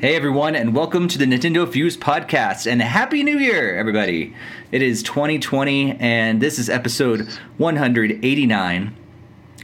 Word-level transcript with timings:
Hey 0.00 0.16
everyone, 0.16 0.56
and 0.56 0.74
welcome 0.74 1.08
to 1.08 1.18
the 1.18 1.26
Nintendo 1.26 1.70
Fuse 1.70 1.94
podcast, 1.94 2.66
and 2.66 2.80
Happy 2.80 3.22
New 3.22 3.38
Year, 3.38 3.76
everybody! 3.76 4.34
It 4.72 4.80
is 4.80 5.02
2020, 5.02 5.98
and 6.00 6.40
this 6.40 6.58
is 6.58 6.70
episode 6.70 7.28
189, 7.58 8.96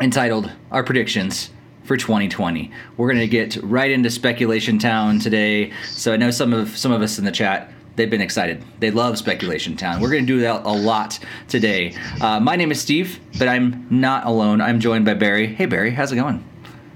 entitled 0.02 0.52
"Our 0.70 0.84
Predictions 0.84 1.48
for 1.84 1.96
2020." 1.96 2.70
We're 2.98 3.10
gonna 3.10 3.26
get 3.26 3.56
right 3.62 3.90
into 3.90 4.10
speculation 4.10 4.78
town 4.78 5.20
today. 5.20 5.72
So 5.86 6.12
I 6.12 6.18
know 6.18 6.30
some 6.30 6.52
of 6.52 6.76
some 6.76 6.92
of 6.92 7.00
us 7.00 7.18
in 7.18 7.24
the 7.24 7.32
chat 7.32 7.72
they've 7.96 8.10
been 8.10 8.20
excited. 8.20 8.62
They 8.78 8.90
love 8.90 9.16
Speculation 9.16 9.74
Town. 9.74 10.02
We're 10.02 10.10
going 10.10 10.26
to 10.26 10.34
do 10.34 10.40
that 10.40 10.66
a 10.66 10.70
lot 10.70 11.18
today. 11.48 11.96
Uh, 12.20 12.38
my 12.40 12.54
name 12.54 12.70
is 12.70 12.78
Steve, 12.78 13.20
but 13.38 13.48
I'm 13.48 13.86
not 13.88 14.26
alone. 14.26 14.60
I'm 14.60 14.80
joined 14.80 15.06
by 15.06 15.14
Barry. 15.14 15.46
Hey, 15.46 15.64
Barry, 15.64 15.92
how's 15.92 16.12
it 16.12 16.16
going? 16.16 16.44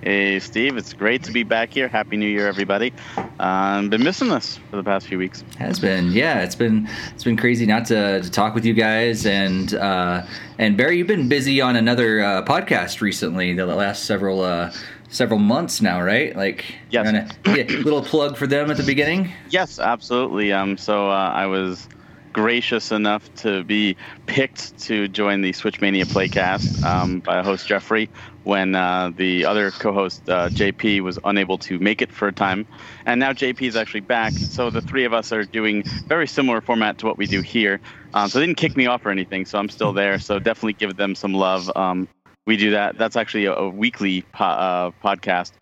Hey, 0.02 0.38
Steve. 0.38 0.78
It's 0.78 0.95
great 0.95 1.22
to 1.24 1.30
be 1.30 1.42
back 1.42 1.74
here. 1.74 1.86
Happy 1.86 2.16
New 2.16 2.27
Year, 2.27 2.48
everybody. 2.48 2.90
Um, 3.38 3.90
been 3.90 4.02
missing 4.02 4.30
this 4.30 4.59
for 4.70 4.76
the 4.76 4.82
past 4.82 5.06
few 5.06 5.18
weeks. 5.18 5.45
Has 5.59 5.78
been, 5.78 6.10
yeah. 6.10 6.42
It's 6.42 6.54
been 6.54 6.88
it's 7.14 7.23
been 7.23 7.36
crazy 7.36 7.66
not 7.66 7.84
to, 7.86 8.23
to 8.23 8.30
talk 8.30 8.54
with 8.54 8.64
you 8.64 8.73
guys 8.73 9.26
and 9.26 9.74
uh, 9.74 10.23
and 10.56 10.74
Barry, 10.74 10.96
you've 10.96 11.06
been 11.06 11.28
busy 11.28 11.60
on 11.60 11.76
another 11.76 12.20
uh, 12.20 12.42
podcast 12.46 13.02
recently. 13.02 13.52
The 13.52 13.66
last 13.66 14.06
several 14.06 14.40
uh, 14.40 14.73
several 15.10 15.38
months 15.38 15.82
now, 15.82 16.01
right? 16.01 16.34
Like, 16.34 16.64
yes. 16.88 17.37
Little 17.45 18.02
plug 18.02 18.38
for 18.38 18.46
them 18.46 18.70
at 18.70 18.78
the 18.78 18.82
beginning. 18.84 19.30
Yes, 19.51 19.78
absolutely. 19.78 20.51
Um, 20.51 20.78
so 20.78 21.10
uh, 21.10 21.30
I 21.34 21.45
was 21.45 21.88
gracious 22.32 22.92
enough 22.92 23.32
to 23.34 23.64
be 23.64 23.96
picked 24.26 24.78
to 24.78 25.09
join 25.09 25.40
the 25.40 25.52
Switchmania 25.52 26.04
Playcast 26.04 26.82
um, 26.85 27.20
by 27.20 27.42
host 27.42 27.66
Jeffrey 27.66 28.09
when 28.45 28.74
uh, 28.74 29.10
the 29.16 29.45
other 29.45 29.71
co-host 29.71 30.29
uh, 30.29 30.49
JP 30.49 31.01
was 31.01 31.19
unable 31.24 31.59
to 31.59 31.79
make 31.79 32.01
it 32.01 32.10
for 32.13 32.29
a 32.29 32.33
time, 32.33 32.66
and 33.07 33.21
now 33.21 33.32
JP 33.32 33.63
is 33.63 33.77
actually 33.77 34.01
back. 34.01 34.32
So 34.32 34.71
the 34.71 34.80
three 34.80 35.05
of 35.05 35.13
us 35.13 35.32
are 35.32 35.45
doing 35.45 35.82
very 36.07 36.27
similar 36.27 36.60
format 36.60 36.99
to 36.99 37.07
what 37.07 37.19
we 37.19 37.27
do 37.27 37.41
here. 37.41 37.80
Um, 38.15 38.29
so 38.29 38.38
they 38.38 38.47
didn't 38.47 38.59
kick 38.59 38.77
me 38.77 38.87
off 38.87 39.05
or 39.05 39.10
anything, 39.10 39.45
so 39.45 39.59
I'm 39.59 39.69
still 39.69 39.93
there. 39.93 40.19
So 40.19 40.38
definitely 40.38 40.74
give 40.74 40.97
them 40.97 41.15
some 41.15 41.35
love. 41.35 41.71
Um, 41.77 42.09
we 42.47 42.57
do 42.57 42.71
that. 42.71 42.99
That's 42.99 43.16
actually 43.16 43.45
a, 43.45 43.55
a 43.55 43.69
weekly 43.69 44.23
po- 44.32 44.45
uh, 44.45 44.91
podcast, 45.04 45.52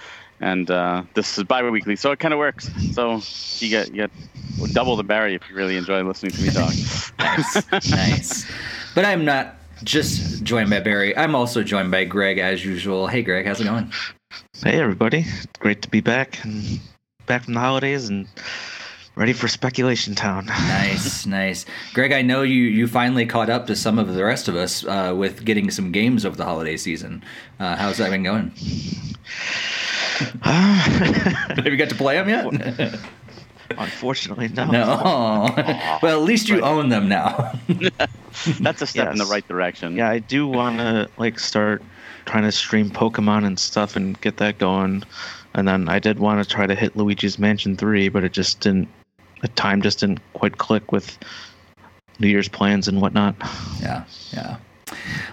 and 0.40 0.70
uh, 0.70 1.02
this 1.14 1.36
is 1.36 1.44
bi-weekly, 1.44 1.96
so 1.96 2.12
it 2.12 2.18
kind 2.18 2.32
of 2.32 2.38
works. 2.38 2.70
So 2.92 3.20
you 3.58 3.68
get 3.68 3.88
you 3.88 3.94
get 4.06 4.10
double 4.72 4.96
the 4.96 5.02
Barry 5.02 5.34
if 5.34 5.42
you 5.48 5.56
really 5.56 5.76
enjoy 5.76 6.02
listening 6.02 6.32
to 6.32 6.42
me 6.42 6.50
talk. 6.50 6.72
nice, 7.18 7.90
nice. 7.90 8.46
But 8.94 9.04
I'm 9.04 9.24
not 9.24 9.56
just 9.84 10.42
joined 10.44 10.70
by 10.70 10.80
Barry. 10.80 11.16
I'm 11.16 11.34
also 11.34 11.62
joined 11.62 11.90
by 11.90 12.04
Greg 12.04 12.38
as 12.38 12.64
usual. 12.64 13.06
Hey, 13.06 13.22
Greg, 13.22 13.46
how's 13.46 13.60
it 13.60 13.64
going? 13.64 13.92
Hey, 14.62 14.80
everybody. 14.80 15.24
Great 15.58 15.82
to 15.82 15.88
be 15.88 16.00
back 16.00 16.44
and 16.44 16.80
back 17.26 17.44
from 17.44 17.54
the 17.54 17.60
holidays 17.60 18.08
and 18.08 18.26
ready 19.16 19.32
for 19.32 19.48
speculation 19.48 20.14
town. 20.14 20.46
nice, 20.46 21.26
nice. 21.26 21.66
Greg, 21.94 22.12
I 22.12 22.22
know 22.22 22.42
you 22.42 22.62
you 22.62 22.86
finally 22.86 23.26
caught 23.26 23.50
up 23.50 23.66
to 23.66 23.76
some 23.76 23.98
of 23.98 24.14
the 24.14 24.24
rest 24.24 24.48
of 24.48 24.56
us 24.56 24.84
uh, 24.84 25.14
with 25.16 25.44
getting 25.44 25.70
some 25.70 25.92
games 25.92 26.24
over 26.24 26.36
the 26.36 26.44
holiday 26.44 26.76
season. 26.76 27.22
Uh, 27.58 27.76
how's 27.76 27.98
that 27.98 28.10
been 28.10 28.22
going? 28.22 28.52
Have 30.42 31.66
you 31.66 31.76
got 31.76 31.90
to 31.90 31.94
play 31.94 32.16
them 32.16 32.28
yet? 32.28 32.98
Unfortunately, 33.76 34.48
no. 34.48 34.66
No. 34.66 35.54
well, 36.02 36.20
at 36.20 36.24
least 36.24 36.48
you 36.48 36.62
own 36.62 36.88
them 36.88 37.08
now. 37.08 37.52
That's 38.60 38.82
a 38.82 38.86
step 38.86 39.06
yes. 39.06 39.12
in 39.12 39.18
the 39.18 39.26
right 39.30 39.46
direction. 39.46 39.96
Yeah, 39.96 40.10
I 40.10 40.18
do 40.18 40.46
want 40.46 40.78
to 40.78 41.08
like 41.18 41.38
start 41.38 41.82
trying 42.24 42.44
to 42.44 42.52
stream 42.52 42.90
Pokemon 42.90 43.46
and 43.46 43.58
stuff 43.58 43.96
and 43.96 44.20
get 44.20 44.36
that 44.38 44.58
going. 44.58 45.02
And 45.54 45.66
then 45.66 45.88
I 45.88 45.98
did 45.98 46.18
want 46.18 46.42
to 46.42 46.48
try 46.48 46.66
to 46.66 46.74
hit 46.74 46.96
Luigi's 46.96 47.38
Mansion 47.38 47.76
3, 47.76 48.08
but 48.10 48.22
it 48.22 48.32
just 48.32 48.60
didn't 48.60 48.88
the 49.40 49.48
time 49.48 49.82
just 49.82 50.00
didn't 50.00 50.20
quite 50.32 50.58
click 50.58 50.90
with 50.92 51.16
New 52.18 52.28
Year's 52.28 52.48
plans 52.48 52.88
and 52.88 53.00
whatnot. 53.00 53.36
Yeah, 53.80 54.04
yeah. 54.32 54.56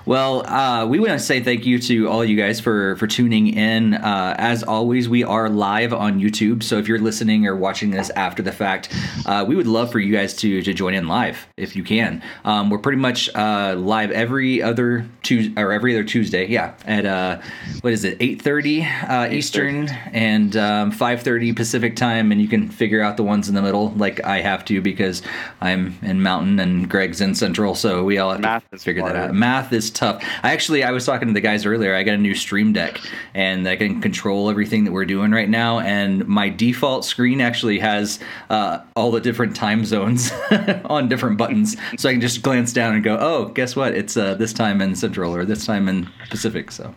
Well, 0.05 0.45
uh, 0.47 0.85
we 0.85 0.99
want 0.99 1.13
to 1.13 1.19
say 1.19 1.41
thank 1.41 1.65
you 1.65 1.79
to 1.79 2.07
all 2.07 2.23
you 2.23 2.37
guys 2.37 2.59
for 2.59 2.95
for 2.97 3.07
tuning 3.07 3.47
in. 3.47 3.95
Uh, 3.95 4.35
as 4.37 4.61
always, 4.61 5.09
we 5.09 5.23
are 5.23 5.49
live 5.49 5.93
on 5.93 6.19
YouTube, 6.19 6.61
so 6.61 6.77
if 6.77 6.87
you're 6.87 6.99
listening 6.99 7.47
or 7.47 7.55
watching 7.55 7.89
this 7.89 8.11
after 8.11 8.43
the 8.43 8.51
fact, 8.51 8.93
uh, 9.25 9.43
we 9.47 9.55
would 9.55 9.65
love 9.65 9.91
for 9.91 9.99
you 9.99 10.13
guys 10.13 10.35
to 10.35 10.61
to 10.61 10.73
join 10.73 10.93
in 10.93 11.07
live 11.07 11.47
if 11.57 11.75
you 11.75 11.83
can. 11.83 12.21
Um, 12.43 12.69
we're 12.69 12.77
pretty 12.77 12.99
much 12.99 13.33
uh, 13.33 13.75
live 13.77 14.11
every 14.11 14.61
other 14.61 15.07
Tuesday 15.23 15.59
or 15.59 15.71
every 15.71 15.95
other 15.95 16.03
Tuesday, 16.03 16.45
yeah, 16.47 16.75
at 16.85 17.07
uh, 17.07 17.41
what 17.81 17.91
is 17.91 18.03
it, 18.03 18.19
8:30 18.19 19.09
uh, 19.09 19.33
Eastern 19.33 19.89
and 20.13 20.55
um, 20.55 20.91
5:30 20.91 21.55
Pacific 21.55 21.95
time, 21.95 22.31
and 22.31 22.39
you 22.39 22.47
can 22.47 22.69
figure 22.69 23.01
out 23.01 23.17
the 23.17 23.23
ones 23.23 23.49
in 23.49 23.55
the 23.55 23.61
middle, 23.63 23.89
like 23.93 24.23
I 24.23 24.41
have 24.41 24.63
to 24.65 24.81
because 24.81 25.23
I'm 25.61 25.97
in 26.03 26.21
Mountain 26.21 26.59
and 26.59 26.87
Greg's 26.87 27.21
in 27.21 27.33
Central, 27.33 27.73
so 27.73 28.03
we 28.03 28.19
all 28.19 28.33
have 28.33 28.41
Math 28.41 28.69
to 28.69 28.77
figure 28.77 29.01
that 29.03 29.15
out. 29.15 29.33
Math 29.33 29.54
is 29.71 29.89
tough. 29.89 30.23
I 30.43 30.51
actually 30.51 30.83
I 30.83 30.91
was 30.91 31.05
talking 31.05 31.27
to 31.27 31.33
the 31.33 31.41
guys 31.41 31.65
earlier. 31.65 31.95
I 31.95 32.03
got 32.03 32.15
a 32.15 32.17
new 32.17 32.35
Stream 32.35 32.73
Deck, 32.73 32.99
and 33.33 33.67
I 33.67 33.75
can 33.75 34.01
control 34.01 34.49
everything 34.49 34.83
that 34.85 34.91
we're 34.91 35.05
doing 35.05 35.31
right 35.31 35.49
now. 35.49 35.79
And 35.79 36.27
my 36.27 36.49
default 36.49 37.05
screen 37.05 37.41
actually 37.41 37.79
has 37.79 38.19
uh, 38.49 38.79
all 38.95 39.11
the 39.11 39.21
different 39.21 39.55
time 39.55 39.85
zones 39.85 40.31
on 40.85 41.07
different 41.07 41.37
buttons, 41.37 41.75
so 41.97 42.09
I 42.09 42.13
can 42.13 42.21
just 42.21 42.41
glance 42.41 42.73
down 42.73 42.95
and 42.95 43.03
go, 43.03 43.17
"Oh, 43.19 43.45
guess 43.45 43.75
what? 43.75 43.93
It's 43.93 44.17
uh, 44.17 44.35
this 44.35 44.53
time 44.53 44.81
in 44.81 44.95
Central 44.95 45.35
or 45.35 45.45
this 45.45 45.65
time 45.65 45.87
in 45.87 46.09
Pacific." 46.29 46.71
So 46.71 46.93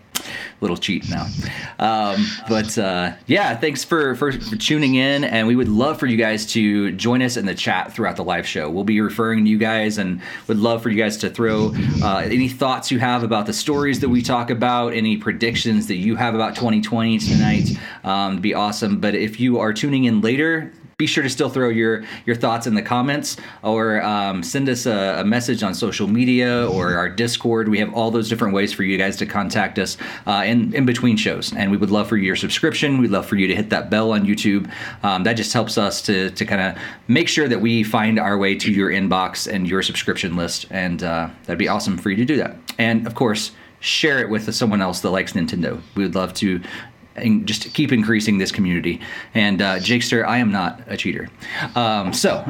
little 0.60 0.76
cheat 0.76 1.08
now. 1.08 1.26
Um, 1.78 2.26
but 2.48 2.76
uh, 2.78 3.12
yeah, 3.26 3.56
thanks 3.56 3.84
for, 3.84 4.14
for, 4.16 4.32
for 4.32 4.56
tuning 4.56 4.96
in, 4.96 5.24
and 5.24 5.46
we 5.46 5.56
would 5.56 5.68
love 5.68 5.98
for 5.98 6.06
you 6.06 6.16
guys 6.16 6.46
to 6.52 6.92
join 6.92 7.22
us 7.22 7.36
in 7.36 7.46
the 7.46 7.54
chat 7.54 7.92
throughout 7.92 8.16
the 8.16 8.24
live 8.24 8.46
show. 8.46 8.68
We'll 8.70 8.84
be 8.84 9.00
referring 9.00 9.44
to 9.44 9.50
you 9.50 9.58
guys, 9.58 9.98
and 9.98 10.20
would 10.46 10.58
love 10.58 10.82
for 10.82 10.90
you 10.90 10.96
guys 10.96 11.16
to 11.18 11.30
throw 11.30 11.72
uh, 12.02 12.22
any 12.24 12.48
thoughts 12.48 12.90
you 12.90 12.98
have 12.98 13.22
about 13.22 13.46
the 13.46 13.52
stories 13.52 14.00
that 14.00 14.08
we 14.08 14.22
talk 14.22 14.50
about, 14.50 14.92
any 14.94 15.16
predictions 15.16 15.86
that 15.86 15.96
you 15.96 16.16
have 16.16 16.34
about 16.34 16.54
2020 16.54 17.18
tonight. 17.18 17.70
Um, 18.04 18.40
be 18.40 18.54
awesome. 18.54 19.00
But 19.00 19.14
if 19.14 19.40
you 19.40 19.58
are 19.58 19.72
tuning 19.72 20.04
in 20.04 20.20
later, 20.20 20.72
be 20.98 21.06
sure 21.06 21.22
to 21.22 21.30
still 21.30 21.48
throw 21.48 21.68
your 21.68 22.02
your 22.26 22.34
thoughts 22.34 22.66
in 22.66 22.74
the 22.74 22.82
comments 22.82 23.36
or 23.62 24.02
um, 24.02 24.42
send 24.42 24.68
us 24.68 24.84
a, 24.84 25.20
a, 25.20 25.24
message 25.24 25.62
on 25.62 25.72
social 25.72 26.08
media 26.08 26.68
or 26.68 26.94
our 26.94 27.08
Discord. 27.08 27.68
We 27.68 27.78
have 27.78 27.94
all 27.94 28.10
those 28.10 28.28
different 28.28 28.52
ways 28.52 28.72
for 28.72 28.82
you 28.82 28.98
guys 28.98 29.16
to 29.18 29.26
contact 29.26 29.78
us 29.78 29.96
uh, 30.26 30.42
in 30.44 30.74
in 30.74 30.86
between 30.86 31.16
shows, 31.16 31.54
and 31.54 31.70
we 31.70 31.76
would 31.76 31.92
love 31.92 32.08
for 32.08 32.16
your 32.16 32.34
subscription. 32.34 32.98
We'd 32.98 33.12
love 33.12 33.26
for 33.26 33.36
you 33.36 33.46
to 33.46 33.54
hit 33.54 33.70
that 33.70 33.90
bell 33.90 34.10
on 34.10 34.26
YouTube. 34.26 34.68
Um, 35.04 35.22
that 35.22 35.34
just 35.34 35.52
helps 35.52 35.78
us 35.78 36.02
to 36.02 36.32
to 36.32 36.44
kind 36.44 36.60
of 36.60 36.82
make 37.06 37.28
sure 37.28 37.46
that 37.46 37.60
we 37.60 37.84
find 37.84 38.18
our 38.18 38.36
way 38.36 38.56
to 38.56 38.72
your 38.72 38.90
inbox 38.90 39.46
and 39.46 39.68
your 39.68 39.82
subscription 39.82 40.36
list, 40.36 40.66
and 40.70 41.04
uh, 41.04 41.30
that'd 41.44 41.60
be 41.60 41.68
awesome 41.68 41.96
for 41.96 42.10
you 42.10 42.16
to 42.16 42.24
do 42.24 42.36
that. 42.38 42.56
And 42.76 43.06
of 43.06 43.14
course 43.14 43.52
share 43.80 44.18
it 44.18 44.28
with 44.28 44.52
someone 44.52 44.82
else 44.82 45.02
that 45.02 45.10
likes 45.10 45.34
Nintendo. 45.34 45.80
We 45.94 46.02
would 46.02 46.16
love 46.16 46.34
to 46.34 46.60
and 47.22 47.46
just 47.46 47.72
keep 47.74 47.92
increasing 47.92 48.38
this 48.38 48.52
community. 48.52 49.00
And 49.34 49.62
uh, 49.62 49.76
Jakester, 49.76 50.26
I 50.26 50.38
am 50.38 50.50
not 50.50 50.80
a 50.86 50.96
cheater. 50.96 51.28
Um, 51.74 52.12
so 52.12 52.42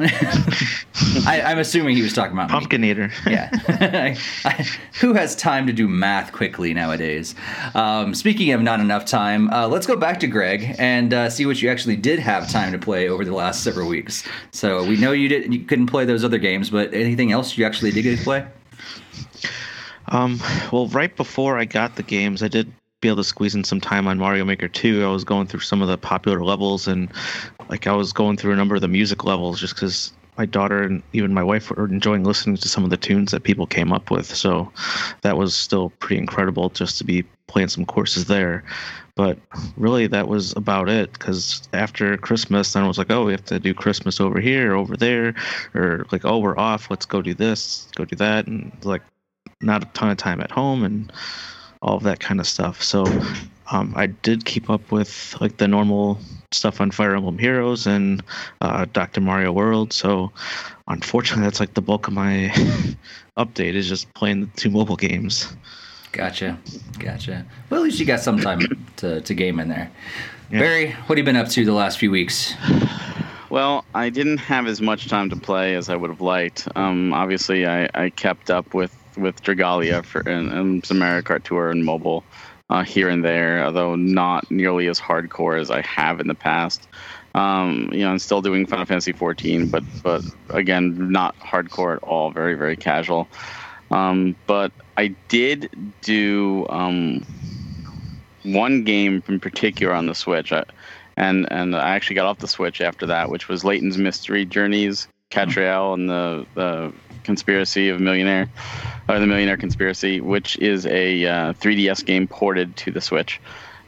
I, 1.25 1.41
am 1.51 1.59
assuming 1.59 1.95
he 1.95 2.01
was 2.01 2.13
talking 2.13 2.33
about 2.33 2.49
pumpkin 2.49 2.81
me. 2.81 2.91
eater. 2.91 3.11
yeah. 3.27 3.49
I, 3.67 4.17
I, 4.45 4.67
who 4.99 5.13
has 5.13 5.35
time 5.35 5.67
to 5.67 5.73
do 5.73 5.87
math 5.87 6.31
quickly 6.31 6.73
nowadays? 6.73 7.35
Um, 7.75 8.13
speaking 8.13 8.51
of 8.51 8.61
not 8.61 8.79
enough 8.79 9.05
time, 9.05 9.49
uh, 9.51 9.67
let's 9.67 9.87
go 9.87 9.95
back 9.95 10.19
to 10.21 10.27
Greg 10.27 10.75
and 10.79 11.13
uh, 11.13 11.29
see 11.29 11.45
what 11.45 11.61
you 11.61 11.69
actually 11.69 11.95
did 11.95 12.19
have 12.19 12.49
time 12.49 12.71
to 12.71 12.79
play 12.79 13.09
over 13.09 13.25
the 13.25 13.33
last 13.33 13.63
several 13.63 13.87
weeks. 13.87 14.27
So 14.51 14.83
we 14.85 14.97
know 14.97 15.11
you 15.11 15.27
didn't, 15.27 15.51
you 15.51 15.59
couldn't 15.59 15.87
play 15.87 16.05
those 16.05 16.23
other 16.23 16.37
games, 16.37 16.69
but 16.69 16.93
anything 16.93 17.31
else 17.31 17.57
you 17.57 17.65
actually 17.65 17.91
did 17.91 18.03
get 18.03 18.17
to 18.17 18.23
play? 18.23 18.47
Um, 20.09 20.39
well, 20.71 20.87
right 20.87 21.15
before 21.15 21.57
I 21.57 21.65
got 21.65 21.95
the 21.95 22.03
games, 22.03 22.41
I 22.41 22.47
did 22.47 22.71
be 23.01 23.07
able 23.07 23.17
to 23.17 23.23
squeeze 23.23 23.55
in 23.55 23.63
some 23.63 23.79
time 23.79 24.07
on 24.07 24.17
Mario 24.17 24.43
Maker 24.43 24.67
2. 24.67 25.03
I 25.05 25.07
was 25.07 25.23
going 25.23 25.47
through 25.47 25.61
some 25.61 25.81
of 25.81 25.87
the 25.87 25.97
popular 25.97 26.43
levels 26.43 26.87
and 26.87 27.11
like 27.69 27.87
I 27.87 27.93
was 27.93 28.11
going 28.11 28.37
through 28.37 28.53
a 28.53 28.55
number 28.57 28.75
of 28.75 28.81
the 28.81 28.87
music 28.87 29.23
levels 29.23 29.59
just 29.59 29.75
because 29.75 30.11
my 30.37 30.45
daughter 30.45 30.83
and 30.83 31.03
even 31.11 31.33
my 31.33 31.43
wife 31.43 31.69
were 31.69 31.85
enjoying 31.85 32.23
listening 32.23 32.55
to 32.57 32.69
some 32.69 32.83
of 32.83 32.89
the 32.89 32.97
tunes 32.97 33.31
that 33.31 33.43
people 33.43 33.67
came 33.67 33.91
up 33.91 34.09
with. 34.09 34.25
So 34.25 34.71
that 35.21 35.37
was 35.37 35.53
still 35.53 35.89
pretty 35.99 36.17
incredible 36.17 36.69
just 36.69 36.97
to 36.97 37.03
be 37.03 37.23
playing 37.47 37.67
some 37.69 37.85
courses 37.85 38.25
there. 38.25 38.63
But 39.15 39.37
really, 39.75 40.07
that 40.07 40.29
was 40.29 40.53
about 40.55 40.87
it 40.87 41.11
because 41.11 41.67
after 41.73 42.15
Christmas, 42.15 42.71
then 42.71 42.83
I 42.83 42.87
was 42.87 42.97
like, 42.97 43.11
oh, 43.11 43.25
we 43.25 43.33
have 43.33 43.43
to 43.45 43.59
do 43.59 43.73
Christmas 43.73 44.21
over 44.21 44.39
here, 44.39 44.75
over 44.75 44.95
there, 44.95 45.35
or 45.73 46.05
like, 46.13 46.23
oh, 46.23 46.37
we're 46.37 46.57
off. 46.57 46.89
Let's 46.89 47.05
go 47.05 47.21
do 47.21 47.33
this, 47.33 47.89
go 47.95 48.05
do 48.05 48.15
that. 48.15 48.47
And 48.47 48.71
like, 48.83 49.01
not 49.59 49.83
a 49.83 49.87
ton 49.87 50.09
of 50.09 50.17
time 50.17 50.39
at 50.39 50.51
home. 50.51 50.85
And 50.85 51.11
all 51.81 51.97
of 51.97 52.03
that 52.03 52.19
kind 52.19 52.39
of 52.39 52.47
stuff. 52.47 52.83
So 52.83 53.05
um, 53.71 53.93
I 53.95 54.07
did 54.07 54.45
keep 54.45 54.69
up 54.69 54.91
with 54.91 55.35
like 55.39 55.57
the 55.57 55.67
normal 55.67 56.19
stuff 56.51 56.81
on 56.81 56.91
Fire 56.91 57.15
Emblem 57.15 57.37
Heroes 57.37 57.85
and 57.85 58.23
uh, 58.61 58.85
Dr. 58.91 59.21
Mario 59.21 59.51
World. 59.51 59.93
So 59.93 60.31
unfortunately, 60.87 61.43
that's 61.43 61.59
like 61.59 61.75
the 61.75 61.81
bulk 61.81 62.07
of 62.07 62.13
my 62.13 62.51
update 63.37 63.75
is 63.75 63.87
just 63.87 64.11
playing 64.13 64.41
the 64.41 64.47
two 64.55 64.69
mobile 64.69 64.95
games. 64.95 65.51
Gotcha, 66.11 66.57
gotcha. 66.97 67.45
Well, 67.69 67.81
at 67.81 67.83
least 67.83 67.99
you 67.99 68.05
got 68.05 68.19
some 68.19 68.39
time 68.39 68.61
to, 68.97 69.21
to 69.21 69.33
game 69.33 69.59
in 69.59 69.69
there. 69.69 69.91
Yeah. 70.51 70.59
Barry, 70.59 70.91
what 70.91 71.09
have 71.09 71.17
you 71.19 71.23
been 71.23 71.35
up 71.35 71.49
to 71.49 71.63
the 71.63 71.73
last 71.73 71.99
few 71.99 72.09
weeks? 72.09 72.55
Well, 73.51 73.85
I 73.93 74.09
didn't 74.09 74.39
have 74.39 74.67
as 74.67 74.81
much 74.81 75.07
time 75.07 75.29
to 75.29 75.35
play 75.35 75.75
as 75.75 75.89
I 75.89 75.95
would 75.95 76.09
have 76.09 76.21
liked. 76.21 76.67
Um, 76.75 77.13
obviously, 77.13 77.67
I, 77.67 77.89
I 77.93 78.09
kept 78.09 78.49
up 78.49 78.73
with 78.73 78.95
with 79.17 79.41
Dragalia 79.43 80.03
for 80.03 80.21
and, 80.21 80.51
and 80.51 80.85
some 80.85 80.99
Mario 80.99 81.21
Kart 81.21 81.43
Tour 81.43 81.69
and 81.71 81.85
mobile 81.85 82.23
uh, 82.69 82.83
here 82.83 83.09
and 83.09 83.23
there, 83.23 83.63
although 83.63 83.95
not 83.95 84.49
nearly 84.51 84.87
as 84.87 84.99
hardcore 84.99 85.59
as 85.59 85.71
I 85.71 85.81
have 85.81 86.19
in 86.19 86.27
the 86.27 86.35
past. 86.35 86.87
Um, 87.35 87.89
you 87.91 87.99
know, 87.99 88.11
I'm 88.11 88.19
still 88.19 88.41
doing 88.41 88.65
Final 88.65 88.85
Fantasy 88.85 89.11
14, 89.11 89.67
but 89.67 89.83
but 90.03 90.23
again, 90.49 91.11
not 91.11 91.37
hardcore 91.39 91.97
at 91.97 92.03
all. 92.03 92.31
Very 92.31 92.55
very 92.55 92.75
casual. 92.75 93.27
Um, 93.91 94.35
but 94.45 94.71
I 94.97 95.07
did 95.29 95.69
do 96.01 96.67
um, 96.69 97.25
one 98.43 98.83
game 98.83 99.23
in 99.27 99.39
particular 99.39 99.93
on 99.93 100.05
the 100.05 100.15
Switch, 100.15 100.51
I, 100.51 100.63
and 101.17 101.51
and 101.51 101.75
I 101.75 101.95
actually 101.95 102.15
got 102.15 102.25
off 102.25 102.39
the 102.39 102.47
Switch 102.47 102.81
after 102.81 103.05
that, 103.07 103.29
which 103.29 103.47
was 103.47 103.63
Layton's 103.63 103.97
Mystery 103.97 104.45
Journeys, 104.45 105.07
Katrielle, 105.31 105.93
and 105.93 106.09
the 106.09 106.45
the 106.55 106.93
Conspiracy 107.23 107.89
of 107.89 107.99
Millionaire, 107.99 108.49
or 109.07 109.19
the 109.19 109.27
Millionaire 109.27 109.57
Conspiracy, 109.57 110.21
which 110.21 110.57
is 110.59 110.85
a 110.85 111.25
uh, 111.25 111.53
3DS 111.53 112.05
game 112.05 112.27
ported 112.27 112.75
to 112.77 112.91
the 112.91 113.01
Switch, 113.01 113.39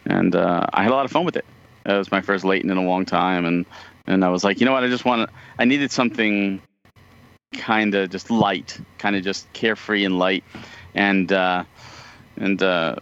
and 0.06 0.36
uh, 0.36 0.66
I 0.74 0.84
had 0.84 0.92
a 0.92 0.96
lot 0.96 1.06
of 1.06 1.12
fun 1.12 1.26
with 1.26 1.36
it. 1.36 1.46
It 1.86 1.94
was 1.94 2.12
my 2.12 2.22
first 2.22 2.46
Layton 2.46 2.70
in 2.70 2.78
a 2.78 2.84
long 2.84 3.06
time, 3.06 3.46
and 3.46 3.66
and 4.08 4.26
I 4.26 4.30
was 4.30 4.44
like, 4.44 4.60
you 4.60 4.66
know 4.66 4.74
what, 4.74 4.84
I 4.84 4.88
just 4.88 5.06
want 5.06 5.30
I 5.58 5.66
needed 5.66 5.92
something 5.92 6.62
kind 7.54 7.96
of 7.96 8.10
just 8.10 8.32
light, 8.32 8.80
kind 8.98 9.16
of 9.16 9.24
just 9.24 9.52
carefree 9.54 10.06
and 10.06 10.18
light, 10.18 10.44
and 10.94 11.32
uh, 11.32 11.64
and 12.38 12.62
uh, 12.62 12.96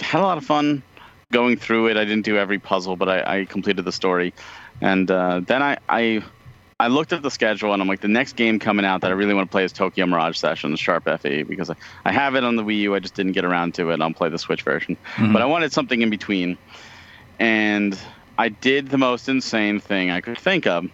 had 0.00 0.20
a 0.20 0.24
lot 0.24 0.38
of 0.38 0.44
fun 0.44 0.82
going 1.32 1.56
through 1.56 1.88
it. 1.88 1.96
I 1.96 2.04
didn't 2.04 2.24
do 2.24 2.36
every 2.36 2.58
puzzle, 2.58 2.96
but 2.96 3.08
I, 3.08 3.40
I 3.40 3.44
completed 3.44 3.84
the 3.84 3.92
story, 3.92 4.34
and 4.80 5.10
uh, 5.10 5.40
then 5.40 5.62
I, 5.62 5.78
I 5.88 6.22
I 6.80 6.86
looked 6.86 7.12
at 7.12 7.20
the 7.20 7.30
schedule 7.30 7.74
and 7.74 7.82
I'm 7.82 7.88
like, 7.88 8.00
the 8.00 8.08
next 8.08 8.36
game 8.36 8.58
coming 8.58 8.86
out 8.86 9.02
that 9.02 9.10
I 9.10 9.14
really 9.14 9.34
want 9.34 9.50
to 9.50 9.52
play 9.52 9.64
is 9.64 9.72
Tokyo 9.72 10.06
Mirage 10.06 10.38
Sessions 10.38 10.80
Sharp 10.80 11.04
FE 11.20 11.42
because 11.42 11.68
I, 11.68 11.74
I 12.06 12.12
have 12.12 12.36
it 12.36 12.42
on 12.42 12.56
the 12.56 12.64
Wii 12.64 12.78
U. 12.78 12.94
I 12.94 13.00
just 13.00 13.14
didn't 13.14 13.32
get 13.32 13.44
around 13.44 13.74
to 13.74 13.90
it. 13.90 13.94
And 13.94 14.02
I'll 14.02 14.14
play 14.14 14.30
the 14.30 14.38
Switch 14.38 14.62
version, 14.62 14.96
mm-hmm. 15.16 15.34
but 15.34 15.42
I 15.42 15.44
wanted 15.44 15.74
something 15.74 16.00
in 16.00 16.08
between, 16.08 16.56
and 17.38 17.98
I 18.38 18.48
did 18.48 18.88
the 18.88 18.96
most 18.96 19.28
insane 19.28 19.78
thing 19.78 20.10
I 20.10 20.22
could 20.22 20.38
think 20.38 20.66
of 20.66 20.86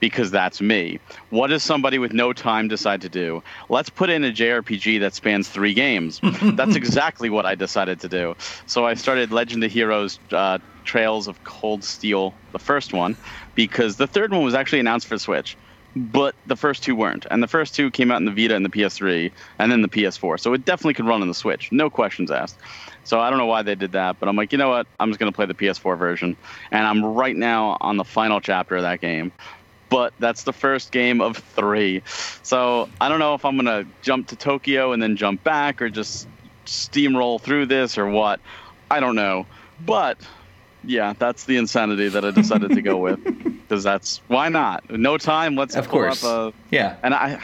because 0.00 0.30
that's 0.30 0.60
me. 0.60 0.98
What 1.30 1.48
does 1.48 1.62
somebody 1.62 1.98
with 1.98 2.12
no 2.12 2.32
time 2.32 2.68
decide 2.68 3.00
to 3.02 3.08
do? 3.08 3.42
Let's 3.68 3.90
put 3.90 4.10
in 4.10 4.24
a 4.24 4.30
JRPG 4.30 5.00
that 5.00 5.14
spans 5.14 5.48
three 5.48 5.74
games. 5.74 6.20
that's 6.42 6.76
exactly 6.76 7.30
what 7.30 7.46
I 7.46 7.54
decided 7.54 8.00
to 8.00 8.08
do. 8.08 8.34
So 8.66 8.86
I 8.86 8.94
started 8.94 9.32
Legend 9.32 9.64
of 9.64 9.72
Heroes 9.72 10.18
uh, 10.32 10.58
Trails 10.84 11.28
of 11.28 11.42
Cold 11.44 11.84
Steel, 11.84 12.34
the 12.52 12.58
first 12.58 12.92
one, 12.92 13.16
because 13.54 13.96
the 13.96 14.06
third 14.06 14.32
one 14.32 14.44
was 14.44 14.54
actually 14.54 14.80
announced 14.80 15.06
for 15.06 15.18
Switch. 15.18 15.56
But 15.96 16.34
the 16.46 16.56
first 16.56 16.82
two 16.82 16.96
weren't. 16.96 17.24
And 17.30 17.40
the 17.40 17.46
first 17.46 17.74
two 17.74 17.88
came 17.88 18.10
out 18.10 18.16
in 18.16 18.24
the 18.24 18.32
Vita 18.32 18.56
and 18.56 18.64
the 18.64 18.68
PS3, 18.68 19.30
and 19.60 19.70
then 19.70 19.80
the 19.80 19.88
PS4. 19.88 20.40
So 20.40 20.52
it 20.52 20.64
definitely 20.64 20.94
could 20.94 21.06
run 21.06 21.22
on 21.22 21.28
the 21.28 21.34
Switch. 21.34 21.70
No 21.70 21.88
questions 21.88 22.32
asked. 22.32 22.58
So 23.04 23.20
I 23.20 23.30
don't 23.30 23.38
know 23.38 23.46
why 23.46 23.62
they 23.62 23.76
did 23.76 23.92
that, 23.92 24.18
but 24.18 24.28
I'm 24.28 24.34
like, 24.34 24.50
you 24.50 24.58
know 24.58 24.70
what? 24.70 24.88
I'm 24.98 25.10
just 25.10 25.20
going 25.20 25.30
to 25.30 25.36
play 25.36 25.46
the 25.46 25.54
PS4 25.54 25.96
version. 25.96 26.36
And 26.72 26.84
I'm 26.84 27.04
right 27.04 27.36
now 27.36 27.76
on 27.80 27.96
the 27.96 28.04
final 28.04 28.40
chapter 28.40 28.74
of 28.74 28.82
that 28.82 29.00
game 29.00 29.30
but 29.94 30.12
that's 30.18 30.42
the 30.42 30.52
first 30.52 30.90
game 30.90 31.20
of 31.20 31.36
three. 31.36 32.02
So 32.42 32.88
I 33.00 33.08
don't 33.08 33.20
know 33.20 33.34
if 33.34 33.44
I'm 33.44 33.54
gonna 33.54 33.84
jump 34.02 34.26
to 34.28 34.36
Tokyo 34.36 34.90
and 34.90 35.00
then 35.00 35.14
jump 35.14 35.44
back, 35.44 35.80
or 35.80 35.88
just 35.88 36.26
steamroll 36.66 37.40
through 37.40 37.66
this, 37.66 37.96
or 37.96 38.08
what. 38.10 38.40
I 38.90 38.98
don't 38.98 39.14
know, 39.14 39.46
but 39.86 40.18
yeah, 40.82 41.12
that's 41.16 41.44
the 41.44 41.58
insanity 41.58 42.08
that 42.08 42.24
I 42.24 42.32
decided 42.32 42.72
to 42.72 42.82
go 42.82 42.96
with 43.06 43.22
because 43.22 43.84
that's 43.84 44.20
why 44.26 44.48
not? 44.48 44.90
No 44.90 45.16
time. 45.16 45.54
Let's 45.54 45.76
of 45.76 45.88
course. 45.88 46.24
A, 46.24 46.52
yeah, 46.72 46.96
and 47.04 47.14
I, 47.14 47.40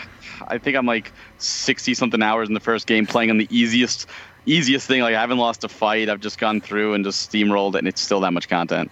I 0.49 0.59
think 0.59 0.77
I'm 0.77 0.87
like 0.87 1.13
sixty 1.39 1.95
something 1.95 2.21
hours 2.21 2.49
in 2.49 2.55
the 2.55 2.61
first 2.61 2.89
game 2.89 3.07
playing 3.07 3.31
on 3.31 3.39
the 3.39 3.47
easiest 3.49 4.09
easiest 4.45 4.89
thing. 4.89 5.03
Like 5.03 5.15
I 5.15 5.21
haven't 5.21 5.39
lost 5.39 5.63
a 5.63 5.69
fight. 5.69 6.09
I've 6.09 6.21
just 6.21 6.41
gone 6.41 6.61
through 6.61 6.95
and 6.95 7.05
just 7.05 7.31
steamrolled, 7.31 7.77
and 7.77 7.87
it's 7.87 8.01
still 8.01 8.19
that 8.23 8.33
much 8.33 8.49
content. 8.49 8.91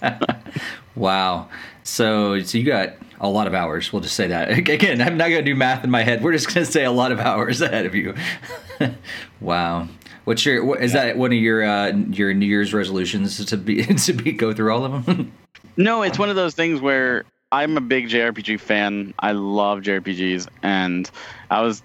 wow. 0.96 1.48
So, 1.82 2.40
so 2.40 2.58
you 2.58 2.64
got 2.64 2.94
a 3.20 3.28
lot 3.28 3.46
of 3.46 3.54
hours. 3.54 3.92
We'll 3.92 4.02
just 4.02 4.16
say 4.16 4.26
that. 4.28 4.50
Again, 4.68 5.00
I'm 5.00 5.16
not 5.16 5.28
going 5.28 5.44
to 5.44 5.50
do 5.50 5.54
math 5.54 5.84
in 5.84 5.90
my 5.90 6.02
head. 6.02 6.22
We're 6.22 6.32
just 6.32 6.52
going 6.52 6.64
to 6.64 6.70
say 6.70 6.84
a 6.84 6.90
lot 6.90 7.12
of 7.12 7.20
hours 7.20 7.60
ahead 7.60 7.86
of 7.86 7.94
you. 7.94 8.14
wow. 9.40 9.88
What's 10.24 10.44
your 10.44 10.64
what, 10.64 10.82
is 10.82 10.92
that 10.92 11.16
one 11.16 11.32
of 11.32 11.38
your 11.38 11.64
uh, 11.64 11.88
your 11.88 12.34
New 12.34 12.46
Year's 12.46 12.74
resolutions 12.74 13.44
to 13.44 13.56
be 13.56 13.84
to 13.84 14.12
be 14.12 14.32
go 14.32 14.52
through 14.52 14.72
all 14.72 14.84
of 14.84 15.06
them? 15.06 15.32
no, 15.76 16.02
it's 16.02 16.18
one 16.18 16.28
of 16.28 16.36
those 16.36 16.54
things 16.54 16.80
where 16.80 17.24
I'm 17.50 17.76
a 17.76 17.80
big 17.80 18.08
JRPG 18.08 18.60
fan. 18.60 19.14
I 19.18 19.32
love 19.32 19.80
JRPGs, 19.80 20.46
and 20.62 21.10
I 21.50 21.62
was 21.62 21.82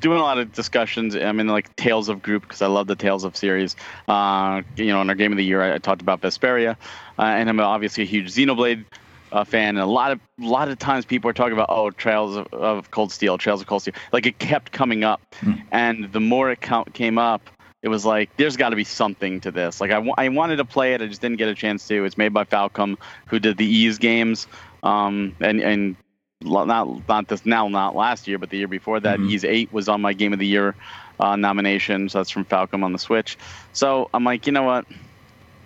doing 0.00 0.18
a 0.18 0.22
lot 0.22 0.38
of 0.38 0.52
discussions. 0.52 1.14
I'm 1.14 1.38
in 1.40 1.46
like 1.46 1.76
Tales 1.76 2.08
of 2.08 2.22
group 2.22 2.42
because 2.42 2.62
I 2.62 2.66
love 2.66 2.86
the 2.86 2.96
Tales 2.96 3.22
of 3.22 3.36
series. 3.36 3.76
Uh, 4.08 4.62
you 4.76 4.86
know, 4.86 5.02
in 5.02 5.08
our 5.08 5.14
game 5.14 5.32
of 5.32 5.38
the 5.38 5.44
year, 5.44 5.62
I, 5.62 5.74
I 5.74 5.78
talked 5.78 6.02
about 6.02 6.20
Vesperia, 6.22 6.76
uh, 7.18 7.22
and 7.22 7.48
I'm 7.48 7.60
obviously 7.60 8.02
a 8.02 8.06
huge 8.06 8.32
Xenoblade 8.32 8.86
uh, 9.34 9.42
fan, 9.42 9.70
and 9.70 9.80
a 9.80 9.86
lot 9.86 10.12
of 10.12 10.20
a 10.40 10.46
lot 10.46 10.68
of 10.68 10.78
times 10.78 11.04
people 11.04 11.28
are 11.28 11.32
talking 11.32 11.52
about 11.52 11.66
oh 11.68 11.90
Trails 11.90 12.36
of, 12.36 12.46
of 12.54 12.90
Cold 12.92 13.10
Steel, 13.10 13.36
Trails 13.36 13.60
of 13.60 13.66
Cold 13.66 13.82
Steel. 13.82 13.94
Like 14.12 14.26
it 14.26 14.38
kept 14.38 14.70
coming 14.70 15.02
up, 15.02 15.20
mm. 15.40 15.60
and 15.72 16.12
the 16.12 16.20
more 16.20 16.52
it 16.52 16.60
co- 16.60 16.84
came 16.92 17.18
up, 17.18 17.50
it 17.82 17.88
was 17.88 18.06
like 18.06 18.30
there's 18.36 18.56
got 18.56 18.70
to 18.70 18.76
be 18.76 18.84
something 18.84 19.40
to 19.40 19.50
this. 19.50 19.80
Like 19.80 19.90
I, 19.90 19.94
w- 19.94 20.14
I 20.16 20.28
wanted 20.28 20.56
to 20.56 20.64
play 20.64 20.94
it, 20.94 21.02
I 21.02 21.06
just 21.06 21.20
didn't 21.20 21.38
get 21.38 21.48
a 21.48 21.54
chance 21.54 21.86
to. 21.88 22.04
It's 22.04 22.16
made 22.16 22.32
by 22.32 22.44
Falcom, 22.44 22.96
who 23.26 23.40
did 23.40 23.56
the 23.56 23.66
Ys 23.66 23.98
games, 23.98 24.46
um, 24.84 25.34
and 25.40 25.60
and 25.60 25.96
not 26.40 26.68
not 27.08 27.26
this 27.26 27.44
now 27.44 27.66
not 27.66 27.96
last 27.96 28.28
year, 28.28 28.38
but 28.38 28.50
the 28.50 28.58
year 28.58 28.68
before 28.68 29.00
that, 29.00 29.18
mm-hmm. 29.18 29.30
Ys 29.30 29.44
Eight 29.44 29.72
was 29.72 29.88
on 29.88 30.00
my 30.00 30.12
Game 30.12 30.32
of 30.32 30.38
the 30.38 30.46
Year 30.46 30.76
uh, 31.18 31.34
nomination. 31.34 32.08
So 32.08 32.20
that's 32.20 32.30
from 32.30 32.44
Falcom 32.44 32.84
on 32.84 32.92
the 32.92 33.00
Switch. 33.00 33.36
So 33.72 34.10
I'm 34.14 34.22
like, 34.22 34.46
you 34.46 34.52
know 34.52 34.62
what? 34.62 34.86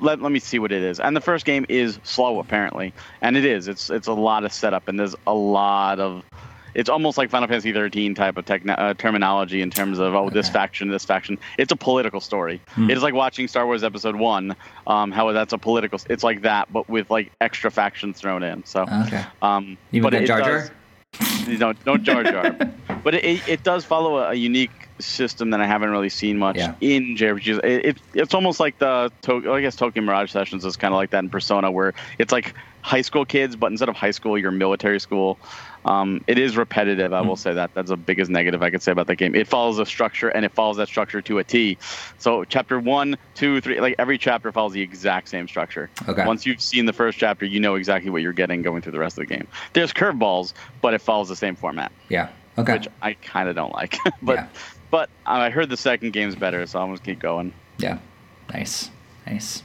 Let, 0.01 0.21
let 0.21 0.33
me 0.33 0.39
see 0.39 0.59
what 0.59 0.73
it 0.73 0.83
is. 0.83 1.01
And 1.01 1.17
the 1.17 1.21
first 1.21 1.45
game 1.45 1.67
is 1.69 1.99
slow 2.03 2.41
apparently, 2.41 2.93
and 3.21 3.37
it 3.37 3.45
is. 3.45 3.69
It's 3.69 3.91
it's 3.91 4.07
a 4.07 4.13
lot 4.13 4.45
of 4.45 4.53
setup, 4.53 4.89
and 4.89 4.99
there's 4.99 5.17
a 5.27 5.35
lot 5.35 6.01
of. 6.01 6.25
It's 6.75 6.89
almost 6.89 7.19
like 7.19 7.31
Final 7.31 7.49
Fantasy 7.49 7.73
13 7.73 8.15
type 8.15 8.37
of 8.37 8.45
techn- 8.45 8.79
uh, 8.79 8.95
terminology 8.95 9.63
in 9.63 9.71
terms 9.71 9.99
of 9.99 10.15
oh 10.15 10.31
this 10.31 10.49
faction, 10.49 10.89
this 10.89 11.05
faction. 11.05 11.39
It's 11.59 11.73
a 11.73 11.77
political 11.77 12.21
story. 12.21 12.61
Hmm. 12.69 12.91
It 12.91 12.97
is 12.97 13.03
like 13.03 13.15
watching 13.15 13.49
Star 13.49 13.67
Wars 13.67 13.83
Episode 13.83 14.17
One. 14.17 14.55
Um, 14.87 15.11
how 15.11 15.33
that's 15.33 15.53
a 15.53 15.59
political. 15.59 16.01
It's 16.09 16.23
like 16.23 16.43
that, 16.43 16.73
but 16.73 16.89
with 16.89 17.11
like 17.11 17.33
extra 17.41 17.71
factions 17.71 18.21
thrown 18.21 18.43
in. 18.43 18.65
So 18.65 18.83
okay. 18.83 19.25
Um, 19.43 19.77
Even 19.93 20.11
but 20.11 20.25
Jar 20.25 20.41
Jar. 20.41 20.71
Does, 21.13 21.49
know, 21.59 21.73
no 21.87 21.97
Jar 21.97 22.23
Jar, 22.23 22.51
but 23.03 23.15
it, 23.15 23.49
it 23.49 23.63
does 23.63 23.85
follow 23.85 24.19
a, 24.19 24.31
a 24.31 24.35
unique 24.35 24.88
system 25.01 25.51
that 25.51 25.61
I 25.61 25.67
haven't 25.67 25.91
really 25.91 26.09
seen 26.09 26.39
much 26.39 26.57
yeah. 26.57 26.75
in 26.81 27.17
JRPGs. 27.17 27.65
It, 27.65 27.87
it, 27.87 27.99
it's 28.15 28.35
almost 28.35 28.61
like 28.61 28.79
the 28.79 29.11
I 29.29 29.61
guess 29.61 29.77
Tokyo 29.77 30.03
Mirage 30.03 30.31
Sessions 30.31 30.65
is 30.65 30.77
kind 30.77 30.93
of 30.93 30.97
like 30.97 31.11
that 31.11 31.21
in 31.21 31.31
Persona, 31.31 31.71
where 31.71 31.95
it's 32.19 32.33
like 32.33 32.55
high 32.83 33.03
school 33.03 33.25
kids, 33.25 33.57
but 33.57 33.71
instead 33.71 33.89
of 33.89 33.97
high 33.97 34.11
school, 34.11 34.39
you're 34.39 34.51
military 34.51 35.01
school. 35.01 35.39
Um, 35.85 36.23
it 36.27 36.39
is 36.39 36.57
repetitive. 36.57 37.13
I 37.13 37.21
will 37.21 37.37
mm. 37.37 37.39
say 37.39 37.55
that. 37.55 37.73
That's 37.75 37.91
the 37.91 37.97
biggest 37.97 38.31
negative 38.31 38.63
I 38.63 38.71
could 38.71 38.83
say 38.83 38.93
about 38.93 39.07
that 39.07 39.17
game. 39.17 39.35
It 39.35 39.47
follows 39.47 39.79
a 39.79 39.87
structure, 39.87 40.29
and 40.29 40.45
it 40.45 40.53
follows 40.53 40.77
that 40.79 40.89
structure 40.89 41.23
to 41.23 41.39
a 41.39 41.45
T. 41.45 41.79
So 42.19 42.45
chapter 42.45 42.81
one, 42.81 43.17
two, 43.35 43.61
three, 43.61 43.81
like 43.81 43.95
every 43.99 44.19
chapter 44.19 44.53
follows 44.53 44.73
the 44.73 44.83
exact 44.83 45.29
same 45.29 45.49
structure. 45.49 45.91
Okay. 46.09 46.27
Once 46.27 46.47
you've 46.47 46.61
seen 46.61 46.87
the 46.87 46.93
first 46.93 47.19
chapter, 47.19 47.47
you 47.47 47.61
know 47.61 47.75
exactly 47.75 48.11
what 48.11 48.23
you're 48.23 48.33
getting 48.33 48.63
going 48.63 48.83
through 48.83 48.93
the 48.93 48.99
rest 48.99 49.19
of 49.19 49.29
the 49.29 49.35
game. 49.35 49.47
There's 49.73 49.93
curveballs, 49.93 50.53
but 50.81 50.95
it 50.95 51.01
follows 51.01 51.29
the 51.29 51.37
same 51.37 51.57
format. 51.57 51.93
Yeah. 52.09 52.31
Okay. 52.57 52.75
Which 52.75 52.89
I 53.01 53.15
kind 53.15 53.49
of 53.49 53.55
don't 53.55 53.73
like, 53.73 53.97
but. 54.23 54.37
Yeah 54.37 54.49
but 54.91 55.11
I 55.27 55.51
heard 55.51 55.69
the 55.69 55.77
second 55.77 56.13
game's 56.13 56.37
better, 56.37 56.67
so 56.67 56.81
I'm 56.81 56.89
gonna 56.89 56.99
keep 56.99 57.19
going. 57.19 57.53
Yeah, 57.79 57.99
nice, 58.53 58.91
nice. 59.27 59.63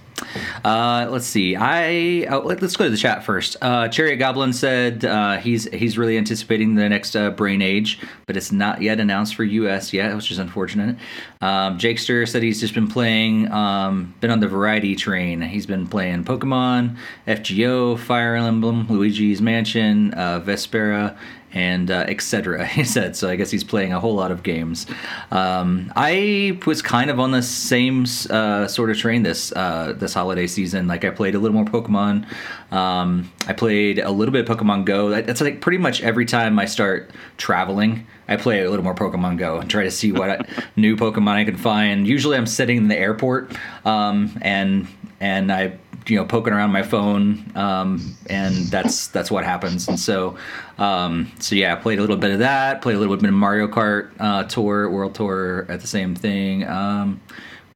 Uh, 0.64 1.08
let's 1.10 1.26
see. 1.26 1.56
I 1.56 2.26
oh, 2.30 2.40
let's 2.40 2.76
go 2.76 2.86
to 2.86 2.90
the 2.90 2.98
chat 2.98 3.24
first. 3.24 3.58
Uh, 3.62 3.88
Chariot 3.88 4.18
Goblin 4.18 4.54
said 4.54 5.06
uh, 5.06 5.38
he's 5.38 5.66
he's 5.66 5.98
really 5.98 6.18
anticipating 6.18 6.76
the 6.76 6.88
next 6.88 7.16
uh, 7.16 7.32
Brain 7.32 7.62
Age, 7.62 8.00
but 8.26 8.38
it's 8.38 8.52
not 8.52 8.82
yet 8.82 9.00
announced 9.00 9.36
for 9.36 9.44
US 9.44 9.94
yet, 9.94 10.16
which 10.16 10.32
is 10.32 10.40
unfortunate. 10.40 10.96
Um, 11.42 11.78
Jakester 11.78 12.28
said 12.28 12.44
he's 12.44 12.60
just 12.60 12.74
been 12.74 12.88
playing, 12.88 13.52
um, 13.52 14.14
been 14.22 14.32
on 14.32 14.40
the 14.40 14.48
variety 14.48 14.96
train. 14.96 15.42
He's 15.42 15.66
been 15.66 15.88
playing 15.88 16.24
Pokemon, 16.24 16.98
FGO, 17.28 18.00
Fire 18.00 18.36
Emblem, 18.36 18.88
Luigi's 18.88 19.42
Mansion, 19.42 20.14
uh, 20.14 20.40
Vesperia, 20.40 21.18
and 21.54 21.92
uh, 21.92 22.06
etc. 22.08 22.66
He 22.74 22.84
said 22.84 23.16
so. 23.16 23.30
I 23.30 23.36
guess 23.36 23.52
he's 23.52 23.64
playing 23.64 23.94
a 23.94 24.00
whole 24.00 24.16
lot 24.16 24.32
of 24.32 24.44
games. 24.44 24.88
Um, 25.32 25.92
I 25.96 26.60
was 26.66 26.82
kind 26.82 27.10
of 27.10 27.20
on 27.20 27.32
the 27.32 27.44
same 27.44 28.06
uh, 28.30 28.68
sort 28.68 28.90
of 28.90 28.98
train 28.98 29.24
this 29.24 29.52
uh, 29.52 29.94
this 29.96 30.14
holiday 30.14 30.48
season. 30.48 30.88
Like 30.88 31.06
I 31.06 31.12
played 31.12 31.36
a 31.36 31.40
little 31.40 31.56
more 31.56 31.66
Pokemon. 31.66 32.26
Um, 32.72 33.32
I 33.48 33.54
played 33.54 34.00
a 34.00 34.10
little 34.10 34.32
bit 34.32 34.50
of 34.50 34.58
Pokemon 34.58 34.86
Go. 34.86 35.10
That's 35.22 35.42
like 35.42 35.62
pretty 35.62 35.78
much 35.78 36.02
every 36.02 36.26
time 36.26 36.58
I 36.58 36.66
start 36.66 37.12
traveling. 37.38 38.08
I 38.28 38.38
play 38.38 38.64
a 38.64 38.70
little 38.70 38.84
more 38.84 38.96
Pokemon 38.96 39.38
Go 39.38 39.60
and 39.60 39.70
try 39.70 39.84
to 39.84 39.92
see 39.92 40.12
what 40.12 40.48
new 40.76 40.96
Pokemon 40.96 41.34
I 41.34 41.44
can 41.44 41.58
find. 41.58 42.08
Usually, 42.08 42.38
I'm 42.38 42.48
sitting 42.48 42.78
in 42.78 42.88
the 42.88 42.98
airport 42.98 43.56
um, 43.86 44.38
and 44.42 44.88
and 45.20 45.52
I 45.52 45.78
you 46.08 46.18
know 46.18 46.26
poking 46.26 46.54
around 46.54 46.72
my 46.72 46.84
phone 46.84 47.50
um, 47.56 48.16
and 48.30 48.56
that's 48.66 49.08
that's 49.08 49.32
what 49.32 49.44
happens 49.46 49.88
and 49.88 50.00
so 50.00 50.36
um, 50.78 51.32
so 51.40 51.56
yeah 51.56 51.74
I 51.74 51.76
played 51.76 51.98
a 52.00 52.02
little 52.02 52.18
bit 52.18 52.32
of 52.32 52.40
that 52.40 52.82
played 52.82 52.96
a 52.96 53.00
little 53.00 53.16
bit 53.16 53.28
of 53.30 53.34
Mario 53.34 53.68
Kart 53.68 54.12
uh, 54.20 54.44
tour 54.44 54.90
World 54.90 55.16
Tour 55.16 55.66
at 55.70 55.82
the 55.82 55.88
same 55.88 56.16
thing 56.16 56.68
um, 56.68 57.22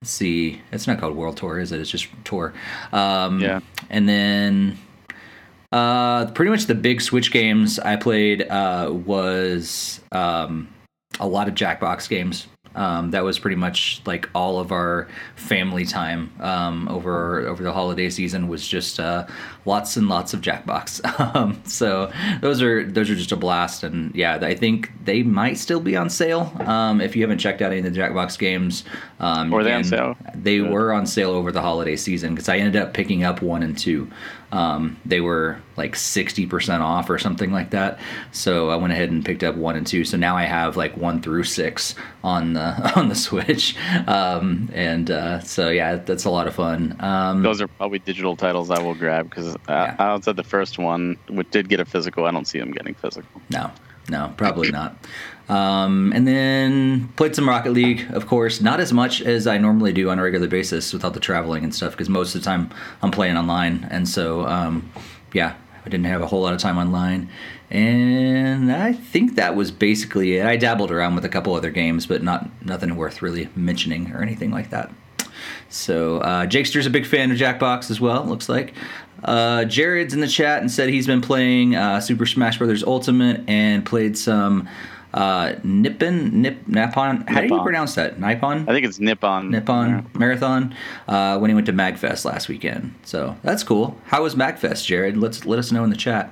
let's 0.02 0.12
see 0.12 0.62
it's 0.72 0.88
not 0.88 1.00
called 1.00 1.16
World 1.16 1.38
Tour 1.38 1.60
is 1.60 1.72
it 1.72 1.80
it's 1.80 1.90
just 1.90 2.08
tour 2.24 2.54
um, 2.92 3.40
Yeah. 3.40 3.60
and 3.90 4.08
then 4.10 4.78
uh, 5.72 6.32
pretty 6.32 6.50
much 6.50 6.66
the 6.66 6.76
big 6.76 7.02
Switch 7.02 7.32
games 7.32 7.78
I 7.80 7.98
played 7.98 8.42
uh, 8.44 8.90
was 9.06 10.00
um, 10.14 10.70
a 11.20 11.28
lot 11.28 11.50
of 11.50 11.56
Jackbox 11.56 12.08
games. 12.08 12.48
Um, 12.78 13.12
that 13.12 13.24
was 13.24 13.40
pretty 13.40 13.56
much 13.56 14.02
like 14.06 14.30
all 14.36 14.60
of 14.60 14.72
our 14.72 15.08
family 15.36 15.84
time 15.84 16.32
um, 16.40 16.88
over 16.88 17.40
over 17.48 17.64
the 17.64 17.74
holiday 17.74 18.10
season 18.10 18.48
was 18.48 18.68
just 18.68 19.00
uh, 19.00 19.26
lots 19.66 19.98
and 19.98 20.08
lots 20.08 20.34
of 20.34 20.42
Jackbox. 20.42 21.02
um, 21.36 21.62
so 21.66 22.12
those 22.42 22.62
are 22.62 22.86
those 22.86 23.10
are 23.10 23.16
just 23.16 23.32
a 23.32 23.36
blast, 23.36 23.84
and 23.84 24.14
yeah, 24.16 24.36
I 24.42 24.54
think 24.56 24.92
they 25.04 25.24
might 25.24 25.58
still 25.58 25.80
be 25.80 25.96
on 25.96 26.10
sale. 26.10 26.52
Um, 26.60 27.02
if 27.02 27.16
you 27.16 27.24
haven't 27.24 27.40
checked 27.40 27.62
out 27.62 27.72
any 27.72 27.86
of 27.86 27.94
the 27.94 28.00
Jackbox 28.00 28.38
games, 28.38 28.84
um, 29.20 29.50
Were 29.50 29.64
they 29.64 29.74
on 29.74 29.84
sale? 29.84 30.16
They 30.36 30.60
Good. 30.60 30.72
were 30.72 30.94
on 30.94 31.08
sale 31.08 31.32
over 31.32 31.52
the 31.52 31.62
holiday 31.62 31.96
season 31.96 32.36
because 32.36 32.48
I 32.48 32.58
ended 32.58 32.82
up 32.82 32.94
picking 32.94 33.24
up 33.24 33.42
one 33.42 33.64
and 33.64 33.78
two. 33.78 34.10
Um, 34.52 34.96
they 35.06 35.20
were 35.20 35.58
like 35.76 35.94
60% 35.96 36.80
off 36.80 37.10
or 37.10 37.18
something 37.20 37.52
like 37.52 37.72
that. 37.72 38.00
So 38.32 38.70
I 38.70 38.78
went 38.78 38.94
ahead 38.94 39.12
and 39.12 39.24
picked 39.26 39.44
up 39.44 39.56
one 39.56 39.76
and 39.76 39.86
two. 39.86 40.06
So 40.06 40.16
now 40.16 40.38
I 40.38 40.44
have 40.44 40.78
like 40.78 40.96
one 40.96 41.22
through 41.22 41.44
six 41.44 41.96
on 42.24 42.54
the 42.54 42.92
on 42.96 43.10
the 43.10 43.16
Switch. 43.16 43.76
Um, 44.08 44.70
and 44.74 45.12
uh, 45.12 45.40
so 45.42 45.70
yeah, 45.70 45.98
that's 45.98 46.24
a 46.26 46.30
lot 46.30 46.48
of 46.48 46.56
fun. 46.56 46.96
Um, 47.02 47.44
Those 47.44 47.60
are 47.62 47.68
probably 47.68 48.00
digital 48.00 48.36
titles 48.38 48.70
I 48.72 48.80
will 48.80 48.96
grab 48.96 49.30
because 49.30 49.56
uh, 49.56 49.60
Yeah. 49.68 49.96
outside 50.00 50.38
the 50.38 50.44
first 50.44 50.80
one, 50.80 51.18
which 51.30 51.50
did 51.52 51.68
get 51.68 51.80
a 51.82 51.86
physical, 51.86 52.26
I 52.26 52.32
don't 52.32 52.48
see 52.48 52.60
them 52.60 52.72
getting 52.72 52.94
physical. 52.94 53.42
No, 53.50 53.70
no, 54.10 54.34
probably 54.38 54.72
not. 54.72 54.96
Um, 55.50 56.12
and 56.14 56.28
then 56.28 57.08
played 57.16 57.36
some 57.36 57.48
Rocket 57.48 57.72
League, 57.72 58.06
of 58.12 58.28
course. 58.28 58.60
Not 58.60 58.80
as 58.80 58.92
much 58.92 59.22
as 59.22 59.48
I 59.48 59.58
normally 59.58 59.94
do 59.94 60.10
on 60.10 60.20
a 60.20 60.24
regular 60.24 60.48
basis 60.48 60.92
without 60.92 61.14
the 61.14 61.22
traveling 61.22 61.64
and 61.64 61.74
stuff, 61.74 61.92
because 61.92 62.10
most 62.10 62.36
of 62.36 62.42
the 62.42 62.46
time 62.46 62.70
I'm 63.02 63.12
playing 63.12 63.38
online, 63.38 63.88
and 63.90 64.08
so 64.08 64.46
um, 64.46 64.92
yeah, 65.34 65.56
I 65.86 65.90
didn't 65.90 66.08
have 66.08 66.22
a 66.22 66.28
whole 66.28 66.42
lot 66.42 66.54
of 66.54 66.60
time 66.60 66.78
online. 66.78 67.30
And 67.70 68.72
I 68.72 68.94
think 68.94 69.36
that 69.36 69.56
was 69.56 69.72
basically 69.72 70.38
it. 70.38 70.46
I 70.46 70.56
dabbled 70.56 70.92
around 70.92 71.16
with 71.16 71.26
a 71.26 71.30
couple 71.30 71.54
other 71.54 71.72
games, 71.72 72.06
but 72.06 72.24
not 72.24 72.50
nothing 72.66 72.96
worth 72.96 73.22
really 73.22 73.50
mentioning 73.56 74.14
or 74.14 74.22
anything 74.22 74.52
like 74.52 74.70
that. 74.70 74.92
So 75.70 76.20
uh, 76.20 76.46
Jakester's 76.46 76.86
a 76.86 76.90
big 76.90 77.06
fan 77.06 77.32
of 77.32 77.38
Jackbox 77.38 77.92
as 77.92 78.00
well. 78.00 78.24
Looks 78.26 78.48
like 78.48 78.74
uh, 79.24 79.66
Jared's 79.66 80.14
in 80.14 80.22
the 80.22 80.28
chat 80.28 80.62
and 80.62 80.72
said 80.72 80.90
he's 80.90 81.08
been 81.08 81.22
playing 81.22 81.76
uh, 81.76 82.00
Super 82.00 82.26
Smash 82.26 82.58
Brothers 82.58 82.84
Ultimate 82.84 83.44
and 83.50 83.86
played 83.86 84.18
some 84.18 84.68
uh, 85.18 85.56
Nippon 85.64 86.42
Nip 86.44 86.68
Nippon. 86.68 87.22
How 87.28 87.42
do 87.42 87.48
you 87.48 87.62
pronounce 87.64 87.96
that? 87.96 88.20
Nippon. 88.20 88.70
I 88.70 88.72
think 88.72 88.86
it's 88.86 89.00
Nippon. 89.00 89.50
Nippon 89.50 89.90
Yeah. 89.90 90.02
Marathon 90.14 90.76
uh, 91.08 91.40
when 91.40 91.50
he 91.50 91.56
went 91.56 91.66
to 91.66 91.74
Magfest 91.74 92.24
last 92.24 92.48
weekend. 92.48 92.94
So 93.04 93.36
that's 93.42 93.64
cool. 93.64 94.00
How 94.06 94.22
was 94.22 94.36
Magfest, 94.36 94.86
Jared? 94.86 95.18
Let's 95.18 95.46
let 95.46 95.58
us 95.58 95.72
know 95.72 95.84
in 95.84 95.90
the 95.90 95.96
chat. 95.98 96.32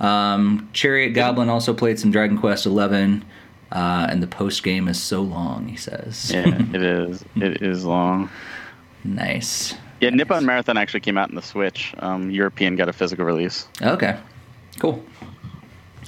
Um, 0.00 0.68
Chariot 0.74 1.10
Goblin 1.10 1.48
also 1.48 1.72
played 1.72 1.98
some 1.98 2.10
Dragon 2.10 2.36
Quest 2.36 2.66
Eleven, 2.66 3.24
uh, 3.72 4.06
and 4.10 4.22
the 4.22 4.26
post 4.26 4.62
game 4.62 4.86
is 4.86 5.00
so 5.00 5.22
long. 5.22 5.68
He 5.68 5.76
says. 5.76 6.30
Yeah, 6.30 6.44
it 6.74 6.82
is. 6.82 7.24
It 7.36 7.62
is 7.62 7.86
long. 7.86 8.28
nice. 9.04 9.74
Yeah, 10.02 10.10
Nippon 10.10 10.44
Marathon 10.44 10.76
actually 10.76 11.00
came 11.00 11.16
out 11.16 11.30
in 11.30 11.36
the 11.36 11.42
Switch. 11.42 11.94
Um, 12.00 12.30
European 12.30 12.76
got 12.76 12.90
a 12.90 12.92
physical 12.92 13.24
release. 13.24 13.66
Okay. 13.80 14.18
Cool. 14.78 15.02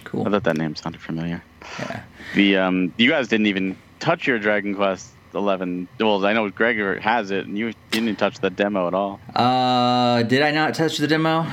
Cool. 0.04 0.26
I 0.28 0.30
thought 0.30 0.44
that 0.44 0.58
name 0.58 0.76
sounded 0.76 1.00
familiar. 1.00 1.42
Yeah. 1.78 2.02
The 2.34 2.56
um, 2.58 2.92
you 2.96 3.08
guys 3.08 3.28
didn't 3.28 3.46
even 3.46 3.76
touch 4.00 4.26
your 4.26 4.38
Dragon 4.38 4.74
Quest 4.74 5.10
Eleven. 5.34 5.88
Well, 5.98 6.24
I 6.24 6.32
know 6.32 6.48
Gregor 6.50 6.98
has 7.00 7.30
it, 7.30 7.46
and 7.46 7.58
you 7.58 7.72
didn't 7.90 8.08
even 8.08 8.16
touch 8.16 8.38
the 8.38 8.50
demo 8.50 8.86
at 8.86 8.94
all. 8.94 9.20
Uh, 9.34 10.22
did 10.22 10.42
I 10.42 10.50
not 10.50 10.74
touch 10.74 10.98
the 10.98 11.06
demo? 11.06 11.46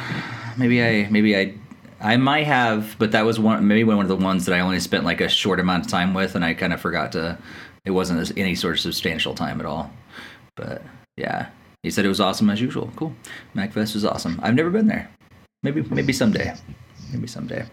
Maybe 0.57 0.83
I, 0.83 1.09
maybe 1.09 1.35
I, 1.35 1.53
I 1.99 2.17
might 2.17 2.45
have, 2.45 2.95
but 2.97 3.11
that 3.11 3.25
was 3.25 3.39
one, 3.39 3.67
maybe 3.67 3.83
one 3.83 3.99
of 3.99 4.07
the 4.07 4.15
ones 4.15 4.45
that 4.45 4.55
I 4.55 4.61
only 4.61 4.79
spent 4.79 5.03
like 5.03 5.21
a 5.21 5.27
short 5.27 5.59
amount 5.59 5.85
of 5.85 5.91
time 5.91 6.13
with, 6.13 6.35
and 6.35 6.45
I 6.45 6.53
kind 6.53 6.71
of 6.73 6.79
forgot 6.79 7.11
to. 7.13 7.37
It 7.83 7.91
wasn't 7.91 8.37
any 8.37 8.55
sort 8.55 8.75
of 8.75 8.79
substantial 8.79 9.35
time 9.35 9.59
at 9.59 9.65
all. 9.65 9.91
But 10.55 10.81
yeah, 11.17 11.49
he 11.83 11.91
said 11.91 12.05
it 12.05 12.09
was 12.09 12.21
awesome 12.21 12.49
as 12.49 12.59
usual. 12.59 12.91
Cool. 12.95 13.13
Magfest 13.55 13.93
was 13.93 14.05
awesome. 14.05 14.39
I've 14.41 14.55
never 14.55 14.69
been 14.69 14.87
there. 14.87 15.09
Maybe, 15.61 15.83
maybe 15.83 16.13
someday. 16.13 16.53
Maybe 17.11 17.27
someday. 17.27 17.65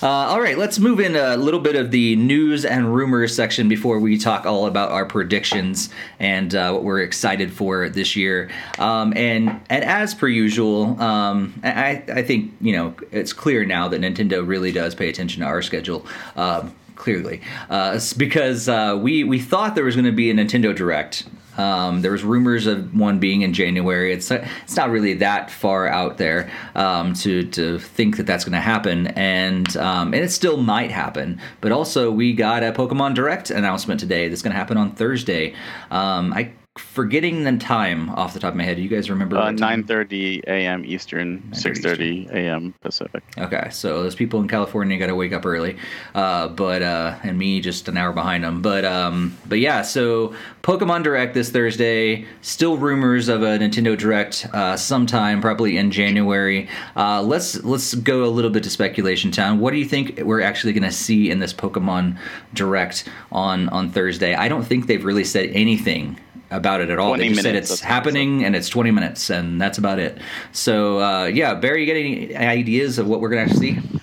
Uh, 0.00 0.06
all 0.06 0.40
right, 0.40 0.56
let's 0.56 0.78
move 0.78 1.00
in 1.00 1.16
a 1.16 1.36
little 1.36 1.58
bit 1.58 1.74
of 1.74 1.90
the 1.90 2.14
news 2.14 2.64
and 2.64 2.94
rumors 2.94 3.34
section 3.34 3.68
before 3.68 3.98
we 3.98 4.16
talk 4.16 4.46
all 4.46 4.66
about 4.66 4.92
our 4.92 5.04
predictions 5.04 5.90
and 6.20 6.54
uh, 6.54 6.70
what 6.70 6.84
we're 6.84 7.00
excited 7.00 7.52
for 7.52 7.88
this 7.88 8.14
year. 8.14 8.48
Um, 8.78 9.12
and 9.16 9.60
and 9.68 9.82
as 9.82 10.14
per 10.14 10.28
usual, 10.28 11.00
um, 11.02 11.60
I 11.64 12.04
I 12.12 12.22
think 12.22 12.54
you 12.60 12.76
know 12.76 12.94
it's 13.10 13.32
clear 13.32 13.64
now 13.64 13.88
that 13.88 14.00
Nintendo 14.00 14.46
really 14.46 14.70
does 14.70 14.94
pay 14.94 15.08
attention 15.08 15.42
to 15.42 15.48
our 15.48 15.62
schedule. 15.62 16.06
Um, 16.36 16.72
clearly, 16.94 17.40
uh, 17.68 17.98
because 18.16 18.68
uh, 18.68 18.96
we 19.00 19.24
we 19.24 19.40
thought 19.40 19.74
there 19.74 19.84
was 19.84 19.96
going 19.96 20.04
to 20.04 20.12
be 20.12 20.30
a 20.30 20.34
Nintendo 20.34 20.74
Direct 20.74 21.26
um, 21.58 22.02
there 22.02 22.12
was 22.12 22.24
rumors 22.24 22.66
of 22.66 22.94
one 22.94 23.18
being 23.18 23.42
in 23.42 23.52
January. 23.52 24.12
It's 24.12 24.30
it's 24.30 24.76
not 24.76 24.90
really 24.90 25.14
that 25.14 25.50
far 25.50 25.86
out 25.88 26.16
there 26.16 26.50
um, 26.74 27.12
to 27.14 27.44
to 27.50 27.78
think 27.78 28.16
that 28.16 28.26
that's 28.26 28.44
going 28.44 28.52
to 28.52 28.60
happen, 28.60 29.08
and 29.08 29.76
um, 29.76 30.14
and 30.14 30.24
it 30.24 30.30
still 30.30 30.56
might 30.56 30.90
happen. 30.90 31.40
But 31.60 31.72
also, 31.72 32.10
we 32.10 32.32
got 32.32 32.62
a 32.62 32.72
Pokemon 32.72 33.14
Direct 33.14 33.50
announcement 33.50 34.00
today 34.00 34.28
that's 34.28 34.42
going 34.42 34.52
to 34.52 34.58
happen 34.58 34.76
on 34.76 34.92
Thursday. 34.92 35.54
Um, 35.90 36.32
I 36.32 36.52
forgetting 36.78 37.44
the 37.44 37.56
time 37.56 38.10
off 38.10 38.34
the 38.34 38.40
top 38.40 38.52
of 38.52 38.56
my 38.56 38.64
head. 38.64 38.76
Do 38.76 38.82
you 38.82 38.88
guys 38.88 39.10
remember? 39.10 39.36
Uh, 39.36 39.46
what 39.46 39.56
9:30 39.56 40.44
a.m. 40.46 40.84
Eastern, 40.84 41.42
6:30 41.52 42.30
a.m. 42.32 42.74
Pacific. 42.80 43.22
Okay, 43.36 43.68
so 43.70 44.02
those 44.02 44.14
people 44.14 44.40
in 44.40 44.48
California 44.48 44.98
got 44.98 45.06
to 45.06 45.14
wake 45.14 45.32
up 45.32 45.44
early, 45.44 45.76
uh, 46.14 46.48
but 46.48 46.82
uh, 46.82 47.16
and 47.22 47.38
me 47.38 47.60
just 47.60 47.88
an 47.88 47.96
hour 47.96 48.12
behind 48.12 48.44
them. 48.44 48.62
But 48.62 48.84
um, 48.84 49.36
but 49.46 49.58
yeah, 49.58 49.82
so 49.82 50.34
Pokemon 50.62 51.02
Direct 51.02 51.34
this 51.34 51.50
Thursday. 51.50 52.26
Still 52.42 52.76
rumors 52.76 53.28
of 53.28 53.42
a 53.42 53.58
Nintendo 53.58 53.96
Direct 53.96 54.46
uh, 54.52 54.76
sometime, 54.76 55.40
probably 55.40 55.76
in 55.76 55.90
January. 55.90 56.68
Uh, 56.96 57.22
let's 57.22 57.62
let's 57.64 57.94
go 57.94 58.24
a 58.24 58.26
little 58.26 58.50
bit 58.50 58.62
to 58.64 58.70
speculation 58.70 59.30
town. 59.30 59.60
What 59.60 59.72
do 59.72 59.78
you 59.78 59.84
think 59.84 60.20
we're 60.22 60.42
actually 60.42 60.72
going 60.72 60.82
to 60.84 60.92
see 60.92 61.30
in 61.30 61.38
this 61.38 61.52
Pokemon 61.52 62.18
Direct 62.54 63.08
on 63.32 63.68
on 63.70 63.90
Thursday? 63.90 64.34
I 64.34 64.48
don't 64.48 64.64
think 64.64 64.86
they've 64.86 65.04
really 65.04 65.24
said 65.24 65.50
anything 65.52 66.18
about 66.50 66.80
it 66.80 66.90
at 66.90 66.98
all. 66.98 67.16
They 67.16 67.28
just 67.28 67.42
said 67.42 67.54
it's 67.54 67.68
that's 67.68 67.80
what 67.80 67.84
they 67.84 67.88
said. 67.88 67.94
happening 67.94 68.44
and 68.44 68.56
it's 68.56 68.68
20 68.68 68.90
minutes 68.90 69.30
and 69.30 69.60
that's 69.60 69.78
about 69.78 69.98
it. 69.98 70.18
So 70.52 71.00
uh, 71.00 71.24
yeah, 71.26 71.54
Barry, 71.54 71.84
you 71.84 71.86
got 71.86 71.98
any 71.98 72.36
ideas 72.36 72.98
of 72.98 73.08
what 73.08 73.20
we're 73.20 73.28
gonna 73.28 73.42
actually 73.42 73.74
see? 73.74 74.00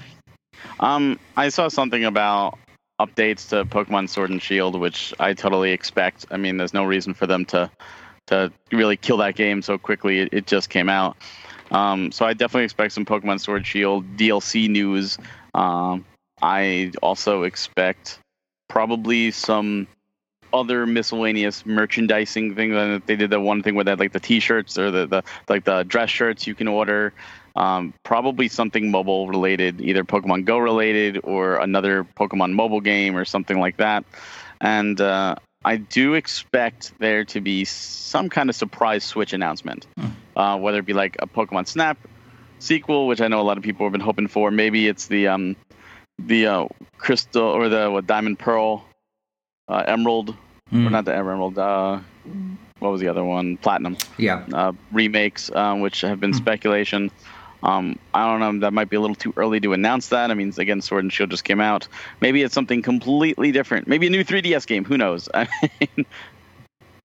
Um, 0.80 1.20
I 1.38 1.50
saw 1.50 1.68
something 1.68 2.04
about 2.04 2.58
updates 3.00 3.50
to 3.50 3.66
Pokemon 3.66 4.10
Sword 4.10 4.30
and 4.30 4.42
Shield, 4.42 4.80
which 4.80 5.14
I 5.20 5.34
totally 5.34 5.72
expect. 5.72 6.26
I 6.32 6.38
mean, 6.38 6.58
there's 6.58 6.74
no 6.74 6.84
reason 6.84 7.14
for 7.14 7.28
them 7.28 7.46
to 7.46 7.70
to 8.28 8.52
really 8.72 8.98
kill 8.98 9.18
that 9.18 9.36
game 9.36 9.62
so 9.62 9.78
quickly. 9.78 10.20
It, 10.20 10.30
it 10.32 10.48
just 10.48 10.70
came 10.70 10.90
out. 10.90 11.16
Um, 11.72 12.12
so 12.12 12.26
I 12.26 12.34
definitely 12.34 12.64
expect 12.66 12.94
some 12.94 13.06
Pokemon 13.06 13.40
Sword 13.40 13.66
Shield 13.66 14.18
DLC 14.18 14.68
news. 14.68 15.18
Um, 15.54 16.06
I 16.42 16.92
also 17.02 17.44
expect 17.44 18.20
probably 18.68 19.32
some 19.32 19.88
other 20.60 20.86
miscellaneous 20.86 21.66
merchandising 21.66 22.56
things. 22.56 22.74
Uh, 22.74 23.00
They 23.06 23.16
did 23.16 23.30
the 23.30 23.40
one 23.40 23.62
thing 23.64 23.76
where 23.76 23.84
they 23.84 23.92
had 23.92 24.00
like 24.00 24.14
the 24.14 24.20
T-shirts 24.20 24.78
or 24.78 24.92
the, 24.92 25.06
the 25.08 25.24
like 25.50 25.64
the 25.66 25.84
dress 25.84 26.10
shirts 26.10 26.48
you 26.48 26.56
can 26.56 26.68
order. 26.68 27.14
Um, 27.56 27.94
probably 28.04 28.48
something 28.50 28.92
mobile 28.92 29.30
related, 29.30 29.80
either 29.80 30.04
Pokemon 30.04 30.46
Go 30.46 30.58
related 30.58 31.22
or 31.24 31.56
another 31.58 32.04
Pokemon 32.04 32.54
mobile 32.54 32.82
game 32.82 33.16
or 33.16 33.24
something 33.24 33.60
like 33.60 33.78
that. 33.78 34.04
And 34.60 35.00
uh, 35.00 35.36
I 35.64 35.78
do 35.78 36.16
expect 36.16 36.94
there 37.00 37.24
to 37.26 37.40
be 37.42 37.66
some 37.66 38.30
kind 38.30 38.50
of 38.50 38.56
surprise 38.56 39.04
Switch 39.04 39.34
announcement, 39.34 39.88
uh, 40.36 40.58
whether 40.60 40.80
it 40.80 40.86
be 40.86 40.94
like 40.94 41.16
a 41.20 41.28
Pokemon 41.28 41.68
Snap 41.68 41.98
sequel, 42.60 43.08
which 43.08 43.22
I 43.22 43.28
know 43.30 43.40
a 43.40 43.48
lot 43.48 43.58
of 43.58 43.64
people 43.64 43.86
have 43.86 43.92
been 43.92 44.02
hoping 44.02 44.28
for. 44.28 44.52
Maybe 44.52 44.88
it's 44.88 45.08
the 45.08 45.30
um, 45.30 45.56
the 46.20 46.48
uh, 46.48 46.68
crystal 46.98 47.44
or 47.44 47.70
the 47.70 47.90
what 47.90 48.06
diamond 48.06 48.38
pearl, 48.38 48.86
uh, 49.68 49.84
emerald, 49.88 50.36
Mm, 50.74 50.88
or 50.88 50.90
not 50.90 51.06
the 51.06 51.16
emerald. 51.16 51.58
Uh, 51.58 52.00
what 52.80 52.92
was 52.92 53.02
the 53.02 53.08
other 53.08 53.24
one? 53.24 53.58
Platinum 53.58 53.98
yeah. 54.18 54.46
uh, 54.52 54.72
remakes, 54.92 55.52
um, 55.54 55.82
which 55.82 56.02
have 56.02 56.20
been 56.20 56.32
Hmm. 56.32 56.38
speculation. 56.38 57.12
Um, 57.64 57.98
I 58.14 58.26
don't 58.26 58.40
know. 58.40 58.60
That 58.66 58.74
might 58.74 58.90
be 58.90 58.96
a 58.96 59.02
little 59.02 59.16
too 59.16 59.34
early 59.38 59.60
to 59.62 59.74
announce 59.74 60.10
that. 60.10 60.30
I 60.30 60.34
mean, 60.34 60.54
again, 60.58 60.82
Sword 60.82 61.04
and 61.04 61.14
Shield 61.14 61.32
just 61.32 61.44
came 61.44 61.62
out. 61.62 61.88
Maybe 62.22 62.44
it's 62.44 62.54
something 62.54 62.82
completely 62.82 63.52
different. 63.52 63.88
Maybe 63.88 64.08
a 64.08 64.10
new 64.10 64.24
3DS 64.24 64.68
game. 64.68 64.86
Who 64.86 64.98
knows? 64.98 65.30
I 65.34 65.48
mean, 65.80 66.06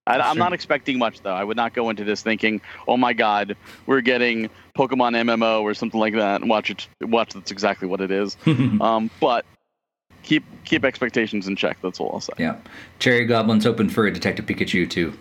I, 0.07 0.19
I'm 0.19 0.39
not 0.39 0.53
expecting 0.53 0.99
much 0.99 1.21
though. 1.21 1.33
I 1.35 1.45
would 1.45 1.57
not 1.57 1.73
go 1.73 1.89
into 1.89 2.05
this 2.05 2.21
thinking, 2.23 2.61
"Oh 2.89 2.97
my 2.97 3.13
God, 3.13 3.57
we're 3.87 4.01
getting 4.01 4.51
Pokemon 4.77 5.15
MMO 5.15 5.63
or 5.63 5.73
something 5.75 6.01
like 6.01 6.15
that." 6.15 6.41
And 6.41 6.51
watch 6.51 6.71
it. 6.71 6.89
Watch 7.01 7.35
that's 7.35 7.51
exactly 7.53 7.87
what 7.87 8.01
it 8.01 8.11
is. 8.11 8.37
Um, 8.81 9.11
but 9.21 9.45
keep 10.31 10.45
keep 10.65 10.85
expectations 10.85 11.49
in 11.49 11.57
check. 11.57 11.77
That's 11.83 11.99
all 12.01 12.11
I'll 12.15 12.21
say. 12.21 12.33
yeah. 12.39 12.57
Cherry 13.01 13.25
Goblin's 13.27 13.67
open 13.67 13.89
for 13.91 14.07
a 14.07 14.13
Detective 14.13 14.47
Pikachu 14.47 14.89
too. 14.89 15.13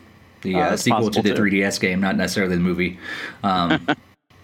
The 0.42 0.56
Uh, 0.56 0.60
uh, 0.60 0.78
sequel 0.78 1.10
to 1.10 1.22
the 1.22 1.34
too. 1.34 1.42
3DS 1.42 1.80
game, 1.82 2.00
not 2.00 2.16
necessarily 2.16 2.56
the 2.56 2.62
movie. 2.62 2.98
Um, 3.44 3.86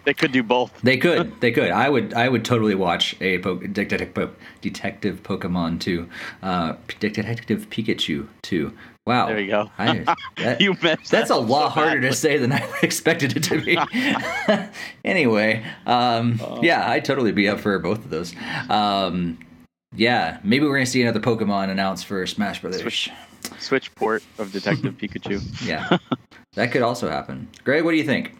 They 0.05 0.13
could 0.13 0.31
do 0.31 0.43
both. 0.43 0.71
They 0.83 0.97
could. 0.97 1.31
They 1.41 1.51
could. 1.51 1.71
I 1.71 1.89
would. 1.89 2.13
I 2.13 2.29
would 2.29 2.45
totally 2.45 2.75
watch 2.75 3.15
a 3.21 3.39
po- 3.39 3.55
detective, 3.57 4.13
po- 4.13 4.29
detective 4.61 5.23
Pokemon 5.23 5.79
too. 5.79 6.07
Uh, 6.43 6.73
Detective 6.99 7.67
Pikachu 7.71 8.27
too. 8.43 8.71
Wow. 9.07 9.27
There 9.27 9.39
you 9.39 9.49
go. 9.49 9.71
I, 9.79 10.05
that- 10.37 10.61
You 10.61 10.75
messed 10.83 11.09
that's 11.09 11.29
that 11.29 11.31
a 11.31 11.37
lot 11.37 11.69
so 11.73 11.79
harder 11.79 12.01
to 12.01 12.13
say 12.13 12.37
than 12.37 12.51
I 12.53 12.61
expected 12.83 13.35
it 13.37 13.43
to 13.49 13.61
be. 13.61 13.77
anyway, 15.03 15.63
um, 15.87 16.39
Uh. 16.43 16.59
yeah, 16.61 16.87
I'd 16.89 17.05
totally 17.05 17.31
be 17.31 17.47
up 17.49 17.59
for 17.59 17.77
both 17.79 17.99
of 18.05 18.09
those. 18.11 18.35
Um, 18.69 19.39
yeah, 19.95 20.39
maybe 20.43 20.65
we're 20.65 20.75
gonna 20.75 20.85
see 20.85 21.01
another 21.01 21.19
Pokemon 21.19 21.69
announced 21.69 22.05
for 22.05 22.25
Smash 22.25 22.61
Brothers. 22.61 22.81
Switch. 22.81 23.11
Switch 23.59 23.93
port 23.95 24.23
of 24.39 24.51
Detective 24.51 24.93
Pikachu. 24.97 25.41
Yeah, 25.65 25.97
that 26.53 26.71
could 26.71 26.81
also 26.81 27.09
happen. 27.09 27.47
Greg, 27.63 27.83
what 27.83 27.91
do 27.91 27.97
you 27.97 28.03
think? 28.03 28.35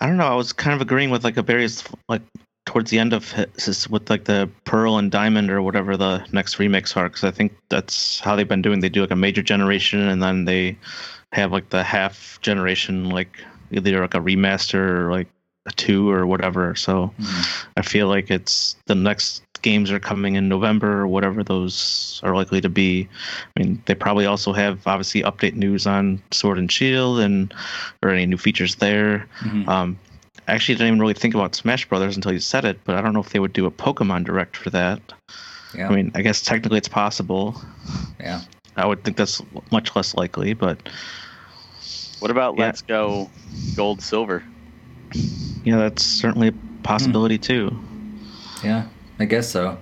I 0.00 0.06
don't 0.06 0.16
know. 0.16 0.26
I 0.26 0.34
was 0.34 0.52
kind 0.52 0.74
of 0.74 0.80
agreeing 0.80 1.10
with 1.10 1.24
like 1.24 1.36
a 1.36 1.42
various 1.42 1.84
like 2.08 2.22
towards 2.66 2.90
the 2.90 2.98
end 2.98 3.12
of 3.12 3.32
his, 3.32 3.88
with 3.88 4.08
like 4.08 4.24
the 4.24 4.48
Pearl 4.64 4.98
and 4.98 5.10
Diamond 5.10 5.50
or 5.50 5.60
whatever 5.60 5.96
the 5.96 6.24
next 6.32 6.56
remix 6.56 6.96
are 6.96 7.08
because 7.08 7.24
I 7.24 7.30
think 7.30 7.52
that's 7.68 8.20
how 8.20 8.36
they've 8.36 8.46
been 8.46 8.62
doing. 8.62 8.80
They 8.80 8.88
do 8.88 9.00
like 9.00 9.10
a 9.10 9.16
major 9.16 9.42
generation 9.42 10.00
and 10.00 10.22
then 10.22 10.44
they 10.44 10.78
have 11.32 11.52
like 11.52 11.70
the 11.70 11.82
half 11.82 12.38
generation 12.42 13.10
like 13.10 13.38
either 13.72 14.00
like 14.00 14.14
a 14.14 14.20
remaster 14.20 14.74
or 14.74 15.10
like 15.10 15.26
a 15.26 15.30
two 15.76 16.10
or 16.10 16.26
whatever. 16.26 16.74
So 16.74 17.12
I 17.76 17.82
feel 17.82 18.08
like 18.08 18.30
it's 18.30 18.76
the 18.86 18.94
next 18.94 19.42
games 19.62 19.90
are 19.90 20.00
coming 20.00 20.36
in 20.36 20.48
November 20.48 21.00
or 21.02 21.06
whatever 21.06 21.44
those 21.44 22.18
are 22.24 22.34
likely 22.34 22.60
to 22.62 22.68
be. 22.70 23.08
I 23.56 23.60
mean, 23.60 23.82
they 23.86 23.94
probably 23.94 24.24
also 24.24 24.52
have 24.54 24.86
obviously 24.86 25.22
update 25.22 25.54
news 25.54 25.86
on 25.86 26.22
Sword 26.30 26.58
and 26.58 26.72
Shield 26.72 27.20
and 27.20 27.52
or 28.02 28.08
any 28.10 28.24
new 28.26 28.38
features 28.38 28.76
there. 28.76 29.26
Mhm. 29.40 29.68
Um, 29.68 29.98
I 30.48 30.54
actually 30.54 30.76
didn't 30.76 30.88
even 30.88 31.00
really 31.00 31.14
think 31.14 31.34
about 31.34 31.54
Smash 31.54 31.86
Brothers 31.88 32.16
until 32.16 32.32
you 32.32 32.40
said 32.40 32.64
it, 32.64 32.80
but 32.84 32.96
I 32.96 33.02
don't 33.02 33.12
know 33.12 33.20
if 33.20 33.28
they 33.30 33.38
would 33.38 33.52
do 33.52 33.66
a 33.66 33.70
Pokemon 33.70 34.24
Direct 34.24 34.56
for 34.56 34.70
that. 34.70 35.00
Yeah, 35.74 35.88
I 35.88 35.94
mean, 35.94 36.10
I 36.14 36.22
guess 36.22 36.40
technically 36.40 36.78
it's 36.78 36.88
possible. 36.88 37.60
yeah. 38.18 38.40
I 38.76 38.86
would 38.86 39.04
think 39.04 39.16
that's 39.18 39.42
much 39.70 39.94
less 39.94 40.14
likely, 40.14 40.54
but 40.54 40.88
What 42.20 42.30
about 42.30 42.56
Yeah. 42.56 42.64
Let's 42.66 42.82
Go 42.82 43.30
Gold 43.76 44.00
Silver? 44.02 44.42
Yeah, 45.64 45.76
that's 45.76 46.02
certainly 46.02 46.48
a 46.48 46.54
possibility 46.82 47.36
Hmm. 47.36 47.42
too. 47.42 47.78
Yeah, 48.64 48.86
I 49.18 49.24
guess 49.24 49.50
so. 49.50 49.78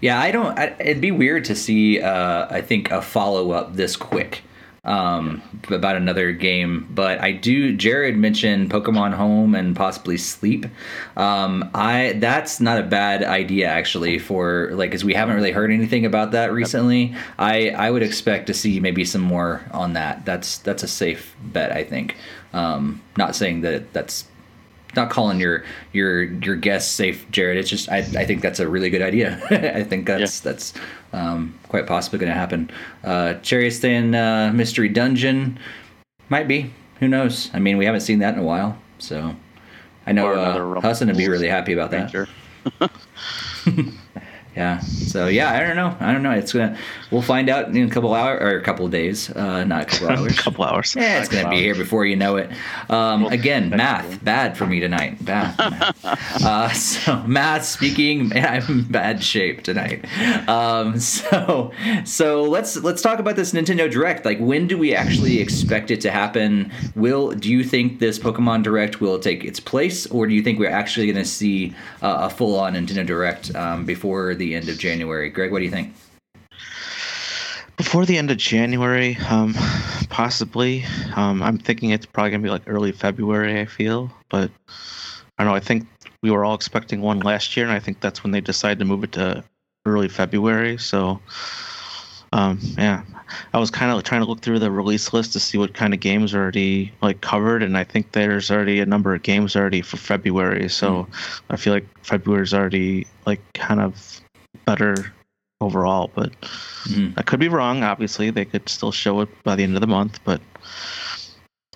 Yeah, 0.00 0.20
I 0.20 0.30
don't. 0.30 0.58
I, 0.58 0.74
it'd 0.78 1.00
be 1.00 1.10
weird 1.10 1.44
to 1.46 1.54
see. 1.54 2.00
Uh, 2.00 2.46
I 2.48 2.60
think 2.62 2.90
a 2.90 3.02
follow 3.02 3.50
up 3.50 3.74
this 3.74 3.96
quick 3.96 4.42
um, 4.84 5.42
about 5.68 5.96
another 5.96 6.32
game, 6.32 6.88
but 6.94 7.20
I 7.20 7.32
do. 7.32 7.76
Jared 7.76 8.16
mentioned 8.16 8.70
Pokemon 8.70 9.12
Home 9.12 9.54
and 9.54 9.76
possibly 9.76 10.16
Sleep. 10.16 10.64
Um, 11.18 11.68
I 11.74 12.14
that's 12.18 12.60
not 12.60 12.78
a 12.78 12.82
bad 12.84 13.22
idea 13.22 13.66
actually 13.68 14.18
for 14.18 14.70
like, 14.72 14.90
because 14.90 15.04
we 15.04 15.12
haven't 15.12 15.34
really 15.36 15.52
heard 15.52 15.70
anything 15.70 16.06
about 16.06 16.30
that 16.32 16.50
recently. 16.52 17.14
I 17.38 17.70
I 17.70 17.90
would 17.90 18.02
expect 18.02 18.46
to 18.46 18.54
see 18.54 18.80
maybe 18.80 19.04
some 19.04 19.20
more 19.22 19.60
on 19.72 19.92
that. 19.94 20.24
That's 20.24 20.58
that's 20.58 20.82
a 20.82 20.88
safe 20.88 21.36
bet, 21.42 21.72
I 21.72 21.84
think. 21.84 22.16
Um, 22.54 23.02
not 23.18 23.36
saying 23.36 23.60
that 23.60 23.92
that's 23.92 24.24
not 24.96 25.10
calling 25.10 25.40
your 25.40 25.64
your 25.92 26.22
your 26.22 26.56
guests 26.56 26.90
safe, 26.90 27.28
Jared. 27.30 27.58
It's 27.58 27.70
just 27.70 27.90
I, 27.90 27.98
I 27.98 28.24
think 28.24 28.42
that's 28.42 28.60
a 28.60 28.68
really 28.68 28.90
good 28.90 29.02
idea. 29.02 29.40
I 29.50 29.82
think 29.84 30.06
that's 30.06 30.40
that's 30.40 30.74
um, 31.12 31.58
quite 31.68 31.86
possibly 31.86 32.18
going 32.18 32.32
to 32.32 32.38
happen. 32.38 32.70
Uh, 33.04 33.34
Chariot 33.34 33.84
uh, 33.84 34.52
Mystery 34.52 34.88
Dungeon 34.88 35.58
might 36.28 36.48
be. 36.48 36.72
Who 37.00 37.08
knows? 37.08 37.50
I 37.54 37.58
mean, 37.58 37.78
we 37.78 37.86
haven't 37.86 38.02
seen 38.02 38.18
that 38.18 38.34
in 38.34 38.40
a 38.40 38.44
while, 38.44 38.76
so 38.98 39.34
I 40.06 40.12
know 40.12 40.34
uh, 40.34 40.80
Hudson 40.80 41.08
would 41.08 41.16
be 41.16 41.28
really 41.28 41.48
happy 41.48 41.72
about 41.72 41.90
that. 41.92 42.28
Yeah. 44.56 44.80
So 44.80 45.28
yeah, 45.28 45.52
I 45.52 45.60
don't 45.60 45.76
know. 45.76 45.96
I 46.00 46.12
don't 46.12 46.22
know. 46.22 46.32
It's 46.32 46.52
gonna. 46.52 46.76
We'll 47.10 47.22
find 47.22 47.48
out 47.48 47.68
in 47.68 47.88
a 47.88 47.90
couple 47.90 48.14
hours 48.14 48.40
or 48.40 48.58
a 48.58 48.62
couple 48.62 48.86
of 48.86 48.92
days. 48.92 49.30
Uh, 49.30 49.64
not 49.64 49.82
a 49.82 49.84
couple 49.86 50.08
a 50.10 50.18
hours. 50.20 50.38
couple 50.38 50.64
hours. 50.64 50.94
Yeah, 50.96 51.20
it's 51.20 51.28
gonna 51.28 51.50
be 51.50 51.60
here 51.60 51.74
before 51.74 52.06
you 52.06 52.16
know 52.16 52.36
it. 52.36 52.50
Um, 52.88 53.24
again, 53.26 53.70
math 53.70 54.22
bad 54.24 54.56
for 54.56 54.66
me 54.66 54.78
tonight. 54.80 55.24
Bad. 55.24 55.58
math. 55.58 56.04
uh, 56.44 56.72
so 56.72 57.22
math 57.26 57.64
speaking, 57.64 58.32
I'm 58.36 58.64
in 58.68 58.82
bad 58.84 59.22
shape 59.22 59.62
tonight. 59.62 60.04
Um, 60.48 60.98
so 61.00 61.72
so 62.04 62.42
let's 62.44 62.76
let's 62.76 63.02
talk 63.02 63.18
about 63.18 63.36
this 63.36 63.52
Nintendo 63.52 63.90
Direct. 63.90 64.24
Like, 64.24 64.38
when 64.38 64.66
do 64.66 64.78
we 64.78 64.94
actually 64.94 65.40
expect 65.40 65.90
it 65.90 66.00
to 66.02 66.10
happen? 66.10 66.70
Will 66.94 67.32
do 67.32 67.50
you 67.50 67.64
think 67.64 67.98
this 67.98 68.18
Pokemon 68.18 68.62
Direct 68.62 69.00
will 69.00 69.18
take 69.18 69.44
its 69.44 69.58
place, 69.58 70.06
or 70.06 70.26
do 70.26 70.34
you 70.34 70.42
think 70.42 70.58
we're 70.58 70.70
actually 70.70 71.06
gonna 71.10 71.24
see 71.24 71.74
uh, 72.02 72.18
a 72.22 72.30
full 72.30 72.58
on 72.58 72.74
Nintendo 72.74 73.04
Direct 73.04 73.54
um, 73.56 73.84
before 73.84 74.34
the 74.34 74.54
end 74.54 74.68
of 74.68 74.78
January? 74.78 75.28
Greg, 75.30 75.50
what 75.50 75.58
do 75.58 75.64
you 75.64 75.70
think? 75.70 75.92
Before 77.80 78.04
the 78.04 78.18
end 78.18 78.30
of 78.30 78.36
January, 78.36 79.16
um, 79.30 79.54
possibly. 80.10 80.84
Um, 81.16 81.42
I'm 81.42 81.56
thinking 81.56 81.90
it's 81.90 82.04
probably 82.04 82.30
gonna 82.32 82.42
be 82.42 82.50
like 82.50 82.64
early 82.66 82.92
February. 82.92 83.58
I 83.58 83.64
feel, 83.64 84.12
but 84.28 84.50
I 85.38 85.44
don't 85.44 85.46
know. 85.50 85.56
I 85.56 85.60
think 85.60 85.86
we 86.22 86.30
were 86.30 86.44
all 86.44 86.54
expecting 86.54 87.00
one 87.00 87.20
last 87.20 87.56
year, 87.56 87.64
and 87.64 87.72
I 87.72 87.80
think 87.80 88.00
that's 88.00 88.22
when 88.22 88.32
they 88.32 88.42
decided 88.42 88.80
to 88.80 88.84
move 88.84 89.02
it 89.02 89.12
to 89.12 89.42
early 89.86 90.08
February. 90.08 90.76
So, 90.76 91.20
um, 92.34 92.58
yeah, 92.76 93.02
I 93.54 93.58
was 93.58 93.70
kind 93.70 93.90
of 93.90 94.04
trying 94.04 94.20
to 94.20 94.26
look 94.26 94.42
through 94.42 94.58
the 94.58 94.70
release 94.70 95.14
list 95.14 95.32
to 95.32 95.40
see 95.40 95.56
what 95.56 95.72
kind 95.72 95.94
of 95.94 96.00
games 96.00 96.34
are 96.34 96.42
already 96.42 96.92
like 97.00 97.22
covered, 97.22 97.62
and 97.62 97.78
I 97.78 97.84
think 97.84 98.12
there's 98.12 98.50
already 98.50 98.80
a 98.80 98.86
number 98.86 99.14
of 99.14 99.22
games 99.22 99.56
already 99.56 99.80
for 99.80 99.96
February. 99.96 100.68
So, 100.68 101.08
I 101.48 101.56
feel 101.56 101.72
like 101.72 101.86
February's 102.02 102.52
already 102.52 103.06
like 103.24 103.40
kind 103.54 103.80
of 103.80 104.20
better 104.66 105.14
overall, 105.60 106.10
but. 106.14 106.32
Mhm. 106.84 107.14
I 107.16 107.22
could 107.22 107.40
be 107.40 107.48
wrong. 107.48 107.82
Obviously, 107.82 108.30
they 108.30 108.44
could 108.44 108.68
still 108.68 108.92
show 108.92 109.20
it 109.20 109.28
by 109.44 109.56
the 109.56 109.62
end 109.62 109.74
of 109.74 109.80
the 109.80 109.86
month, 109.86 110.20
but 110.24 110.40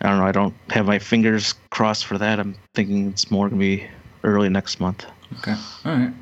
I 0.00 0.08
don't 0.08 0.18
know. 0.18 0.26
I 0.26 0.32
don't 0.32 0.54
have 0.70 0.86
my 0.86 0.98
fingers 0.98 1.54
crossed 1.70 2.06
for 2.06 2.18
that. 2.18 2.40
I'm 2.40 2.54
thinking 2.74 3.08
it's 3.08 3.30
more 3.30 3.48
gonna 3.48 3.60
be 3.60 3.86
early 4.24 4.48
next 4.48 4.80
month. 4.80 5.06
Okay. 5.38 5.54
All 5.84 5.92
right. 5.92 6.12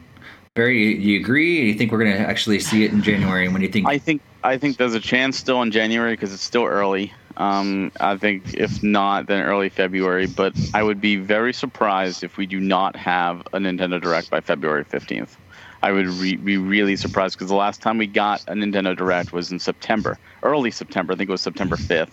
Barry, 0.54 0.82
you, 0.82 0.90
you 0.90 1.20
agree? 1.20 1.62
You 1.62 1.74
think 1.74 1.92
we're 1.92 2.04
going 2.04 2.12
to 2.12 2.18
actually 2.18 2.58
see 2.58 2.84
it 2.84 2.92
in 2.92 3.02
January? 3.02 3.46
And 3.46 3.54
when 3.54 3.60
do 3.60 3.66
you 3.66 3.72
think? 3.72 3.88
I 3.88 3.96
think 3.96 4.20
I 4.44 4.58
think 4.58 4.76
there's 4.76 4.94
a 4.94 5.00
chance 5.00 5.38
still 5.38 5.62
in 5.62 5.70
January 5.70 6.12
because 6.12 6.34
it's 6.34 6.42
still 6.42 6.64
early. 6.64 7.12
Um, 7.38 7.90
I 8.00 8.18
think 8.18 8.52
if 8.54 8.82
not, 8.82 9.28
then 9.28 9.42
early 9.42 9.70
February. 9.70 10.26
But 10.26 10.54
I 10.74 10.82
would 10.82 11.00
be 11.00 11.16
very 11.16 11.54
surprised 11.54 12.22
if 12.22 12.36
we 12.36 12.44
do 12.44 12.60
not 12.60 12.96
have 12.96 13.40
a 13.54 13.58
Nintendo 13.58 13.98
Direct 13.98 14.28
by 14.28 14.42
February 14.42 14.84
15th. 14.84 15.36
I 15.82 15.92
would 15.92 16.06
re- 16.06 16.36
be 16.36 16.56
really 16.56 16.96
surprised 16.96 17.36
because 17.36 17.48
the 17.48 17.56
last 17.56 17.82
time 17.82 17.98
we 17.98 18.06
got 18.06 18.42
a 18.48 18.52
Nintendo 18.52 18.96
Direct 18.96 19.32
was 19.32 19.50
in 19.50 19.58
September, 19.58 20.18
early 20.42 20.70
September. 20.70 21.12
I 21.12 21.16
think 21.16 21.28
it 21.28 21.32
was 21.32 21.40
September 21.40 21.76
5th. 21.76 22.12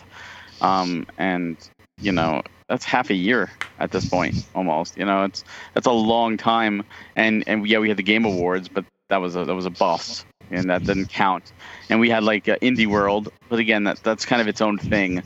Um, 0.61 1.05
and 1.17 1.57
you 2.01 2.11
know 2.11 2.41
that's 2.67 2.85
half 2.85 3.09
a 3.09 3.13
year 3.13 3.51
at 3.79 3.91
this 3.91 4.07
point 4.07 4.45
almost. 4.55 4.97
You 4.97 5.05
know 5.05 5.23
it's 5.23 5.43
that's 5.73 5.87
a 5.87 5.91
long 5.91 6.37
time. 6.37 6.83
And 7.15 7.43
and 7.47 7.67
yeah, 7.67 7.79
we 7.79 7.87
had 7.89 7.97
the 7.97 8.03
Game 8.03 8.25
Awards, 8.25 8.67
but 8.67 8.85
that 9.09 9.17
was 9.17 9.35
a 9.35 9.45
that 9.45 9.55
was 9.55 9.65
a 9.65 9.71
bust, 9.71 10.25
and 10.51 10.69
that 10.69 10.83
didn't 10.83 11.09
count. 11.09 11.51
And 11.89 11.99
we 11.99 12.09
had 12.09 12.23
like 12.23 12.49
uh, 12.49 12.57
Indie 12.57 12.87
World, 12.87 13.31
but 13.49 13.59
again, 13.59 13.83
that 13.85 14.01
that's 14.03 14.25
kind 14.25 14.41
of 14.41 14.47
its 14.47 14.61
own 14.61 14.77
thing. 14.77 15.23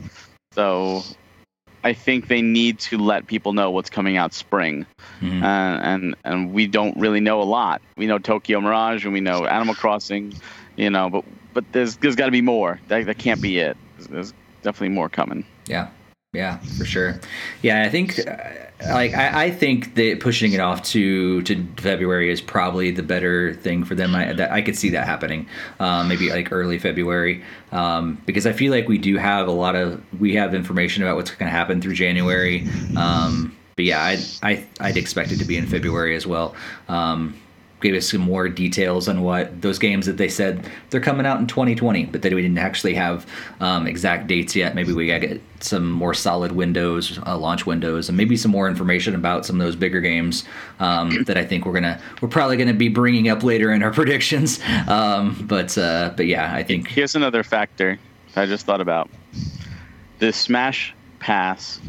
So 0.52 1.02
I 1.84 1.92
think 1.92 2.28
they 2.28 2.42
need 2.42 2.78
to 2.80 2.98
let 2.98 3.26
people 3.26 3.52
know 3.52 3.70
what's 3.70 3.90
coming 3.90 4.16
out 4.16 4.32
spring, 4.32 4.86
Mhm. 5.20 5.42
uh, 5.42 5.80
and 5.82 6.14
and 6.24 6.52
we 6.52 6.66
don't 6.66 6.96
really 6.96 7.20
know 7.20 7.40
a 7.42 7.44
lot. 7.44 7.82
We 7.96 8.06
know 8.06 8.18
Tokyo 8.18 8.60
Mirage 8.60 9.04
and 9.04 9.12
we 9.12 9.20
know 9.20 9.44
Animal 9.46 9.74
Crossing, 9.74 10.32
you 10.76 10.90
know, 10.90 11.10
but 11.10 11.24
but 11.52 11.64
there's 11.72 11.96
there's 11.98 12.16
got 12.16 12.26
to 12.26 12.32
be 12.32 12.40
more. 12.40 12.80
That 12.88 13.06
that 13.06 13.18
can't 13.18 13.40
be 13.42 13.58
it. 13.58 13.76
There's, 13.98 14.08
there's 14.08 14.34
definitely 14.62 14.88
more 14.94 15.08
coming. 15.08 15.44
Yeah. 15.66 15.88
Yeah, 16.34 16.58
for 16.76 16.84
sure. 16.84 17.20
Yeah, 17.62 17.82
I 17.82 17.88
think 17.88 18.18
uh, 18.18 18.34
like 18.88 19.14
I, 19.14 19.44
I, 19.44 19.50
think 19.52 19.94
that 19.94 20.18
pushing 20.18 20.52
it 20.52 20.58
off 20.58 20.82
to 20.82 21.42
to 21.42 21.64
February 21.76 22.30
is 22.30 22.40
probably 22.40 22.90
the 22.90 23.04
better 23.04 23.54
thing 23.54 23.84
for 23.84 23.94
them. 23.94 24.14
I 24.16 24.32
that, 24.32 24.50
I 24.50 24.60
could 24.60 24.76
see 24.76 24.90
that 24.90 25.06
happening, 25.06 25.46
um, 25.78 26.08
maybe 26.08 26.30
like 26.30 26.50
early 26.50 26.78
February, 26.78 27.42
um, 27.70 28.20
because 28.26 28.46
I 28.46 28.52
feel 28.52 28.72
like 28.72 28.88
we 28.88 28.98
do 28.98 29.16
have 29.16 29.46
a 29.46 29.52
lot 29.52 29.76
of 29.76 30.02
we 30.20 30.34
have 30.34 30.54
information 30.54 31.04
about 31.04 31.14
what's 31.14 31.30
going 31.30 31.46
to 31.46 31.56
happen 31.56 31.80
through 31.80 31.94
January. 31.94 32.66
Um, 32.96 33.56
but 33.76 33.84
yeah, 33.84 34.02
I 34.02 34.18
I 34.42 34.66
I'd 34.80 34.96
expect 34.96 35.30
it 35.30 35.36
to 35.38 35.44
be 35.44 35.56
in 35.56 35.66
February 35.66 36.16
as 36.16 36.26
well. 36.26 36.56
Um, 36.88 37.38
gave 37.80 37.94
us 37.94 38.10
some 38.10 38.20
more 38.20 38.48
details 38.48 39.08
on 39.08 39.22
what 39.22 39.60
those 39.60 39.78
games 39.78 40.06
that 40.06 40.16
they 40.16 40.28
said 40.28 40.68
they're 40.90 41.00
coming 41.00 41.26
out 41.26 41.38
in 41.38 41.46
2020, 41.46 42.06
but 42.06 42.22
that 42.22 42.32
we 42.32 42.40
didn't 42.40 42.58
actually 42.58 42.94
have 42.94 43.26
um, 43.60 43.86
exact 43.86 44.26
dates 44.26 44.56
yet. 44.56 44.74
Maybe 44.74 44.92
we 44.92 45.06
got 45.06 45.20
to 45.20 45.26
get 45.26 45.42
some 45.60 45.90
more 45.90 46.14
solid 46.14 46.52
windows, 46.52 47.18
uh, 47.26 47.36
launch 47.36 47.66
windows, 47.66 48.08
and 48.08 48.16
maybe 48.16 48.36
some 48.36 48.50
more 48.50 48.68
information 48.68 49.14
about 49.14 49.44
some 49.44 49.60
of 49.60 49.66
those 49.66 49.76
bigger 49.76 50.00
games 50.00 50.44
um, 50.80 51.22
that 51.26 51.36
I 51.36 51.44
think 51.44 51.66
we're 51.66 51.74
gonna 51.74 52.00
we're 52.20 52.28
probably 52.28 52.56
gonna 52.56 52.72
be 52.74 52.88
bringing 52.88 53.28
up 53.28 53.42
later 53.42 53.72
in 53.72 53.82
our 53.82 53.92
predictions. 53.92 54.60
Um, 54.88 55.44
but 55.46 55.76
uh, 55.76 56.12
but 56.16 56.26
yeah, 56.26 56.54
I 56.54 56.62
think 56.62 56.88
here's 56.88 57.14
another 57.14 57.42
factor 57.42 57.98
I 58.36 58.46
just 58.46 58.64
thought 58.66 58.80
about: 58.80 59.10
the 60.20 60.32
Smash 60.32 60.94
Pass 61.18 61.80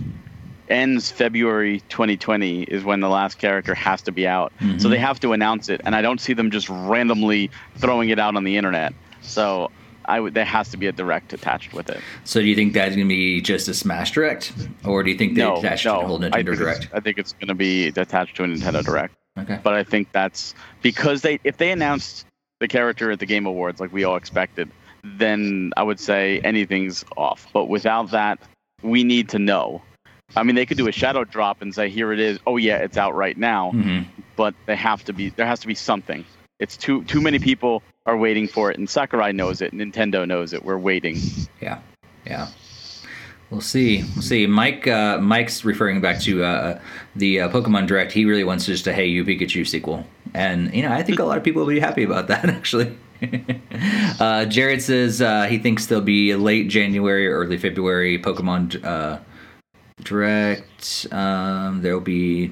ends 0.69 1.11
February 1.11 1.81
2020 1.89 2.63
is 2.63 2.83
when 2.83 2.99
the 2.99 3.09
last 3.09 3.37
character 3.37 3.73
has 3.75 4.01
to 4.03 4.11
be 4.11 4.27
out. 4.27 4.53
Mm-hmm. 4.59 4.79
So 4.79 4.89
they 4.89 4.97
have 4.97 5.19
to 5.21 5.33
announce 5.33 5.69
it, 5.69 5.81
and 5.85 5.95
I 5.95 6.01
don't 6.01 6.19
see 6.19 6.33
them 6.33 6.51
just 6.51 6.69
randomly 6.69 7.51
throwing 7.77 8.09
it 8.09 8.19
out 8.19 8.35
on 8.35 8.43
the 8.43 8.57
internet. 8.57 8.93
So 9.21 9.71
I 10.05 10.19
would 10.19 10.33
there 10.33 10.45
has 10.45 10.69
to 10.69 10.77
be 10.77 10.87
a 10.87 10.91
direct 10.91 11.33
attached 11.33 11.73
with 11.73 11.89
it. 11.89 11.99
So 12.23 12.39
do 12.39 12.47
you 12.47 12.55
think 12.55 12.73
that's 12.73 12.95
going 12.95 13.07
to 13.07 13.13
be 13.13 13.41
just 13.41 13.67
a 13.67 13.73
Smash 13.73 14.11
Direct, 14.11 14.53
or 14.83 15.03
do 15.03 15.11
you 15.11 15.17
think 15.17 15.35
they 15.35 15.41
no, 15.41 15.57
attached 15.57 15.85
no, 15.85 15.99
to 15.99 15.99
a 15.99 16.07
whole 16.07 16.19
Nintendo 16.19 16.35
I 16.35 16.41
Direct? 16.55 16.89
I 16.93 16.99
think 16.99 17.17
it's 17.17 17.33
going 17.33 17.47
to 17.47 17.55
be 17.55 17.87
attached 17.87 18.35
to 18.37 18.43
a 18.43 18.47
Nintendo 18.47 18.83
Direct. 18.83 19.13
Okay. 19.37 19.59
But 19.61 19.73
I 19.73 19.83
think 19.83 20.11
that's 20.11 20.53
because 20.81 21.21
they 21.21 21.39
if 21.43 21.57
they 21.57 21.71
announced 21.71 22.25
the 22.59 22.67
character 22.67 23.11
at 23.11 23.19
the 23.19 23.25
Game 23.25 23.45
Awards 23.45 23.79
like 23.79 23.91
we 23.91 24.03
all 24.03 24.15
expected, 24.15 24.69
then 25.03 25.71
I 25.77 25.83
would 25.83 25.99
say 25.99 26.39
anything's 26.39 27.03
off. 27.17 27.47
But 27.53 27.65
without 27.65 28.11
that, 28.11 28.39
we 28.81 29.03
need 29.03 29.29
to 29.29 29.39
know. 29.39 29.81
I 30.35 30.43
mean, 30.43 30.55
they 30.55 30.65
could 30.65 30.77
do 30.77 30.87
a 30.87 30.91
shadow 30.91 31.23
drop 31.23 31.61
and 31.61 31.73
say, 31.73 31.89
"Here 31.89 32.11
it 32.11 32.19
is." 32.19 32.39
Oh 32.45 32.57
yeah, 32.57 32.77
it's 32.77 32.97
out 32.97 33.15
right 33.15 33.37
now. 33.37 33.71
Mm-hmm. 33.71 34.21
But 34.35 34.53
they 34.65 34.75
have 34.75 35.03
to 35.05 35.13
be. 35.13 35.29
There 35.29 35.45
has 35.45 35.59
to 35.61 35.67
be 35.67 35.75
something. 35.75 36.25
It's 36.59 36.77
too 36.77 37.03
too 37.05 37.21
many 37.21 37.39
people 37.39 37.83
are 38.05 38.17
waiting 38.17 38.47
for 38.47 38.71
it, 38.71 38.77
and 38.77 38.89
Sakurai 38.89 39.31
knows 39.31 39.61
it. 39.61 39.73
Nintendo 39.73 40.27
knows 40.27 40.53
it. 40.53 40.63
We're 40.63 40.77
waiting. 40.77 41.17
Yeah, 41.61 41.79
yeah. 42.25 42.49
We'll 43.49 43.61
see. 43.61 44.03
We'll 44.13 44.23
see. 44.23 44.47
Mike. 44.47 44.87
Uh, 44.87 45.19
Mike's 45.19 45.63
referring 45.63 46.01
back 46.01 46.19
to 46.21 46.43
uh, 46.43 46.79
the 47.15 47.41
uh, 47.41 47.49
Pokemon 47.49 47.87
Direct. 47.87 48.11
He 48.11 48.25
really 48.25 48.43
wants 48.43 48.65
just 48.65 48.87
a 48.87 48.93
Hey 48.93 49.05
You 49.05 49.23
Pikachu 49.23 49.67
sequel, 49.67 50.05
and 50.33 50.73
you 50.73 50.81
know 50.81 50.91
I 50.91 51.03
think 51.03 51.19
a 51.19 51.23
lot 51.23 51.37
of 51.37 51.43
people 51.43 51.61
will 51.61 51.69
be 51.73 51.79
happy 51.79 52.03
about 52.03 52.27
that 52.27 52.45
actually. 52.49 52.97
uh, 54.19 54.45
Jared 54.45 54.81
says 54.81 55.21
uh, 55.21 55.43
he 55.43 55.57
thinks 55.57 55.85
there'll 55.85 56.03
be 56.03 56.35
late 56.35 56.67
January 56.67 57.27
or 57.27 57.37
early 57.37 57.57
February 57.57 58.19
Pokemon 58.19 58.83
uh, 58.83 59.19
direct. 60.03 61.07
Um, 61.11 61.81
there 61.81 61.93
will 61.93 62.01
be 62.01 62.51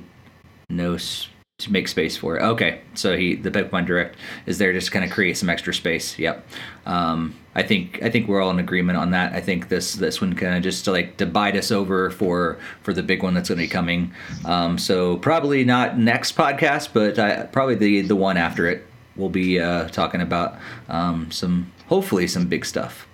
no 0.70 0.94
s- 0.96 1.28
to 1.60 1.72
make 1.72 1.88
space 1.88 2.18
for 2.18 2.38
it. 2.38 2.42
Okay, 2.42 2.82
so 2.94 3.16
he 3.16 3.36
the 3.36 3.52
Pokemon 3.52 3.86
Direct 3.86 4.18
is 4.46 4.58
there 4.58 4.74
just 4.74 4.92
kind 4.92 5.06
of 5.06 5.12
create 5.12 5.38
some 5.38 5.50
extra 5.50 5.74
space. 5.74 6.18
Yep. 6.18 6.46
Um, 6.86 7.36
I 7.56 7.62
think 7.62 8.02
I 8.02 8.10
think 8.10 8.28
we're 8.28 8.42
all 8.42 8.50
in 8.50 8.60
agreement 8.60 8.98
on 8.98 9.12
that. 9.12 9.34
I 9.34 9.40
think 9.40 9.70
this 9.70 9.94
this 9.94 10.20
one 10.20 10.34
kind 10.34 10.56
of 10.56 10.64
just 10.64 10.84
to 10.86 10.92
like 10.92 11.18
to 11.18 11.26
bide 11.26 11.56
us 11.56 11.72
over 11.72 12.10
for 12.10 12.58
for 12.82 12.92
the 12.94 13.04
big 13.04 13.22
one 13.24 13.34
that's 13.36 13.50
going 13.50 13.60
to 13.60 13.66
be 13.66 13.70
coming. 13.70 14.14
Um, 14.46 14.78
so 14.78 15.18
probably 15.18 15.64
not 15.64 15.98
next 15.98 16.36
podcast, 16.36 16.90
but 16.92 17.20
I, 17.20 17.44
probably 17.46 17.76
the 17.76 18.02
the 18.02 18.16
one 18.16 18.36
after 18.38 18.68
it. 18.68 18.86
We'll 19.16 19.30
be 19.30 19.60
uh, 19.60 19.90
talking 19.90 20.22
about 20.22 20.58
um, 20.90 21.30
some 21.30 21.72
hopefully 21.88 22.26
some 22.26 22.48
big 22.48 22.66
stuff. 22.66 23.08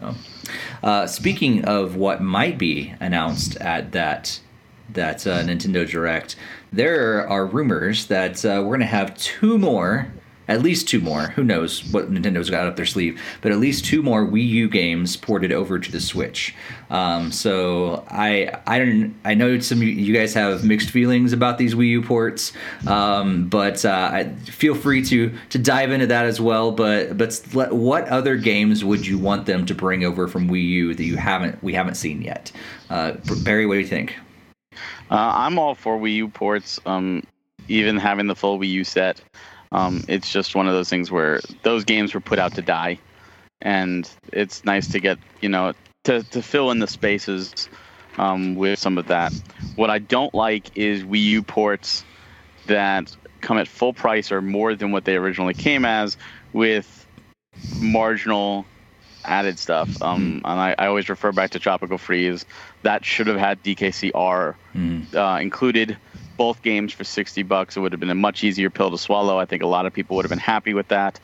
So. 0.00 0.14
Uh, 0.82 1.06
speaking 1.06 1.64
of 1.64 1.96
what 1.96 2.22
might 2.22 2.58
be 2.58 2.94
announced 3.00 3.56
at 3.56 3.92
that 3.92 4.40
that 4.92 5.26
uh, 5.26 5.42
Nintendo 5.42 5.88
Direct, 5.88 6.36
there 6.72 7.28
are 7.28 7.44
rumors 7.44 8.06
that 8.06 8.44
uh, 8.44 8.62
we're 8.62 8.76
going 8.76 8.80
to 8.80 8.86
have 8.86 9.16
two 9.16 9.58
more 9.58 10.12
at 10.48 10.62
least 10.62 10.88
two 10.88 11.00
more. 11.00 11.28
Who 11.28 11.44
knows 11.44 11.84
what 11.92 12.10
Nintendo's 12.10 12.50
got 12.50 12.66
up 12.66 12.76
their 12.76 12.86
sleeve? 12.86 13.20
But 13.40 13.52
at 13.52 13.58
least 13.58 13.84
two 13.84 14.02
more 14.02 14.26
Wii 14.26 14.46
U 14.48 14.68
games 14.68 15.16
ported 15.16 15.52
over 15.52 15.78
to 15.78 15.92
the 15.92 16.00
Switch. 16.00 16.54
Um, 16.90 17.32
so 17.32 18.04
I 18.08 18.60
I 18.66 18.78
don't 18.78 19.14
I 19.24 19.34
know 19.34 19.58
some 19.60 19.82
you 19.82 20.14
guys 20.14 20.34
have 20.34 20.64
mixed 20.64 20.90
feelings 20.90 21.32
about 21.32 21.58
these 21.58 21.74
Wii 21.74 21.88
U 21.88 22.02
ports, 22.02 22.52
um, 22.86 23.48
but 23.48 23.84
uh, 23.84 24.24
feel 24.44 24.74
free 24.74 25.02
to 25.04 25.32
to 25.50 25.58
dive 25.58 25.90
into 25.90 26.06
that 26.06 26.26
as 26.26 26.40
well. 26.40 26.72
But 26.72 27.18
but 27.18 27.72
what 27.72 28.06
other 28.08 28.36
games 28.36 28.84
would 28.84 29.06
you 29.06 29.18
want 29.18 29.46
them 29.46 29.66
to 29.66 29.74
bring 29.74 30.04
over 30.04 30.28
from 30.28 30.48
Wii 30.48 30.68
U 30.68 30.94
that 30.94 31.04
you 31.04 31.16
haven't 31.16 31.62
we 31.62 31.74
haven't 31.74 31.96
seen 31.96 32.22
yet? 32.22 32.52
Uh, 32.88 33.12
Barry, 33.42 33.66
what 33.66 33.74
do 33.74 33.80
you 33.80 33.86
think? 33.86 34.14
Uh, 35.10 35.32
I'm 35.34 35.58
all 35.58 35.74
for 35.74 35.98
Wii 35.98 36.14
U 36.16 36.28
ports. 36.28 36.80
Um, 36.86 37.22
even 37.68 37.96
having 37.96 38.26
the 38.26 38.36
full 38.36 38.58
Wii 38.58 38.68
U 38.68 38.84
set. 38.84 39.20
Um, 39.72 40.04
it's 40.08 40.32
just 40.32 40.54
one 40.54 40.66
of 40.66 40.74
those 40.74 40.88
things 40.88 41.10
where 41.10 41.40
those 41.62 41.84
games 41.84 42.14
were 42.14 42.20
put 42.20 42.38
out 42.38 42.54
to 42.54 42.62
die, 42.62 42.98
and 43.60 44.08
it's 44.32 44.64
nice 44.64 44.88
to 44.88 45.00
get 45.00 45.18
you 45.40 45.48
know 45.48 45.72
to 46.04 46.22
to 46.22 46.42
fill 46.42 46.70
in 46.70 46.78
the 46.78 46.86
spaces 46.86 47.68
um, 48.18 48.54
with 48.54 48.78
some 48.78 48.98
of 48.98 49.08
that. 49.08 49.32
What 49.76 49.90
I 49.90 49.98
don't 49.98 50.34
like 50.34 50.76
is 50.76 51.02
Wii 51.02 51.22
U 51.22 51.42
ports 51.42 52.04
that 52.66 53.14
come 53.40 53.58
at 53.58 53.68
full 53.68 53.92
price 53.92 54.32
or 54.32 54.40
more 54.40 54.74
than 54.74 54.90
what 54.90 55.04
they 55.04 55.16
originally 55.16 55.54
came 55.54 55.84
as 55.84 56.16
with 56.52 57.06
marginal 57.80 58.66
added 59.24 59.58
stuff. 59.58 60.00
Um, 60.02 60.40
and 60.44 60.60
I, 60.60 60.74
I, 60.78 60.86
always 60.86 61.08
refer 61.08 61.32
back 61.32 61.50
to 61.50 61.58
Tropical 61.58 61.98
Freeze. 61.98 62.44
That 62.82 63.04
should 63.04 63.26
have 63.26 63.36
had 63.36 63.62
DKCR 63.62 64.54
mm. 64.74 65.14
uh, 65.14 65.40
included 65.40 65.96
both 66.36 66.62
games 66.62 66.92
for 66.92 67.04
60 67.04 67.42
bucks. 67.44 67.76
It 67.76 67.80
would 67.80 67.92
have 67.92 68.00
been 68.00 68.10
a 68.10 68.14
much 68.14 68.44
easier 68.44 68.70
pill 68.70 68.90
to 68.90 68.98
swallow. 68.98 69.38
I 69.38 69.44
think 69.44 69.62
a 69.62 69.66
lot 69.66 69.86
of 69.86 69.92
people 69.92 70.16
would 70.16 70.24
have 70.24 70.30
been 70.30 70.38
happy 70.38 70.74
with 70.74 70.88
that. 70.88 71.18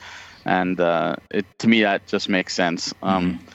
And 0.44 0.80
uh, 0.80 1.16
it, 1.30 1.46
to 1.58 1.68
me, 1.68 1.82
that 1.82 2.06
just 2.06 2.28
makes 2.28 2.54
sense. 2.54 2.92
Um, 3.02 3.38
mm-hmm. 3.38 3.48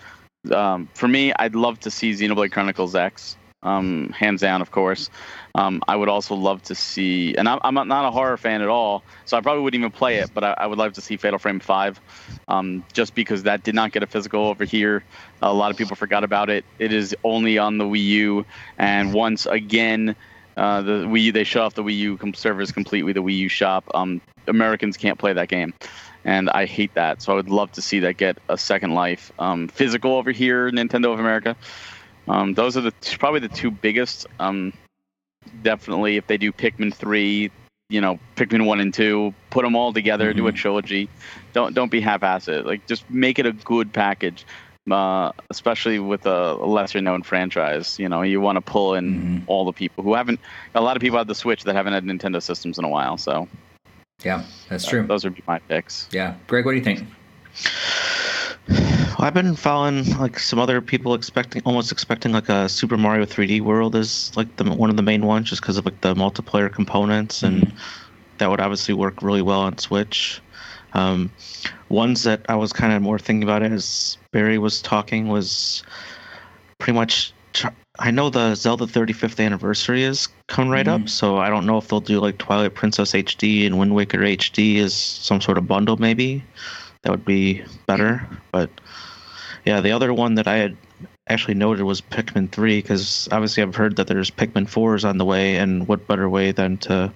Um, 0.54 0.90
for 0.94 1.08
me, 1.08 1.34
I'd 1.34 1.56
love 1.56 1.80
to 1.82 1.92
see 1.92 2.12
Xenoblade 2.12 2.52
Chronicles 2.52 2.96
X, 2.96 3.36
um, 3.64 4.10
hands 4.10 4.42
down, 4.42 4.62
of 4.62 4.72
course. 4.72 5.10
Um, 5.56 5.82
I 5.88 5.96
would 5.96 6.10
also 6.10 6.36
love 6.36 6.62
to 6.64 6.76
see, 6.76 7.36
and 7.36 7.50
I'm, 7.50 7.60
I'm, 7.64 7.88
not 7.88 8.06
a 8.06 8.12
horror 8.12 8.38
fan 8.38 8.62
at 8.62 8.70
all, 8.70 9.04
so 9.26 9.36
I 9.36 9.42
probably 9.42 9.64
wouldn't 9.64 9.80
even 9.80 9.92
play 9.92 10.18
it, 10.18 10.30
but 10.34 10.44
I, 10.44 10.54
I 10.60 10.68
would 10.68 10.78
love 10.78 10.94
to 10.94 11.02
see 11.02 11.18
Fatal 11.18 11.40
Frame 11.40 11.60
5, 11.60 12.00
um, 12.48 12.86
just 12.94 13.16
because 13.16 13.44
that 13.44 13.64
did 13.64 13.74
not 13.74 13.92
get 13.92 14.04
a 14.04 14.08
physical 14.08 14.46
over 14.46 14.64
here. 14.64 15.04
A 15.42 15.52
lot 15.52 15.72
of 15.72 15.78
people 15.78 15.96
forgot 15.96 16.24
about 16.24 16.50
it. 16.50 16.64
It 16.78 16.94
is 16.94 17.16
only 17.24 17.58
on 17.58 17.80
the 17.80 17.86
Wii 17.86 18.06
U, 18.06 18.46
and 18.78 19.14
once 19.14 19.48
again, 19.48 20.16
uh, 20.58 20.82
the 20.82 21.06
Wii 21.06 21.24
U, 21.24 21.32
they 21.32 21.44
shut 21.44 21.62
off 21.62 21.76
the 21.76 21.84
Wii 21.84 21.98
U 21.98 22.20
servers 22.34 22.72
completely. 22.72 23.14
The 23.14 23.22
Wii 23.22 23.38
U 23.38 23.50
shop. 23.50 23.86
Um, 23.94 24.20
Americans 24.48 24.98
can't 24.98 25.20
play 25.20 25.32
that 25.34 25.50
game, 25.50 25.74
and 26.26 26.50
I 26.50 26.66
hate 26.66 26.94
that. 26.96 27.22
So 27.22 27.32
I 27.32 27.36
would 27.36 27.50
love 27.50 27.72
to 27.74 27.82
see 27.82 28.00
that 28.00 28.18
get 28.18 28.40
a 28.50 28.58
second 28.58 28.94
life. 28.94 29.32
Um, 29.38 29.68
physical 29.68 30.16
over 30.16 30.32
here, 30.32 30.72
Nintendo 30.72 31.14
of 31.14 31.20
America. 31.20 31.56
Um, 32.28 32.56
those 32.56 32.76
are 32.76 32.82
the 32.82 32.92
t- 33.02 33.18
probably 33.18 33.40
the 33.40 33.50
two 33.50 33.70
biggest. 33.70 34.26
Um, 34.40 34.74
definitely, 35.62 36.18
if 36.18 36.26
they 36.26 36.38
do 36.38 36.52
Pikmin 36.52 36.94
three, 36.94 37.52
you 37.90 38.02
know, 38.02 38.20
Pikmin 38.36 38.66
one 38.66 38.80
and 38.80 38.94
two, 38.94 39.36
put 39.52 39.64
them 39.64 39.76
all 39.76 39.94
together, 39.94 40.30
mm-hmm. 40.30 40.38
do 40.38 40.48
a 40.48 40.52
mm-hmm. 40.52 40.58
trilogy. 40.58 41.10
Don't 41.54 41.76
don't 41.76 41.92
be 41.92 42.02
half-assed. 42.02 42.66
Like 42.66 42.88
just 42.88 43.08
make 43.12 43.38
it 43.38 43.46
a 43.46 43.52
good 43.52 43.94
package 43.94 44.44
uh, 44.92 45.32
especially 45.50 46.00
with 46.00 46.26
a 46.26 46.54
lesser 46.56 47.02
known 47.02 47.24
franchise. 47.24 48.00
You 48.00 48.10
know, 48.10 48.22
you 48.22 48.42
want 48.42 48.58
to 48.58 48.62
pull 48.62 48.96
in 48.96 49.14
mm-hmm. 49.14 49.38
all 49.48 49.66
the 49.66 49.74
people 49.74 50.04
who 50.04 50.14
haven't. 50.14 50.40
A 50.76 50.82
lot 50.82 50.96
of 50.96 51.02
people 51.02 51.18
have 51.18 51.28
the 51.28 51.36
Switch 51.36 51.64
that 51.64 51.76
haven't 51.76 51.94
had 51.94 52.04
Nintendo 52.04 52.42
systems 52.42 52.78
in 52.78 52.86
a 52.86 52.90
while. 52.90 53.18
So, 53.18 53.48
yeah, 54.24 54.44
that's 54.70 54.88
true. 54.88 55.04
Uh, 55.04 55.08
those 55.08 55.24
would 55.24 55.36
be 55.36 55.44
my 55.48 55.60
picks. 55.60 56.08
Yeah, 56.12 56.36
Greg, 56.48 56.66
what 56.66 56.72
do 56.72 56.78
you 56.78 56.84
think? 56.84 57.08
Well, 58.70 59.26
I've 59.26 59.34
been 59.34 59.56
following 59.56 60.16
like 60.18 60.38
some 60.38 60.60
other 60.60 60.80
people 60.80 61.16
expecting, 61.16 61.64
almost 61.66 61.92
expecting 61.92 62.34
like 62.34 62.50
a 62.50 62.70
Super 62.70 62.98
Mario 62.98 63.26
3D 63.26 63.62
World 63.62 63.96
is 63.96 64.32
like 64.36 64.58
the 64.58 64.64
one 64.66 64.92
of 64.92 64.96
the 64.96 65.02
main 65.02 65.26
ones, 65.26 65.50
just 65.50 65.62
because 65.62 65.78
of 65.78 65.86
like 65.86 66.02
the 66.02 66.14
multiplayer 66.14 66.72
components, 66.72 67.42
and 67.42 67.64
mm-hmm. 67.64 67.78
that 68.38 68.50
would 68.50 68.60
obviously 68.60 68.94
work 68.94 69.24
really 69.24 69.42
well 69.42 69.62
on 69.62 69.78
Switch. 69.80 70.40
Um, 70.98 71.32
ones 71.90 72.24
that 72.24 72.42
I 72.50 72.56
was 72.56 72.74
kind 72.74 72.92
of 72.92 73.02
more 73.02 73.20
thinking 73.20 73.44
about 73.44 73.62
as 73.62 74.18
Barry 74.32 74.58
was 74.58 74.82
talking 74.82 75.28
was 75.28 75.84
pretty 76.80 76.94
much. 76.94 77.34
I 78.00 78.12
know 78.12 78.30
the 78.30 78.54
Zelda 78.54 78.86
35th 78.86 79.44
anniversary 79.44 80.04
is 80.04 80.28
coming 80.48 80.72
right 80.72 80.86
mm-hmm. 80.86 81.04
up, 81.04 81.10
so 81.10 81.38
I 81.38 81.50
don't 81.50 81.66
know 81.66 81.78
if 81.78 81.88
they'll 81.88 82.00
do 82.00 82.20
like 82.20 82.38
Twilight 82.38 82.76
Princess 82.76 83.14
HD 83.14 83.66
and 83.66 83.80
Wind 83.80 83.96
Waker 83.96 84.20
HD 84.20 84.78
as 84.80 84.94
some 84.94 85.42
sort 85.42 85.58
of 85.58 85.68
bundle, 85.68 85.98
maybe. 85.98 86.44
That 87.02 87.12
would 87.12 87.26
be 87.26 87.64
better. 87.88 88.28
But 88.52 88.70
Yeah, 89.66 89.82
the 89.82 89.92
other 89.92 90.14
one 90.14 90.36
that 90.36 90.48
I 90.48 90.58
had 90.58 90.78
actually 91.28 91.56
noted 91.56 91.84
was 91.84 92.02
Pikmin 92.02 92.52
3 92.52 92.82
because 92.82 93.28
obviously 93.32 93.64
I've 93.64 93.76
heard 93.76 93.96
that 93.96 94.08
there's 94.08 94.32
Pikmin 94.32 94.70
4s 94.70 95.08
on 95.08 95.18
the 95.18 95.26
way, 95.26 95.58
and 95.58 95.88
what 95.88 96.08
better 96.08 96.30
way 96.30 96.52
than 96.52 96.78
to 96.80 97.12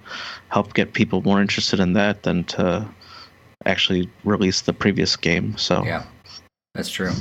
help 0.50 0.74
get 0.74 0.94
people 0.94 1.22
more 1.22 1.42
interested 1.42 1.80
in 1.80 1.94
that 1.94 2.24
than 2.24 2.44
to 2.46 2.88
actually 3.66 4.10
released 4.24 4.66
the 4.66 4.74
previous 4.74 5.16
game. 5.16 5.58
So 5.58 5.84
yeah, 5.84 6.06
that's 6.74 6.90
true. 6.90 7.12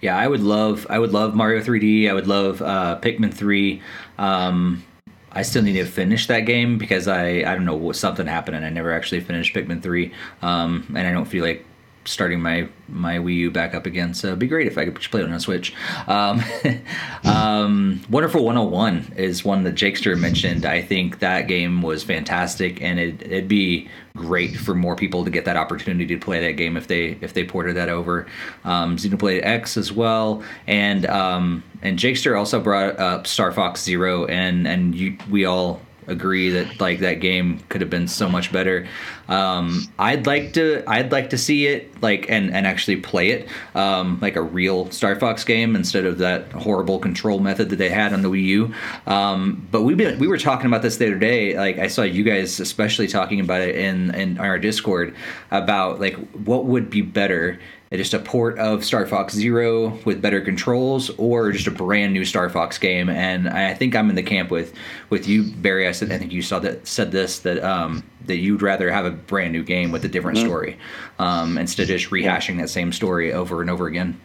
Yeah, 0.00 0.16
I 0.16 0.28
would 0.28 0.42
love 0.42 0.86
I 0.90 0.98
would 0.98 1.12
love 1.12 1.34
Mario 1.34 1.60
3D. 1.60 2.08
I 2.08 2.12
would 2.12 2.26
love 2.26 2.62
uh, 2.62 2.98
Pikmin 3.00 3.32
3. 3.32 3.80
Um, 4.18 4.84
I 5.32 5.42
still 5.42 5.62
need 5.62 5.72
to 5.74 5.84
finish 5.84 6.26
that 6.28 6.40
game 6.40 6.78
because 6.78 7.08
I 7.08 7.38
I 7.38 7.54
don't 7.54 7.64
know 7.64 7.74
what 7.74 7.96
something 7.96 8.26
happened 8.26 8.56
and 8.56 8.64
I 8.64 8.70
never 8.70 8.92
actually 8.92 9.20
finished 9.20 9.54
Pikmin 9.54 9.82
3. 9.82 10.12
Um, 10.42 10.86
and 10.96 11.06
I 11.06 11.12
don't 11.12 11.26
feel 11.26 11.44
like 11.44 11.64
starting 12.04 12.40
my 12.40 12.68
my 12.88 13.18
Wii 13.18 13.34
U 13.36 13.50
back 13.50 13.74
up 13.74 13.86
again. 13.86 14.14
So 14.14 14.28
it'd 14.28 14.38
be 14.38 14.46
great 14.46 14.66
if 14.66 14.76
I 14.76 14.84
could 14.84 14.94
play 14.96 15.22
it 15.22 15.24
on 15.26 15.32
a 15.32 15.40
Switch. 15.40 15.74
Um, 16.06 16.42
um, 17.24 18.00
Wonderful 18.10 18.44
101 18.44 19.14
is 19.16 19.44
one 19.44 19.64
that 19.64 19.74
Jakester 19.74 20.18
mentioned. 20.18 20.66
I 20.66 20.82
think 20.82 21.20
that 21.20 21.48
game 21.48 21.82
was 21.82 22.04
fantastic, 22.04 22.82
and 22.82 22.98
it, 22.98 23.22
it'd 23.22 23.48
be 23.48 23.88
great 24.16 24.56
for 24.56 24.74
more 24.74 24.94
people 24.94 25.24
to 25.24 25.30
get 25.30 25.44
that 25.44 25.56
opportunity 25.56 26.06
to 26.06 26.18
play 26.18 26.40
that 26.40 26.52
game 26.52 26.76
if 26.76 26.86
they 26.86 27.18
if 27.20 27.32
they 27.32 27.44
ported 27.44 27.76
that 27.76 27.88
over. 27.88 28.26
Um, 28.64 28.96
Xenoblade 28.96 29.44
X 29.44 29.76
as 29.76 29.92
well, 29.92 30.42
and 30.66 31.06
um, 31.06 31.64
and 31.82 31.98
Jakester 31.98 32.38
also 32.38 32.60
brought 32.60 32.98
up 32.98 33.26
Star 33.26 33.52
Fox 33.52 33.82
Zero, 33.82 34.26
and 34.26 34.66
and 34.66 34.94
you, 34.94 35.16
we 35.30 35.44
all 35.44 35.80
agree 36.06 36.50
that 36.50 36.80
like 36.80 37.00
that 37.00 37.14
game 37.14 37.60
could 37.68 37.80
have 37.80 37.90
been 37.90 38.08
so 38.08 38.28
much 38.28 38.52
better. 38.52 38.86
Um, 39.28 39.82
I'd 39.98 40.26
like 40.26 40.52
to 40.54 40.82
I'd 40.86 41.12
like 41.12 41.30
to 41.30 41.38
see 41.38 41.66
it 41.66 42.02
like 42.02 42.28
and 42.28 42.54
and 42.54 42.66
actually 42.66 42.96
play 42.96 43.30
it 43.30 43.48
um, 43.74 44.18
like 44.20 44.36
a 44.36 44.42
real 44.42 44.90
Star 44.90 45.18
Fox 45.18 45.44
game 45.44 45.76
instead 45.76 46.04
of 46.04 46.18
that 46.18 46.50
horrible 46.52 46.98
control 46.98 47.38
method 47.38 47.70
that 47.70 47.76
they 47.76 47.90
had 47.90 48.12
on 48.12 48.22
the 48.22 48.28
Wii 48.28 48.44
U. 48.44 48.74
Um, 49.06 49.66
but 49.70 49.82
we've 49.82 49.96
been 49.96 50.18
we 50.18 50.28
were 50.28 50.38
talking 50.38 50.66
about 50.66 50.82
this 50.82 50.96
the 50.96 51.06
other 51.06 51.18
day. 51.18 51.56
Like 51.56 51.78
I 51.78 51.86
saw 51.86 52.02
you 52.02 52.24
guys 52.24 52.60
especially 52.60 53.08
talking 53.08 53.40
about 53.40 53.62
it 53.62 53.76
in 53.76 54.14
in 54.14 54.38
our 54.38 54.58
Discord 54.58 55.14
about 55.50 56.00
like 56.00 56.14
what 56.32 56.66
would 56.66 56.90
be 56.90 57.00
better 57.00 57.58
just 57.96 58.14
a 58.14 58.18
port 58.18 58.58
of 58.58 58.84
Star 58.84 59.06
Fox 59.06 59.34
Zero 59.34 59.98
with 60.04 60.20
better 60.22 60.40
controls, 60.40 61.10
or 61.18 61.52
just 61.52 61.66
a 61.66 61.70
brand 61.70 62.12
new 62.12 62.24
Star 62.24 62.48
Fox 62.48 62.78
game. 62.78 63.08
And 63.08 63.48
I 63.48 63.74
think 63.74 63.94
I'm 63.94 64.10
in 64.10 64.16
the 64.16 64.22
camp 64.22 64.50
with 64.50 64.74
with 65.10 65.28
you, 65.28 65.44
Barry. 65.44 65.86
I 65.86 65.92
said 65.92 66.10
I 66.12 66.18
think 66.18 66.32
you 66.32 66.42
saw 66.42 66.58
that 66.60 66.86
said 66.86 67.12
this 67.12 67.40
that 67.40 67.62
um, 67.62 68.02
that 68.26 68.36
you'd 68.36 68.62
rather 68.62 68.90
have 68.90 69.04
a 69.04 69.10
brand 69.10 69.52
new 69.52 69.62
game 69.62 69.92
with 69.92 70.04
a 70.04 70.08
different 70.08 70.38
mm-hmm. 70.38 70.46
story 70.46 70.78
um, 71.18 71.58
instead 71.58 71.82
of 71.84 71.88
just 71.88 72.10
rehashing 72.10 72.58
that 72.58 72.70
same 72.70 72.92
story 72.92 73.32
over 73.32 73.60
and 73.60 73.70
over 73.70 73.86
again. 73.86 74.20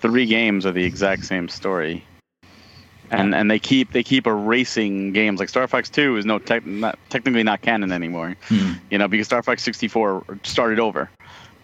Three 0.00 0.26
games 0.26 0.66
are 0.66 0.72
the 0.72 0.84
exact 0.84 1.24
same 1.24 1.48
story. 1.48 2.04
And, 3.12 3.34
and 3.34 3.50
they 3.50 3.58
keep 3.58 3.92
they 3.92 4.02
keep 4.02 4.26
erasing 4.26 5.12
games 5.12 5.38
like 5.38 5.50
Star 5.50 5.68
Fox 5.68 5.90
Two 5.90 6.16
is 6.16 6.24
no 6.24 6.38
tech, 6.38 6.64
not, 6.64 6.98
technically 7.10 7.42
not 7.42 7.60
canon 7.60 7.92
anymore, 7.92 8.36
hmm. 8.48 8.72
you 8.90 8.96
know 8.96 9.06
because 9.06 9.26
Star 9.26 9.42
Fox 9.42 9.62
64 9.62 10.38
started 10.44 10.80
over, 10.80 11.10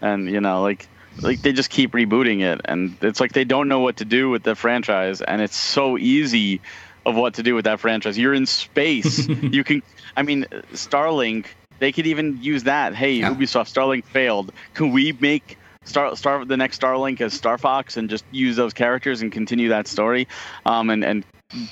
and 0.02 0.28
you 0.28 0.42
know 0.42 0.60
like 0.60 0.86
like 1.22 1.42
they 1.42 1.52
just 1.52 1.70
keep 1.70 1.92
rebooting 1.92 2.40
it 2.40 2.60
and 2.64 2.96
it's 3.02 3.20
like 3.20 3.32
they 3.32 3.44
don't 3.44 3.68
know 3.68 3.80
what 3.80 3.96
to 3.96 4.04
do 4.04 4.28
with 4.30 4.42
the 4.42 4.54
franchise 4.54 5.20
and 5.20 5.40
it's 5.40 5.56
so 5.56 5.98
easy 5.98 6.60
of 7.06 7.16
what 7.16 7.34
to 7.34 7.42
do 7.42 7.54
with 7.54 7.64
that 7.64 7.80
franchise 7.80 8.18
you're 8.18 8.34
in 8.34 8.46
space 8.46 9.26
you 9.42 9.64
can 9.64 9.82
i 10.16 10.22
mean 10.22 10.44
starlink 10.72 11.46
they 11.78 11.92
could 11.92 12.06
even 12.06 12.38
use 12.42 12.64
that 12.64 12.94
hey 12.94 13.14
yeah. 13.14 13.32
ubisoft 13.32 13.72
starlink 13.72 14.04
failed 14.04 14.52
can 14.74 14.90
we 14.90 15.12
make 15.20 15.58
Star, 15.84 16.14
Star 16.16 16.44
the 16.44 16.56
next 16.56 16.80
Starlink 16.80 17.20
as 17.22 17.32
Star 17.32 17.56
Fox 17.56 17.96
and 17.96 18.10
just 18.10 18.24
use 18.30 18.56
those 18.56 18.74
characters 18.74 19.22
and 19.22 19.32
continue 19.32 19.70
that 19.70 19.86
story, 19.86 20.28
um, 20.66 20.90
and 20.90 21.02
and 21.02 21.24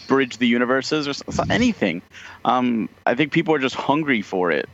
bridge 0.09 0.39
the 0.39 0.47
universes 0.47 1.07
or 1.07 1.45
anything. 1.51 2.01
Um, 2.45 2.89
I 3.05 3.15
think 3.15 3.33
people 3.33 3.55
are 3.55 3.59
just 3.59 3.75
hungry 3.75 4.23
for 4.23 4.51
it. 4.51 4.69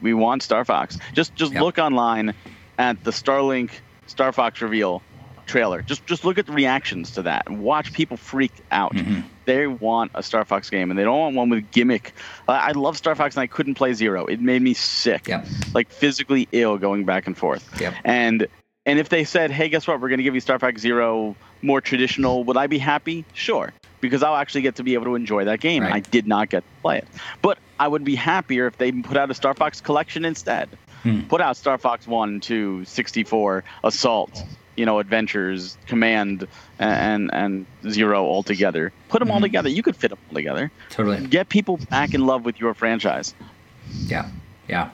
We 0.00 0.14
want 0.14 0.42
Star 0.42 0.64
Fox. 0.64 0.96
Just 1.12 1.34
just 1.34 1.52
yep. 1.52 1.62
look 1.62 1.78
online 1.78 2.34
at 2.78 3.02
the 3.02 3.10
Starlink 3.10 3.70
Star 4.08 4.32
Fox 4.32 4.60
reveal 4.60 5.02
trailer. 5.48 5.82
Just 5.82 6.06
just 6.06 6.24
look 6.24 6.38
at 6.38 6.46
the 6.46 6.52
reactions 6.52 7.10
to 7.12 7.22
that 7.22 7.48
and 7.48 7.60
watch 7.60 7.92
people 7.92 8.16
freak 8.16 8.52
out. 8.70 8.94
Mm-hmm. 8.94 9.20
They 9.46 9.66
want 9.66 10.12
a 10.14 10.22
Star 10.22 10.44
Fox 10.44 10.70
game 10.70 10.90
and 10.90 10.98
they 10.98 11.04
don't 11.04 11.18
want 11.18 11.36
one 11.36 11.48
with 11.48 11.70
gimmick. 11.70 12.12
I 12.46 12.72
love 12.72 12.96
Star 12.96 13.14
Fox 13.14 13.34
and 13.34 13.42
I 13.42 13.46
couldn't 13.46 13.74
play 13.74 13.94
Zero. 13.94 14.26
It 14.26 14.40
made 14.40 14.62
me 14.62 14.74
sick, 14.74 15.26
yep. 15.26 15.46
like 15.74 15.90
physically 15.90 16.48
ill 16.52 16.76
going 16.76 17.04
back 17.04 17.26
and 17.26 17.36
forth. 17.36 17.80
Yep. 17.80 17.94
And 18.04 18.46
and 18.86 18.98
if 18.98 19.08
they 19.08 19.24
said, 19.24 19.50
hey, 19.50 19.68
guess 19.68 19.86
what? 19.86 20.00
We're 20.00 20.08
going 20.08 20.18
to 20.18 20.24
give 20.24 20.34
you 20.34 20.40
Star 20.40 20.58
Fox 20.58 20.80
Zero 20.80 21.34
more 21.62 21.80
traditional, 21.80 22.44
would 22.44 22.56
I 22.56 22.66
be 22.68 22.78
happy? 22.78 23.24
Sure, 23.32 23.72
because 24.00 24.22
I'll 24.22 24.36
actually 24.36 24.62
get 24.62 24.76
to 24.76 24.82
be 24.82 24.94
able 24.94 25.06
to 25.06 25.14
enjoy 25.14 25.44
that 25.46 25.60
game. 25.60 25.82
Right. 25.82 25.94
I 25.94 26.00
did 26.00 26.26
not 26.26 26.50
get 26.50 26.60
to 26.60 26.80
play 26.82 26.98
it, 26.98 27.08
but 27.42 27.58
I 27.80 27.88
would 27.88 28.04
be 28.04 28.14
happier 28.14 28.66
if 28.66 28.76
they 28.78 28.92
put 28.92 29.16
out 29.16 29.30
a 29.30 29.34
Star 29.34 29.54
Fox 29.54 29.80
collection 29.80 30.24
instead. 30.24 30.68
Hmm. 31.02 31.22
Put 31.22 31.40
out 31.40 31.56
Star 31.56 31.78
Fox 31.78 32.06
1, 32.06 32.40
2, 32.40 32.84
64, 32.84 33.64
Assault, 33.84 34.44
you 34.76 34.86
know, 34.86 34.98
Adventures, 34.98 35.76
Command, 35.86 36.46
and 36.78 37.32
and 37.32 37.66
Zero 37.88 38.24
all 38.24 38.42
together. 38.42 38.92
Put 39.08 39.18
them 39.18 39.28
mm-hmm. 39.28 39.34
all 39.34 39.40
together. 39.40 39.68
You 39.68 39.82
could 39.82 39.96
fit 39.96 40.10
them 40.10 40.18
all 40.28 40.34
together. 40.34 40.70
Totally. 40.90 41.26
Get 41.26 41.48
people 41.48 41.78
back 41.90 42.14
in 42.14 42.26
love 42.26 42.44
with 42.44 42.60
your 42.60 42.74
franchise. 42.74 43.34
Yeah. 44.06 44.28
Yeah. 44.68 44.90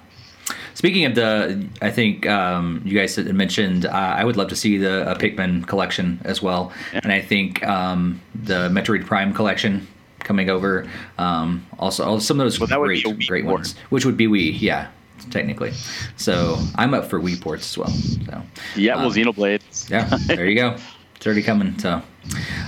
Speaking 0.75 1.05
of 1.05 1.15
the, 1.15 1.67
I 1.81 1.91
think 1.91 2.27
um, 2.27 2.83
you 2.85 2.99
guys 2.99 3.17
had 3.17 3.33
mentioned 3.35 3.87
uh, 3.87 3.91
I 3.91 4.25
would 4.25 4.37
love 4.37 4.49
to 4.49 4.57
see 4.57 4.77
the 4.77 5.09
uh, 5.09 5.15
Pikmin 5.15 5.67
collection 5.67 6.21
as 6.25 6.43
well, 6.43 6.73
yeah. 6.93 7.01
and 7.03 7.13
I 7.13 7.21
think 7.21 7.65
um, 7.67 8.21
the 8.35 8.69
Metroid 8.69 9.07
Prime 9.07 9.33
collection 9.33 9.87
coming 10.19 10.51
over. 10.51 10.87
Um, 11.17 11.65
also, 11.79 12.19
some 12.19 12.41
of 12.41 12.45
those 12.45 12.59
well, 12.59 12.81
great, 12.81 13.05
great 13.27 13.45
ones, 13.45 13.77
which 13.91 14.05
would 14.05 14.17
be 14.17 14.27
we, 14.27 14.51
yeah, 14.51 14.89
technically. 15.31 15.73
So 16.17 16.59
I'm 16.77 16.95
up 16.95 17.07
for 17.07 17.21
Wii 17.21 17.41
ports 17.41 17.71
as 17.71 17.79
well. 17.79 17.89
So 17.89 18.43
yeah, 18.77 18.97
well, 18.97 19.07
um, 19.07 19.13
Xenoblade. 19.13 19.91
yeah, 19.91 20.19
there 20.27 20.47
you 20.47 20.57
go. 20.57 20.77
It's 21.17 21.27
already 21.27 21.43
coming. 21.43 21.79
So, 21.79 22.03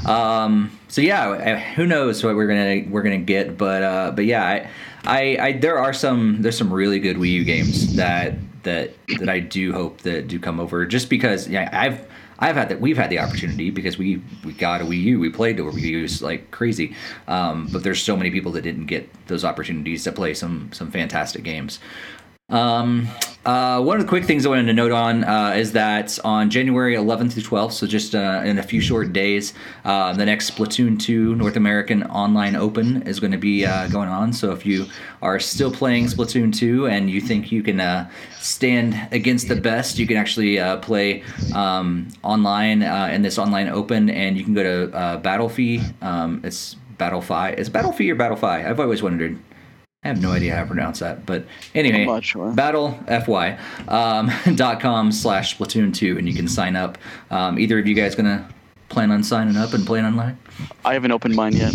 um, 0.07 0.71
so 0.89 1.03
yeah, 1.03 1.59
who 1.75 1.87
knows 1.87 2.25
what 2.25 2.37
we're 2.37 2.47
gonna 2.47 2.91
we're 2.91 3.03
gonna 3.03 3.19
get, 3.19 3.59
but 3.59 3.83
uh, 3.83 4.13
but 4.13 4.25
yeah, 4.25 4.45
I, 4.45 4.71
I, 5.05 5.37
I 5.41 5.53
there 5.53 5.79
are 5.79 5.93
some 5.93 6.41
there's 6.41 6.57
some 6.57 6.73
really 6.73 6.99
good 6.99 7.17
Wii 7.17 7.33
U 7.33 7.45
games 7.45 7.97
that 7.97 8.35
that 8.63 8.93
that 9.19 9.29
I 9.29 9.41
do 9.41 9.73
hope 9.73 10.01
that 10.03 10.29
do 10.29 10.39
come 10.39 10.59
over, 10.61 10.87
just 10.87 11.11
because 11.11 11.49
yeah, 11.49 11.69
I've. 11.73 12.07
I've 12.39 12.55
had 12.55 12.69
that. 12.69 12.83
We've 12.83 12.99
had 12.99 13.09
the 13.09 13.19
opportunity 13.19 13.71
because 13.71 13.97
we 13.97 14.23
we 14.45 14.53
got 14.53 14.83
a 14.83 14.85
Wii 14.85 15.01
U. 15.05 15.19
We 15.19 15.31
played 15.31 15.57
the 15.57 15.63
Wii 15.63 15.81
U's 15.81 16.21
like 16.21 16.51
crazy, 16.51 16.95
um, 17.29 17.67
but 17.73 17.83
there's 17.83 18.03
so 18.03 18.15
many 18.15 18.31
people 18.31 18.53
that 18.53 18.61
didn't 18.61 18.85
get 18.85 19.09
those 19.27 19.43
opportunities 19.43 20.05
to 20.05 20.13
play 20.13 20.35
some 20.35 20.69
some 20.71 20.91
fantastic 20.91 21.45
games. 21.45 21.79
Um, 22.49 23.09
uh, 23.45 23.83
one 23.83 23.97
of 23.97 24.03
the 24.05 24.09
quick 24.09 24.25
things 24.25 24.47
I 24.47 24.51
wanted 24.51 24.67
to 24.67 24.73
note 24.73 24.93
on 24.93 25.25
uh, 25.25 25.55
is 25.57 25.73
that 25.73 26.17
on 26.25 26.49
January 26.49 26.95
11th 26.95 27.33
through 27.33 27.43
12th, 27.43 27.73
so 27.73 27.89
just 27.89 28.15
uh, 28.15 28.43
in 28.45 28.59
a 28.59 28.63
few 28.63 28.81
short 28.81 29.13
days, 29.13 29.53
uh, 29.85 30.13
the 30.13 30.25
next 30.25 30.53
Splatoon 30.53 30.97
2 30.97 31.35
North 31.35 31.57
American 31.57 32.05
Online 32.05 32.55
Open 32.55 33.03
is 33.03 33.19
going 33.19 33.33
to 33.33 33.39
be 33.39 33.67
uh, 33.67 33.89
going 33.89 34.09
on. 34.09 34.33
So 34.33 34.53
if 34.53 34.65
you 34.65 34.87
are 35.23 35.41
still 35.41 35.73
playing 35.73 36.07
Splatoon 36.07 36.55
2 36.55 36.87
and 36.87 37.11
you 37.11 37.21
think 37.21 37.51
you 37.51 37.65
can 37.65 37.81
uh, 37.81 38.09
stand 38.39 38.97
against 39.11 39.49
the 39.49 39.57
best, 39.57 39.99
you 39.99 40.07
can 40.07 40.17
actually 40.17 40.59
play 40.83 41.25
um, 41.53 42.07
online 42.23 42.83
in 42.83 43.23
this 43.23 43.39
online 43.39 43.69
open, 43.69 44.09
and 44.09 44.39
you 44.39 44.45
can 44.45 44.55
go 44.55 44.63
to 44.63 44.97
uh, 44.97 45.21
Battlefy. 45.21 46.01
Um, 46.01 46.43
it's 46.45 46.75
Battle 46.97 47.21
Fi. 47.21 47.51
Is 47.51 47.69
Battlefy 47.69 48.09
or 48.11 48.15
Battle 48.15 48.37
Fi? 48.37 48.69
I've 48.69 48.79
always 48.79 49.03
wondered. 49.03 49.37
I 50.07 50.09
have 50.11 50.23
no 50.23 50.31
idea 50.31 50.55
how 50.55 50.61
to 50.61 50.67
pronounce 50.69 51.01
that, 51.01 51.27
but 51.27 51.45
anyway, 51.75 52.21
sure. 52.21 52.53
battle 52.53 52.93
fy 53.09 53.59
um, 53.89 54.31
dot 54.55 54.79
com 54.79 55.11
slash 55.11 55.59
splatoon 55.59 55.93
two, 55.93 56.17
and 56.17 56.29
you 56.29 56.35
can 56.35 56.47
sign 56.47 56.77
up. 56.77 56.97
Um, 57.33 57.59
either 57.59 57.77
of 57.77 57.89
you 57.89 57.95
guys 57.95 58.15
gonna 58.15 58.49
plan 58.89 59.11
on 59.11 59.25
signing 59.25 59.57
up 59.57 59.73
and 59.73 59.85
playing 59.85 60.05
online? 60.05 60.39
I 60.85 60.93
haven't 60.93 61.11
opened 61.11 61.35
mine 61.35 61.55
yet. 61.55 61.75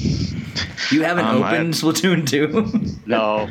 You 0.92 1.04
haven't 1.04 1.26
um, 1.26 1.44
opened 1.44 1.74
Splatoon 1.74 2.26
two? 2.26 2.98
no. 3.06 3.50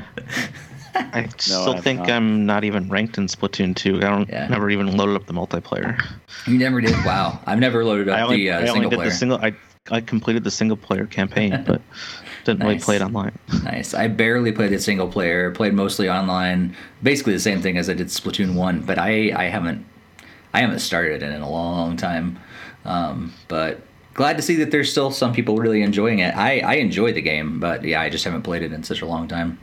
I 0.94 1.28
still 1.36 1.74
no, 1.74 1.80
think 1.80 2.00
not. 2.00 2.10
I'm 2.10 2.46
not 2.46 2.64
even 2.64 2.88
ranked 2.88 3.18
in 3.18 3.26
Splatoon 3.26 3.76
2. 3.76 3.98
I 3.98 4.00
don't 4.00 4.28
yeah. 4.28 4.48
never 4.48 4.70
even 4.70 4.96
loaded 4.96 5.14
up 5.14 5.26
the 5.26 5.32
multiplayer. 5.32 6.04
You 6.48 6.58
never 6.58 6.80
did? 6.80 6.92
Wow. 7.04 7.38
I've 7.46 7.60
never 7.60 7.84
loaded 7.84 8.08
up 8.08 8.18
only, 8.18 8.38
the 8.38 8.50
uh, 8.50 8.72
single 8.72 8.90
player. 8.90 9.08
The 9.08 9.14
single, 9.14 9.38
I, 9.38 9.54
I 9.90 10.00
completed 10.00 10.44
the 10.44 10.50
single 10.50 10.76
player 10.76 11.06
campaign, 11.06 11.62
but 11.66 11.82
didn't 12.44 12.60
nice. 12.60 12.66
really 12.66 12.78
play 12.80 12.96
it 12.96 13.02
online. 13.02 13.38
nice. 13.64 13.94
I 13.94 14.08
barely 14.08 14.52
played 14.52 14.72
it 14.72 14.82
single 14.82 15.08
player. 15.08 15.50
Played 15.50 15.74
mostly 15.74 16.08
online. 16.08 16.76
Basically 17.02 17.32
the 17.32 17.40
same 17.40 17.60
thing 17.60 17.76
as 17.76 17.88
I 17.90 17.94
did 17.94 18.08
Splatoon 18.08 18.54
one, 18.54 18.80
but 18.80 18.98
I 18.98 19.32
I 19.36 19.44
haven't 19.44 19.84
I 20.52 20.60
haven't 20.60 20.80
started 20.80 21.22
it 21.22 21.30
in 21.30 21.42
a 21.42 21.50
long 21.50 21.96
time. 21.96 22.38
Um, 22.84 23.32
but 23.48 23.82
glad 24.14 24.36
to 24.36 24.42
see 24.42 24.56
that 24.56 24.70
there's 24.70 24.90
still 24.90 25.10
some 25.10 25.32
people 25.32 25.56
really 25.58 25.82
enjoying 25.82 26.20
it. 26.20 26.34
I 26.36 26.60
I 26.60 26.74
enjoy 26.74 27.12
the 27.12 27.22
game, 27.22 27.60
but 27.60 27.84
yeah, 27.84 28.00
I 28.00 28.08
just 28.08 28.24
haven't 28.24 28.42
played 28.42 28.62
it 28.62 28.72
in 28.72 28.82
such 28.82 29.02
a 29.02 29.06
long 29.06 29.28
time. 29.28 29.58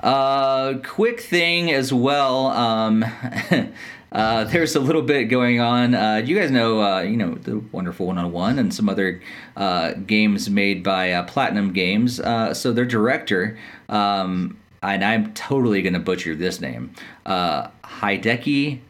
Uh, 0.00 0.74
quick 0.84 1.20
thing 1.20 1.72
as 1.72 1.92
well. 1.92 2.48
Um, 2.48 3.04
uh, 4.12 4.44
there's 4.52 4.74
a 4.74 4.80
little 4.80 5.02
bit 5.02 5.24
going 5.24 5.60
on. 5.60 5.94
Uh, 5.94 6.22
you 6.24 6.38
guys 6.38 6.50
know, 6.50 6.82
uh, 6.82 7.00
you 7.00 7.16
know, 7.16 7.34
the 7.34 7.58
wonderful 7.72 8.06
101 8.06 8.58
and 8.58 8.72
some 8.72 8.88
other 8.88 9.20
uh, 9.56 9.92
games 9.92 10.48
made 10.48 10.82
by 10.82 11.12
uh, 11.12 11.22
Platinum 11.24 11.72
Games. 11.72 12.16
So 12.16 12.72
their 12.72 12.86
director, 12.86 13.58
um, 13.88 14.58
and 14.82 15.04
I'm 15.04 15.32
totally 15.34 15.82
going 15.82 15.94
to 15.94 15.98
butcher 15.98 16.34
this 16.34 16.60
name, 16.60 16.94
Hideki 17.26 18.80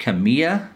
Kamiya, 0.00 0.68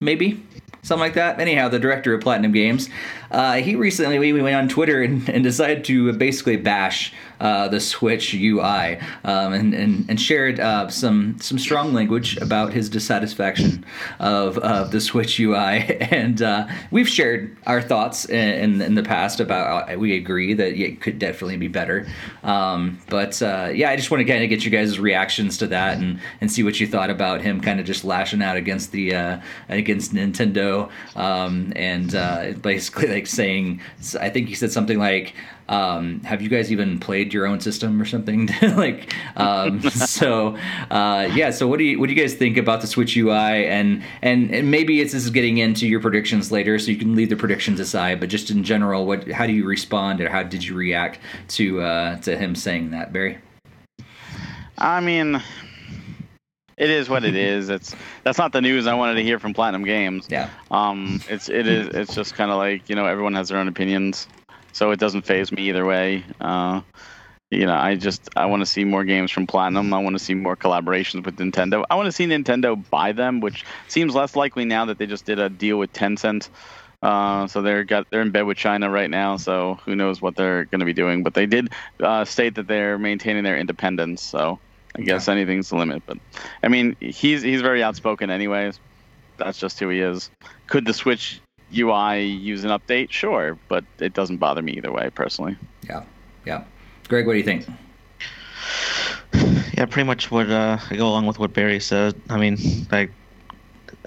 maybe 0.00 0.42
something 0.84 1.00
like 1.00 1.14
that. 1.14 1.40
Anyhow, 1.40 1.68
the 1.68 1.78
director 1.78 2.14
of 2.14 2.20
Platinum 2.20 2.52
Games, 2.52 2.88
uh, 3.30 3.54
he 3.54 3.74
recently 3.74 4.18
we 4.18 4.32
went 4.32 4.54
on 4.54 4.68
Twitter 4.68 5.02
and, 5.02 5.28
and 5.28 5.42
decided 5.42 5.84
to 5.86 6.12
basically 6.12 6.56
bash 6.56 7.12
uh, 7.40 7.68
the 7.68 7.80
Switch 7.80 8.34
UI 8.34 8.98
um, 9.24 9.52
and, 9.52 9.74
and, 9.74 10.04
and 10.08 10.20
shared 10.20 10.60
uh, 10.60 10.88
some 10.88 11.38
some 11.40 11.58
strong 11.58 11.92
language 11.92 12.36
about 12.38 12.72
his 12.72 12.88
dissatisfaction 12.88 13.84
of, 14.18 14.58
of 14.58 14.90
the 14.90 15.00
Switch 15.00 15.38
UI. 15.40 16.00
And 16.14 16.42
uh, 16.42 16.68
we've 16.90 17.08
shared 17.08 17.56
our 17.66 17.82
thoughts 17.82 18.28
in, 18.28 18.80
in 18.80 18.94
the 18.94 19.02
past 19.02 19.40
about 19.40 19.90
uh, 19.90 19.98
we 19.98 20.16
agree 20.16 20.54
that 20.54 20.72
it 20.78 21.00
could 21.00 21.18
definitely 21.18 21.56
be 21.56 21.66
better. 21.66 22.06
Um, 22.42 23.00
but 23.08 23.40
uh, 23.42 23.70
yeah, 23.74 23.90
I 23.90 23.96
just 23.96 24.10
want 24.10 24.20
to 24.20 24.24
kind 24.24 24.44
of 24.44 24.50
get 24.50 24.64
you 24.64 24.70
guys' 24.70 25.00
reactions 25.00 25.58
to 25.58 25.66
that 25.68 25.98
and, 25.98 26.20
and 26.40 26.52
see 26.52 26.62
what 26.62 26.78
you 26.78 26.86
thought 26.86 27.10
about 27.10 27.40
him 27.40 27.60
kind 27.60 27.80
of 27.80 27.86
just 27.86 28.04
lashing 28.04 28.42
out 28.42 28.56
against 28.56 28.92
the 28.92 29.40
against 29.68 30.14
Nintendo 30.14 30.90
um, 31.16 31.72
and 31.74 32.62
basically 32.62 33.08
like 33.08 33.26
saying 33.26 33.80
I 34.20 34.30
think 34.30 34.48
he 34.48 34.54
said 34.54 34.72
something 34.72 34.98
like 34.98 35.34
um, 35.68 36.20
have 36.20 36.42
you 36.42 36.48
guys 36.48 36.70
even 36.70 36.98
played 36.98 37.32
your 37.32 37.46
own 37.46 37.60
system 37.60 38.00
or 38.00 38.04
something? 38.04 38.48
like, 38.62 39.14
um, 39.36 39.80
so 39.90 40.56
uh, 40.90 41.30
yeah. 41.34 41.50
So 41.50 41.66
what 41.66 41.78
do 41.78 41.84
you 41.84 41.98
what 41.98 42.08
do 42.08 42.14
you 42.14 42.20
guys 42.20 42.34
think 42.34 42.56
about 42.56 42.80
the 42.80 42.86
Switch 42.86 43.16
UI? 43.16 43.66
And 43.66 44.02
and, 44.22 44.50
and 44.54 44.70
maybe 44.70 45.00
it's 45.00 45.12
this 45.12 45.24
is 45.24 45.30
getting 45.30 45.58
into 45.58 45.86
your 45.86 46.00
predictions 46.00 46.52
later, 46.52 46.78
so 46.78 46.90
you 46.90 46.98
can 46.98 47.14
leave 47.14 47.30
the 47.30 47.36
predictions 47.36 47.80
aside. 47.80 48.20
But 48.20 48.28
just 48.28 48.50
in 48.50 48.64
general, 48.64 49.06
what 49.06 49.30
how 49.30 49.46
do 49.46 49.52
you 49.52 49.64
respond 49.64 50.20
or 50.20 50.28
how 50.28 50.42
did 50.42 50.64
you 50.64 50.74
react 50.74 51.18
to 51.48 51.80
uh, 51.80 52.16
to 52.16 52.36
him 52.36 52.54
saying 52.54 52.90
that, 52.90 53.12
Barry? 53.12 53.38
I 54.76 55.00
mean, 55.00 55.40
it 56.76 56.90
is 56.90 57.08
what 57.08 57.24
it 57.24 57.36
is. 57.36 57.70
It's 57.70 57.94
that's 58.22 58.38
not 58.38 58.52
the 58.52 58.60
news 58.60 58.86
I 58.86 58.94
wanted 58.94 59.14
to 59.14 59.22
hear 59.22 59.38
from 59.38 59.54
Platinum 59.54 59.84
Games. 59.84 60.26
Yeah. 60.28 60.50
Um. 60.70 61.22
It's 61.28 61.48
it 61.48 61.66
is. 61.66 61.88
It's 61.88 62.14
just 62.14 62.34
kind 62.34 62.50
of 62.50 62.58
like 62.58 62.90
you 62.90 62.96
know 62.96 63.06
everyone 63.06 63.32
has 63.34 63.48
their 63.48 63.58
own 63.58 63.68
opinions 63.68 64.26
so 64.74 64.90
it 64.90 64.98
doesn't 64.98 65.22
faze 65.22 65.52
me 65.52 65.68
either 65.68 65.86
way. 65.86 66.24
Uh, 66.40 66.82
you 67.50 67.64
know, 67.64 67.74
I 67.74 67.94
just 67.94 68.28
I 68.36 68.46
want 68.46 68.60
to 68.60 68.66
see 68.66 68.84
more 68.84 69.04
games 69.04 69.30
from 69.30 69.46
Platinum. 69.46 69.94
I 69.94 69.98
want 69.98 70.18
to 70.18 70.22
see 70.22 70.34
more 70.34 70.56
collaborations 70.56 71.24
with 71.24 71.36
Nintendo. 71.36 71.84
I 71.88 71.94
want 71.94 72.06
to 72.06 72.12
see 72.12 72.26
Nintendo 72.26 72.82
buy 72.90 73.12
them, 73.12 73.40
which 73.40 73.64
seems 73.88 74.14
less 74.14 74.34
likely 74.34 74.64
now 74.64 74.84
that 74.86 74.98
they 74.98 75.06
just 75.06 75.24
did 75.24 75.38
a 75.38 75.48
deal 75.48 75.78
with 75.78 75.92
Tencent. 75.92 76.48
Uh, 77.02 77.46
so 77.46 77.62
they're 77.62 77.84
got 77.84 78.10
they're 78.10 78.22
in 78.22 78.32
bed 78.32 78.42
with 78.42 78.56
China 78.56 78.90
right 78.90 79.10
now. 79.10 79.36
So 79.36 79.78
who 79.84 79.94
knows 79.94 80.20
what 80.20 80.34
they're 80.34 80.64
going 80.64 80.80
to 80.80 80.86
be 80.86 80.92
doing? 80.92 81.22
But 81.22 81.34
they 81.34 81.46
did 81.46 81.68
uh, 82.02 82.24
state 82.24 82.56
that 82.56 82.66
they're 82.66 82.98
maintaining 82.98 83.44
their 83.44 83.56
independence. 83.56 84.22
So 84.22 84.58
I 84.96 85.02
guess 85.02 85.28
yeah. 85.28 85.34
anything's 85.34 85.68
the 85.68 85.76
limit. 85.76 86.02
But 86.04 86.18
I 86.64 86.68
mean, 86.68 86.96
he's 86.98 87.42
he's 87.42 87.60
very 87.60 87.82
outspoken, 87.82 88.30
anyways. 88.30 88.80
That's 89.36 89.58
just 89.58 89.78
who 89.78 89.88
he 89.88 90.00
is. 90.00 90.30
Could 90.66 90.86
the 90.86 90.94
Switch 90.94 91.40
UI 91.76 92.22
use 92.22 92.64
an 92.64 92.70
update, 92.70 93.10
sure, 93.10 93.58
but 93.68 93.84
it 93.98 94.14
doesn't 94.14 94.38
bother 94.38 94.62
me 94.62 94.72
either 94.72 94.92
way, 94.92 95.10
personally. 95.14 95.56
Yeah, 95.88 96.04
yeah. 96.44 96.64
Greg, 97.08 97.26
what 97.26 97.32
do 97.32 97.38
you 97.38 97.44
think? 97.44 97.66
Yeah, 99.76 99.86
pretty 99.86 100.06
much 100.06 100.30
what 100.30 100.48
uh, 100.50 100.78
I 100.90 100.96
go 100.96 101.08
along 101.08 101.26
with 101.26 101.38
what 101.38 101.52
Barry 101.52 101.80
said. 101.80 102.14
I 102.30 102.38
mean, 102.38 102.58
like 102.92 103.10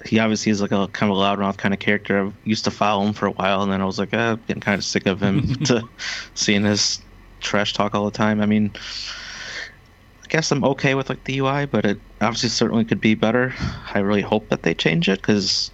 he 0.04 0.18
obviously 0.18 0.50
is 0.50 0.60
like 0.60 0.72
a 0.72 0.88
kind 0.88 1.10
of 1.12 1.18
a 1.18 1.20
loudmouth 1.20 1.58
kind 1.58 1.74
of 1.74 1.80
character. 1.80 2.26
I 2.26 2.32
used 2.44 2.64
to 2.64 2.70
follow 2.70 3.06
him 3.06 3.12
for 3.12 3.26
a 3.26 3.32
while, 3.32 3.62
and 3.62 3.70
then 3.70 3.80
I 3.80 3.84
was 3.84 3.98
like, 3.98 4.14
eh, 4.14 4.36
getting 4.46 4.60
kind 4.60 4.78
of 4.78 4.84
sick 4.84 5.06
of 5.06 5.22
him 5.22 5.54
to 5.64 5.86
seeing 6.34 6.64
his 6.64 7.00
trash 7.40 7.72
talk 7.72 7.94
all 7.94 8.04
the 8.04 8.10
time. 8.10 8.40
I 8.40 8.46
mean, 8.46 8.70
I 10.24 10.26
guess 10.28 10.50
I'm 10.50 10.64
okay 10.64 10.94
with 10.94 11.08
like 11.08 11.24
the 11.24 11.38
UI, 11.38 11.66
but 11.66 11.84
it 11.84 12.00
obviously 12.20 12.48
certainly 12.48 12.84
could 12.84 13.00
be 13.00 13.14
better. 13.14 13.54
I 13.94 13.98
really 13.98 14.22
hope 14.22 14.48
that 14.48 14.62
they 14.62 14.74
change 14.74 15.08
it 15.08 15.20
because 15.20 15.70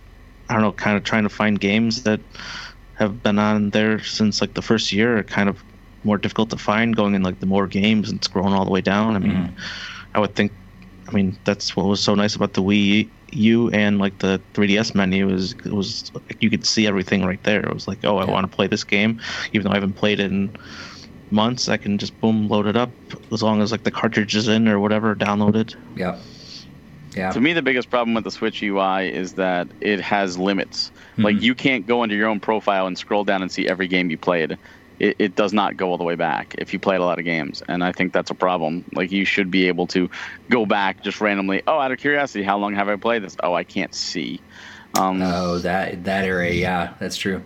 I 0.48 0.54
don't 0.54 0.62
know, 0.62 0.72
kind 0.72 0.96
of 0.96 1.04
trying 1.04 1.22
to 1.24 1.28
find 1.28 1.58
games 1.58 2.02
that 2.02 2.20
have 2.94 3.22
been 3.22 3.38
on 3.38 3.70
there 3.70 4.02
since 4.02 4.40
like 4.40 4.54
the 4.54 4.62
first 4.62 4.92
year 4.92 5.18
are 5.18 5.22
kind 5.22 5.48
of 5.48 5.62
more 6.04 6.18
difficult 6.18 6.50
to 6.50 6.58
find 6.58 6.94
going 6.94 7.14
in 7.14 7.22
like 7.22 7.40
the 7.40 7.46
more 7.46 7.66
games 7.66 8.10
and 8.10 8.20
scrolling 8.20 8.52
all 8.52 8.64
the 8.64 8.70
way 8.70 8.80
down. 8.80 9.16
I 9.16 9.18
mean, 9.18 9.32
mm. 9.32 9.52
I 10.14 10.20
would 10.20 10.34
think, 10.34 10.52
I 11.08 11.12
mean, 11.12 11.36
that's 11.44 11.74
what 11.74 11.86
was 11.86 12.00
so 12.00 12.14
nice 12.14 12.36
about 12.36 12.52
the 12.52 12.62
Wii 12.62 13.08
U 13.32 13.70
and 13.70 13.98
like 13.98 14.18
the 14.18 14.40
3DS 14.54 14.94
menu 14.94 15.28
is 15.28 15.52
it 15.52 15.72
was 15.72 16.12
like 16.14 16.42
you 16.42 16.50
could 16.50 16.64
see 16.66 16.86
everything 16.86 17.24
right 17.24 17.42
there. 17.42 17.60
It 17.60 17.72
was 17.72 17.88
like, 17.88 18.04
oh, 18.04 18.18
I 18.18 18.26
yeah. 18.26 18.30
want 18.30 18.48
to 18.48 18.54
play 18.54 18.66
this 18.66 18.84
game, 18.84 19.20
even 19.52 19.64
though 19.64 19.72
I 19.72 19.74
haven't 19.74 19.94
played 19.94 20.20
it 20.20 20.30
in 20.30 20.56
months. 21.30 21.68
I 21.68 21.76
can 21.76 21.98
just 21.98 22.18
boom 22.20 22.48
load 22.48 22.66
it 22.66 22.76
up 22.76 22.90
as 23.32 23.42
long 23.42 23.60
as 23.60 23.72
like 23.72 23.82
the 23.82 23.90
cartridge 23.90 24.36
is 24.36 24.48
in 24.48 24.68
or 24.68 24.78
whatever 24.78 25.14
downloaded. 25.14 25.74
Yeah. 25.96 26.18
Yeah. 27.14 27.30
To 27.30 27.40
me, 27.40 27.52
the 27.52 27.62
biggest 27.62 27.90
problem 27.90 28.14
with 28.14 28.24
the 28.24 28.30
Switch 28.30 28.62
UI 28.62 29.12
is 29.12 29.34
that 29.34 29.68
it 29.80 30.00
has 30.00 30.38
limits. 30.38 30.90
Mm-hmm. 31.12 31.22
Like 31.22 31.40
you 31.40 31.54
can't 31.54 31.86
go 31.86 32.02
into 32.02 32.16
your 32.16 32.28
own 32.28 32.40
profile 32.40 32.86
and 32.86 32.98
scroll 32.98 33.24
down 33.24 33.42
and 33.42 33.50
see 33.50 33.68
every 33.68 33.88
game 33.88 34.10
you 34.10 34.18
played. 34.18 34.58
It, 35.00 35.16
it 35.18 35.36
does 35.36 35.52
not 35.52 35.76
go 35.76 35.90
all 35.90 35.98
the 35.98 36.04
way 36.04 36.14
back 36.14 36.54
if 36.58 36.72
you 36.72 36.78
played 36.78 37.00
a 37.00 37.04
lot 37.04 37.18
of 37.18 37.24
games, 37.24 37.62
and 37.68 37.82
I 37.82 37.90
think 37.92 38.12
that's 38.12 38.30
a 38.30 38.34
problem. 38.34 38.84
Like 38.94 39.10
you 39.10 39.24
should 39.24 39.50
be 39.50 39.66
able 39.66 39.86
to 39.88 40.08
go 40.50 40.66
back 40.66 41.02
just 41.02 41.20
randomly. 41.20 41.62
Oh, 41.66 41.78
out 41.78 41.90
of 41.90 41.98
curiosity, 41.98 42.44
how 42.44 42.58
long 42.58 42.74
have 42.74 42.88
I 42.88 42.96
played 42.96 43.22
this? 43.22 43.36
Oh, 43.42 43.54
I 43.54 43.64
can't 43.64 43.94
see. 43.94 44.40
Um, 44.96 45.20
oh, 45.20 45.58
that 45.58 46.04
that 46.04 46.24
area, 46.24 46.52
yeah, 46.52 46.94
that's 47.00 47.16
true. 47.16 47.42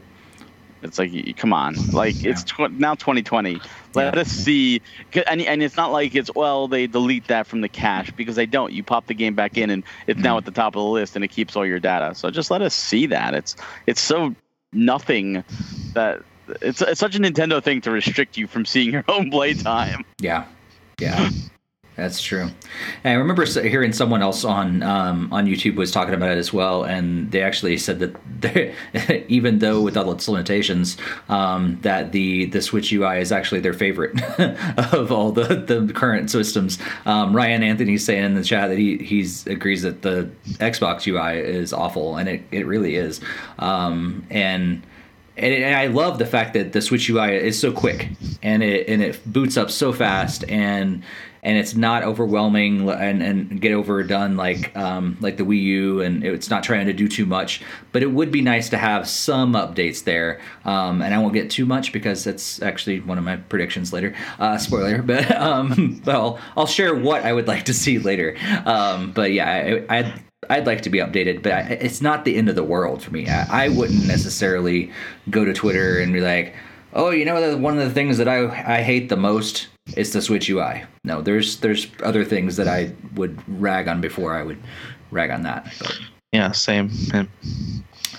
It's 0.83 0.99
like, 0.99 1.37
come 1.37 1.53
on, 1.53 1.75
like 1.93 2.23
yeah. 2.23 2.31
it's 2.31 2.45
tw- 2.45 2.71
now 2.71 2.95
2020. 2.95 3.61
Let 3.95 4.15
yeah. 4.15 4.21
us 4.21 4.29
see, 4.29 4.81
and, 5.27 5.41
and 5.43 5.63
it's 5.63 5.77
not 5.77 5.91
like 5.91 6.15
it's 6.15 6.33
well 6.35 6.69
they 6.69 6.87
delete 6.87 7.29
that 7.29 7.47
from 7.47 7.61
the 7.61 7.69
cache 7.69 8.11
because 8.13 8.37
they 8.37 8.47
don't. 8.47 8.73
You 8.73 8.83
pop 8.83 9.07
the 9.07 9.15
game 9.15 9.35
back 9.35 9.57
in 9.57 9.71
and 9.71 9.83
it's 10.07 10.17
mm-hmm. 10.17 10.25
now 10.25 10.37
at 10.37 10.45
the 10.45 10.51
top 10.51 10.77
of 10.77 10.83
the 10.83 10.89
list 10.89 11.17
and 11.17 11.25
it 11.25 11.29
keeps 11.29 11.57
all 11.57 11.67
your 11.67 11.81
data. 11.81 12.15
So 12.15 12.31
just 12.31 12.51
let 12.51 12.63
us 12.63 12.75
see 12.75 13.07
that. 13.07 13.35
It's 13.35 13.57
it's 13.87 14.01
so 14.01 14.35
nothing 14.73 15.45
that 15.95 16.23
it's 16.63 16.83
it's 16.83 17.01
such 17.01 17.17
a 17.17 17.19
Nintendo 17.19 17.63
thing 17.63 17.81
to 17.83 17.91
restrict 17.91 18.37
you 18.37 18.47
from 18.47 18.65
seeing 18.65 18.93
your 18.93 19.05
own 19.09 19.31
play 19.31 19.55
time. 19.55 20.05
Yeah, 20.21 20.45
yeah. 21.01 21.31
That's 21.99 22.23
true. 22.23 22.43
And 23.03 23.13
I 23.13 23.15
remember 23.15 23.45
hearing 23.45 23.93
someone 23.93 24.23
else 24.23 24.45
on 24.45 24.85
um, 24.85 25.33
on 25.33 25.47
YouTube 25.47 25.75
was 25.75 25.91
talking 25.91 26.15
about 26.15 26.31
it 26.31 26.39
as 26.39 26.53
well, 26.53 26.85
and 26.85 27.29
they 27.33 27.43
actually 27.43 27.77
said 27.77 27.99
that 27.99 29.27
even 29.29 29.59
though 29.59 29.81
with 29.81 29.97
all 29.97 30.13
its 30.13 30.29
limitations, 30.29 30.97
um, 31.29 31.77
that 31.83 32.13
the 32.13 32.47
the 32.47 32.63
Switch 32.63 32.93
UI 32.93 33.19
is 33.21 33.33
actually 33.33 33.59
their 33.59 33.73
favorite 33.73 34.13
of 34.95 35.11
all 35.11 35.33
the, 35.33 35.43
the 35.43 35.93
current 35.93 36.31
systems. 36.31 36.79
Um, 37.05 37.35
Ryan 37.35 37.65
Anthony 37.65 37.99
saying 37.99 38.23
in 38.23 38.35
the 38.35 38.45
chat 38.45 38.69
that 38.69 38.79
he 38.79 38.99
he's 38.99 39.45
agrees 39.49 39.83
that 39.83 40.03
the 40.03 40.31
Xbox 40.61 41.05
UI 41.05 41.41
is 41.41 41.73
awful, 41.73 42.17
and 42.17 42.29
it, 42.29 42.43
it 42.53 42.65
really 42.65 42.95
is. 42.95 43.21
Um, 43.59 44.25
and 44.31 44.87
and, 45.39 45.77
I 45.77 45.87
love 45.87 46.19
the 46.19 46.27
fact 46.27 46.55
that 46.55 46.73
the 46.73 46.83
Switch 46.83 47.09
UI 47.09 47.37
is 47.37 47.59
so 47.59 47.73
quick 47.73 48.09
and 48.43 48.63
it 48.63 48.89
and 48.89 49.03
it 49.03 49.21
boots 49.31 49.57
up 49.57 49.71
so 49.71 49.93
fast 49.93 50.45
and 50.49 51.03
and 51.43 51.57
it's 51.57 51.75
not 51.75 52.03
overwhelming 52.03 52.89
and, 52.89 53.23
and 53.23 53.61
get 53.61 53.73
overdone 53.73 54.37
like 54.37 54.77
um, 54.77 55.17
like 55.21 55.37
the 55.37 55.45
Wii 55.45 55.63
U, 55.63 56.01
and 56.01 56.25
it's 56.25 56.51
not 56.51 56.63
trying 56.63 56.87
to 56.87 56.93
do 56.93 57.09
too 57.09 57.27
much. 57.27 57.63
But 57.93 58.03
it 58.03 58.11
would 58.11 58.31
be 58.31 58.41
nice 58.41 58.69
to 58.71 58.79
have 58.79 59.09
some 59.09 59.55
updates 59.55 60.05
there, 60.05 60.41
um, 60.65 61.03
and 61.03 61.15
I 61.15 61.19
won't 61.19 61.35
get 61.35 61.51
too 61.51 61.67
much 61.67 61.93
because 61.93 62.25
that's 62.25 62.61
actually 62.63 63.01
one 63.01 63.19
of 63.19 63.25
my 63.25 63.37
predictions 63.37 63.93
later. 63.93 64.15
Uh, 64.39 64.59
spoiler, 64.59 65.03
but 65.03 65.31
um, 65.37 66.03
I'll, 66.07 66.39
I'll 66.57 66.67
share 66.67 66.95
what 66.95 67.25
I 67.25 67.33
would 67.33 67.47
like 67.47 67.65
to 67.67 67.75
see 67.75 67.99
later. 67.99 68.37
Um, 68.65 69.13
but 69.13 69.33
yeah, 69.33 69.83
I, 69.89 69.99
I'd 69.99 70.23
I'd 70.51 70.67
like 70.67 70.83
to 70.83 70.91
be 70.91 70.99
updated, 70.99 71.43
but 71.43 71.71
it's 71.71 72.01
not 72.01 72.25
the 72.25 72.37
end 72.37 72.49
of 72.49 72.55
the 72.55 72.65
world 72.65 73.03
for 73.03 73.11
me. 73.11 73.29
I, 73.29 73.67
I 73.67 73.69
wouldn't 73.69 74.07
necessarily 74.07 74.91
go 75.31 75.45
to 75.45 75.53
Twitter 75.53 75.99
and 76.01 76.13
be 76.13 76.21
like, 76.21 76.55
"Oh, 76.93 77.11
you 77.11 77.25
know, 77.25 77.57
one 77.57 77.79
of 77.79 77.85
the 77.85 77.93
things 77.93 78.19
that 78.19 78.29
I 78.29 78.47
I 78.47 78.83
hate 78.83 79.09
the 79.09 79.17
most 79.17 79.69
it's 79.97 80.13
the 80.13 80.23
Switch 80.23 80.49
UI. 80.49 80.85
No, 81.05 81.23
there's 81.23 81.59
there's 81.61 81.89
other 82.03 82.25
things 82.25 82.57
that 82.57 82.69
I 82.69 82.93
would 83.15 83.43
rag 83.61 83.89
on 83.89 84.01
before 84.01 84.35
I 84.35 84.43
would 84.43 84.59
rag 85.11 85.31
on 85.31 85.43
that. 85.43 85.73
But. 85.79 85.99
Yeah, 86.33 86.53
same. 86.53 86.91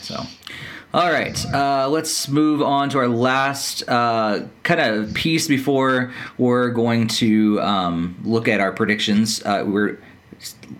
So, 0.01 0.23
all 0.93 1.11
right, 1.11 1.45
uh, 1.53 1.87
let's 1.87 2.27
move 2.27 2.63
on 2.63 2.89
to 2.89 2.97
our 2.97 3.07
last 3.07 3.87
uh, 3.87 4.47
kind 4.63 4.79
of 4.79 5.13
piece 5.13 5.47
before 5.47 6.11
we're 6.39 6.69
going 6.69 7.07
to 7.07 7.61
um, 7.61 8.19
look 8.23 8.47
at 8.47 8.59
our 8.59 8.71
predictions. 8.71 9.43
Uh, 9.45 9.63
we're 9.67 9.99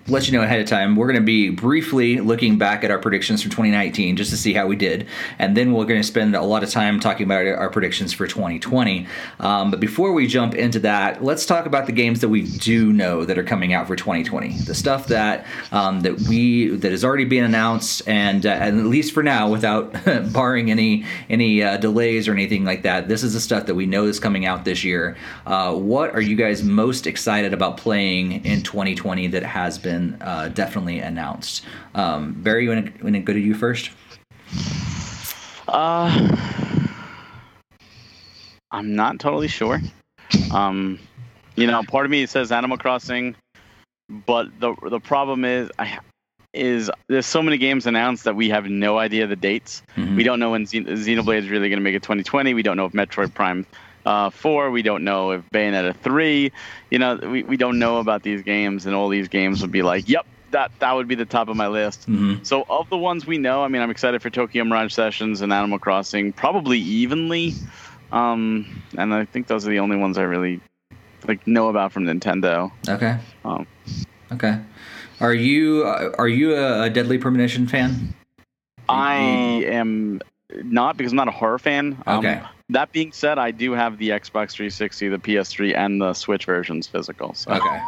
let 0.08 0.28
you 0.28 0.38
know 0.38 0.44
ahead 0.44 0.60
of 0.60 0.68
time, 0.68 0.96
we're 0.96 1.08
going 1.08 1.20
to 1.20 1.26
be 1.26 1.50
briefly 1.50 2.20
looking 2.20 2.58
back 2.58 2.84
at 2.84 2.92
our 2.92 3.00
predictions 3.00 3.42
for 3.42 3.50
2019 3.50 4.16
just 4.16 4.32
to 4.32 4.38
see 4.38 4.54
how 4.54 4.68
we 4.68 4.76
did, 4.76 5.08
and 5.38 5.56
then 5.56 5.74
we're 5.74 5.86
going 5.86 6.00
to 6.00 6.08
spend 6.08 6.36
a 6.36 6.42
lot 6.42 6.64
of 6.64 6.70
time 6.70 7.00
talking 7.00 7.26
about 7.26 7.46
our 7.46 7.70
predictions 7.70 8.14
for 8.14 8.28
2020. 8.28 9.08
Um, 9.40 9.72
but 9.72 9.80
before 9.80 10.14
we 10.14 10.28
jump 10.28 10.56
into 10.56 10.80
that, 10.82 11.24
let's 11.24 11.46
talk 11.46 11.66
about 11.66 11.86
the 11.86 11.92
games 11.92 12.22
that 12.22 12.30
we 12.30 12.44
do 12.44 12.94
know 12.94 13.26
that 13.26 13.38
are 13.38 13.44
coming 13.44 13.74
out 13.74 13.88
for 13.88 13.96
2020. 13.96 14.54
The 14.60 14.76
stuff 14.76 15.08
that 15.08 15.46
um, 15.72 16.02
that 16.02 16.20
we 16.22 16.68
that 16.68 16.92
is 16.92 17.04
already 17.04 17.26
being 17.26 17.44
announced, 17.44 18.08
and, 18.08 18.46
uh, 18.46 18.50
and 18.50 18.80
at 18.80 18.86
least 18.86 19.14
for 19.14 19.24
now, 19.24 19.50
without 19.50 19.94
barring 20.34 20.72
any 20.72 21.06
any 21.30 21.64
uh, 21.64 21.78
delays 21.78 22.28
or 22.28 22.34
anything 22.34 22.64
like 22.64 22.84
that, 22.84 23.08
this 23.08 23.24
is 23.24 23.34
the 23.34 23.40
stuff 23.40 23.66
that 23.66 23.76
we 23.76 23.86
know 23.86 24.06
is 24.06 24.20
coming 24.20 24.46
out 24.46 24.66
this 24.66 24.84
year. 24.84 25.18
Uh, 25.46 25.74
what 25.74 26.14
are 26.14 26.22
you 26.22 26.36
guys 26.36 26.64
most 26.64 27.08
excited 27.08 27.54
about 27.54 27.78
playing 27.78 28.46
in 28.46 28.62
2020 28.62 29.28
that 29.28 29.44
has 29.44 29.79
been 29.80 30.18
uh, 30.22 30.50
definitely 30.50 31.00
announced? 31.00 31.66
Um, 31.96 32.34
Barry, 32.34 32.64
you 32.64 32.70
want 32.70 32.96
to 33.02 33.20
go 33.20 33.34
to 33.34 33.40
you 33.40 33.54
first? 33.54 33.92
Uh, 35.68 36.38
I'm 38.72 38.96
not 38.96 39.20
totally 39.20 39.48
sure. 39.48 39.82
Um, 40.52 41.00
you 41.56 41.68
know, 41.68 41.84
part 41.84 42.06
of 42.06 42.12
me 42.12 42.26
says 42.26 42.52
Animal 42.52 42.78
Crossing, 42.78 43.36
but 44.10 44.48
the 44.60 44.76
the 44.90 45.00
problem 45.00 45.46
is 45.46 45.70
I 45.78 46.00
is 46.54 46.90
there's 47.08 47.26
so 47.26 47.44
many 47.44 47.58
games 47.58 47.86
announced 47.86 48.24
that 48.24 48.36
we 48.36 48.50
have 48.50 48.66
no 48.66 48.98
idea 48.98 49.28
the 49.28 49.36
dates. 49.36 49.84
Mm-hmm. 49.96 50.16
We 50.16 50.24
don't 50.24 50.40
know 50.40 50.52
when 50.52 50.66
Xen- 50.66 50.88
Xenoblade 50.88 51.40
is 51.40 51.50
really 51.50 51.70
going 51.70 51.78
to 51.78 51.84
make 51.84 51.96
it 51.96 52.02
2020. 52.02 52.54
We 52.54 52.64
don't 52.64 52.76
know 52.76 52.86
if 52.86 52.94
Metroid 52.94 53.34
Prime 53.34 53.68
uh, 54.06 54.30
4. 54.30 54.72
We 54.72 54.82
don't 54.82 55.04
know 55.04 55.32
if 55.32 55.44
Bayonetta 55.52 55.96
3. 55.98 56.52
You 56.90 57.00
know, 57.00 57.16
we, 57.16 57.44
we 57.44 57.58
don't 57.58 57.80
know 57.80 57.98
about 57.98 58.24
these 58.24 58.42
games, 58.42 58.86
and 58.86 58.96
all 58.96 59.10
these 59.10 59.28
games 59.28 59.62
would 59.62 59.72
be 59.72 59.82
like, 59.82 60.10
yep, 60.10 60.26
that 60.52 60.72
that 60.80 60.94
would 60.94 61.08
be 61.08 61.16
the 61.16 61.26
top 61.26 61.48
of 61.48 61.56
my 61.56 61.68
list. 61.68 62.02
Mm-hmm. 62.02 62.44
So 62.44 62.66
of 62.70 62.90
the 62.90 62.98
ones 62.98 63.26
we 63.26 63.38
know, 63.38 63.64
I 63.64 63.68
mean, 63.68 63.82
I'm 63.82 63.92
excited 63.92 64.22
for 64.22 64.30
Tokyo 64.30 64.64
Mirage 64.64 64.94
Sessions 64.94 65.42
and 65.42 65.54
Animal 65.54 65.80
Crossing, 65.80 66.34
probably 66.34 66.80
evenly. 66.80 67.54
Um, 68.12 68.84
and 68.98 69.14
I 69.14 69.26
think 69.26 69.48
those 69.48 69.68
are 69.68 69.70
the 69.70 69.80
only 69.80 69.98
ones 69.98 70.18
I 70.18 70.24
really 70.24 70.62
like 71.28 71.46
know 71.46 71.70
about 71.70 71.92
from 71.92 72.06
Nintendo. 72.06 72.72
Okay. 72.88 73.18
Um, 73.46 73.68
okay. 74.32 74.60
Are 75.20 75.34
you 75.34 75.84
are 75.84 76.28
you 76.28 76.56
a 76.56 76.90
Deadly 76.90 77.18
Premonition 77.18 77.68
fan? 77.68 78.14
I 78.88 79.18
am 79.68 80.22
not 80.64 80.98
because 80.98 81.12
I'm 81.12 81.18
not 81.18 81.28
a 81.28 81.32
horror 81.32 81.60
fan. 81.60 82.02
Um, 82.08 82.20
okay. 82.20 82.42
That 82.70 82.92
being 82.92 83.12
said, 83.12 83.40
I 83.40 83.50
do 83.50 83.72
have 83.72 83.98
the 83.98 84.10
Xbox 84.10 84.52
360, 84.52 85.10
the 85.10 85.18
PS3, 85.18 85.76
and 85.76 86.00
the 86.00 86.14
Switch 86.14 86.46
versions 86.46 86.86
physical. 86.86 87.34
So. 87.34 87.52
Okay. 87.52 87.82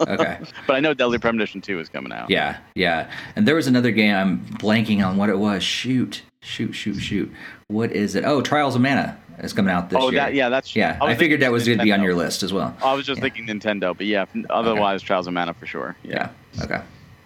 Okay. 0.00 0.38
but 0.66 0.76
I 0.76 0.80
know 0.80 0.94
Deadly 0.94 1.18
Premonition 1.18 1.60
2 1.60 1.80
is 1.80 1.88
coming 1.88 2.12
out. 2.12 2.30
Yeah, 2.30 2.58
yeah. 2.74 3.10
And 3.34 3.48
there 3.48 3.56
was 3.56 3.66
another 3.66 3.90
game 3.90 4.14
I'm 4.14 4.38
blanking 4.58 5.04
on 5.04 5.16
what 5.16 5.28
it 5.28 5.38
was. 5.38 5.64
Shoot, 5.64 6.22
shoot, 6.40 6.72
shoot, 6.72 7.00
shoot. 7.00 7.32
What 7.66 7.90
is 7.90 8.14
it? 8.14 8.24
Oh, 8.24 8.40
Trials 8.40 8.76
of 8.76 8.80
Mana 8.80 9.18
is 9.40 9.52
coming 9.52 9.72
out 9.72 9.90
this 9.90 9.98
oh, 10.00 10.10
year. 10.10 10.20
That, 10.20 10.34
yeah, 10.34 10.48
that's 10.48 10.74
yeah. 10.76 10.98
I, 11.00 11.06
I 11.06 11.14
figured 11.16 11.40
that 11.40 11.50
was 11.50 11.66
going 11.66 11.78
to 11.78 11.84
be 11.84 11.92
on 11.92 12.02
your 12.02 12.14
list 12.14 12.44
as 12.44 12.52
well. 12.52 12.76
I 12.80 12.94
was 12.94 13.06
just 13.06 13.18
yeah. 13.18 13.28
thinking 13.28 13.46
Nintendo, 13.46 13.96
but 13.96 14.06
yeah. 14.06 14.24
Otherwise, 14.50 15.00
okay. 15.00 15.06
Trials 15.08 15.26
of 15.26 15.34
Mana 15.34 15.52
for 15.52 15.66
sure. 15.66 15.96
Yeah. 16.04 16.30
yeah. 16.54 16.64
Okay. 16.64 16.80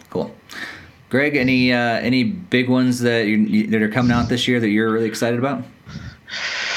Cool. 0.09 0.35
Greg, 1.11 1.37
any 1.37 1.75
uh, 1.75 1.77
any 1.77 2.25
big 2.25 2.71
ones 2.71 3.01
that 3.01 3.27
you, 3.27 3.67
that 3.67 3.83
are 3.83 3.91
coming 3.91 4.13
out 4.13 4.31
this 4.31 4.49
year 4.49 4.61
that 4.61 4.69
you're 4.69 4.91
really 4.91 5.09
excited 5.09 5.39
about? 5.39 5.63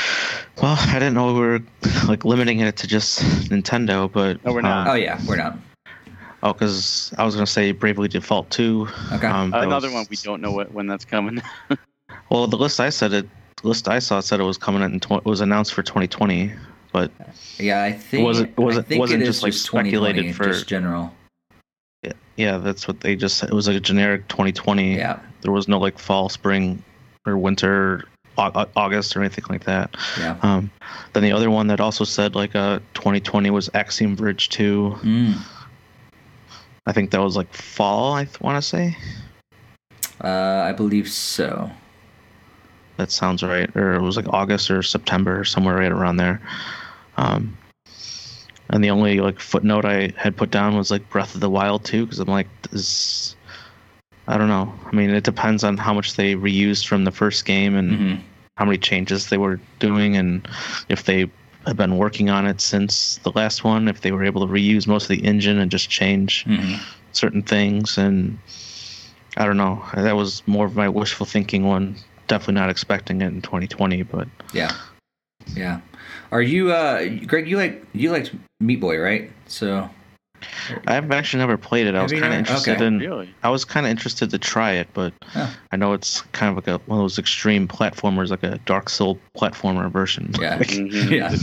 Well, 0.62 0.78
I 0.80 0.94
didn't 0.94 1.16
know 1.16 1.34
we 1.34 1.40
were 1.40 1.60
like 2.08 2.24
limiting 2.24 2.60
it 2.62 2.78
to 2.78 2.88
just 2.88 3.20
Nintendo, 3.50 4.12
but 4.12 4.44
no, 4.46 4.54
we're 4.54 4.62
not. 4.62 4.88
Um, 4.88 4.94
oh 4.94 4.96
yeah, 4.96 5.20
we're 5.28 5.36
not. 5.36 5.58
Oh, 6.44 6.54
because 6.54 7.14
I 7.18 7.26
was 7.26 7.36
gonna 7.36 7.48
say 7.48 7.72
Bravely 7.72 8.08
Default 8.08 8.50
2. 8.52 8.88
Okay. 9.14 9.28
Um, 9.28 9.54
Another 9.54 9.88
was, 9.88 9.94
one 9.94 10.06
we 10.10 10.18
don't 10.18 10.42
know 10.42 10.52
what, 10.52 10.72
when 10.72 10.88
that's 10.88 11.04
coming. 11.04 11.42
well, 12.30 12.48
the 12.48 12.58
list 12.58 12.80
I 12.80 12.90
said 12.90 13.14
it, 13.14 13.28
list 13.64 13.90
I 13.90 14.00
saw 14.00 14.20
said 14.20 14.40
it 14.40 14.44
was 14.44 14.58
coming 14.58 14.82
in. 14.82 15.00
Tw- 15.00 15.14
it 15.14 15.26
was 15.26 15.42
announced 15.42 15.74
for 15.74 15.84
2020, 15.84 16.54
but 16.94 17.12
yeah, 17.58 17.84
I 17.84 17.92
think 17.92 18.26
was 18.26 18.40
it 18.40 18.58
was 18.58 18.78
it 18.78 18.98
wasn't 18.98 19.24
it 19.24 19.26
just 19.26 19.44
like 19.44 19.54
speculated 19.54 20.36
for 20.36 20.46
just 20.46 20.68
general. 20.68 21.12
Yeah, 22.04 22.14
yeah, 22.38 22.58
that's 22.60 22.88
what 22.88 23.02
they 23.02 23.16
just. 23.16 23.44
It 23.44 23.52
was 23.52 23.68
like 23.68 23.78
a 23.78 23.82
generic 23.82 24.28
2020. 24.30 24.96
Yeah. 24.96 25.20
There 25.42 25.52
was 25.52 25.68
no 25.68 25.80
like 25.80 26.00
fall, 26.00 26.30
spring, 26.30 26.82
or 27.26 27.38
winter 27.38 28.06
August 28.38 29.16
or 29.16 29.22
anything 29.22 29.46
like 29.50 29.64
that. 29.66 29.96
Yeah. 30.20 30.38
Um, 30.42 30.72
then 31.14 31.24
the 31.24 31.32
other 31.32 31.50
one 31.50 31.68
that 31.68 31.80
also 31.80 32.04
said 32.04 32.36
like 32.36 32.56
uh 32.56 32.80
2020 32.94 33.50
was 33.50 33.70
Axiom 33.74 34.16
Verge 34.16 34.50
2. 34.50 34.96
Mm. 35.02 35.38
I 36.86 36.92
think 36.92 37.12
that 37.12 37.22
was 37.22 37.36
like 37.36 37.52
fall. 37.54 38.14
I 38.14 38.26
th- 38.26 38.42
want 38.42 38.58
to 38.58 38.62
say. 38.62 38.98
Uh, 40.24 40.64
I 40.68 40.72
believe 40.72 41.10
so. 41.10 41.70
That 42.98 43.12
sounds 43.12 43.44
right. 43.44 43.74
Or 43.76 43.96
it 43.96 44.02
was 44.02 44.16
like 44.16 44.28
August 44.30 44.72
or 44.72 44.82
September, 44.84 45.44
somewhere 45.44 45.76
right 45.76 45.92
around 45.92 46.18
there. 46.18 46.42
Um, 47.18 47.58
and 48.70 48.84
the 48.84 48.90
only 48.90 49.20
like 49.20 49.40
footnote 49.40 49.86
I 49.86 50.14
had 50.16 50.38
put 50.38 50.52
down 50.52 50.78
was 50.78 50.92
like 50.92 51.10
Breath 51.10 51.36
of 51.36 51.42
the 51.42 51.50
Wild 51.50 51.84
2 51.84 52.06
because 52.06 52.20
I'm 52.20 52.28
like, 52.28 52.48
this 52.72 53.36
I 54.28 54.38
don't 54.38 54.48
know. 54.48 54.74
I 54.86 54.96
mean, 54.96 55.10
it 55.12 55.24
depends 55.24 55.64
on 55.64 55.78
how 55.78 55.94
much 55.94 56.16
they 56.16 56.36
reused 56.36 56.88
from 56.88 57.04
the 57.04 57.12
first 57.12 57.46
game 57.46 57.76
and 57.76 57.92
mm-hmm. 57.92 58.22
how 58.58 58.66
many 58.66 58.78
changes 58.78 59.30
they 59.30 59.38
were 59.38 59.60
doing, 59.80 60.16
and 60.16 60.48
if 60.90 61.04
they 61.04 61.30
have 61.68 61.78
been 61.78 61.98
working 61.98 62.30
on 62.30 62.46
it 62.46 62.62
since 62.62 63.18
the 63.24 63.32
last 63.32 63.64
one. 63.64 63.88
If 63.88 64.02
they 64.02 64.12
were 64.12 64.24
able 64.24 64.46
to 64.46 64.52
reuse 64.52 64.88
most 64.88 65.04
of 65.04 65.10
the 65.10 65.26
engine 65.26 65.60
and 65.60 65.72
just 65.72 65.90
change 65.90 66.46
mm-hmm. 66.46 66.82
certain 67.12 67.42
things, 67.42 67.98
and 67.98 68.38
I 69.38 69.46
don't 69.46 69.58
know. 69.58 69.84
That 69.96 70.16
was 70.16 70.44
more 70.48 70.66
of 70.66 70.76
my 70.76 70.90
wishful 70.90 71.26
thinking 71.26 71.66
one. 71.66 71.96
Definitely 72.28 72.56
not 72.56 72.70
expecting 72.70 73.22
it 73.22 73.28
in 73.28 73.42
2020, 73.42 74.04
but 74.04 74.28
yeah, 74.54 74.76
yeah. 75.56 75.82
Are 76.32 76.42
you, 76.42 76.72
uh, 76.72 77.06
Greg? 77.26 77.48
You 77.48 77.58
like 77.58 77.84
you 77.94 78.12
liked 78.12 78.34
Meat 78.60 78.80
Boy, 78.80 78.98
right? 78.98 79.32
So 79.48 79.90
I've 80.88 81.12
actually 81.12 81.40
never 81.40 81.58
played 81.58 81.88
it. 81.88 81.96
I 81.96 82.04
was 82.04 82.12
kind 82.12 82.26
of 82.26 82.34
interested 82.34 82.78
okay. 82.78 82.86
in. 82.86 83.00
Really? 83.00 83.34
I 83.44 83.50
was 83.50 83.66
kind 83.66 83.86
of 83.86 83.90
interested 83.90 84.30
to 84.32 84.38
try 84.38 84.74
it, 84.74 84.88
but 84.94 85.14
huh. 85.24 85.50
I 85.72 85.76
know 85.76 85.94
it's 85.94 86.22
kind 86.32 86.50
of 86.50 86.56
like 86.56 86.68
a, 86.68 86.84
one 86.86 87.00
of 87.00 87.04
those 87.04 87.20
extreme 87.20 87.68
platformers, 87.68 88.30
like 88.30 88.44
a 88.44 88.58
Dark 88.60 88.90
Soul 88.90 89.20
platformer 89.36 89.92
version. 89.92 90.32
Yeah, 90.40 90.58
mm-hmm. 90.60 91.14
yeah, 91.14 91.36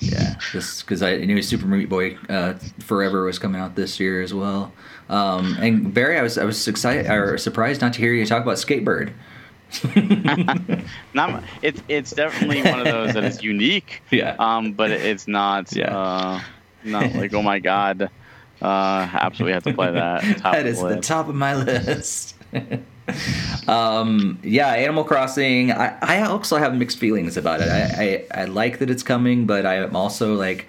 yeah. 0.00 0.36
Just 0.52 0.84
because 0.84 1.02
I 1.02 1.16
knew 1.16 1.42
Super 1.42 1.66
Meat 1.66 1.88
Boy 1.88 2.16
uh, 2.28 2.54
Forever 2.80 3.24
was 3.24 3.38
coming 3.38 3.60
out 3.60 3.74
this 3.74 4.00
year 4.00 4.22
as 4.22 4.32
well. 4.32 4.72
Um, 5.08 5.56
and 5.60 5.92
Barry, 5.92 6.18
I 6.18 6.22
was 6.22 6.38
I 6.38 6.44
was 6.44 6.66
excited 6.66 7.10
or 7.10 7.38
surprised 7.38 7.80
not 7.80 7.92
to 7.94 8.00
hear 8.00 8.12
you 8.12 8.26
talk 8.26 8.42
about 8.42 8.56
Skatebird. 8.56 9.12
not 11.12 11.42
it's 11.60 11.82
it's 11.88 12.12
definitely 12.12 12.62
one 12.62 12.78
of 12.78 12.86
those 12.86 13.14
that 13.14 13.24
is 13.24 13.42
unique. 13.42 14.02
Yeah. 14.10 14.36
Um, 14.38 14.72
but 14.72 14.90
it's 14.90 15.26
not. 15.26 15.74
Yeah. 15.74 15.96
Uh, 15.96 16.40
not 16.84 17.12
like 17.14 17.34
oh 17.34 17.42
my 17.42 17.58
god 17.58 18.08
uh, 18.62 19.08
absolutely 19.12 19.52
have 19.52 19.64
to 19.64 19.74
play 19.74 19.92
that. 19.92 20.42
that 20.42 20.66
is 20.66 20.80
the, 20.80 21.00
top 21.00 21.28
of 21.28 21.34
my 21.34 21.54
list. 21.54 22.34
um, 23.68 24.38
yeah, 24.42 24.68
Animal 24.68 25.04
Crossing. 25.04 25.72
I, 25.72 25.96
I 26.00 26.22
also 26.22 26.56
have 26.56 26.74
mixed 26.74 26.98
feelings 26.98 27.36
about 27.36 27.60
it. 27.60 27.68
I, 27.68 28.26
I, 28.32 28.42
I 28.42 28.44
like 28.46 28.78
that 28.78 28.90
it's 28.90 29.02
coming, 29.02 29.46
but 29.46 29.66
I 29.66 29.76
am 29.76 29.94
also 29.94 30.34
like, 30.34 30.66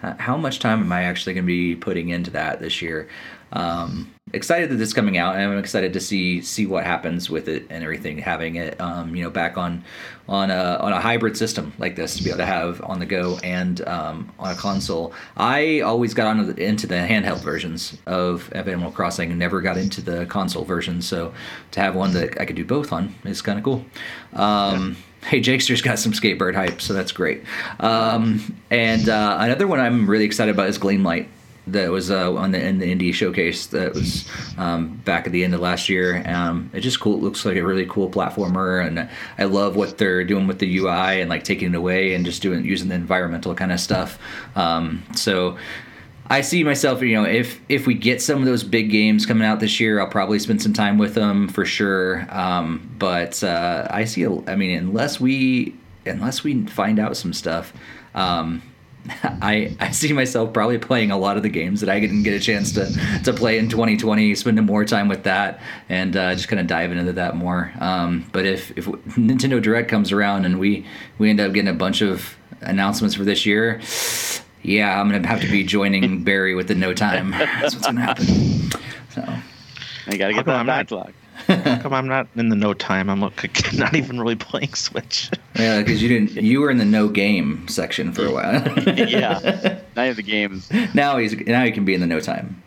how 0.00 0.36
much 0.36 0.60
time 0.60 0.80
am 0.80 0.92
I 0.92 1.04
actually 1.04 1.34
going 1.34 1.44
to 1.44 1.46
be 1.46 1.74
putting 1.74 2.08
into 2.10 2.30
that 2.32 2.60
this 2.60 2.82
year? 2.82 3.08
Um, 3.52 4.12
excited 4.32 4.70
that 4.70 4.76
this 4.76 4.88
is 4.88 4.94
coming 4.94 5.16
out, 5.16 5.36
and 5.36 5.44
I'm 5.44 5.58
excited 5.58 5.92
to 5.94 6.00
see 6.00 6.40
see 6.42 6.66
what 6.66 6.84
happens 6.84 7.30
with 7.30 7.48
it 7.48 7.66
and 7.70 7.82
everything. 7.82 8.18
Having 8.18 8.56
it, 8.56 8.80
um, 8.80 9.14
you 9.14 9.24
know, 9.24 9.30
back 9.30 9.56
on 9.56 9.84
on 10.28 10.50
a 10.50 10.78
on 10.80 10.92
a 10.92 11.00
hybrid 11.00 11.36
system 11.36 11.72
like 11.78 11.96
this 11.96 12.16
to 12.16 12.22
be 12.22 12.30
able 12.30 12.38
to 12.38 12.46
have 12.46 12.82
on 12.82 12.98
the 12.98 13.06
go 13.06 13.38
and 13.42 13.86
um, 13.86 14.32
on 14.38 14.52
a 14.52 14.56
console. 14.56 15.14
I 15.36 15.80
always 15.80 16.14
got 16.14 16.26
on 16.26 16.46
the, 16.46 16.62
into 16.62 16.86
the 16.86 16.96
handheld 16.96 17.42
versions 17.42 17.96
of, 18.06 18.50
of 18.52 18.68
Animal 18.68 18.90
Crossing 18.90 19.30
and 19.30 19.38
never 19.38 19.60
got 19.60 19.78
into 19.78 20.02
the 20.02 20.26
console 20.26 20.64
version. 20.64 21.00
So 21.00 21.32
to 21.72 21.80
have 21.80 21.94
one 21.94 22.12
that 22.14 22.40
I 22.40 22.44
could 22.44 22.56
do 22.56 22.64
both 22.64 22.92
on 22.92 23.14
is 23.24 23.40
kind 23.42 23.58
of 23.58 23.64
cool. 23.64 23.84
Um, 24.34 24.90
yeah 24.90 24.94
hey, 25.24 25.40
Jakester's 25.40 25.82
got 25.82 25.98
some 25.98 26.12
skatebird 26.12 26.54
hype, 26.54 26.80
so 26.80 26.94
that's 26.94 27.10
great. 27.10 27.42
Um, 27.80 28.56
and 28.70 29.08
uh, 29.08 29.38
another 29.40 29.66
one 29.66 29.80
I'm 29.80 30.08
really 30.08 30.24
excited 30.24 30.54
about 30.54 30.68
is 30.68 30.78
Gleamlight 30.78 31.26
that 31.72 31.90
was 31.90 32.10
uh, 32.10 32.32
on 32.34 32.52
the 32.52 32.64
in 32.64 32.78
the 32.78 32.94
indie 32.94 33.12
showcase 33.12 33.66
that 33.68 33.94
was 33.94 34.28
um, 34.56 34.96
back 35.04 35.26
at 35.26 35.32
the 35.32 35.44
end 35.44 35.54
of 35.54 35.60
last 35.60 35.88
year. 35.88 36.22
Um, 36.26 36.70
it 36.72 36.80
just 36.80 37.00
cool. 37.00 37.16
It 37.16 37.22
looks 37.22 37.44
like 37.44 37.56
a 37.56 37.66
really 37.66 37.86
cool 37.86 38.10
platformer, 38.10 38.86
and 38.86 39.08
I 39.38 39.44
love 39.44 39.76
what 39.76 39.98
they're 39.98 40.24
doing 40.24 40.46
with 40.46 40.58
the 40.58 40.78
UI 40.78 41.20
and 41.20 41.28
like 41.28 41.44
taking 41.44 41.68
it 41.68 41.74
away 41.76 42.14
and 42.14 42.24
just 42.24 42.42
doing 42.42 42.64
using 42.64 42.88
the 42.88 42.94
environmental 42.94 43.54
kind 43.54 43.72
of 43.72 43.80
stuff. 43.80 44.18
Um, 44.56 45.02
so. 45.14 45.56
I 46.30 46.42
see 46.42 46.62
myself, 46.62 47.00
you 47.00 47.14
know, 47.14 47.24
if 47.24 47.58
if 47.70 47.86
we 47.86 47.94
get 47.94 48.20
some 48.20 48.40
of 48.40 48.44
those 48.44 48.62
big 48.62 48.90
games 48.90 49.24
coming 49.24 49.46
out 49.46 49.60
this 49.60 49.80
year, 49.80 49.98
I'll 49.98 50.08
probably 50.08 50.38
spend 50.38 50.60
some 50.60 50.74
time 50.74 50.98
with 50.98 51.14
them 51.14 51.48
for 51.48 51.64
sure. 51.64 52.26
Um, 52.28 52.94
but 52.98 53.42
uh, 53.42 53.88
I 53.88 54.04
see, 54.04 54.26
I 54.26 54.54
mean, 54.54 54.76
unless 54.76 55.18
we 55.18 55.74
unless 56.04 56.44
we 56.44 56.66
find 56.66 56.98
out 56.98 57.16
some 57.16 57.32
stuff, 57.32 57.72
um, 58.14 58.62
I 59.22 59.76
I 59.80 59.90
see 59.90 60.12
myself 60.12 60.52
probably 60.52 60.78
playing 60.78 61.10
a 61.10 61.18
lot 61.18 61.36
of 61.36 61.42
the 61.42 61.48
games 61.48 61.80
that 61.80 61.88
I 61.88 62.00
didn't 62.00 62.22
get 62.22 62.34
a 62.34 62.40
chance 62.40 62.72
to 62.72 62.86
to 63.24 63.32
play 63.32 63.58
in 63.58 63.68
2020, 63.68 64.34
spending 64.34 64.64
more 64.66 64.84
time 64.84 65.08
with 65.08 65.24
that, 65.24 65.60
and 65.88 66.16
uh, 66.16 66.34
just 66.34 66.48
kind 66.48 66.60
of 66.60 66.66
diving 66.66 66.98
into 66.98 67.12
that 67.14 67.36
more. 67.36 67.72
Um, 67.80 68.28
but 68.32 68.46
if 68.46 68.76
if 68.76 68.86
Nintendo 68.86 69.60
Direct 69.62 69.88
comes 69.88 70.12
around 70.12 70.44
and 70.44 70.58
we 70.58 70.86
we 71.18 71.30
end 71.30 71.40
up 71.40 71.52
getting 71.52 71.68
a 71.70 71.74
bunch 71.74 72.00
of 72.02 72.36
announcements 72.60 73.14
for 73.14 73.24
this 73.24 73.46
year, 73.46 73.80
yeah, 74.62 75.00
I'm 75.00 75.10
gonna 75.10 75.26
have 75.26 75.40
to 75.40 75.50
be 75.50 75.64
joining 75.64 76.22
Barry 76.24 76.54
with 76.54 76.68
the 76.68 76.74
no 76.74 76.92
time. 76.94 77.30
That's 77.30 77.74
what's 77.74 77.86
gonna 77.86 78.00
happen. 78.00 78.26
So 79.10 79.22
I 80.06 80.16
gotta 80.16 80.32
get 80.34 80.44
come 80.44 80.46
that 80.46 80.60
I'm 80.60 80.66
not- 80.66 80.88
backlog. 80.88 81.12
How 81.48 81.78
come 81.82 81.94
I'm 81.94 82.06
not 82.06 82.28
in 82.36 82.50
the 82.50 82.56
no 82.56 82.74
time? 82.74 83.08
I'm 83.08 83.20
like, 83.20 83.72
not 83.78 83.94
even 83.96 84.20
really 84.20 84.36
playing 84.36 84.74
Switch. 84.74 85.30
yeah, 85.56 85.78
because 85.78 86.02
you 86.02 86.08
didn't 86.08 86.42
you 86.42 86.60
were 86.60 86.70
in 86.70 86.78
the 86.78 86.84
no 86.84 87.08
game 87.08 87.66
section 87.68 88.12
for 88.12 88.26
a 88.26 88.30
while. 88.32 88.62
yeah. 88.96 89.80
Now 89.96 90.02
you 90.02 90.08
have 90.08 90.16
the 90.16 90.22
games. 90.22 90.70
now 90.94 91.16
he's 91.16 91.34
now 91.46 91.64
he 91.64 91.72
can 91.72 91.84
be 91.84 91.94
in 91.94 92.00
the 92.00 92.06
no 92.06 92.20
time. 92.20 92.62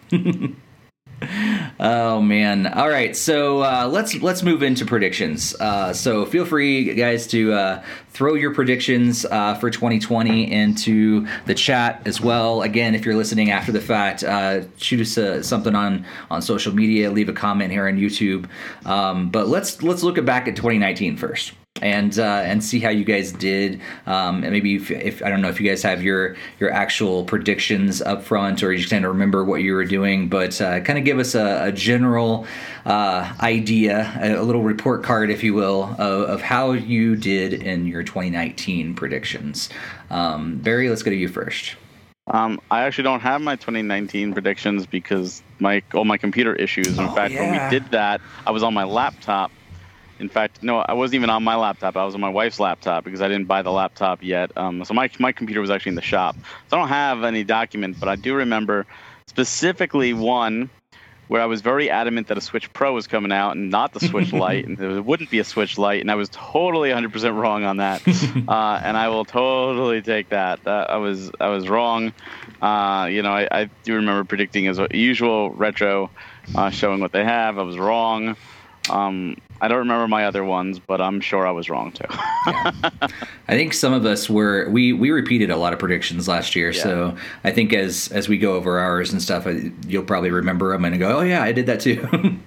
oh 1.80 2.22
man! 2.22 2.68
All 2.68 2.90
right, 2.90 3.16
so 3.16 3.62
uh, 3.62 3.88
let's 3.92 4.16
let's 4.22 4.44
move 4.44 4.64
into 4.64 4.86
predictions. 4.86 5.54
Uh, 5.60 5.94
so 5.94 6.26
feel 6.26 6.46
free, 6.46 6.94
guys, 6.96 7.28
to 7.28 7.54
uh, 7.54 7.84
throw 8.10 8.34
your 8.34 8.54
predictions 8.54 9.26
uh, 9.26 9.56
for 9.56 9.70
2020 9.70 10.52
into 10.52 11.28
the 11.46 11.54
chat 11.54 12.02
as 12.06 12.20
well. 12.20 12.64
Again, 12.64 12.96
if 12.96 13.06
you're 13.06 13.16
listening 13.16 13.52
after 13.52 13.72
the 13.72 13.82
fact, 13.82 14.24
uh, 14.24 14.62
shoot 14.78 15.02
us 15.02 15.18
uh, 15.18 15.44
something 15.44 15.76
on 15.76 16.06
on 16.30 16.42
social 16.42 16.74
media, 16.74 17.12
leave 17.12 17.30
a 17.30 17.34
comment 17.34 17.72
here 17.72 17.88
on 17.88 17.98
YouTube. 17.98 18.48
Um, 18.86 19.30
but 19.30 19.48
let's 19.48 19.84
let's 19.84 20.04
look 20.04 20.24
back 20.26 20.48
at 20.48 20.56
2019 20.56 21.18
first 21.18 21.54
and 21.82 22.18
uh, 22.20 22.42
and 22.46 22.64
see 22.64 22.80
how 22.80 22.90
you 22.90 23.04
guys 23.04 23.32
did. 23.32 23.82
Um, 24.06 24.44
and 24.44 24.52
maybe 24.52 24.76
if, 24.76 24.92
if 24.92 25.24
I 25.24 25.30
don't 25.30 25.42
know 25.42 25.50
if 25.50 25.60
you 25.60 25.68
guys 25.70 25.84
have 25.84 26.02
your 26.04 26.36
your 26.60 26.72
actual 26.72 27.24
predictions 27.26 28.02
up 28.02 28.24
front 28.24 28.64
or 28.64 28.72
you 28.72 28.78
just 28.78 28.90
kind 28.92 29.04
of 29.06 29.12
remember 29.12 29.44
what 29.44 29.62
you 29.62 29.74
were 29.74 29.86
doing, 29.86 30.30
but 30.30 30.60
uh, 30.62 30.80
kind 30.82 30.98
of 31.00 31.06
give 31.06 31.20
us 31.20 31.36
a, 31.36 31.66
a 31.66 31.72
general 31.72 32.46
uh, 32.86 33.34
idea, 33.42 34.12
a, 34.22 34.34
a 34.36 34.44
little 34.44 34.64
report 34.64 35.04
card, 35.04 35.30
if 35.30 35.44
you 35.44 35.54
will, 35.54 35.84
of, 36.00 36.30
of 36.30 36.42
how 36.42 36.72
you 36.72 37.16
did 37.16 37.54
in 37.54 37.86
your 37.88 38.04
2019 38.04 38.96
predictions. 38.96 39.70
Um, 40.10 40.58
Barry, 40.58 40.90
let's 40.90 41.04
go 41.04 41.12
to 41.12 41.18
you 41.18 41.28
first. 41.28 41.76
Um, 42.28 42.62
I 42.70 42.84
actually 42.84 43.06
don't 43.06 43.20
have 43.22 43.42
my 43.42 43.56
2019 43.56 44.34
predictions 44.34 44.86
because 44.86 45.42
my 45.60 45.82
all 45.94 46.06
my 46.06 46.18
computer 46.18 46.56
issues. 46.56 46.98
In 46.98 47.06
Oh, 47.06 47.16
fact, 47.16 47.34
when 47.34 47.52
we 47.52 47.70
did 47.70 47.92
that, 47.92 48.22
I 48.46 48.52
was 48.52 48.64
on 48.64 48.74
my 48.74 48.84
laptop. 48.84 49.52
In 50.22 50.30
fact, 50.30 50.62
no, 50.62 50.78
I 50.78 50.94
wasn't 50.94 51.16
even 51.16 51.30
on 51.32 51.44
my 51.44 51.56
laptop. 51.56 51.98
I 51.98 52.06
was 52.06 52.14
on 52.14 52.22
my 52.22 52.30
wife's 52.30 52.60
laptop 52.60 53.04
because 53.04 53.22
I 53.22 53.28
didn't 53.28 53.48
buy 53.48 53.64
the 53.64 53.72
laptop 53.72 54.22
yet. 54.22 54.56
Um, 54.56 54.86
so 54.86 54.94
my 54.94 55.10
my 55.20 55.32
computer 55.32 55.60
was 55.60 55.72
actually 55.72 55.92
in 55.92 55.96
the 55.96 56.02
shop. 56.02 56.36
So 56.70 56.78
I 56.78 56.80
don't 56.80 56.90
have 56.90 57.24
any 57.24 57.44
document, 57.44 58.00
but 58.00 58.08
I 58.08 58.16
do 58.16 58.36
remember 58.36 58.86
specifically 59.26 60.14
one 60.14 60.70
where 61.28 61.42
I 61.42 61.46
was 61.46 61.62
very 61.62 61.90
adamant 61.90 62.28
that 62.28 62.38
a 62.38 62.42
Switch 62.42 62.72
Pro 62.74 62.94
was 62.94 63.08
coming 63.08 63.32
out 63.32 63.56
and 63.56 63.70
not 63.70 63.94
the 63.94 64.02
Switch 64.02 64.34
Lite, 64.44 64.68
and 64.68 64.78
there 64.78 65.02
wouldn't 65.02 65.32
be 65.32 65.40
a 65.40 65.46
Switch 65.46 65.78
Lite, 65.78 66.02
and 66.02 66.12
I 66.12 66.16
was 66.16 66.28
totally 66.30 66.90
100% 66.90 67.36
wrong 67.36 67.64
on 67.64 67.78
that. 67.78 68.06
uh, 68.48 68.82
and 68.84 68.98
I 68.98 69.08
will 69.08 69.26
totally 69.26 70.02
take 70.02 70.30
that. 70.30 70.68
Uh, 70.68 70.86
I 70.90 70.98
was 70.98 71.32
I 71.40 71.48
was 71.48 71.68
wrong. 71.68 72.14
Uh, 72.62 73.08
you 73.10 73.24
know, 73.24 73.32
I, 73.32 73.48
I 73.50 73.70
do 73.84 73.96
remember 73.96 74.24
predicting 74.26 74.68
as 74.68 74.80
usual 74.92 75.50
retro, 75.50 76.12
uh, 76.54 76.70
showing 76.70 77.00
what 77.00 77.12
they 77.12 77.24
have. 77.24 77.58
I 77.58 77.64
was 77.64 77.78
wrong. 77.78 78.36
Um, 78.90 79.38
I 79.64 79.68
don't 79.68 79.78
remember 79.78 80.08
my 80.08 80.26
other 80.26 80.44
ones, 80.44 80.80
but 80.80 81.00
I'm 81.00 81.22
sure 81.22 81.46
I 81.46 81.52
was 81.52 81.70
wrong 81.70 81.92
too. 81.92 82.06
I 82.10 83.00
think 83.50 83.74
some 83.74 83.94
of 83.94 84.06
us 84.06 84.30
were 84.30 84.68
we 84.70 84.92
we 84.92 85.12
repeated 85.12 85.50
a 85.52 85.56
lot 85.58 85.72
of 85.72 85.80
predictions 85.80 86.28
last 86.28 86.56
year, 86.56 86.72
Yeah. 86.72 86.82
so 86.84 87.16
I 87.44 87.52
think 87.52 87.72
as 87.74 88.10
as 88.12 88.28
we 88.28 88.38
go 88.38 88.54
over 88.56 88.80
ours 88.80 89.12
and 89.12 89.22
stuff, 89.22 89.46
I- 89.46 89.72
you'll 89.88 90.04
probably 90.04 90.32
remember 90.32 90.72
them 90.74 90.84
and 90.86 90.98
go, 91.00 91.20
"Oh 91.20 91.22
yeah, 91.22 91.44
I 91.44 91.52
did 91.52 91.68
that 91.68 91.80
too." 91.80 92.38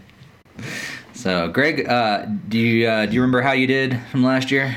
so, 1.14 1.48
Greg, 1.48 1.88
uh, 1.88 2.26
do 2.48 2.58
you 2.58 2.88
uh, 2.88 3.06
do 3.06 3.12
you 3.14 3.20
remember 3.20 3.42
how 3.42 3.52
you 3.52 3.66
did 3.66 3.98
from 4.10 4.24
last 4.24 4.50
year? 4.50 4.76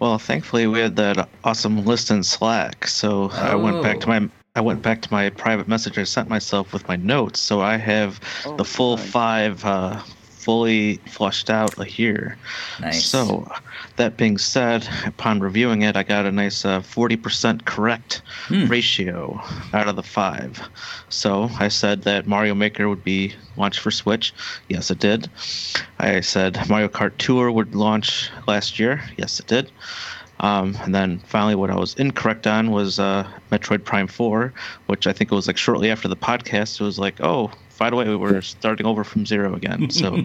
Well, 0.00 0.18
thankfully 0.18 0.66
we 0.68 0.78
had 0.78 0.96
that 0.96 1.28
awesome 1.44 1.84
list 1.84 2.10
in 2.10 2.22
Slack, 2.22 2.86
so 2.86 3.30
I 3.32 3.54
went 3.54 3.82
back 3.82 4.00
to 4.00 4.06
Oh. 4.06 4.20
my 4.20 4.28
I 4.56 4.60
went 4.60 4.82
back 4.82 5.02
to 5.02 5.08
my 5.12 5.30
private 5.30 5.68
message 5.68 5.98
I 5.98 6.04
sent 6.04 6.28
myself 6.28 6.72
with 6.72 6.88
my 6.88 6.96
notes. 6.96 7.38
So 7.40 7.60
I 7.60 7.76
have 7.76 8.18
Oh, 8.46 8.56
the 8.56 8.64
full 8.64 8.96
nice. 8.96 9.10
five 9.10 9.64
uh, 9.64 10.00
fully 10.48 10.96
flushed 11.06 11.50
out 11.50 11.74
here. 11.84 12.38
Nice. 12.80 13.04
So, 13.04 13.46
that 13.96 14.16
being 14.16 14.38
said, 14.38 14.88
upon 15.04 15.40
reviewing 15.40 15.82
it, 15.82 15.94
I 15.94 16.02
got 16.02 16.24
a 16.24 16.32
nice 16.32 16.64
uh, 16.64 16.80
40% 16.80 17.66
correct 17.66 18.22
Hmm. 18.46 18.64
ratio 18.64 19.42
out 19.74 19.88
of 19.88 19.96
the 19.96 20.02
five. 20.02 20.58
So, 21.10 21.50
I 21.60 21.68
said 21.68 22.00
that 22.04 22.26
Mario 22.26 22.54
Maker 22.54 22.88
would 22.88 23.04
be 23.04 23.34
launched 23.58 23.80
for 23.80 23.90
Switch. 23.90 24.32
Yes, 24.70 24.90
it 24.90 25.00
did. 25.00 25.28
I 25.98 26.20
said 26.22 26.66
Mario 26.66 26.88
Kart 26.88 27.18
Tour 27.18 27.52
would 27.52 27.74
launch 27.74 28.30
last 28.46 28.78
year. 28.78 29.02
Yes, 29.18 29.38
it 29.40 29.48
did. 29.48 29.70
Um, 30.40 30.78
and 30.80 30.94
then 30.94 31.18
finally, 31.26 31.56
what 31.56 31.68
I 31.68 31.76
was 31.76 31.92
incorrect 31.96 32.46
on 32.46 32.70
was 32.70 32.98
uh, 32.98 33.28
Metroid 33.52 33.84
Prime 33.84 34.06
4, 34.06 34.50
which 34.86 35.06
I 35.06 35.12
think 35.12 35.30
it 35.30 35.34
was 35.34 35.46
like 35.46 35.58
shortly 35.58 35.90
after 35.90 36.08
the 36.08 36.16
podcast. 36.16 36.80
It 36.80 36.84
was 36.84 36.98
like, 36.98 37.20
oh, 37.20 37.50
by 37.78 37.90
the 37.90 37.96
way, 37.96 38.14
we're 38.14 38.42
starting 38.42 38.86
over 38.86 39.04
from 39.04 39.24
zero 39.24 39.54
again. 39.54 39.90
So 39.90 40.20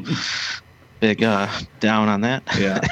big 1.00 1.24
uh, 1.24 1.48
down 1.80 2.10
on 2.10 2.22
that. 2.22 2.44
Yeah. 2.58 2.82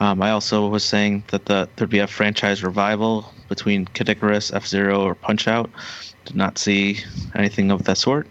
Um, 0.00 0.22
I 0.22 0.30
also 0.30 0.66
was 0.68 0.84
saying 0.84 1.24
that 1.28 1.46
the, 1.46 1.68
there'd 1.76 1.88
be 1.88 2.00
a 2.00 2.06
franchise 2.06 2.64
revival 2.64 3.32
between 3.48 3.86
Kid 3.86 4.08
Icarus, 4.08 4.52
F 4.52 4.66
Zero, 4.66 5.02
or 5.02 5.14
Punch 5.14 5.46
Out. 5.46 5.70
Did 6.24 6.36
not 6.36 6.58
see 6.58 6.98
anything 7.34 7.70
of 7.70 7.84
that 7.84 7.98
sort. 7.98 8.26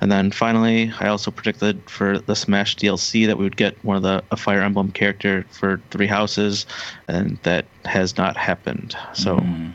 And 0.00 0.10
then 0.10 0.30
finally, 0.30 0.92
I 1.00 1.08
also 1.08 1.30
predicted 1.30 1.82
for 1.90 2.18
the 2.18 2.34
Smash 2.34 2.76
DLC 2.76 3.26
that 3.26 3.36
we 3.36 3.44
would 3.44 3.56
get 3.56 3.76
one 3.84 3.96
of 3.96 4.02
the 4.02 4.22
a 4.30 4.36
Fire 4.36 4.62
Emblem 4.62 4.90
character 4.92 5.44
for 5.50 5.80
Three 5.90 6.06
Houses, 6.06 6.64
and 7.06 7.38
that 7.42 7.66
has 7.84 8.16
not 8.16 8.36
happened. 8.36 8.96
So. 9.12 9.36
Mm. 9.36 9.72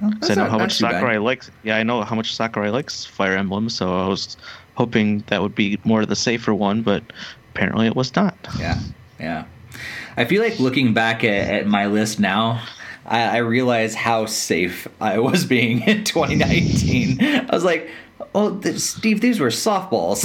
Well, 0.00 0.12
So 0.22 0.32
I 0.32 0.36
know 0.36 0.42
not- 0.42 0.50
how 0.50 0.58
much 0.58 0.78
too 0.78 0.84
bad. 0.84 0.92
Sakurai 0.94 1.18
likes. 1.18 1.50
Yeah, 1.62 1.76
I 1.76 1.82
know 1.82 2.02
how 2.02 2.14
much 2.16 2.34
Sakurai 2.34 2.70
likes 2.70 3.04
Fire 3.04 3.36
Emblem, 3.36 3.68
so 3.70 4.04
I 4.04 4.08
was 4.08 4.36
hoping 4.74 5.24
that 5.28 5.42
would 5.42 5.54
be 5.54 5.78
more 5.84 6.02
of 6.02 6.08
the 6.08 6.16
safer 6.16 6.54
one, 6.54 6.82
but 6.82 7.02
apparently 7.54 7.86
it 7.86 7.96
was 7.96 8.14
not. 8.14 8.34
Yeah, 8.58 8.78
yeah. 9.18 9.44
I 10.16 10.24
feel 10.24 10.42
like 10.42 10.58
looking 10.58 10.94
back 10.94 11.24
at, 11.24 11.48
at 11.48 11.66
my 11.66 11.86
list 11.86 12.18
now, 12.20 12.62
I, 13.06 13.22
I 13.22 13.36
realize 13.38 13.94
how 13.94 14.26
safe 14.26 14.86
I 15.00 15.18
was 15.18 15.44
being 15.44 15.82
in 15.82 16.04
2019. 16.04 17.20
I 17.20 17.46
was 17.52 17.64
like, 17.64 17.90
"Oh, 18.36 18.58
th- 18.58 18.78
Steve, 18.78 19.20
these 19.20 19.40
were 19.40 19.48
softballs." 19.48 20.24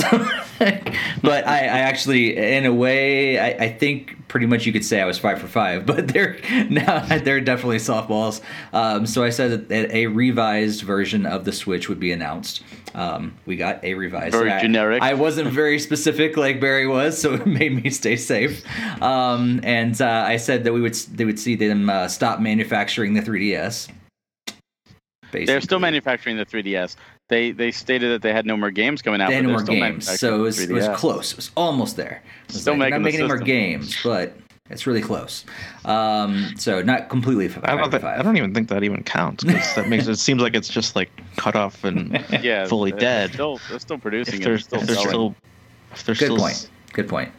but 1.22 1.48
I, 1.48 1.60
I 1.60 1.80
actually, 1.80 2.38
in 2.38 2.66
a 2.66 2.74
way, 2.74 3.40
I, 3.40 3.66
I 3.66 3.72
think 3.72 4.28
pretty 4.28 4.46
much 4.46 4.66
you 4.66 4.72
could 4.72 4.86
say 4.86 5.02
I 5.02 5.06
was 5.06 5.18
five 5.18 5.40
for 5.40 5.48
five. 5.48 5.86
But 5.92 6.10
they're 6.10 6.38
now 6.70 7.06
they're 7.18 7.42
definitely 7.42 7.78
softballs. 7.78 8.42
Um, 8.74 9.06
so 9.06 9.24
I 9.24 9.30
said 9.30 9.70
that 9.70 9.92
a 9.92 10.08
revised 10.08 10.82
version 10.84 11.26
of 11.26 11.46
the 11.46 11.52
Switch 11.52 11.90
would 11.90 12.00
be 12.00 12.12
announced. 12.12 12.64
Um, 12.94 13.36
we 13.46 13.56
got 13.56 13.84
a 13.84 13.94
revised. 13.94 14.34
Very 14.34 14.52
I- 14.52 14.62
generic. 14.62 15.02
I 15.02 15.14
wasn't 15.14 15.50
very 15.50 15.80
specific 15.80 16.38
like 16.38 16.60
Barry 16.60 16.88
was, 16.88 17.20
so 17.20 17.34
it 17.36 17.48
made 17.48 17.84
me 17.84 17.90
stay 17.90 18.16
safe. 18.16 18.64
Um, 19.02 19.60
and 19.64 20.00
uh, 20.02 20.26
I 20.28 20.38
said 20.38 20.64
that 20.66 20.74
we 20.74 20.82
would 20.82 20.96
they 20.96 21.26
would 21.26 21.40
see 21.40 21.56
them 21.56 21.90
uh, 21.90 22.08
stop 22.08 22.40
manufacturing 22.40 23.14
the 23.14 23.22
3DS. 23.22 23.90
Basically. 25.32 25.46
They're 25.46 25.62
still 25.62 25.80
manufacturing 25.80 26.36
the 26.36 26.46
3DS. 26.46 26.98
They 27.32 27.52
they 27.52 27.72
stated 27.72 28.12
that 28.12 28.22
they 28.22 28.34
had 28.34 28.46
no 28.46 28.58
more 28.58 28.72
games 28.72 29.02
coming 29.02 29.22
out. 29.22 29.30
They 29.30 29.36
had 29.36 29.44
but 29.46 29.48
no 29.48 29.54
more 29.54 29.62
still 29.62 29.74
games, 29.76 30.06
manufacturing 30.06 30.18
so 30.18 30.36
it 30.36 30.42
was, 30.44 30.60
it 30.60 30.70
was 30.70 30.88
close. 30.90 31.32
It 31.32 31.38
was 31.38 31.52
almost 31.56 31.96
there. 31.96 32.22
It 32.50 32.54
was 32.54 32.62
Still 32.62 32.74
like, 32.74 32.80
making 32.80 32.92
not 32.92 33.02
making 33.02 33.20
any 33.22 33.28
more 33.30 33.38
games, 33.40 33.98
but 34.04 34.36
it's 34.70 34.86
really 34.86 35.02
close. 35.02 35.46
Um, 35.86 36.54
so 36.58 36.82
not 36.82 37.08
completely 37.10 37.46
f- 37.46 37.58
I 37.60 37.62
five 37.62 37.70
don't, 37.78 37.86
for 37.86 37.92
think, 37.92 38.04
five. 38.04 38.20
I 38.20 38.24
don't 38.24 38.36
even 38.36 38.54
think 38.54 38.68
that 38.68 38.84
even 38.84 39.02
counts. 39.04 39.44
'cause 39.46 39.76
that 39.76 39.88
makes 39.88 40.08
it 40.08 40.18
seems 40.18 40.42
like 40.42 40.56
it's 40.56 40.68
just 40.68 40.96
like 40.96 41.10
cut 41.38 41.56
off 41.56 41.84
and 41.86 42.22
Yeah, 42.44 42.66
fully 42.66 42.92
they're 42.92 43.00
dead. 43.00 43.34
Still, 43.34 43.60
they're 43.70 43.80
still 43.80 43.98
producing 43.98 44.36
if 44.36 44.42
it. 44.42 44.44
there's 44.44 44.64
Still 44.66 44.82
if 44.82 44.88
there's 44.88 44.98
selling. 45.00 45.10
still 45.10 45.36
if 45.94 46.04
there's 46.06 46.20
Good 46.20 46.26
still 46.26 46.38
point. 46.38 46.70
Good 46.94 47.08
point. 47.08 47.32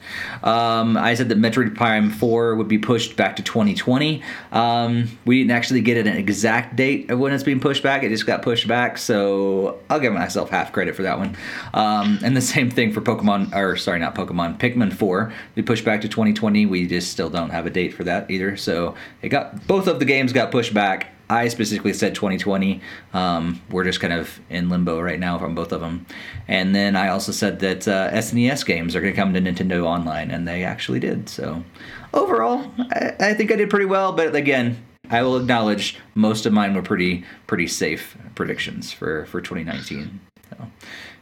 Um, 0.42 0.96
I 0.96 1.12
said 1.14 1.28
that 1.28 1.38
Metroid 1.38 1.74
Prime 1.74 2.11
4 2.11 2.55
would 2.55 2.68
be 2.68 2.78
pushed 2.78 3.16
back 3.16 3.36
to 3.36 3.42
2020. 3.42 4.22
Um, 4.50 5.18
we 5.26 5.38
didn't 5.38 5.50
actually 5.50 5.82
get 5.82 5.98
an 5.98 6.07
exact 6.07 6.74
date 6.74 7.11
of 7.11 7.18
when 7.18 7.32
it's 7.34 7.44
being 7.44 7.61
pushed 7.61 7.82
back. 7.82 8.03
It 8.03 8.09
just 8.09 8.26
got 8.26 8.40
pushed 8.40 8.66
back, 8.66 8.96
so 8.96 9.78
I'll 9.90 10.00
give 10.00 10.14
myself 10.14 10.48
half 10.48 10.72
credit 10.72 10.96
for 10.96 11.03
that 11.03 11.18
one. 11.18 11.36
Um, 11.74 12.18
and 12.22 12.34
the 12.34 12.40
same 12.40 12.70
thing 12.70 12.92
for 12.92 13.03
Pokemon, 13.03 13.55
or 13.55 13.76
sorry, 13.76 13.98
not 13.98 14.14
Pokemon, 14.14 14.59
Pikmin 14.59 14.92
4. 14.92 15.32
We 15.55 15.62
pushed 15.62 15.84
back 15.84 16.00
to 16.00 16.09
2020. 16.09 16.64
We 16.64 16.86
just 16.86 17.11
still 17.11 17.28
don't 17.28 17.50
have 17.50 17.66
a 17.66 17.70
date 17.70 17.92
for 17.92 18.05
that 18.05 18.30
either. 18.30 18.57
So 18.57 18.94
it 19.20 19.28
got 19.28 19.66
both 19.66 19.86
of 19.86 19.98
the 19.98 20.07
games 20.07 20.32
got 20.32 20.50
pushed 20.50 20.72
back. 20.72 21.09
I 21.33 21.49
specifically 21.49 21.95
said 21.95 22.14
2020. 22.14 22.80
Um, 23.14 23.62
we're 23.70 23.85
just 23.85 24.01
kind 24.01 24.12
of 24.12 24.39
in 24.51 24.68
limbo 24.68 25.01
right 25.01 25.18
now 25.18 25.39
from 25.39 25.55
both 25.55 25.72
of 25.72 25.80
them. 25.80 26.05
And 26.47 26.74
then 26.74 26.95
I 26.95 27.09
also 27.09 27.33
said 27.33 27.61
that 27.61 27.89
uh, 27.89 28.11
SNES 28.12 28.66
games 28.66 28.95
are 28.95 29.01
going 29.01 29.14
to 29.14 29.16
come 29.16 29.33
to 29.33 29.41
Nintendo 29.41 29.85
Online, 29.85 30.30
and 30.30 30.47
they 30.47 30.62
actually 30.62 31.01
did. 31.01 31.30
So 31.30 31.64
overall, 32.12 32.70
I, 32.78 33.14
I 33.18 33.35
think 33.35 33.51
I 33.51 33.57
did 33.57 33.70
pretty 33.70 33.87
well. 33.87 34.12
But 34.12 34.37
again, 34.37 34.76
I 35.09 35.22
will 35.22 35.39
acknowledge 35.39 35.99
most 36.14 36.45
of 36.45 36.53
mine 36.53 36.74
were 36.74 36.83
pretty 36.83 37.24
pretty 37.47 37.66
safe 37.66 38.14
predictions 38.35 38.93
for 38.93 39.24
for 39.26 39.41
2019. 39.41 40.20
So. 40.51 40.66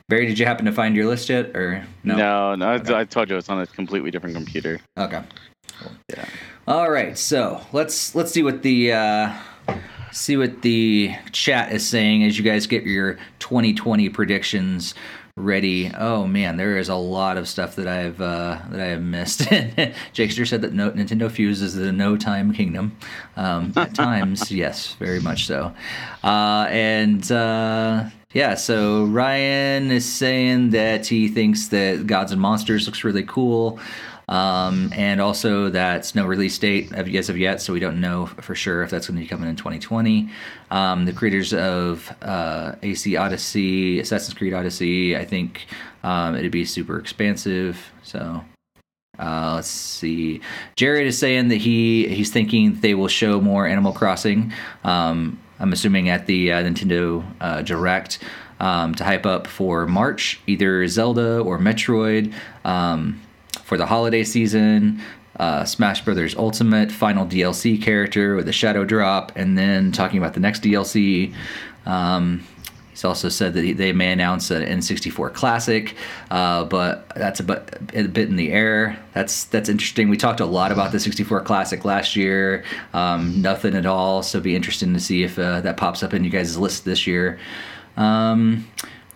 Barry, 0.09 0.27
did 0.27 0.41
you 0.41 0.47
happen 0.47 0.65
to 0.65 0.73
find 0.73 0.97
your 0.97 1.07
list 1.07 1.29
yet, 1.29 1.57
or 1.57 1.87
no? 2.03 2.17
No, 2.17 2.55
no. 2.57 2.73
Okay. 2.73 2.95
I 2.95 3.05
told 3.05 3.31
you 3.31 3.37
it's 3.37 3.49
on 3.49 3.61
a 3.61 3.67
completely 3.67 4.11
different 4.11 4.35
computer. 4.35 4.81
Okay. 4.99 5.23
Cool. 5.79 5.93
Yeah. 6.09 6.25
All 6.67 6.91
right. 6.91 7.17
So 7.17 7.61
let's 7.73 8.13
let's 8.17 8.33
see 8.33 8.43
what 8.43 8.63
the 8.63 8.93
uh, 8.93 9.33
see 10.13 10.37
what 10.37 10.63
the 10.63 11.15
chat 11.33 11.73
is 11.73 11.87
saying 11.87 12.25
as 12.25 12.39
you 12.39 12.45
guys 12.45 12.67
get 12.67 12.85
your 12.85 13.19
2020 13.39 14.09
predictions 14.09 14.95
ready. 15.37 15.91
Oh 15.97 16.27
man, 16.27 16.57
there 16.57 16.77
is 16.77 16.89
a 16.89 16.95
lot 16.95 17.37
of 17.37 17.49
stuff 17.49 17.77
that 17.77 17.87
I've 17.87 18.21
uh, 18.21 18.59
that 18.71 18.81
I 18.81 18.87
have 18.87 19.03
missed. 19.03 19.41
Jakester 19.41 20.47
said 20.47 20.63
that 20.63 20.73
no, 20.73 20.91
Nintendo 20.91 21.31
Fuse 21.31 21.63
is 21.63 21.75
the 21.75 21.93
no 21.93 22.17
time 22.17 22.53
kingdom. 22.53 22.97
Um, 23.37 23.73
at 23.77 23.95
times, 23.95 24.51
yes, 24.51 24.95
very 24.95 25.21
much 25.21 25.47
so. 25.47 25.73
Uh, 26.23 26.67
and 26.69 27.31
uh, 27.31 28.05
yeah, 28.33 28.55
so 28.55 29.05
Ryan 29.07 29.91
is 29.91 30.11
saying 30.11 30.71
that 30.71 31.07
he 31.07 31.29
thinks 31.29 31.69
that 31.69 32.07
Gods 32.07 32.33
and 32.33 32.41
Monsters 32.41 32.87
looks 32.87 33.05
really 33.05 33.25
cool. 33.25 33.79
Um, 34.31 34.93
and 34.95 35.21
also 35.21 35.71
that's 35.71 36.15
no 36.15 36.25
release 36.25 36.57
date 36.57 36.93
as 36.93 37.29
of 37.29 37.37
yet, 37.37 37.61
so 37.61 37.73
we 37.73 37.81
don't 37.81 38.01
know 38.01 38.27
for 38.27 38.55
sure 38.55 38.85
if 38.85 38.91
that's 38.91 39.09
going 39.09 39.17
to 39.17 39.23
be 39.23 39.29
coming 39.29 39.51
in 39.51 39.57
2020. 39.57 40.31
Um, 40.71 41.05
the 41.05 41.13
creators 41.13 41.53
of 41.53 42.15
uh, 42.23 42.77
AC 42.81 43.17
Odyssey, 43.17 43.99
Assassin's 43.99 44.39
Creed 44.39 44.55
Odyssey, 44.55 45.17
I 45.17 45.25
think 45.25 45.67
um, 46.05 46.37
it'd 46.37 46.53
be 46.53 46.65
super 46.65 46.97
expansive. 46.97 47.93
So 48.05 48.45
uh, 49.19 49.55
let's 49.57 49.69
see. 49.69 50.41
Jared 50.77 51.09
is 51.09 51.19
saying 51.19 51.49
that 51.49 51.57
he 51.57 52.07
he's 52.09 52.31
thinking 52.31 52.81
they 52.81 52.95
will 52.95 53.09
show 53.09 53.41
more 53.41 53.67
Animal 53.67 53.93
Crossing. 53.93 54.53
Um, 54.85 55.41
I'm 55.59 55.73
assuming 55.73 56.09
at 56.09 56.27
the 56.27 56.53
uh, 56.53 56.63
Nintendo 56.63 57.25
uh, 57.41 57.63
Direct 57.63 58.21
um, 58.61 58.95
to 58.95 59.03
hype 59.05 59.27
up 59.27 59.49
for 59.49 59.87
March, 59.89 60.41
either 60.47 60.87
Zelda 60.87 61.41
or 61.41 61.59
Metroid. 61.59 62.33
Um, 62.65 63.21
for 63.71 63.77
the 63.77 63.87
holiday 63.87 64.25
season. 64.25 65.01
Uh, 65.37 65.65
Smash 65.65 66.05
Brothers 66.05 66.35
Ultimate 66.35 66.91
final 66.91 67.25
DLC 67.25 67.81
character 67.81 68.35
with 68.35 68.49
a 68.49 68.53
shadow 68.53 68.85
drop, 68.85 69.31
and 69.37 69.57
then 69.57 69.93
talking 69.93 70.19
about 70.19 70.35
the 70.35 70.41
next 70.41 70.65
DLC. 70.65 71.33
Um, 71.87 72.45
he's 72.91 73.05
also 73.05 73.29
said 73.29 73.55
that 73.55 73.77
they 73.77 73.93
may 73.93 74.11
announce 74.11 74.51
an 74.51 74.65
N64 74.65 75.33
Classic, 75.35 75.95
uh, 76.33 76.65
but 76.65 77.13
that's 77.15 77.39
a 77.39 77.45
bit, 77.45 77.79
a 77.95 78.09
bit 78.09 78.29
in 78.29 78.35
the 78.35 78.51
air. 78.51 78.99
That's 79.13 79.45
that's 79.45 79.69
interesting. 79.69 80.09
We 80.09 80.17
talked 80.17 80.41
a 80.41 80.47
lot 80.47 80.73
about 80.73 80.91
the 80.91 80.99
64 80.99 81.43
Classic 81.43 81.85
last 81.85 82.17
year. 82.17 82.65
Um, 82.93 83.41
nothing 83.41 83.77
at 83.77 83.87
all. 83.87 84.25
So 84.25 84.41
be 84.41 84.57
interesting 84.57 84.93
to 84.95 85.01
see 85.01 85.23
if 85.23 85.39
uh, 85.39 85.61
that 85.61 85.77
pops 85.77 86.03
up 86.03 86.13
in 86.13 86.25
you 86.25 86.31
guys' 86.31 86.59
list 86.59 86.85
this 86.85 87.07
year. 87.07 87.39
Um, 87.97 88.67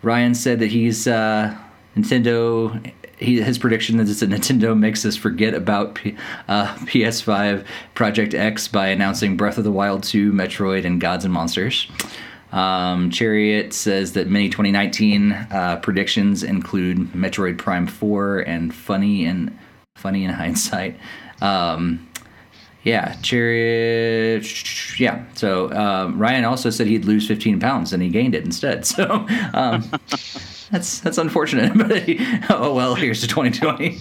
Ryan 0.03 0.37
said 0.37 0.61
that 0.61 0.71
he's 0.71 1.09
uh, 1.09 1.59
Nintendo 1.97 2.93
he, 3.25 3.43
his 3.43 3.59
prediction 3.59 3.99
is 4.01 4.21
that 4.21 4.31
Nintendo 4.31 4.79
makes 4.79 5.05
us 5.05 5.17
forget 5.17 5.55
about 5.55 5.95
P, 5.95 6.17
uh, 6.49 6.75
PS5 6.87 7.65
Project 7.95 8.35
X 8.35 8.69
by 8.69 8.89
announcing 8.89 9.37
Breath 9.37 9.59
of 9.59 9.65
the 9.65 9.73
Wild 9.73 10.03
2, 10.03 10.33
Metroid, 10.33 10.85
and 10.85 11.01
Gods 11.01 11.25
and 11.25 11.33
Monsters. 11.33 11.89
Um, 12.53 13.11
Chariot 13.11 13.73
says 13.73 14.13
that 14.13 14.29
many 14.29 14.49
2019 14.49 15.33
uh, 15.33 15.81
predictions 15.83 16.45
include 16.45 16.99
Metroid 17.13 17.59
Prime 17.59 17.87
4 17.89 18.41
and 18.41 18.73
Funny 18.73 19.25
and 19.25 19.59
Funny 19.97 20.25
in 20.25 20.31
hindsight. 20.35 20.97
Um, 21.41 22.09
yeah, 22.85 23.17
Chariot. 23.23 25.01
Yeah. 25.01 25.25
So 25.35 25.73
um, 25.73 26.19
Ryan 26.19 26.45
also 26.45 26.71
said 26.71 26.87
he'd 26.87 27.07
lose 27.07 27.27
15 27.27 27.59
pounds 27.59 27.93
and 27.93 28.03
he 28.03 28.09
gained 28.11 28.35
it 28.35 28.45
instead. 28.45 28.85
So 28.95 29.27
um, 29.55 29.91
that's 30.71 31.01
that's 31.01 31.19
unfortunate, 31.19 31.73
but 31.77 32.51
oh 32.51 32.75
well. 32.75 32.95
Here's 32.95 33.21
to 33.23 33.27
2020. 33.27 33.99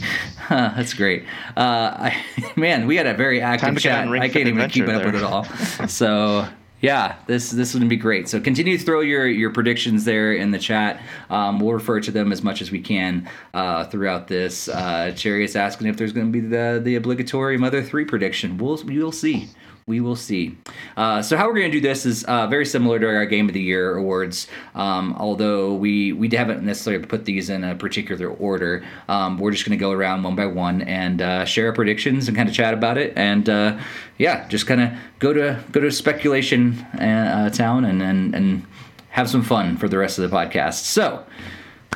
Uh, 0.50 0.76
that's 0.76 0.94
great. 0.94 1.24
Uh, 1.58 2.12
I, 2.12 2.24
man, 2.56 2.86
we 2.86 2.96
had 2.96 3.08
a 3.08 3.14
very 3.14 3.42
active 3.42 3.80
chat. 3.80 4.08
I 4.08 4.30
can't 4.30 4.48
even 4.48 4.70
keep 4.70 4.84
it 4.84 4.90
up 4.94 5.06
with 5.06 5.16
it 5.16 5.24
all. 5.24 5.46
So 5.88 6.48
yeah, 6.84 7.16
this 7.28 7.50
this 7.50 7.70
is 7.70 7.76
gonna 7.76 7.88
be 7.90 7.96
great. 7.96 8.28
So 8.28 8.42
continue 8.42 8.78
to 8.78 8.84
throw 8.84 9.00
your 9.00 9.26
your 9.26 9.52
predictions 9.52 10.04
there 10.04 10.34
in 10.34 10.52
the 10.52 10.60
chat. 10.60 11.02
Um, 11.30 11.62
we'll 11.62 11.72
refer 11.72 12.02
to 12.02 12.12
them 12.12 12.34
as 12.34 12.44
much 12.44 12.62
as 12.62 12.72
we 12.72 12.82
can 12.82 13.30
uh, 13.54 13.86
throughout 13.86 14.28
this. 14.28 14.68
Uh, 14.68 15.14
Cherry 15.16 15.46
is 15.46 15.56
asking 15.56 15.88
if 15.88 15.96
there's 15.96 16.12
gonna 16.12 16.26
be 16.26 16.42
the 16.42 16.82
the 16.84 16.96
obligatory 16.96 17.58
Mother 17.58 17.82
Three 17.82 18.04
prediction. 18.04 18.58
We'll 18.58 18.84
we'll 18.84 19.14
see 19.14 19.48
we 19.86 20.00
will 20.00 20.16
see. 20.16 20.58
Uh, 20.96 21.22
so 21.22 21.36
how 21.36 21.48
we're 21.48 21.60
going 21.60 21.72
to 21.72 21.78
do 21.78 21.82
this 21.82 22.06
is 22.06 22.24
uh, 22.24 22.48
very 22.48 22.66
similar 22.66 23.00
to 23.00 23.08
our 23.08 23.26
Game 23.26 23.48
of 23.48 23.54
the 23.54 23.62
Year 23.62 23.96
awards. 23.96 24.48
Um, 24.76 25.16
although 25.18 25.74
we 25.74 26.14
we 26.14 26.30
haven't 26.30 26.64
necessarily 26.64 27.06
put 27.06 27.26
these 27.26 27.50
in 27.50 27.64
a 27.64 27.76
particular 27.76 28.30
order. 28.30 28.84
Um, 29.08 29.38
we're 29.38 29.52
just 29.52 29.66
going 29.66 29.78
to 29.78 29.82
go 29.82 29.92
around 29.92 30.24
one 30.24 30.36
by 30.36 30.46
one 30.46 30.82
and 30.84 31.22
uh, 31.22 31.46
share 31.46 31.68
our 31.68 31.74
predictions 31.74 32.28
and 32.28 32.38
kind 32.38 32.48
of 32.48 32.56
chat 32.56 32.74
about 32.74 32.98
it. 32.98 33.14
And 33.16 33.50
uh, 33.50 33.80
yeah, 34.18 34.48
just 34.48 34.68
kind 34.68 34.82
of 34.82 34.92
go 35.20 35.34
to 35.34 35.62
go 35.72 35.82
to 35.82 35.92
speculation 35.92 36.80
uh, 37.00 37.50
town 37.50 37.86
and, 37.86 38.02
and 38.02 38.34
and 38.34 38.66
have 39.10 39.30
some 39.30 39.44
fun 39.44 39.78
for 39.78 39.88
the 39.88 39.98
rest 39.98 40.18
of 40.18 40.30
the 40.30 40.36
podcast. 40.36 40.86
So 40.86 41.26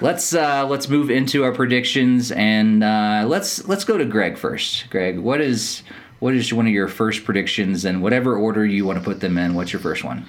let's 0.02 0.34
uh, 0.34 0.68
let's 0.68 0.90
move 0.90 1.10
into 1.10 1.44
our 1.44 1.52
predictions 1.52 2.32
and 2.32 2.84
uh, 2.84 3.26
let's 3.28 3.68
let's 3.68 3.84
go 3.84 3.98
to 3.98 4.06
Greg 4.06 4.38
first. 4.38 4.90
Greg, 4.90 5.18
what 5.20 5.42
is 5.42 5.84
what 6.20 6.34
is 6.34 6.54
one 6.54 6.68
of 6.68 6.74
your 6.74 6.88
first 6.88 7.24
predictions 7.26 7.86
and 7.86 8.02
whatever 8.02 8.36
order 8.36 8.66
you 8.66 8.86
want 8.86 9.00
to 9.00 9.04
put 9.04 9.20
them 9.20 9.38
in? 9.38 9.54
What's 9.54 9.74
your 9.74 9.82
first 9.82 10.04
one? 10.04 10.28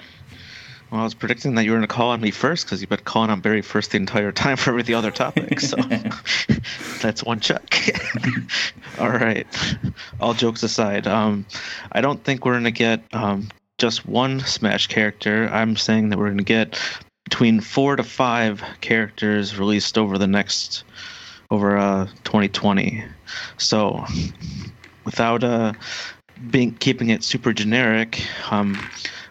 Well, 0.91 1.03
I 1.03 1.05
was 1.05 1.15
predicting 1.15 1.55
that 1.55 1.65
you 1.65 1.73
were 1.73 1.77
going 1.77 1.87
to 1.87 1.95
call 1.95 2.11
on 2.11 2.21
me 2.21 2.31
first 2.31 2.65
because 2.65 2.81
you've 2.81 2.89
been 2.89 3.01
calling 3.01 3.29
on 3.29 3.41
Barry 3.41 3.61
first 3.61 3.91
the 3.91 3.99
entire 3.99 4.33
time 4.33 4.57
for 4.57 4.71
every 4.71 4.83
the 4.83 4.95
other 4.95 5.11
topic. 5.11 5.61
So 5.61 5.77
that's 7.03 7.23
one 7.23 7.41
check. 7.41 7.79
All 8.99 9.11
right. 9.11 9.47
All 10.19 10.33
jokes 10.33 10.63
aside, 10.63 11.07
um, 11.07 11.45
I 11.93 12.01
don't 12.01 12.25
think 12.25 12.47
we're 12.47 12.55
going 12.55 12.65
to 12.65 12.71
get 12.71 13.03
um, 13.13 13.49
just 13.77 14.07
one 14.07 14.41
Smash 14.41 14.87
character. 14.87 15.49
I'm 15.53 15.77
saying 15.77 16.09
that 16.09 16.19
we're 16.19 16.27
going 16.27 16.39
to 16.39 16.45
get 16.45 16.81
between 17.25 17.61
four 17.61 17.97
to 17.97 18.03
five 18.03 18.63
characters 18.81 19.59
released 19.59 19.99
over 19.99 20.17
the 20.17 20.27
next 20.27 20.85
over 21.51 21.77
uh, 21.77 22.07
2020. 22.25 23.05
So 23.59 24.05
without 25.09 25.43
uh, 25.43 25.73
being 26.51 26.75
keeping 26.75 27.09
it 27.09 27.25
super 27.25 27.55
generic, 27.55 28.23
um, 28.51 28.79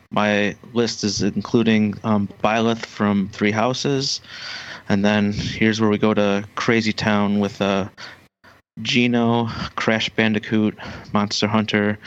my 0.09 0.55
list 0.73 1.03
is 1.03 1.21
including 1.21 1.93
um, 2.03 2.27
Byleth 2.43 2.83
from 2.83 3.29
Three 3.29 3.51
Houses, 3.51 4.19
and 4.89 5.05
then 5.05 5.33
here's 5.33 5.79
where 5.79 5.91
we 5.91 5.99
go 5.99 6.15
to 6.15 6.43
Crazy 6.55 6.93
Town 6.93 7.39
with 7.39 7.61
uh, 7.61 7.89
Geno, 8.81 9.49
Crash 9.75 10.09
Bandicoot, 10.09 10.75
Monster 11.13 11.47
Hunter, 11.47 11.99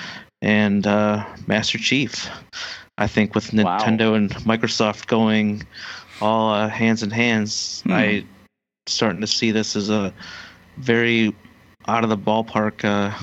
and 0.43 0.85
uh, 0.85 1.25
Master 1.47 1.79
Chief. 1.79 2.29
I 2.99 3.07
think 3.07 3.37
with 3.37 3.53
Nintendo 3.53 4.11
wow. 4.11 4.15
and 4.15 4.31
Microsoft 4.45 5.07
going 5.07 5.63
all 6.21 6.53
uh, 6.53 6.69
hands 6.69 7.05
in 7.05 7.11
hands, 7.11 7.83
hmm. 7.83 7.93
I 7.93 8.25
starting 8.89 9.21
to 9.21 9.29
see 9.29 9.53
this 9.53 9.77
as 9.77 9.91
a 9.91 10.13
very 10.79 11.33
out 11.89 12.05
of 12.05 12.11
the 12.11 12.19
ballpark 12.19 12.85
uh, 12.85 13.17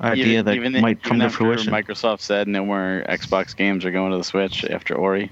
idea 0.00 0.26
even, 0.26 0.44
that 0.44 0.54
even 0.56 0.80
might 0.80 1.02
come 1.02 1.20
to 1.20 1.30
fruition. 1.30 1.72
Microsoft 1.72 2.20
said 2.20 2.48
no 2.48 2.64
more 2.64 3.04
Xbox 3.08 3.56
games 3.56 3.84
are 3.84 3.90
going 3.90 4.12
to 4.12 4.18
the 4.18 4.24
Switch 4.24 4.64
after 4.64 4.94
Ori. 4.94 5.30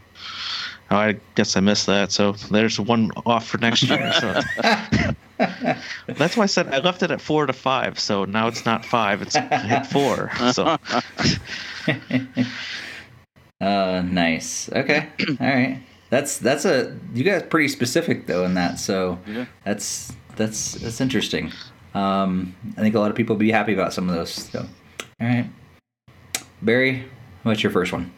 Oh, 0.91 0.97
I 0.97 1.17
guess 1.37 1.57
I 1.57 1.61
missed 1.61 1.87
that. 1.87 2.13
So 2.13 2.33
there's 2.33 2.79
one 2.79 3.11
off 3.25 3.47
for 3.47 3.59
next 3.59 3.83
year. 3.85 4.13
So. 4.13 4.41
That's 6.07 6.37
why 6.37 6.45
I 6.45 6.47
said 6.47 6.69
I 6.69 6.79
left 6.79 7.03
it 7.03 7.11
at 7.11 7.21
four 7.21 7.47
to 7.47 7.53
five. 7.53 7.99
So 7.99 8.25
now 8.25 8.47
it's 8.49 8.65
not 8.65 8.85
five; 8.85 9.23
it's 9.23 9.37
hit 9.37 9.87
four. 9.87 10.31
So. 10.53 10.65
uh, 13.61 14.03
nice. 14.03 14.71
Okay. 14.73 15.09
All 15.41 15.47
right. 15.47 15.83
That's 16.11 16.39
that's 16.39 16.65
a 16.65 16.97
you 17.15 17.25
guys 17.25 17.43
pretty 17.45 17.69
specific 17.69 18.27
though 18.27 18.45
in 18.45 18.55
that. 18.55 18.79
So 18.79 19.19
yeah. 19.27 19.47
that's 19.65 20.13
that's 20.37 20.75
that's 20.75 21.01
interesting. 21.01 21.53
Um, 21.95 22.55
I 22.77 22.81
think 22.81 22.95
a 22.95 23.01
lot 23.01 23.11
of 23.11 23.17
people 23.17 23.35
will 23.35 23.41
be 23.41 23.51
happy 23.51 23.75
about 23.75 23.93
some 23.93 24.09
of 24.09 24.15
those. 24.15 24.33
So, 24.33 24.67
all 25.21 25.27
right, 25.27 25.47
Barry, 26.63 27.05
what's 27.43 27.63
your 27.63 27.73
first 27.73 27.93
one? 27.93 28.13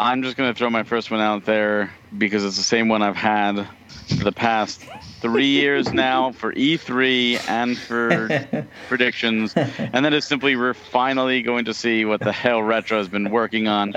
I'm 0.00 0.22
just 0.22 0.34
gonna 0.38 0.54
throw 0.54 0.70
my 0.70 0.82
first 0.82 1.10
one 1.10 1.20
out 1.20 1.44
there 1.44 1.92
because 2.16 2.42
it's 2.42 2.56
the 2.56 2.62
same 2.62 2.88
one 2.88 3.02
I've 3.02 3.16
had 3.16 3.68
for 4.08 4.24
the 4.24 4.32
past 4.32 4.82
three 5.20 5.48
years 5.48 5.92
now 5.92 6.32
for 6.32 6.54
E3 6.54 7.38
and 7.46 7.76
for 7.76 8.66
predictions, 8.88 9.52
and 9.54 10.06
that 10.06 10.14
is 10.14 10.24
simply 10.24 10.56
we're 10.56 10.72
finally 10.72 11.42
going 11.42 11.66
to 11.66 11.74
see 11.74 12.06
what 12.06 12.20
the 12.20 12.32
hell 12.32 12.62
Retro 12.62 12.96
has 12.96 13.08
been 13.08 13.30
working 13.30 13.68
on 13.68 13.92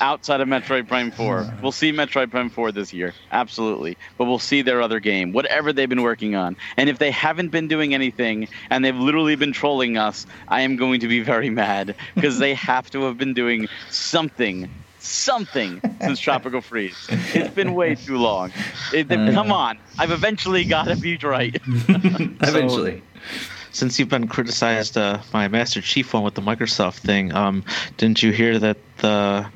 outside 0.00 0.40
of 0.40 0.48
Metroid 0.48 0.88
Prime 0.88 1.12
4. 1.12 1.58
We'll 1.62 1.70
see 1.70 1.92
Metroid 1.92 2.32
Prime 2.32 2.50
4 2.50 2.72
this 2.72 2.92
year, 2.92 3.14
absolutely, 3.30 3.96
but 4.16 4.24
we'll 4.24 4.40
see 4.40 4.62
their 4.62 4.82
other 4.82 4.98
game, 4.98 5.32
whatever 5.32 5.72
they've 5.72 5.88
been 5.88 6.02
working 6.02 6.34
on. 6.34 6.56
And 6.76 6.90
if 6.90 6.98
they 6.98 7.12
haven't 7.12 7.50
been 7.50 7.68
doing 7.68 7.94
anything 7.94 8.48
and 8.70 8.84
they've 8.84 8.96
literally 8.96 9.36
been 9.36 9.52
trolling 9.52 9.98
us, 9.98 10.26
I 10.48 10.62
am 10.62 10.74
going 10.74 10.98
to 10.98 11.06
be 11.06 11.20
very 11.20 11.48
mad 11.48 11.94
because 12.16 12.40
they 12.40 12.54
have 12.54 12.90
to 12.90 13.04
have 13.04 13.16
been 13.16 13.34
doing 13.34 13.68
something 13.88 14.68
something 15.08 15.80
since 16.00 16.20
Tropical 16.20 16.60
Freeze. 16.60 17.06
It's 17.08 17.54
been 17.54 17.74
way 17.74 17.94
too 17.94 18.18
long. 18.18 18.52
It, 18.92 19.10
uh, 19.10 19.32
come 19.32 19.52
on, 19.52 19.78
I've 19.98 20.10
eventually 20.10 20.64
got 20.64 20.84
to 20.84 20.96
be 20.96 21.16
right. 21.18 21.54
eventually. 21.66 23.02
So, 23.02 23.48
since 23.70 23.98
you've 23.98 24.08
been 24.08 24.28
criticized 24.28 24.96
uh, 24.96 25.20
my 25.32 25.48
Master 25.48 25.80
Chief 25.80 26.12
one 26.12 26.22
with 26.22 26.34
the 26.34 26.42
Microsoft 26.42 26.98
thing, 26.98 27.32
um, 27.32 27.64
didn't 27.96 28.22
you 28.22 28.32
hear 28.32 28.58
that 28.58 28.76
the 28.98 29.46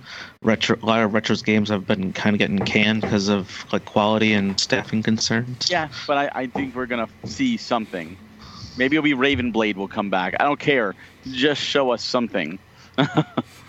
retro 0.43 0.77
a 0.83 0.87
lot 0.87 1.03
of 1.03 1.13
retros 1.13 1.45
games 1.45 1.69
have 1.69 1.87
been 1.87 2.13
kind 2.13 2.35
of 2.35 2.39
getting 2.39 2.59
canned 2.59 3.03
because 3.03 3.29
of 3.29 3.65
like 3.73 3.85
quality 3.85 4.33
and 4.33 4.59
staffing 4.61 5.03
concerns? 5.03 5.71
Yeah, 5.71 5.89
but 6.07 6.19
I, 6.19 6.31
I 6.43 6.47
think 6.47 6.75
we're 6.75 6.87
gonna 6.87 7.09
see 7.25 7.57
something. 7.57 8.17
Maybe 8.77 8.97
it'll 8.97 9.05
be 9.05 9.15
Raven 9.15 9.53
Blade 9.53 9.77
will 9.77 9.89
come 9.89 10.11
back. 10.11 10.35
I 10.41 10.45
don't 10.45 10.61
care. 10.61 10.95
Just 11.27 11.61
show 11.61 11.91
us 11.91 12.03
something. 12.03 12.59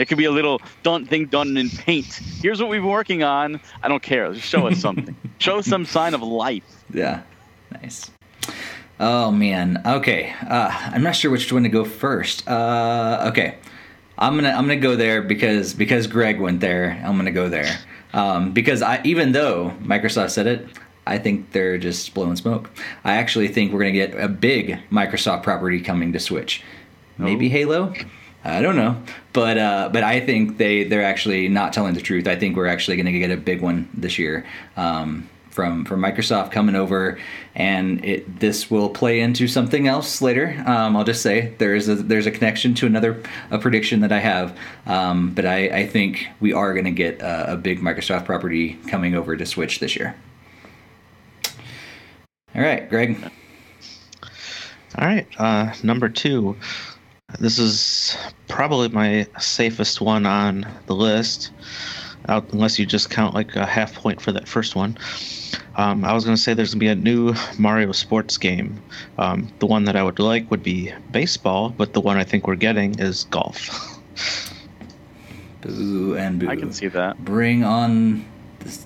It 0.00 0.08
could 0.08 0.16
be 0.16 0.24
a 0.24 0.30
little 0.30 0.62
done 0.82 1.04
thing 1.04 1.26
done 1.26 1.58
in 1.58 1.68
paint. 1.68 2.06
Here's 2.40 2.58
what 2.58 2.70
we've 2.70 2.80
been 2.80 2.90
working 2.90 3.22
on. 3.22 3.60
I 3.82 3.88
don't 3.88 4.02
care. 4.02 4.32
Just 4.32 4.46
show 4.46 4.66
us 4.66 4.80
something. 4.80 5.14
show 5.38 5.60
some 5.60 5.84
sign 5.84 6.14
of 6.14 6.22
life. 6.22 6.64
Yeah. 6.90 7.20
Nice. 7.70 8.10
Oh 8.98 9.30
man. 9.30 9.82
Okay. 9.84 10.34
Uh, 10.48 10.70
I'm 10.72 11.02
not 11.02 11.16
sure 11.16 11.30
which 11.30 11.52
one 11.52 11.64
to 11.64 11.68
go 11.68 11.84
first. 11.84 12.48
Uh, 12.48 13.28
okay. 13.30 13.58
I'm 14.16 14.36
gonna 14.36 14.48
I'm 14.48 14.64
gonna 14.64 14.76
go 14.76 14.96
there 14.96 15.20
because 15.20 15.74
because 15.74 16.06
Greg 16.06 16.40
went 16.40 16.60
there. 16.60 16.98
I'm 17.04 17.18
gonna 17.18 17.30
go 17.30 17.50
there 17.50 17.78
um, 18.14 18.52
because 18.52 18.80
I 18.80 19.02
even 19.04 19.32
though 19.32 19.74
Microsoft 19.82 20.30
said 20.30 20.46
it, 20.46 20.66
I 21.06 21.18
think 21.18 21.52
they're 21.52 21.76
just 21.76 22.14
blowing 22.14 22.36
smoke. 22.36 22.70
I 23.04 23.16
actually 23.16 23.48
think 23.48 23.72
we're 23.72 23.80
gonna 23.80 23.92
get 23.92 24.18
a 24.18 24.28
big 24.28 24.78
Microsoft 24.90 25.42
property 25.42 25.82
coming 25.82 26.14
to 26.14 26.18
Switch. 26.18 26.62
Maybe 27.18 27.48
oh. 27.48 27.50
Halo. 27.50 27.94
I 28.42 28.62
don't 28.62 28.76
know, 28.76 29.02
but 29.34 29.58
uh, 29.58 29.90
but 29.92 30.02
I 30.02 30.20
think 30.20 30.56
they 30.56 30.84
they're 30.84 31.04
actually 31.04 31.48
not 31.48 31.72
telling 31.72 31.94
the 31.94 32.00
truth. 32.00 32.26
I 32.26 32.36
think 32.36 32.56
we're 32.56 32.66
actually 32.66 32.96
going 32.96 33.12
to 33.12 33.18
get 33.18 33.30
a 33.30 33.36
big 33.36 33.60
one 33.60 33.88
this 33.92 34.18
year 34.18 34.46
um, 34.78 35.28
from 35.50 35.84
from 35.84 36.00
Microsoft 36.00 36.50
coming 36.50 36.74
over, 36.74 37.18
and 37.54 38.02
it 38.02 38.40
this 38.40 38.70
will 38.70 38.88
play 38.88 39.20
into 39.20 39.46
something 39.46 39.86
else 39.86 40.22
later. 40.22 40.62
Um, 40.66 40.96
I'll 40.96 41.04
just 41.04 41.20
say 41.20 41.54
there's 41.58 41.88
a 41.88 41.96
there's 41.96 42.26
a 42.26 42.30
connection 42.30 42.72
to 42.76 42.86
another 42.86 43.22
a 43.50 43.58
prediction 43.58 44.00
that 44.00 44.12
I 44.12 44.20
have, 44.20 44.56
um, 44.86 45.34
but 45.34 45.44
I, 45.44 45.80
I 45.80 45.86
think 45.86 46.26
we 46.40 46.54
are 46.54 46.72
going 46.72 46.86
to 46.86 46.90
get 46.92 47.20
a, 47.20 47.52
a 47.52 47.56
big 47.58 47.80
Microsoft 47.80 48.24
property 48.24 48.78
coming 48.88 49.14
over 49.14 49.36
to 49.36 49.44
Switch 49.44 49.80
this 49.80 49.96
year. 49.96 50.16
All 52.54 52.62
right, 52.62 52.88
Greg. 52.88 53.22
All 54.96 55.06
right, 55.06 55.26
uh, 55.38 55.74
number 55.82 56.08
two. 56.08 56.56
This 57.38 57.58
is 57.58 58.16
probably 58.48 58.88
my 58.88 59.26
safest 59.38 60.00
one 60.00 60.26
on 60.26 60.66
the 60.86 60.94
list, 60.94 61.50
out, 62.28 62.52
unless 62.52 62.78
you 62.78 62.86
just 62.86 63.10
count 63.10 63.34
like 63.34 63.56
a 63.56 63.66
half 63.66 63.94
point 63.94 64.20
for 64.20 64.32
that 64.32 64.48
first 64.48 64.74
one. 64.74 64.98
Um, 65.76 66.04
I 66.04 66.12
was 66.12 66.24
going 66.24 66.36
to 66.36 66.42
say 66.42 66.54
there's 66.54 66.74
going 66.74 66.80
to 66.80 66.84
be 66.84 66.88
a 66.88 66.94
new 66.94 67.34
Mario 67.58 67.92
sports 67.92 68.36
game. 68.36 68.82
Um, 69.18 69.48
the 69.60 69.66
one 69.66 69.84
that 69.84 69.96
I 69.96 70.02
would 70.02 70.18
like 70.18 70.50
would 70.50 70.62
be 70.62 70.92
baseball, 71.10 71.70
but 71.70 71.92
the 71.92 72.00
one 72.00 72.16
I 72.16 72.24
think 72.24 72.46
we're 72.46 72.56
getting 72.56 72.98
is 72.98 73.24
golf. 73.24 73.98
boo 75.60 76.16
and 76.16 76.38
boo. 76.40 76.48
I 76.48 76.56
can 76.56 76.72
see 76.72 76.88
that. 76.88 77.18
Bring 77.24 77.64
on 77.64 78.24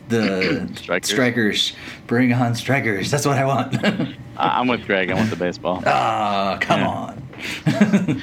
the, 0.09 0.70
strikers. 0.77 1.11
strikers. 1.11 1.72
Bring 2.07 2.33
on 2.33 2.55
strikers. 2.55 3.11
That's 3.11 3.27
what 3.27 3.39
I 3.39 3.45
want. 3.45 4.16
I'm 4.37 4.68
with 4.68 4.87
Greg. 4.87 5.11
I 5.11 5.14
want 5.14 5.31
the 5.31 5.37
baseball. 5.37 5.83
Ah, 5.87 6.55
oh, 6.55 6.59
come 6.61 6.81
yeah. 6.81 6.89
on. 6.89 7.25
yeah, 7.66 8.14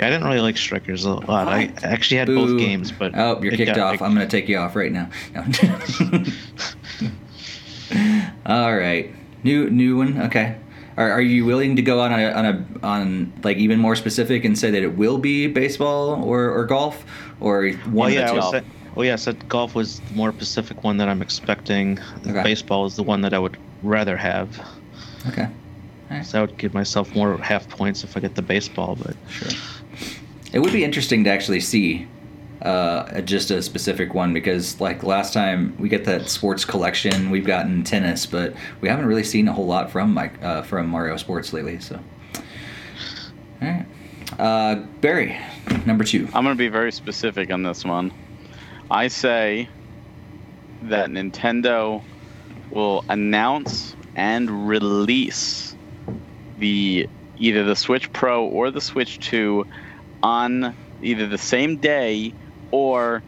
I 0.00 0.10
didn't 0.10 0.24
really 0.24 0.40
like 0.40 0.56
Strikers 0.56 1.04
a 1.04 1.14
lot. 1.14 1.48
I 1.48 1.72
actually 1.82 2.18
had 2.18 2.26
Boo. 2.26 2.46
both 2.46 2.58
games, 2.58 2.92
but 2.92 3.16
oh, 3.16 3.40
you're 3.42 3.52
kicked 3.52 3.78
off. 3.78 4.02
I'm 4.02 4.14
going 4.14 4.26
to 4.26 4.30
take 4.30 4.48
you 4.48 4.58
off 4.58 4.76
right 4.76 4.92
now. 4.92 5.08
No. 5.34 5.42
All 8.46 8.76
right, 8.76 9.14
new 9.44 9.70
new 9.70 9.96
one. 9.96 10.20
Okay. 10.22 10.58
Are, 10.96 11.10
are 11.10 11.20
you 11.20 11.44
willing 11.44 11.76
to 11.76 11.82
go 11.82 12.00
on 12.00 12.12
a, 12.12 12.30
on 12.30 12.46
a 12.46 12.66
on 12.82 13.32
like 13.44 13.58
even 13.58 13.78
more 13.78 13.96
specific 13.96 14.44
and 14.44 14.58
say 14.58 14.70
that 14.70 14.82
it 14.82 14.96
will 14.96 15.18
be 15.18 15.46
baseball 15.46 16.24
or, 16.24 16.50
or 16.50 16.64
golf 16.64 17.04
or 17.38 17.68
one 17.68 17.94
well, 17.94 18.10
yeah, 18.10 18.30
of 18.30 18.52
the 18.52 18.60
two? 18.60 18.66
Well, 18.96 19.04
yeah, 19.04 19.12
I 19.12 19.16
said 19.16 19.46
golf 19.48 19.74
was 19.74 20.00
the 20.00 20.14
more 20.14 20.32
specific 20.32 20.82
one 20.82 20.96
that 20.96 21.08
I'm 21.08 21.20
expecting. 21.20 22.00
Okay. 22.26 22.42
Baseball 22.42 22.86
is 22.86 22.96
the 22.96 23.02
one 23.02 23.20
that 23.20 23.34
I 23.34 23.38
would 23.38 23.58
rather 23.82 24.16
have. 24.16 24.58
Okay. 25.28 25.48
Right. 26.10 26.24
So 26.24 26.38
I 26.38 26.40
would 26.40 26.56
give 26.56 26.72
myself 26.72 27.14
more 27.14 27.36
half 27.36 27.68
points 27.68 28.04
if 28.04 28.16
I 28.16 28.20
get 28.20 28.34
the 28.34 28.42
baseball, 28.42 28.96
but 28.96 29.14
sure. 29.28 29.50
It 30.52 30.60
would 30.60 30.72
be 30.72 30.82
interesting 30.82 31.24
to 31.24 31.30
actually 31.30 31.60
see 31.60 32.08
uh, 32.62 33.20
just 33.20 33.50
a 33.50 33.60
specific 33.60 34.14
one 34.14 34.32
because, 34.32 34.80
like 34.80 35.02
last 35.02 35.34
time, 35.34 35.76
we 35.78 35.90
get 35.90 36.04
that 36.06 36.30
sports 36.30 36.64
collection. 36.64 37.30
We've 37.30 37.44
gotten 37.44 37.84
tennis, 37.84 38.24
but 38.24 38.54
we 38.80 38.88
haven't 38.88 39.04
really 39.06 39.24
seen 39.24 39.46
a 39.48 39.52
whole 39.52 39.66
lot 39.66 39.90
from 39.90 40.14
Mike 40.14 40.42
uh, 40.42 40.62
from 40.62 40.88
Mario 40.88 41.18
Sports 41.18 41.52
lately. 41.52 41.80
So, 41.80 42.00
all 43.60 43.68
right, 43.68 43.86
uh, 44.38 44.76
Barry, 45.00 45.38
number 45.84 46.04
two. 46.04 46.28
I'm 46.32 46.44
going 46.44 46.56
to 46.56 46.58
be 46.58 46.68
very 46.68 46.92
specific 46.92 47.50
on 47.50 47.62
this 47.62 47.84
one. 47.84 48.12
I 48.90 49.08
say 49.08 49.68
that 50.82 51.08
Nintendo 51.08 52.02
will 52.70 53.04
announce 53.08 53.96
and 54.14 54.68
release 54.68 55.74
the 56.58 57.08
either 57.38 57.64
the 57.64 57.76
Switch 57.76 58.12
Pro 58.12 58.46
or 58.46 58.70
the 58.70 58.80
Switch 58.80 59.18
2 59.18 59.66
on 60.22 60.74
either 61.02 61.26
the 61.26 61.38
same 61.38 61.76
day 61.76 62.32
or 62.70 63.22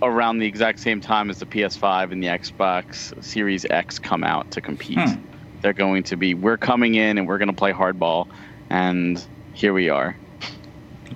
around 0.00 0.38
the 0.38 0.46
exact 0.46 0.78
same 0.78 1.00
time 1.00 1.28
as 1.30 1.40
the 1.40 1.46
PS5 1.46 2.12
and 2.12 2.22
the 2.22 2.28
Xbox 2.28 3.22
Series 3.22 3.64
X 3.64 3.98
come 3.98 4.22
out 4.22 4.50
to 4.52 4.60
compete. 4.60 4.98
Hmm. 4.98 5.20
They're 5.60 5.72
going 5.72 6.04
to 6.04 6.16
be 6.16 6.34
we're 6.34 6.56
coming 6.56 6.94
in 6.94 7.18
and 7.18 7.26
we're 7.26 7.38
going 7.38 7.48
to 7.48 7.56
play 7.56 7.72
hardball 7.72 8.28
and 8.70 9.24
here 9.54 9.72
we 9.72 9.88
are. 9.88 10.16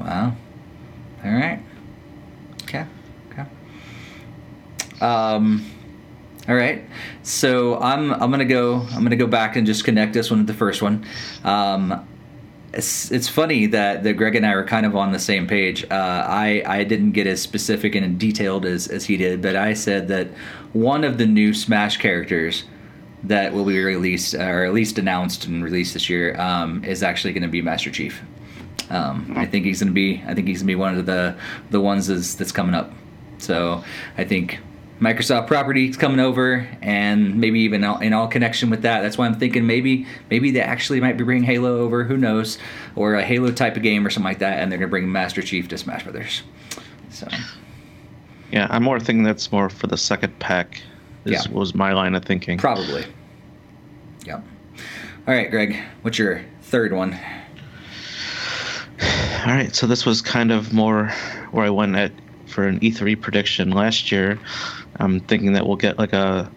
Wow. 0.00 0.34
All 1.24 1.30
right. 1.30 1.62
Okay. 2.64 2.84
Okay. 3.30 3.44
Um 5.02 5.64
all 6.48 6.56
right, 6.56 6.82
so 7.22 7.78
I'm 7.78 8.12
I'm 8.14 8.30
gonna 8.32 8.44
go 8.44 8.86
I'm 8.92 9.04
gonna 9.04 9.14
go 9.14 9.28
back 9.28 9.54
and 9.54 9.64
just 9.64 9.84
connect 9.84 10.12
this 10.12 10.28
one 10.28 10.40
with 10.40 10.48
the 10.48 10.54
first 10.54 10.82
one. 10.82 11.06
Um, 11.44 12.08
it's, 12.72 13.12
it's 13.12 13.28
funny 13.28 13.66
that, 13.66 14.02
that 14.02 14.14
Greg 14.14 14.34
and 14.34 14.46
I 14.46 14.52
are 14.52 14.64
kind 14.64 14.86
of 14.86 14.96
on 14.96 15.12
the 15.12 15.18
same 15.18 15.46
page. 15.46 15.84
Uh, 15.84 16.24
I 16.26 16.64
I 16.66 16.84
didn't 16.84 17.12
get 17.12 17.28
as 17.28 17.40
specific 17.40 17.94
and 17.94 18.18
detailed 18.18 18.64
as, 18.64 18.88
as 18.88 19.04
he 19.04 19.16
did, 19.16 19.40
but 19.40 19.54
I 19.54 19.74
said 19.74 20.08
that 20.08 20.28
one 20.72 21.04
of 21.04 21.18
the 21.18 21.26
new 21.26 21.54
Smash 21.54 21.98
characters 21.98 22.64
that 23.22 23.52
will 23.52 23.64
be 23.64 23.78
released 23.78 24.34
or 24.34 24.64
at 24.64 24.72
least 24.72 24.98
announced 24.98 25.46
and 25.46 25.62
released 25.62 25.94
this 25.94 26.10
year 26.10 26.34
um, 26.40 26.82
is 26.84 27.04
actually 27.04 27.32
going 27.32 27.44
to 27.44 27.48
be 27.48 27.62
Master 27.62 27.90
Chief. 27.90 28.20
Um, 28.90 29.32
I 29.36 29.46
think 29.46 29.64
he's 29.64 29.78
going 29.78 29.92
to 29.92 29.94
be 29.94 30.24
I 30.26 30.34
think 30.34 30.48
he's 30.48 30.58
going 30.58 30.66
to 30.66 30.72
be 30.72 30.74
one 30.74 30.98
of 30.98 31.06
the 31.06 31.36
the 31.70 31.80
ones 31.80 32.08
that's, 32.08 32.34
that's 32.34 32.50
coming 32.50 32.74
up. 32.74 32.90
So 33.38 33.84
I 34.18 34.24
think 34.24 34.58
Microsoft 35.02 35.48
property 35.48 35.90
coming 35.92 36.20
over, 36.20 36.68
and 36.80 37.34
maybe 37.40 37.58
even 37.60 37.82
in 37.82 38.12
all 38.12 38.28
connection 38.28 38.70
with 38.70 38.82
that. 38.82 39.00
That's 39.00 39.18
why 39.18 39.26
I'm 39.26 39.34
thinking 39.34 39.66
maybe 39.66 40.06
maybe 40.30 40.52
they 40.52 40.60
actually 40.60 41.00
might 41.00 41.16
be 41.16 41.24
bringing 41.24 41.42
Halo 41.42 41.78
over. 41.78 42.04
Who 42.04 42.16
knows? 42.16 42.56
Or 42.94 43.14
a 43.16 43.24
Halo 43.24 43.50
type 43.50 43.76
of 43.76 43.82
game 43.82 44.06
or 44.06 44.10
something 44.10 44.30
like 44.30 44.38
that, 44.38 44.60
and 44.60 44.70
they're 44.70 44.78
gonna 44.78 44.88
bring 44.88 45.10
Master 45.10 45.42
Chief 45.42 45.66
to 45.68 45.78
Smash 45.78 46.04
Brothers. 46.04 46.42
So. 47.10 47.26
Yeah, 48.52 48.68
I'm 48.70 48.84
more 48.84 49.00
thinking 49.00 49.24
that's 49.24 49.50
more 49.50 49.68
for 49.68 49.88
the 49.88 49.96
second 49.96 50.38
pack. 50.38 50.80
Is, 51.24 51.46
yeah. 51.46 51.52
was 51.52 51.74
my 51.74 51.92
line 51.92 52.14
of 52.14 52.24
thinking. 52.24 52.58
Probably. 52.58 53.04
Yep. 54.24 54.44
All 55.26 55.34
right, 55.34 55.50
Greg. 55.50 55.76
What's 56.02 56.18
your 56.18 56.42
third 56.62 56.92
one? 56.92 57.14
All 59.02 59.52
right, 59.52 59.74
so 59.74 59.88
this 59.88 60.06
was 60.06 60.22
kind 60.22 60.52
of 60.52 60.72
more 60.72 61.08
where 61.50 61.64
I 61.64 61.70
went 61.70 61.96
at 61.96 62.12
for 62.52 62.66
an 62.66 62.78
E3 62.80 63.20
prediction 63.20 63.70
last 63.70 64.12
year. 64.12 64.38
I'm 64.96 65.20
thinking 65.20 65.54
that 65.54 65.66
we'll 65.66 65.76
get 65.76 65.98
like 65.98 66.12
a 66.12 66.50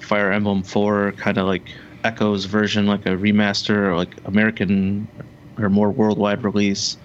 Fire 0.00 0.30
Emblem 0.30 0.62
4 0.62 1.12
kind 1.12 1.38
of 1.38 1.46
like 1.46 1.62
Echoes 2.04 2.44
version, 2.44 2.86
like 2.86 3.06
a 3.06 3.10
remaster 3.10 3.88
or 3.88 3.96
like 3.96 4.14
American 4.24 5.08
or 5.58 5.68
more 5.68 5.90
worldwide 5.90 6.44
release. 6.44 6.96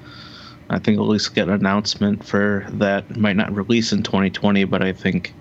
I 0.69 0.79
think 0.79 0.97
we'll 0.97 1.07
at 1.07 1.13
least 1.13 1.35
get 1.35 1.47
an 1.47 1.55
announcement 1.55 2.23
for 2.23 2.65
that. 2.73 3.05
It 3.09 3.17
might 3.17 3.35
not 3.35 3.53
release 3.53 3.91
in 3.91 4.03
2020, 4.03 4.63
but 4.65 4.81
I 4.81 4.93
think 4.93 5.33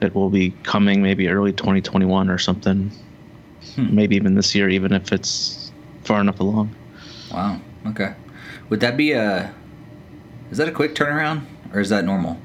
it 0.00 0.14
will 0.14 0.30
be 0.30 0.50
coming 0.62 1.02
maybe 1.02 1.28
early 1.28 1.52
2021 1.52 2.30
or 2.30 2.38
something. 2.38 2.92
Hmm. 3.74 3.94
Maybe 3.94 4.16
even 4.16 4.34
this 4.34 4.54
year, 4.54 4.68
even 4.68 4.92
if 4.92 5.12
it's 5.12 5.72
far 6.04 6.20
enough 6.20 6.40
along. 6.40 6.74
Wow. 7.32 7.60
Okay. 7.86 8.14
Would 8.68 8.80
that 8.80 8.96
be 8.96 9.12
a? 9.12 9.52
Is 10.50 10.58
that 10.58 10.68
a 10.68 10.72
quick 10.72 10.94
turnaround, 10.94 11.42
or 11.72 11.80
is 11.80 11.88
that 11.88 12.04
normal? 12.04 12.38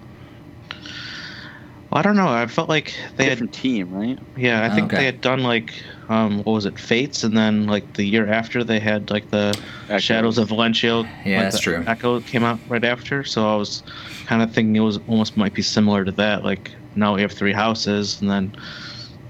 Well, 1.93 1.99
I 1.99 2.01
don't 2.01 2.15
know. 2.15 2.28
I 2.28 2.47
felt 2.47 2.69
like 2.69 2.95
they 3.17 3.30
different 3.30 3.55
had 3.55 3.61
team, 3.61 3.93
right? 3.93 4.17
Yeah, 4.36 4.65
I 4.65 4.74
think 4.74 4.88
okay. 4.88 4.97
they 4.97 5.05
had 5.05 5.21
done 5.21 5.43
like 5.43 5.74
um, 6.09 6.39
what 6.39 6.53
was 6.53 6.65
it, 6.65 6.80
Fates, 6.80 7.24
and 7.24 7.38
then 7.38 7.67
like 7.67 7.93
the 7.93 8.03
year 8.03 8.28
after 8.28 8.63
they 8.63 8.80
had 8.80 9.11
like 9.11 9.30
the 9.30 9.55
Echo. 9.89 9.99
Shadows 9.99 10.39
of 10.39 10.49
Valentia. 10.49 11.03
Yeah, 11.24 11.43
like, 11.43 11.51
that's 11.51 11.59
true. 11.59 11.84
Echo 11.86 12.19
came 12.21 12.43
out 12.43 12.59
right 12.67 12.84
after, 12.84 13.24
so 13.24 13.47
I 13.47 13.55
was 13.55 13.84
kind 14.26 14.41
of 14.41 14.51
thinking 14.51 14.76
it 14.76 14.80
was 14.80 14.97
almost 15.07 15.38
might 15.38 15.53
be 15.53 15.61
similar 15.61 16.03
to 16.03 16.11
that. 16.13 16.43
Like 16.43 16.71
now 16.95 17.13
we 17.13 17.21
have 17.21 17.32
three 17.32 17.53
houses, 17.53 18.19
and 18.21 18.30
then 18.30 18.55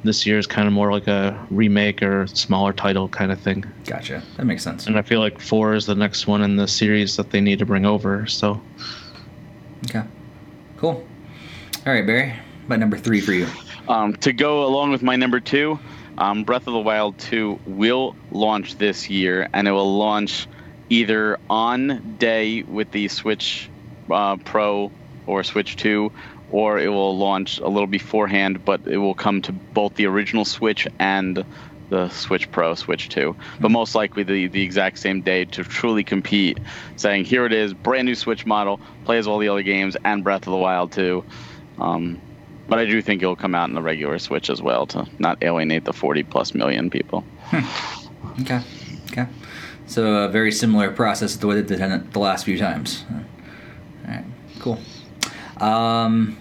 this 0.05 0.25
year 0.25 0.37
is 0.37 0.47
kind 0.47 0.65
of 0.65 0.73
more 0.73 0.89
like 0.89 1.07
a 1.07 1.47
remake 1.49 2.01
or 2.01 2.27
smaller 2.27 2.71
title 2.71 3.09
kind 3.09 3.33
of 3.33 3.41
thing. 3.41 3.65
Gotcha. 3.85 4.23
That 4.37 4.45
makes 4.45 4.63
sense. 4.63 4.87
And 4.87 4.97
I 4.97 5.01
feel 5.01 5.19
like 5.19 5.41
four 5.41 5.73
is 5.73 5.85
the 5.85 5.95
next 5.95 6.27
one 6.27 6.41
in 6.41 6.55
the 6.55 6.69
series 6.69 7.17
that 7.17 7.31
they 7.31 7.41
need 7.41 7.59
to 7.59 7.65
bring 7.65 7.85
over. 7.85 8.25
So. 8.25 8.61
Okay. 9.85 10.03
Cool. 10.77 11.05
All 11.85 11.93
right, 11.93 12.05
Barry. 12.05 12.33
My 12.67 12.75
number 12.75 12.97
three 12.97 13.19
for 13.19 13.33
you. 13.33 13.47
Um, 13.87 14.15
to 14.17 14.31
go 14.31 14.65
along 14.65 14.91
with 14.91 15.03
my 15.03 15.15
number 15.15 15.39
two, 15.39 15.79
um, 16.17 16.43
Breath 16.43 16.67
of 16.67 16.73
the 16.73 16.79
Wild 16.79 17.17
2 17.17 17.59
will 17.65 18.15
launch 18.31 18.77
this 18.77 19.09
year, 19.09 19.49
and 19.53 19.67
it 19.67 19.71
will 19.71 19.97
launch 19.97 20.47
either 20.89 21.39
on 21.49 22.15
day 22.19 22.63
with 22.63 22.91
the 22.91 23.07
Switch 23.07 23.69
uh, 24.11 24.37
Pro 24.37 24.91
or 25.25 25.43
Switch 25.43 25.75
2, 25.75 26.11
or 26.51 26.79
it 26.79 26.87
will 26.87 27.17
launch 27.17 27.57
a 27.59 27.67
little 27.67 27.87
beforehand, 27.87 28.63
but 28.63 28.87
it 28.87 28.97
will 28.97 29.15
come 29.15 29.41
to 29.41 29.51
both 29.51 29.95
the 29.95 30.05
original 30.05 30.45
Switch 30.45 30.87
and 30.99 31.43
the 31.93 32.09
Switch 32.09 32.49
Pro, 32.51 32.73
Switch 32.73 33.07
2, 33.09 33.35
but 33.61 33.67
hmm. 33.67 33.73
most 33.73 33.93
likely 33.93 34.23
the, 34.23 34.47
the 34.47 34.63
exact 34.63 34.97
same 34.97 35.21
day 35.21 35.45
to 35.45 35.63
truly 35.63 36.03
compete, 36.03 36.57
saying, 36.95 37.23
here 37.23 37.45
it 37.45 37.53
is, 37.53 37.73
brand 37.73 38.07
new 38.07 38.15
Switch 38.15 38.47
model, 38.47 38.79
plays 39.05 39.27
all 39.27 39.37
the 39.37 39.47
other 39.47 39.61
games, 39.61 39.95
and 40.03 40.23
Breath 40.23 40.47
of 40.47 40.51
the 40.51 40.57
Wild 40.57 40.91
2. 40.91 41.23
Um, 41.77 42.19
but 42.67 42.79
I 42.79 42.85
do 42.85 42.99
think 43.01 43.21
it'll 43.21 43.35
come 43.35 43.53
out 43.53 43.69
in 43.69 43.75
the 43.75 43.81
regular 43.81 44.17
Switch 44.17 44.49
as 44.49 44.59
well 44.59 44.87
to 44.87 45.07
not 45.19 45.43
alienate 45.43 45.85
the 45.85 45.93
40 45.93 46.23
plus 46.23 46.55
million 46.55 46.89
people. 46.89 47.21
Hmm. 47.45 48.41
Okay. 48.41 48.61
Okay. 49.11 49.27
So 49.85 50.23
a 50.23 50.29
very 50.29 50.51
similar 50.51 50.89
process 50.89 51.33
to 51.33 51.39
the 51.39 51.45
way 51.47 51.61
they 51.61 51.75
did 51.75 52.11
the 52.11 52.19
last 52.19 52.45
few 52.45 52.57
times. 52.57 53.05
All 53.11 53.19
right. 54.07 54.25
Cool. 54.59 54.79
Um, 55.57 56.37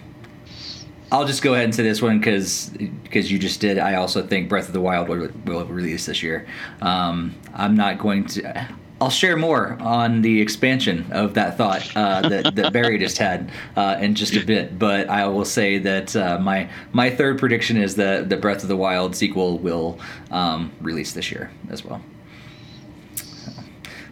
I'll 1.13 1.27
just 1.27 1.43
go 1.43 1.53
ahead 1.53 1.65
and 1.65 1.75
say 1.75 1.83
this 1.83 2.01
one 2.01 2.17
because 2.17 2.69
because 3.03 3.31
you 3.31 3.37
just 3.37 3.61
did. 3.61 3.77
I 3.77 3.95
also 3.95 4.25
think 4.25 4.49
Breath 4.49 4.65
of 4.65 4.73
the 4.73 4.81
Wild 4.81 5.07
will, 5.07 5.29
will 5.45 5.63
release 5.65 6.07
this 6.07 6.23
year. 6.23 6.47
Um, 6.81 7.35
I'm 7.53 7.75
not 7.75 7.99
going 7.99 8.25
to. 8.29 8.67
I'll 8.99 9.11
share 9.11 9.37
more 9.37 9.77
on 9.79 10.23
the 10.23 10.41
expansion 10.41 11.05
of 11.11 11.35
that 11.35 11.55
thought 11.55 11.95
uh, 11.95 12.27
that, 12.29 12.55
that 12.55 12.73
Barry 12.73 12.97
just 12.97 13.19
had 13.19 13.51
uh, 13.75 13.97
in 13.99 14.15
just 14.15 14.35
a 14.35 14.43
bit. 14.43 14.79
But 14.79 15.07
I 15.07 15.27
will 15.27 15.45
say 15.45 15.77
that 15.77 16.15
uh, 16.15 16.39
my 16.39 16.67
my 16.93 17.11
third 17.11 17.37
prediction 17.37 17.77
is 17.77 17.95
that 17.97 18.29
the 18.29 18.37
Breath 18.37 18.63
of 18.63 18.67
the 18.67 18.77
Wild 18.77 19.15
sequel 19.15 19.59
will 19.59 19.99
um, 20.31 20.71
release 20.81 21.13
this 21.13 21.31
year 21.31 21.51
as 21.69 21.85
well. 21.85 22.01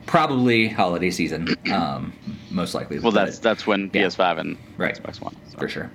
probably 0.06 0.68
holiday 0.68 1.10
season, 1.10 1.56
um, 1.74 2.14
most 2.52 2.76
likely. 2.76 3.00
Well, 3.00 3.12
that's 3.12 3.40
that's 3.40 3.66
when 3.66 3.90
yeah. 3.92 4.04
PS5 4.04 4.40
and 4.40 4.58
right. 4.78 5.02
Xbox 5.02 5.20
One 5.20 5.36
so. 5.50 5.58
for 5.58 5.68
sure. 5.68 5.90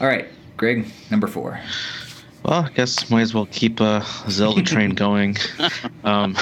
All 0.00 0.06
right, 0.06 0.26
Greg, 0.56 0.86
number 1.10 1.26
four. 1.26 1.58
Well, 2.42 2.64
I 2.64 2.70
guess 2.70 3.10
might 3.10 3.22
as 3.22 3.34
well 3.34 3.46
keep 3.46 3.80
a 3.80 4.04
Zelda 4.28 4.62
train 4.64 4.90
going. 4.90 5.36
Um, 6.04 6.36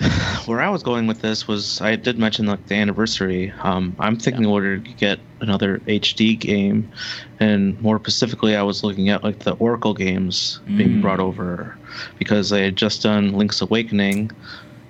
where 0.46 0.60
I 0.60 0.70
was 0.70 0.82
going 0.82 1.06
with 1.06 1.20
this 1.20 1.46
was 1.46 1.80
I 1.82 1.96
did 1.96 2.18
mention 2.18 2.46
like 2.46 2.66
the 2.66 2.76
anniversary. 2.76 3.52
Um, 3.62 3.94
I'm 3.98 4.16
thinking 4.16 4.42
yeah. 4.42 4.48
in 4.48 4.52
order 4.52 4.78
to 4.78 4.92
get 4.94 5.20
another 5.40 5.80
HD 5.80 6.38
game, 6.38 6.90
and 7.38 7.80
more 7.82 7.98
specifically, 7.98 8.56
I 8.56 8.62
was 8.62 8.82
looking 8.82 9.10
at 9.10 9.22
like 9.22 9.40
the 9.40 9.52
Oracle 9.52 9.92
games 9.92 10.60
mm. 10.66 10.78
being 10.78 11.00
brought 11.02 11.20
over 11.20 11.76
because 12.18 12.50
they 12.50 12.64
had 12.64 12.76
just 12.76 13.02
done 13.02 13.34
Link's 13.34 13.60
Awakening, 13.60 14.30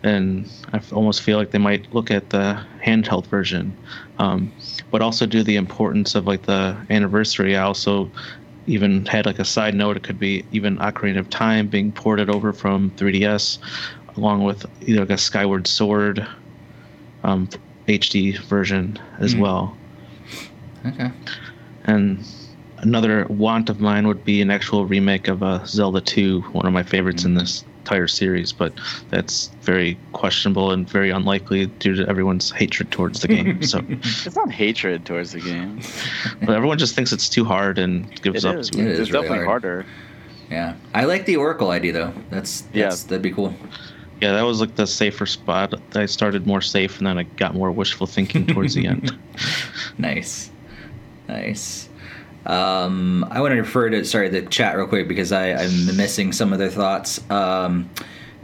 and 0.02 0.48
I 0.72 0.80
almost 0.92 1.22
feel 1.22 1.36
like 1.36 1.50
they 1.50 1.58
might 1.58 1.92
look 1.92 2.10
at 2.10 2.30
the 2.30 2.64
handheld 2.82 3.26
version, 3.26 3.76
um, 4.18 4.52
but 4.90 5.02
also 5.02 5.26
do 5.26 5.42
the 5.42 5.56
importance 5.56 6.14
of 6.14 6.26
like 6.26 6.42
the 6.42 6.76
anniversary. 6.90 7.56
I 7.56 7.62
also 7.62 8.10
even 8.66 9.06
had 9.06 9.26
like 9.26 9.38
a 9.38 9.44
side 9.44 9.74
note. 9.74 9.96
It 9.96 10.02
could 10.02 10.18
be 10.18 10.44
even 10.52 10.78
Ocarina 10.78 11.18
of 11.18 11.30
Time 11.30 11.68
being 11.68 11.92
ported 11.92 12.28
over 12.30 12.52
from 12.52 12.90
3DS 12.92 13.58
along 14.16 14.44
with 14.44 14.66
either 14.82 15.00
like 15.00 15.10
a 15.10 15.18
Skyward 15.18 15.66
Sword 15.66 16.26
um, 17.22 17.48
HD 17.86 18.38
version 18.38 18.98
as 19.18 19.34
mm. 19.34 19.40
well. 19.40 19.76
Okay. 20.86 21.10
And 21.84 22.24
another 22.78 23.26
want 23.28 23.70
of 23.70 23.80
mine 23.80 24.06
would 24.06 24.24
be 24.24 24.40
an 24.40 24.50
actual 24.50 24.86
remake 24.86 25.28
of 25.28 25.42
uh, 25.42 25.64
Zelda 25.64 26.00
2, 26.00 26.40
one 26.52 26.66
of 26.66 26.72
my 26.72 26.82
favorites 26.82 27.22
mm. 27.22 27.26
in 27.26 27.34
this 27.34 27.64
entire 27.80 28.08
series, 28.08 28.52
but 28.52 28.72
that's 29.08 29.48
very 29.62 29.98
questionable 30.12 30.70
and 30.70 30.88
very 30.88 31.10
unlikely 31.10 31.66
due 31.66 31.96
to 31.96 32.08
everyone's 32.08 32.50
hatred 32.50 32.90
towards 32.90 33.20
the 33.20 33.28
game. 33.28 33.62
So 33.62 33.82
it's 33.88 34.36
not 34.36 34.50
hatred 34.50 35.04
towards 35.04 35.32
the 35.32 35.40
game, 35.40 35.80
but 36.40 36.50
everyone 36.50 36.78
just 36.78 36.94
thinks 36.94 37.12
it's 37.12 37.28
too 37.28 37.44
hard 37.44 37.78
and 37.78 38.08
gives 38.22 38.44
it 38.44 38.48
up. 38.48 38.56
Is. 38.56 38.70
To 38.70 38.78
it. 38.78 38.86
It 38.86 39.00
it's 39.00 39.10
really 39.10 39.22
definitely 39.22 39.46
hard. 39.46 39.64
harder. 39.64 39.86
Yeah, 40.50 40.74
I 40.94 41.04
like 41.04 41.26
the 41.26 41.36
Oracle 41.36 41.70
idea 41.70 41.92
though. 41.92 42.12
That's, 42.28 42.62
that's 42.62 42.74
yeah, 42.74 43.08
that'd 43.08 43.22
be 43.22 43.30
cool. 43.30 43.54
Yeah, 44.20 44.32
that 44.32 44.42
was 44.42 44.60
like 44.60 44.74
the 44.74 44.86
safer 44.86 45.24
spot. 45.26 45.74
I 45.94 46.06
started 46.06 46.46
more 46.46 46.60
safe, 46.60 46.98
and 46.98 47.06
then 47.06 47.18
I 47.18 47.22
got 47.22 47.54
more 47.54 47.70
wishful 47.70 48.06
thinking 48.06 48.46
towards 48.46 48.74
the 48.74 48.86
end. 48.86 49.16
Nice, 49.98 50.50
nice. 51.28 51.89
Um, 52.46 53.26
I 53.30 53.40
want 53.40 53.52
to 53.52 53.58
refer 53.58 53.90
to 53.90 54.04
sorry 54.04 54.28
the 54.28 54.42
chat 54.42 54.76
real 54.76 54.86
quick 54.86 55.08
because 55.08 55.32
I, 55.32 55.52
I'm 55.52 55.96
missing 55.96 56.32
some 56.32 56.52
of 56.52 56.58
their 56.58 56.70
thoughts. 56.70 57.20
Um, 57.30 57.90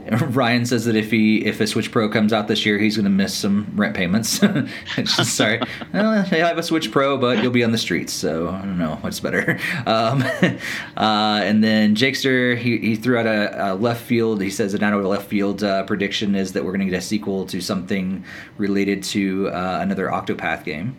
Ryan 0.29 0.65
says 0.65 0.85
that 0.85 0.95
if 0.95 1.11
he 1.11 1.45
if 1.45 1.59
a 1.59 1.67
Switch 1.67 1.91
Pro 1.91 2.07
comes 2.07 2.31
out 2.31 2.47
this 2.47 2.65
year, 2.65 2.77
he's 2.77 2.95
going 2.95 3.05
to 3.05 3.09
miss 3.09 3.33
some 3.33 3.71
rent 3.75 3.95
payments. 3.95 4.29
Sorry, 5.05 5.59
well, 5.93 6.11
I 6.11 6.23
have 6.23 6.57
a 6.57 6.63
Switch 6.63 6.91
Pro, 6.91 7.17
but 7.17 7.43
you'll 7.43 7.51
be 7.51 7.63
on 7.63 7.71
the 7.71 7.77
streets, 7.77 8.13
so 8.13 8.49
I 8.49 8.61
don't 8.61 8.77
know 8.77 8.97
what's 9.01 9.19
better. 9.19 9.59
Um, 9.85 10.21
uh, 10.97 11.41
and 11.43 11.63
then 11.63 11.95
Jakester 11.95 12.57
he, 12.57 12.77
he 12.79 12.95
threw 12.95 13.17
out 13.17 13.25
a, 13.25 13.71
a, 13.71 13.75
left 13.75 14.01
field. 14.01 14.41
He 14.41 14.49
says 14.49 14.73
that 14.73 14.83
out 14.83 14.93
of 14.93 15.05
left 15.05 15.27
field 15.27 15.63
uh, 15.63 15.83
prediction 15.83 16.35
is 16.35 16.53
that 16.53 16.63
we're 16.63 16.71
going 16.71 16.85
to 16.85 16.91
get 16.91 16.97
a 16.97 17.01
sequel 17.01 17.45
to 17.47 17.61
something 17.61 18.23
related 18.57 19.03
to 19.03 19.49
uh, 19.49 19.79
another 19.81 20.07
Octopath 20.07 20.63
game. 20.63 20.97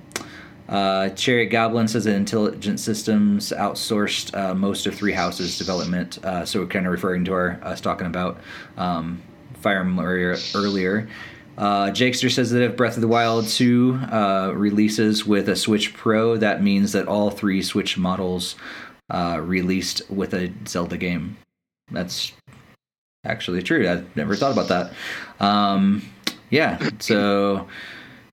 Uh, 0.68 1.08
Cherry 1.10 1.46
Goblin 1.46 1.88
says 1.88 2.04
that 2.04 2.14
Intelligent 2.14 2.78
Systems 2.78 3.52
outsourced 3.56 4.36
uh, 4.36 4.54
most 4.54 4.86
of 4.86 4.94
Three 4.94 5.12
Houses 5.12 5.56
development. 5.56 6.22
Uh, 6.24 6.44
so 6.44 6.60
we're 6.60 6.66
kind 6.66 6.86
of 6.86 6.92
referring 6.92 7.24
to 7.24 7.32
our 7.32 7.60
us 7.62 7.80
talking 7.80 8.06
about 8.06 8.38
um, 8.76 9.22
Fire 9.60 9.80
Emblem 9.80 10.06
earlier. 10.54 11.08
Uh, 11.56 11.90
Jakester 11.90 12.30
says 12.30 12.50
that 12.52 12.62
if 12.62 12.76
Breath 12.76 12.94
of 12.96 13.00
the 13.00 13.08
Wild 13.08 13.48
2 13.48 14.00
uh, 14.12 14.52
releases 14.54 15.26
with 15.26 15.48
a 15.48 15.56
Switch 15.56 15.92
Pro, 15.92 16.36
that 16.36 16.62
means 16.62 16.92
that 16.92 17.08
all 17.08 17.30
three 17.30 17.62
Switch 17.62 17.98
models 17.98 18.54
uh, 19.10 19.40
released 19.42 20.08
with 20.08 20.34
a 20.34 20.52
Zelda 20.68 20.96
game. 20.96 21.36
That's 21.90 22.32
actually 23.24 23.62
true. 23.62 23.88
I 23.88 24.04
never 24.14 24.36
thought 24.36 24.52
about 24.52 24.68
that. 24.68 24.92
Um, 25.44 26.02
yeah, 26.50 26.90
so 27.00 27.66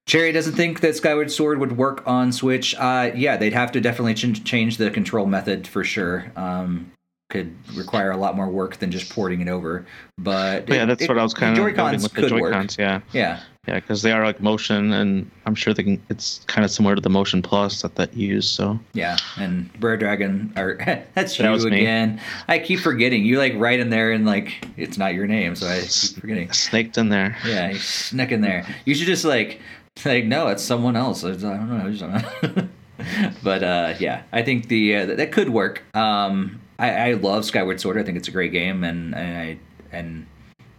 Cherry 0.05 0.31
doesn't 0.31 0.53
think 0.53 0.81
that 0.81 0.95
Skyward 0.95 1.31
Sword 1.31 1.59
would 1.59 1.77
work 1.77 2.03
on 2.05 2.31
Switch. 2.31 2.75
Uh, 2.75 3.11
yeah, 3.15 3.37
they'd 3.37 3.53
have 3.53 3.71
to 3.71 3.81
definitely 3.81 4.13
ch- 4.13 4.43
change 4.43 4.77
the 4.77 4.91
control 4.91 5.25
method 5.25 5.67
for 5.67 5.83
sure. 5.83 6.31
Um, 6.35 6.91
could 7.29 7.55
require 7.75 8.11
a 8.11 8.17
lot 8.17 8.35
more 8.35 8.47
work 8.47 8.77
than 8.77 8.91
just 8.91 9.11
porting 9.11 9.41
it 9.41 9.47
over. 9.47 9.85
But 10.17 10.69
yeah, 10.69 10.85
that's 10.85 11.01
it, 11.01 11.09
what 11.09 11.17
I 11.17 11.23
was 11.23 11.33
kind 11.33 11.57
of 11.57 11.63
Joy-Cons 11.63 12.03
with 12.03 12.13
the 12.13 12.29
Joy-Cons. 12.29 12.77
Work. 12.77 12.79
Yeah, 12.79 13.01
yeah, 13.13 13.39
yeah, 13.67 13.79
because 13.79 14.03
they 14.03 14.11
are 14.11 14.23
like 14.23 14.39
motion, 14.41 14.93
and 14.93 15.29
I'm 15.47 15.55
sure 15.55 15.73
they 15.73 15.81
can. 15.81 16.01
It's 16.09 16.41
kind 16.45 16.63
of 16.63 16.69
similar 16.69 16.93
to 16.93 17.01
the 17.01 17.09
Motion 17.09 17.41
Plus 17.41 17.81
that 17.81 17.95
that 17.95 18.13
you 18.13 18.27
use. 18.27 18.47
So 18.47 18.79
yeah, 18.93 19.17
and 19.37 19.73
Bird 19.79 20.01
Dragon, 20.01 20.53
or 20.55 20.77
that's 21.15 21.39
you 21.39 21.51
again. 21.51 22.17
Me. 22.17 22.21
I 22.47 22.59
keep 22.59 22.79
forgetting 22.79 23.25
you 23.25 23.39
like 23.39 23.53
right 23.55 23.79
in 23.79 23.89
there, 23.89 24.11
and 24.11 24.25
like 24.25 24.67
it's 24.77 24.99
not 24.99 25.15
your 25.15 25.25
name, 25.25 25.55
so 25.55 25.65
I 25.65 25.81
keep 25.81 26.19
forgetting. 26.19 26.51
Snaked 26.51 26.99
in 26.99 27.09
there. 27.09 27.35
Yeah, 27.43 27.71
you 27.71 27.79
snuck 27.79 28.31
in 28.31 28.41
there. 28.41 28.67
You 28.85 28.93
should 28.93 29.07
just 29.07 29.25
like 29.25 29.59
like 30.05 30.25
no, 30.25 30.47
it's 30.47 30.63
someone 30.63 30.95
else. 30.95 31.23
I 31.23 31.31
don't 31.31 31.69
know. 31.69 32.67
but 33.43 33.63
uh, 33.63 33.93
yeah, 33.99 34.23
I 34.31 34.43
think 34.43 34.67
the 34.67 34.95
uh, 34.95 35.05
that 35.05 35.31
could 35.31 35.49
work. 35.49 35.83
Um, 35.95 36.59
I, 36.77 36.91
I 36.91 37.13
love 37.13 37.45
Skyward 37.45 37.79
Sword. 37.79 37.97
I 37.97 38.03
think 38.03 38.17
it's 38.17 38.27
a 38.27 38.31
great 38.31 38.51
game, 38.51 38.83
and, 38.83 39.15
and 39.15 39.37
I 39.37 39.57
and 39.91 40.25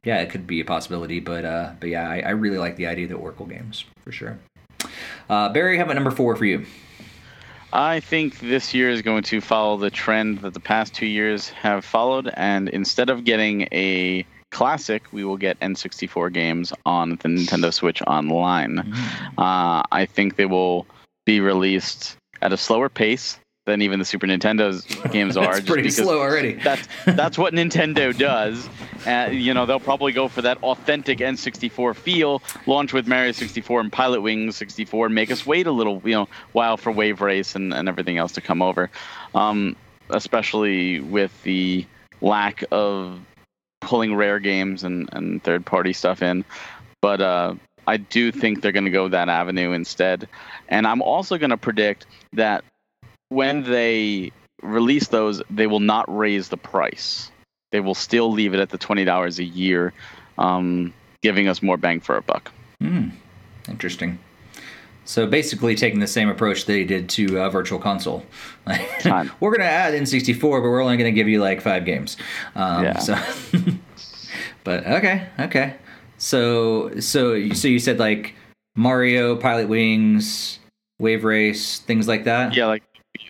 yeah, 0.04 0.20
it 0.20 0.30
could 0.30 0.46
be 0.46 0.60
a 0.60 0.64
possibility. 0.64 1.20
But 1.20 1.44
uh, 1.44 1.72
but 1.80 1.88
yeah, 1.88 2.08
I, 2.08 2.20
I 2.20 2.30
really 2.30 2.58
like 2.58 2.76
the 2.76 2.86
idea 2.86 3.04
of 3.04 3.10
the 3.10 3.16
Oracle 3.16 3.46
games 3.46 3.84
for 4.02 4.12
sure. 4.12 4.38
Uh, 5.30 5.48
Barry, 5.48 5.78
how 5.78 5.84
about 5.84 5.94
number 5.94 6.10
four 6.10 6.36
for 6.36 6.44
you? 6.44 6.66
I 7.72 8.00
think 8.00 8.38
this 8.40 8.72
year 8.72 8.90
is 8.90 9.02
going 9.02 9.24
to 9.24 9.40
follow 9.40 9.76
the 9.76 9.90
trend 9.90 10.38
that 10.40 10.54
the 10.54 10.60
past 10.60 10.94
two 10.94 11.06
years 11.06 11.48
have 11.50 11.84
followed, 11.84 12.30
and 12.34 12.68
instead 12.68 13.10
of 13.10 13.24
getting 13.24 13.62
a 13.72 14.24
classic, 14.50 15.12
we 15.12 15.24
will 15.24 15.36
get 15.36 15.58
N64 15.60 16.32
games 16.32 16.72
on 16.84 17.10
the 17.10 17.28
Nintendo 17.28 17.72
Switch 17.72 18.02
Online. 18.02 18.76
Mm-hmm. 18.76 19.38
Uh, 19.38 19.82
I 19.90 20.06
think 20.06 20.36
they 20.36 20.46
will 20.46 20.86
be 21.24 21.40
released 21.40 22.16
at 22.42 22.52
a 22.52 22.56
slower 22.56 22.88
pace 22.88 23.38
than 23.66 23.82
even 23.82 23.98
the 23.98 24.04
Super 24.04 24.26
Nintendo's 24.26 24.84
games 25.10 25.36
are. 25.36 25.54
just 25.54 25.66
pretty 25.66 25.90
slow 25.90 26.20
already. 26.20 26.52
that's 26.54 26.86
that's 27.04 27.36
what 27.36 27.52
Nintendo 27.52 28.16
does. 28.16 28.68
Uh, 29.06 29.28
you 29.30 29.52
know, 29.52 29.66
they'll 29.66 29.80
probably 29.80 30.12
go 30.12 30.28
for 30.28 30.42
that 30.42 30.62
authentic 30.62 31.18
N64 31.18 31.94
feel. 31.94 32.42
Launch 32.66 32.92
with 32.92 33.06
Mario 33.06 33.32
64 33.32 33.80
and 33.80 33.92
Pilot 33.92 34.20
Pilotwings 34.20 34.54
64. 34.54 35.08
Make 35.08 35.30
us 35.30 35.44
wait 35.44 35.66
a 35.66 35.72
little, 35.72 36.00
you 36.04 36.12
know, 36.12 36.28
while 36.52 36.76
for 36.76 36.92
Wave 36.92 37.20
Race 37.20 37.54
and, 37.54 37.74
and 37.74 37.88
everything 37.88 38.18
else 38.18 38.32
to 38.32 38.40
come 38.40 38.62
over. 38.62 38.90
Um, 39.34 39.76
especially 40.10 41.00
with 41.00 41.42
the 41.42 41.84
lack 42.20 42.64
of 42.70 43.20
pulling 43.86 44.16
rare 44.16 44.40
games 44.40 44.82
and, 44.82 45.08
and 45.12 45.42
third 45.42 45.64
party 45.64 45.92
stuff 45.92 46.20
in. 46.20 46.44
But 47.00 47.20
uh, 47.20 47.54
I 47.86 47.98
do 47.98 48.32
think 48.32 48.60
they're 48.60 48.72
going 48.72 48.84
to 48.84 48.90
go 48.90 49.08
that 49.08 49.28
avenue 49.28 49.70
instead. 49.70 50.28
And 50.68 50.88
I'm 50.88 51.00
also 51.00 51.38
going 51.38 51.50
to 51.50 51.56
predict 51.56 52.04
that 52.32 52.64
when 53.28 53.62
they 53.62 54.32
release 54.60 55.06
those, 55.06 55.40
they 55.48 55.68
will 55.68 55.80
not 55.80 56.04
raise 56.14 56.48
the 56.48 56.56
price. 56.56 57.30
They 57.70 57.78
will 57.78 57.94
still 57.94 58.32
leave 58.32 58.54
it 58.54 58.60
at 58.60 58.70
the 58.70 58.78
twenty 58.78 59.04
dollars 59.04 59.38
a 59.38 59.44
year, 59.44 59.92
um, 60.36 60.92
giving 61.22 61.46
us 61.46 61.62
more 61.62 61.76
bang 61.76 62.00
for 62.00 62.16
a 62.16 62.22
buck. 62.22 62.50
Hmm. 62.80 63.10
Interesting. 63.68 64.18
So 65.06 65.26
basically, 65.26 65.76
taking 65.76 66.00
the 66.00 66.06
same 66.06 66.28
approach 66.28 66.66
they 66.66 66.84
did 66.84 67.08
to 67.10 67.40
uh, 67.40 67.48
Virtual 67.48 67.78
Console. 67.78 68.26
we're 68.66 69.50
going 69.50 69.60
to 69.60 69.64
add 69.64 69.94
N64, 69.94 70.40
but 70.40 70.62
we're 70.62 70.82
only 70.82 70.96
going 70.96 71.12
to 71.12 71.14
give 71.14 71.28
you 71.28 71.40
like 71.40 71.60
five 71.60 71.84
games. 71.84 72.16
Um, 72.56 72.84
yeah. 72.84 72.98
So, 72.98 73.16
but 74.64 74.84
okay, 74.86 75.28
okay. 75.38 75.76
So, 76.18 76.98
so, 76.98 77.50
so 77.50 77.68
you 77.68 77.78
said 77.78 77.98
like 78.00 78.34
Mario, 78.74 79.36
Pilot 79.36 79.68
Wings, 79.68 80.58
Wave 80.98 81.24
Race, 81.24 81.78
things 81.78 82.08
like 82.08 82.24
that. 82.24 82.54
Yeah, 82.54 82.66
like 82.66 82.82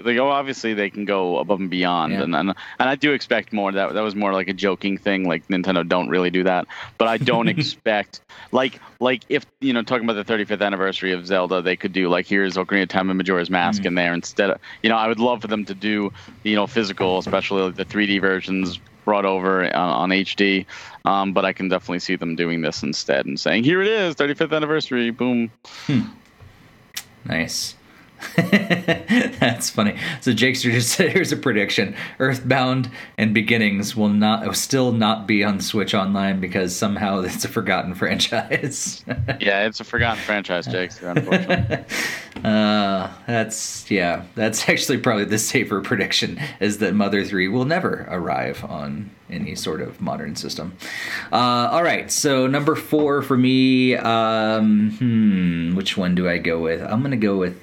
they 0.03 0.15
go 0.15 0.29
obviously 0.29 0.75
they 0.75 0.91
can 0.91 1.05
go 1.05 1.39
above 1.39 1.61
and 1.61 1.71
beyond 1.71 2.13
yeah. 2.13 2.23
and, 2.23 2.35
and 2.35 2.51
and 2.79 2.89
I 2.89 2.95
do 2.95 3.13
expect 3.13 3.53
more 3.53 3.73
that 3.73 3.95
that 3.95 4.01
was 4.01 4.15
more 4.15 4.33
like 4.33 4.49
a 4.49 4.53
joking 4.53 4.99
thing 4.99 5.27
like 5.27 5.47
Nintendo 5.49 5.87
don't 5.87 6.09
really 6.09 6.31
do 6.31 6.45
that 6.45 6.67
but 6.99 7.09
I 7.09 7.19
don't 7.19 7.49
expect 7.57 8.21
like 8.53 8.81
like 9.01 9.25
if 9.29 9.47
you 9.61 9.73
know 9.73 9.83
talking 9.83 10.09
about 10.09 10.27
the 10.27 10.33
35th 10.33 10.65
anniversary 10.65 11.13
of 11.13 11.27
Zelda 11.27 11.63
they 11.63 11.77
could 11.77 11.93
do 11.93 12.09
like 12.09 12.27
here's 12.27 12.57
Ocarina 12.57 12.83
of 12.83 12.89
Time 12.89 13.11
and 13.11 13.17
Majora's 13.17 13.51
Mask 13.51 13.81
mm-hmm. 13.81 13.89
in 13.89 13.95
there 13.95 14.15
instead 14.15 14.51
of 14.51 14.61
you 14.83 14.91
know 14.91 14.97
I 14.97 15.09
would 15.09 15.21
love 15.21 15.43
for 15.43 15.49
them 15.49 15.65
to 15.67 15.75
do 15.75 16.13
you 16.43 16.57
know 16.57 16.67
physical 16.67 17.19
especially 17.19 17.63
like 17.63 17.77
the 17.77 17.85
3D 17.85 18.21
versions 18.21 18.81
brought 19.05 19.25
over 19.25 19.65
uh, 19.65 19.79
on 19.79 20.11
HD 20.11 20.67
um, 21.05 21.33
but 21.33 21.45
I 21.45 21.53
can 21.53 21.69
definitely 21.69 22.01
see 22.01 22.17
them 22.17 22.35
doing 22.35 22.63
this 22.63 22.83
instead 22.83 23.25
and 23.25 23.39
saying 23.39 23.65
here 23.65 23.81
it 23.81 23.89
is 23.89 24.17
35th 24.17 24.55
anniversary 24.55 25.11
boom 25.11 25.51
hmm. 25.87 26.01
nice 27.25 27.76
That's 28.37 29.71
funny. 29.71 29.97
So 30.21 30.33
Jakester 30.33 30.73
just 30.73 30.91
said, 30.97 31.13
"Here's 31.13 31.33
a 31.33 31.37
prediction: 31.37 31.95
Earthbound 32.19 32.91
and 33.19 33.35
Beginnings 33.35 33.95
will 33.97 34.09
not, 34.09 34.47
will 34.47 34.55
still 34.55 34.93
not 34.93 35.27
be 35.27 35.45
on 35.45 35.61
Switch 35.61 35.95
Online 35.95 36.41
because 36.41 36.75
somehow 36.75 37.21
it's 37.23 37.45
a 37.45 37.49
forgotten 37.49 37.95
franchise." 37.95 39.05
yeah, 39.41 39.67
it's 39.67 39.81
a 39.81 39.85
forgotten 39.85 40.23
franchise, 40.23 40.67
Jakester. 40.67 41.17
Unfortunately. 41.17 41.85
Uh, 42.45 43.11
that's 43.27 43.91
yeah. 43.91 44.25
That's 44.35 44.69
actually 44.69 44.99
probably 44.99 45.25
the 45.25 45.39
safer 45.39 45.81
prediction: 45.81 46.41
is 46.61 46.79
that 46.79 46.95
Mother 46.95 47.25
Three 47.25 47.49
will 47.49 47.65
never 47.65 48.07
arrive 48.09 48.65
on 48.65 49.11
any 49.31 49.55
sort 49.55 49.81
of 49.81 50.01
modern 50.01 50.37
system. 50.37 50.77
Uh, 51.33 51.69
all 51.73 51.83
right, 51.83 52.11
so 52.11 52.47
number 52.47 52.75
four 52.75 53.23
for 53.23 53.37
me. 53.37 53.97
Um, 53.97 54.93
hmm, 54.93 55.75
which 55.75 55.97
one 55.97 56.15
do 56.15 56.29
I 56.29 56.39
go 56.39 56.61
with? 56.61 56.83
I'm 56.83 57.03
gonna 57.03 57.17
go 57.17 57.37
with 57.37 57.61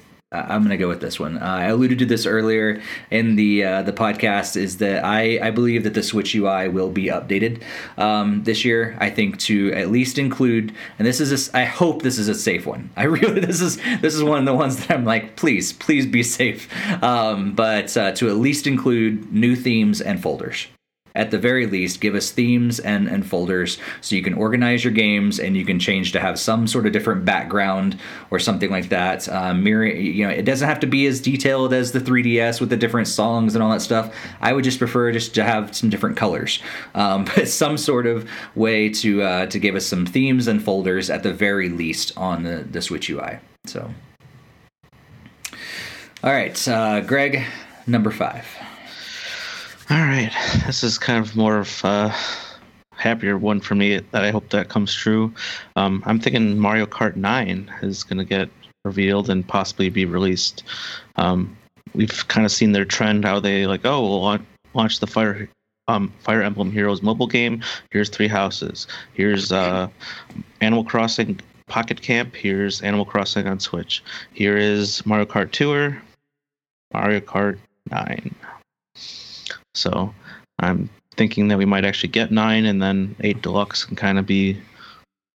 I'm 0.48 0.62
going 0.62 0.70
to 0.70 0.76
go 0.76 0.88
with 0.88 1.00
this 1.00 1.18
one. 1.18 1.38
Uh, 1.38 1.44
I 1.44 1.64
alluded 1.66 1.98
to 2.00 2.06
this 2.06 2.26
earlier 2.26 2.80
in 3.10 3.36
the 3.36 3.64
uh, 3.64 3.82
the 3.82 3.92
podcast. 3.92 4.56
Is 4.56 4.78
that 4.78 5.04
I, 5.04 5.38
I 5.40 5.50
believe 5.50 5.84
that 5.84 5.94
the 5.94 6.02
Switch 6.02 6.34
UI 6.34 6.68
will 6.68 6.90
be 6.90 7.06
updated 7.06 7.62
um, 7.96 8.44
this 8.44 8.64
year. 8.64 8.96
I 9.00 9.10
think 9.10 9.38
to 9.40 9.72
at 9.72 9.90
least 9.90 10.18
include, 10.18 10.72
and 10.98 11.06
this 11.06 11.20
is 11.20 11.48
a, 11.48 11.56
I 11.56 11.64
hope 11.64 12.02
this 12.02 12.18
is 12.18 12.28
a 12.28 12.34
safe 12.34 12.66
one. 12.66 12.90
I 12.96 13.04
really 13.04 13.40
this 13.40 13.60
is 13.60 13.76
this 14.00 14.14
is 14.14 14.22
one 14.22 14.38
of 14.38 14.44
the 14.44 14.54
ones 14.54 14.76
that 14.78 14.90
I'm 14.90 15.04
like, 15.04 15.36
please, 15.36 15.72
please 15.72 16.06
be 16.06 16.22
safe. 16.22 16.68
Um, 17.02 17.54
but 17.54 17.96
uh, 17.96 18.12
to 18.12 18.28
at 18.28 18.36
least 18.36 18.66
include 18.66 19.32
new 19.32 19.56
themes 19.56 20.00
and 20.00 20.22
folders 20.22 20.66
at 21.14 21.30
the 21.30 21.38
very 21.38 21.66
least, 21.66 22.00
give 22.00 22.14
us 22.14 22.30
themes 22.32 22.80
and, 22.80 23.06
and 23.06 23.24
folders 23.24 23.78
so 24.00 24.16
you 24.16 24.22
can 24.22 24.34
organize 24.34 24.82
your 24.82 24.92
games 24.92 25.38
and 25.38 25.56
you 25.56 25.64
can 25.64 25.78
change 25.78 26.10
to 26.12 26.20
have 26.20 26.38
some 26.40 26.66
sort 26.66 26.86
of 26.86 26.92
different 26.92 27.24
background 27.24 27.96
or 28.32 28.40
something 28.40 28.70
like 28.70 28.88
that. 28.88 29.28
Um, 29.28 29.62
mirror, 29.62 29.86
you 29.86 30.26
know, 30.26 30.32
it 30.32 30.42
doesn't 30.42 30.66
have 30.66 30.80
to 30.80 30.88
be 30.88 31.06
as 31.06 31.20
detailed 31.20 31.72
as 31.72 31.92
the 31.92 32.00
3DS 32.00 32.60
with 32.60 32.70
the 32.70 32.76
different 32.76 33.06
songs 33.06 33.54
and 33.54 33.62
all 33.62 33.70
that 33.70 33.80
stuff. 33.80 34.14
I 34.40 34.52
would 34.52 34.64
just 34.64 34.78
prefer 34.78 35.12
just 35.12 35.34
to 35.36 35.44
have 35.44 35.76
some 35.76 35.88
different 35.88 36.16
colors, 36.16 36.60
um, 36.96 37.24
but 37.36 37.48
some 37.48 37.78
sort 37.78 38.06
of 38.06 38.28
way 38.56 38.88
to 38.88 39.22
uh, 39.22 39.46
to 39.46 39.58
give 39.58 39.76
us 39.76 39.86
some 39.86 40.06
themes 40.06 40.48
and 40.48 40.62
folders 40.62 41.10
at 41.10 41.22
the 41.22 41.32
very 41.32 41.68
least 41.68 42.12
on 42.16 42.42
the, 42.42 42.66
the 42.68 42.82
Switch 42.82 43.08
UI. 43.08 43.38
So, 43.66 43.88
all 46.24 46.32
right, 46.32 46.68
uh, 46.68 47.00
Greg, 47.02 47.44
number 47.86 48.10
five. 48.10 48.63
All 49.94 50.00
right, 50.00 50.32
this 50.66 50.82
is 50.82 50.98
kind 50.98 51.24
of 51.24 51.36
more 51.36 51.58
of 51.58 51.84
a 51.84 52.12
happier 52.96 53.38
one 53.38 53.60
for 53.60 53.76
me 53.76 53.98
that 53.98 54.24
I 54.24 54.32
hope 54.32 54.50
that 54.50 54.68
comes 54.68 54.92
true. 54.92 55.32
Um, 55.76 56.02
I'm 56.04 56.18
thinking 56.18 56.58
Mario 56.58 56.84
Kart 56.84 57.14
9 57.14 57.72
is 57.80 58.02
going 58.02 58.18
to 58.18 58.24
get 58.24 58.48
revealed 58.84 59.30
and 59.30 59.46
possibly 59.46 59.90
be 59.90 60.04
released. 60.04 60.64
Um, 61.14 61.56
we've 61.94 62.26
kind 62.26 62.44
of 62.44 62.50
seen 62.50 62.72
their 62.72 62.84
trend 62.84 63.24
how 63.24 63.38
they 63.38 63.68
like, 63.68 63.82
oh, 63.84 64.02
we'll 64.02 64.40
launch 64.74 64.98
the 64.98 65.06
Fire 65.06 65.48
um, 65.86 66.12
Fire 66.18 66.42
Emblem 66.42 66.72
Heroes 66.72 67.00
mobile 67.00 67.28
game. 67.28 67.62
Here's 67.92 68.08
Three 68.08 68.26
Houses. 68.26 68.88
Here's 69.12 69.52
uh, 69.52 69.86
Animal 70.60 70.82
Crossing 70.82 71.38
Pocket 71.68 72.02
Camp. 72.02 72.34
Here's 72.34 72.82
Animal 72.82 73.04
Crossing 73.04 73.46
on 73.46 73.60
Switch. 73.60 74.02
Here 74.32 74.56
is 74.56 75.06
Mario 75.06 75.24
Kart 75.24 75.52
Tour. 75.52 76.02
Mario 76.92 77.20
Kart 77.20 77.60
9. 77.92 78.34
So 79.74 80.14
I'm 80.58 80.88
thinking 81.16 81.48
that 81.48 81.58
we 81.58 81.64
might 81.64 81.84
actually 81.84 82.10
get 82.10 82.30
nine, 82.30 82.64
and 82.64 82.82
then 82.82 83.14
eight 83.20 83.42
deluxe 83.42 83.84
can 83.84 83.96
kind 83.96 84.18
of 84.18 84.26
be 84.26 84.60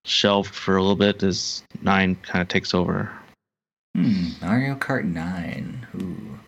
shelved 0.05 0.53
for 0.53 0.75
a 0.75 0.81
little 0.81 0.95
bit 0.95 1.21
as 1.23 1.63
nine 1.81 2.15
kind 2.23 2.41
of 2.41 2.47
takes 2.47 2.73
over. 2.73 3.11
Hmm, 3.95 4.29
Mario 4.41 4.75
Kart 4.75 5.05
nine. 5.05 5.85
Ooh. 5.95 6.39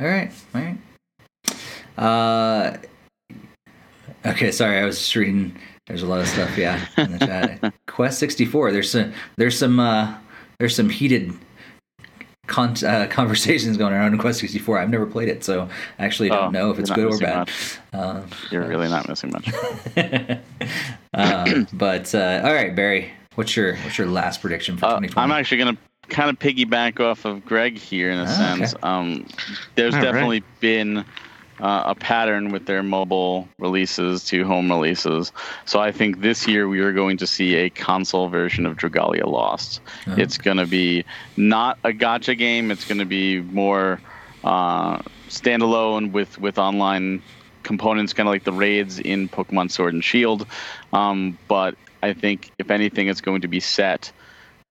All 0.00 0.06
right, 0.06 0.30
all 0.54 0.60
right. 0.60 0.78
Uh, 1.96 2.76
okay, 4.26 4.50
sorry, 4.50 4.78
I 4.78 4.84
was 4.84 4.98
just 4.98 5.14
reading. 5.16 5.56
There's 5.86 6.02
a 6.02 6.06
lot 6.06 6.20
of 6.20 6.28
stuff, 6.28 6.58
yeah, 6.58 6.84
in 6.98 7.12
the 7.12 7.18
chat. 7.18 7.74
Quest 7.86 8.18
64. 8.18 8.72
There's 8.72 8.90
some. 8.90 9.12
There's 9.36 9.58
some. 9.58 9.80
Uh, 9.80 10.14
there's 10.58 10.74
some 10.74 10.88
heated 10.88 11.32
con- 12.46 12.84
uh, 12.84 13.06
conversations 13.10 13.76
going 13.76 13.92
around 13.92 14.12
in 14.12 14.18
Quest 14.18 14.40
64. 14.40 14.78
I've 14.78 14.90
never 14.90 15.06
played 15.06 15.28
it, 15.28 15.44
so 15.44 15.68
I 15.98 16.04
actually 16.04 16.28
don't 16.28 16.46
oh, 16.46 16.50
know 16.50 16.70
if 16.70 16.78
it's 16.78 16.90
good 16.90 17.12
or 17.12 17.18
bad. 17.18 17.50
Uh, 17.92 18.22
you're 18.50 18.66
really 18.66 18.88
not 18.88 19.08
missing 19.08 19.32
much. 19.32 19.52
uh, 21.14 21.64
but 21.72 22.14
uh, 22.14 22.40
all 22.44 22.54
right, 22.54 22.74
Barry, 22.74 23.10
what's 23.34 23.56
your 23.56 23.76
what's 23.76 23.98
your 23.98 24.06
last 24.08 24.40
prediction 24.40 24.76
for 24.76 24.86
2020? 24.86 25.16
Uh, 25.16 25.22
I'm 25.22 25.32
actually 25.32 25.58
going 25.58 25.76
to 25.76 25.82
kind 26.08 26.30
of 26.30 26.38
piggyback 26.38 27.00
off 27.00 27.24
of 27.24 27.44
Greg 27.44 27.76
here 27.76 28.10
in 28.10 28.18
a 28.18 28.22
oh, 28.22 28.26
sense. 28.26 28.74
Okay. 28.74 28.82
Um, 28.82 29.26
there's 29.74 29.94
all 29.94 30.02
definitely 30.02 30.40
right. 30.40 30.60
been 30.60 31.04
uh, 31.60 31.84
a 31.86 31.94
pattern 31.94 32.50
with 32.50 32.66
their 32.66 32.82
mobile 32.82 33.48
releases 33.58 34.24
to 34.24 34.44
home 34.44 34.70
releases. 34.70 35.32
So 35.64 35.80
I 35.80 35.92
think 35.92 36.20
this 36.20 36.46
year 36.46 36.68
we 36.68 36.80
are 36.80 36.92
going 36.92 37.16
to 37.18 37.26
see 37.26 37.54
a 37.56 37.70
console 37.70 38.28
version 38.28 38.66
of 38.66 38.76
Dragalia 38.76 39.26
Lost. 39.26 39.80
Oh. 40.06 40.14
It's 40.16 40.38
going 40.38 40.58
to 40.58 40.66
be 40.66 41.04
not 41.36 41.78
a 41.84 41.90
gacha 41.92 42.36
game. 42.36 42.70
It's 42.70 42.84
going 42.84 42.98
to 42.98 43.06
be 43.06 43.40
more 43.40 44.00
uh, 44.44 44.98
standalone 45.28 46.12
with 46.12 46.38
with 46.38 46.58
online 46.58 47.22
components, 47.62 48.12
kind 48.12 48.28
of 48.28 48.32
like 48.32 48.44
the 48.44 48.52
raids 48.52 48.98
in 48.98 49.28
Pokemon 49.28 49.70
Sword 49.70 49.94
and 49.94 50.04
Shield. 50.04 50.46
Um, 50.92 51.36
but 51.48 51.74
I 52.02 52.12
think 52.12 52.52
if 52.58 52.70
anything, 52.70 53.08
it's 53.08 53.20
going 53.20 53.40
to 53.40 53.48
be 53.48 53.60
set 53.60 54.12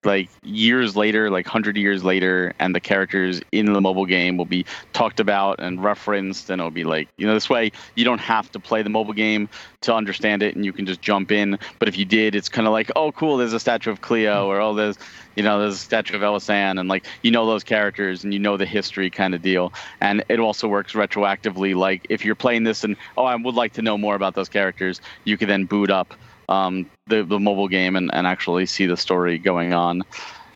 like 0.04 0.30
years 0.42 0.96
later, 0.96 1.30
like 1.30 1.46
hundred 1.46 1.76
years 1.76 2.04
later, 2.04 2.54
and 2.58 2.74
the 2.74 2.80
characters 2.80 3.40
in 3.52 3.72
the 3.72 3.80
mobile 3.80 4.06
game 4.06 4.36
will 4.36 4.44
be 4.44 4.64
talked 4.92 5.20
about 5.20 5.58
and 5.58 5.82
referenced, 5.82 6.48
and 6.48 6.60
it'll 6.60 6.70
be 6.70 6.84
like 6.84 7.08
you 7.16 7.26
know 7.26 7.34
this 7.34 7.50
way 7.50 7.72
you 7.96 8.04
don't 8.04 8.20
have 8.20 8.50
to 8.52 8.60
play 8.60 8.82
the 8.82 8.90
mobile 8.90 9.12
game 9.12 9.48
to 9.82 9.94
understand 9.94 10.42
it, 10.42 10.54
and 10.54 10.64
you 10.64 10.72
can 10.72 10.86
just 10.86 11.02
jump 11.02 11.32
in. 11.32 11.58
But 11.78 11.88
if 11.88 11.98
you 11.98 12.04
did, 12.04 12.34
it's 12.34 12.48
kind 12.48 12.66
of 12.66 12.72
like 12.72 12.90
oh 12.96 13.12
cool, 13.12 13.36
there's 13.36 13.52
a 13.52 13.60
statue 13.60 13.90
of 13.90 14.00
Cleo, 14.00 14.42
mm-hmm. 14.42 14.50
or 14.50 14.60
oh 14.60 14.74
there's 14.74 14.96
you 15.34 15.42
know 15.42 15.60
there's 15.60 15.74
a 15.74 15.78
statue 15.78 16.16
of 16.16 16.22
Elisanne, 16.22 16.78
and 16.78 16.88
like 16.88 17.04
you 17.22 17.30
know 17.30 17.46
those 17.46 17.64
characters 17.64 18.24
and 18.24 18.32
you 18.32 18.38
know 18.38 18.56
the 18.56 18.66
history 18.66 19.10
kind 19.10 19.34
of 19.34 19.42
deal. 19.42 19.72
And 20.00 20.24
it 20.28 20.38
also 20.40 20.68
works 20.68 20.92
retroactively. 20.92 21.74
Like 21.74 22.06
if 22.08 22.24
you're 22.24 22.36
playing 22.36 22.62
this 22.62 22.84
and 22.84 22.96
oh 23.16 23.24
I 23.24 23.34
would 23.34 23.54
like 23.54 23.72
to 23.74 23.82
know 23.82 23.98
more 23.98 24.14
about 24.14 24.34
those 24.34 24.48
characters, 24.48 25.00
you 25.24 25.36
can 25.36 25.48
then 25.48 25.64
boot 25.64 25.90
up 25.90 26.14
um, 26.48 26.88
the 27.06 27.22
the 27.22 27.38
mobile 27.38 27.68
game 27.68 27.96
and, 27.96 28.10
and 28.12 28.26
actually 28.26 28.66
see 28.66 28.86
the 28.86 28.96
story 28.96 29.38
going 29.38 29.72
on. 29.72 30.02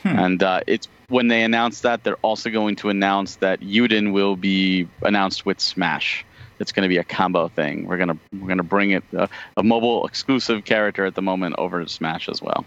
Hmm. 0.02 0.18
And 0.18 0.42
uh, 0.42 0.60
it's 0.66 0.88
when 1.08 1.28
they 1.28 1.42
announce 1.42 1.80
that 1.80 2.04
they're 2.04 2.16
also 2.16 2.50
going 2.50 2.76
to 2.76 2.88
announce 2.88 3.36
that 3.36 3.60
Euden 3.60 4.12
will 4.12 4.36
be 4.36 4.88
announced 5.02 5.44
with 5.44 5.60
Smash. 5.60 6.24
It's 6.58 6.72
going 6.72 6.84
to 6.84 6.88
be 6.88 6.98
a 6.98 7.04
combo 7.04 7.48
thing. 7.48 7.86
We're 7.86 7.98
gonna 7.98 8.18
we're 8.38 8.48
gonna 8.48 8.62
bring 8.62 8.90
it 8.90 9.04
uh, 9.16 9.26
a 9.56 9.62
mobile 9.62 10.06
exclusive 10.06 10.64
character 10.64 11.04
at 11.04 11.14
the 11.14 11.22
moment 11.22 11.56
over 11.58 11.82
to 11.82 11.88
Smash 11.88 12.28
as 12.28 12.42
well. 12.42 12.64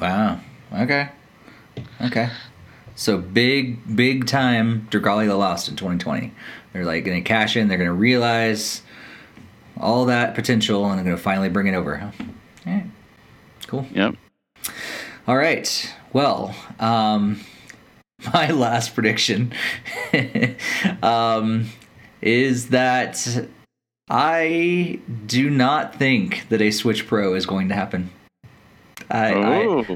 Wow. 0.00 0.40
Okay. 0.74 1.08
Okay. 2.00 2.28
So 2.94 3.18
big, 3.18 3.96
big 3.96 4.26
time 4.26 4.86
Dragalia 4.90 5.28
the 5.28 5.36
Lost 5.36 5.68
in 5.68 5.76
2020. 5.76 6.32
They're 6.72 6.84
like 6.84 7.04
going 7.04 7.22
to 7.22 7.26
cash 7.26 7.56
in. 7.56 7.68
They're 7.68 7.78
going 7.78 7.88
to 7.88 7.94
realize 7.94 8.82
all 9.82 10.06
that 10.06 10.34
potential, 10.34 10.84
and 10.84 10.98
I'm 10.98 11.04
going 11.04 11.16
to 11.16 11.22
finally 11.22 11.48
bring 11.48 11.66
it 11.66 11.74
over. 11.74 11.96
Huh? 11.96 12.10
All 12.66 12.72
right. 12.72 12.86
Cool. 13.66 13.86
Yep. 13.92 14.14
All 15.26 15.36
right. 15.36 15.94
Well, 16.12 16.54
um, 16.78 17.40
my 18.32 18.50
last 18.50 18.94
prediction 18.94 19.52
um, 21.02 21.68
is 22.20 22.68
that 22.68 23.48
I 24.08 25.00
do 25.26 25.50
not 25.50 25.96
think 25.96 26.48
that 26.48 26.60
a 26.60 26.70
Switch 26.70 27.06
Pro 27.06 27.34
is 27.34 27.46
going 27.46 27.68
to 27.68 27.74
happen. 27.74 28.10
I, 29.12 29.32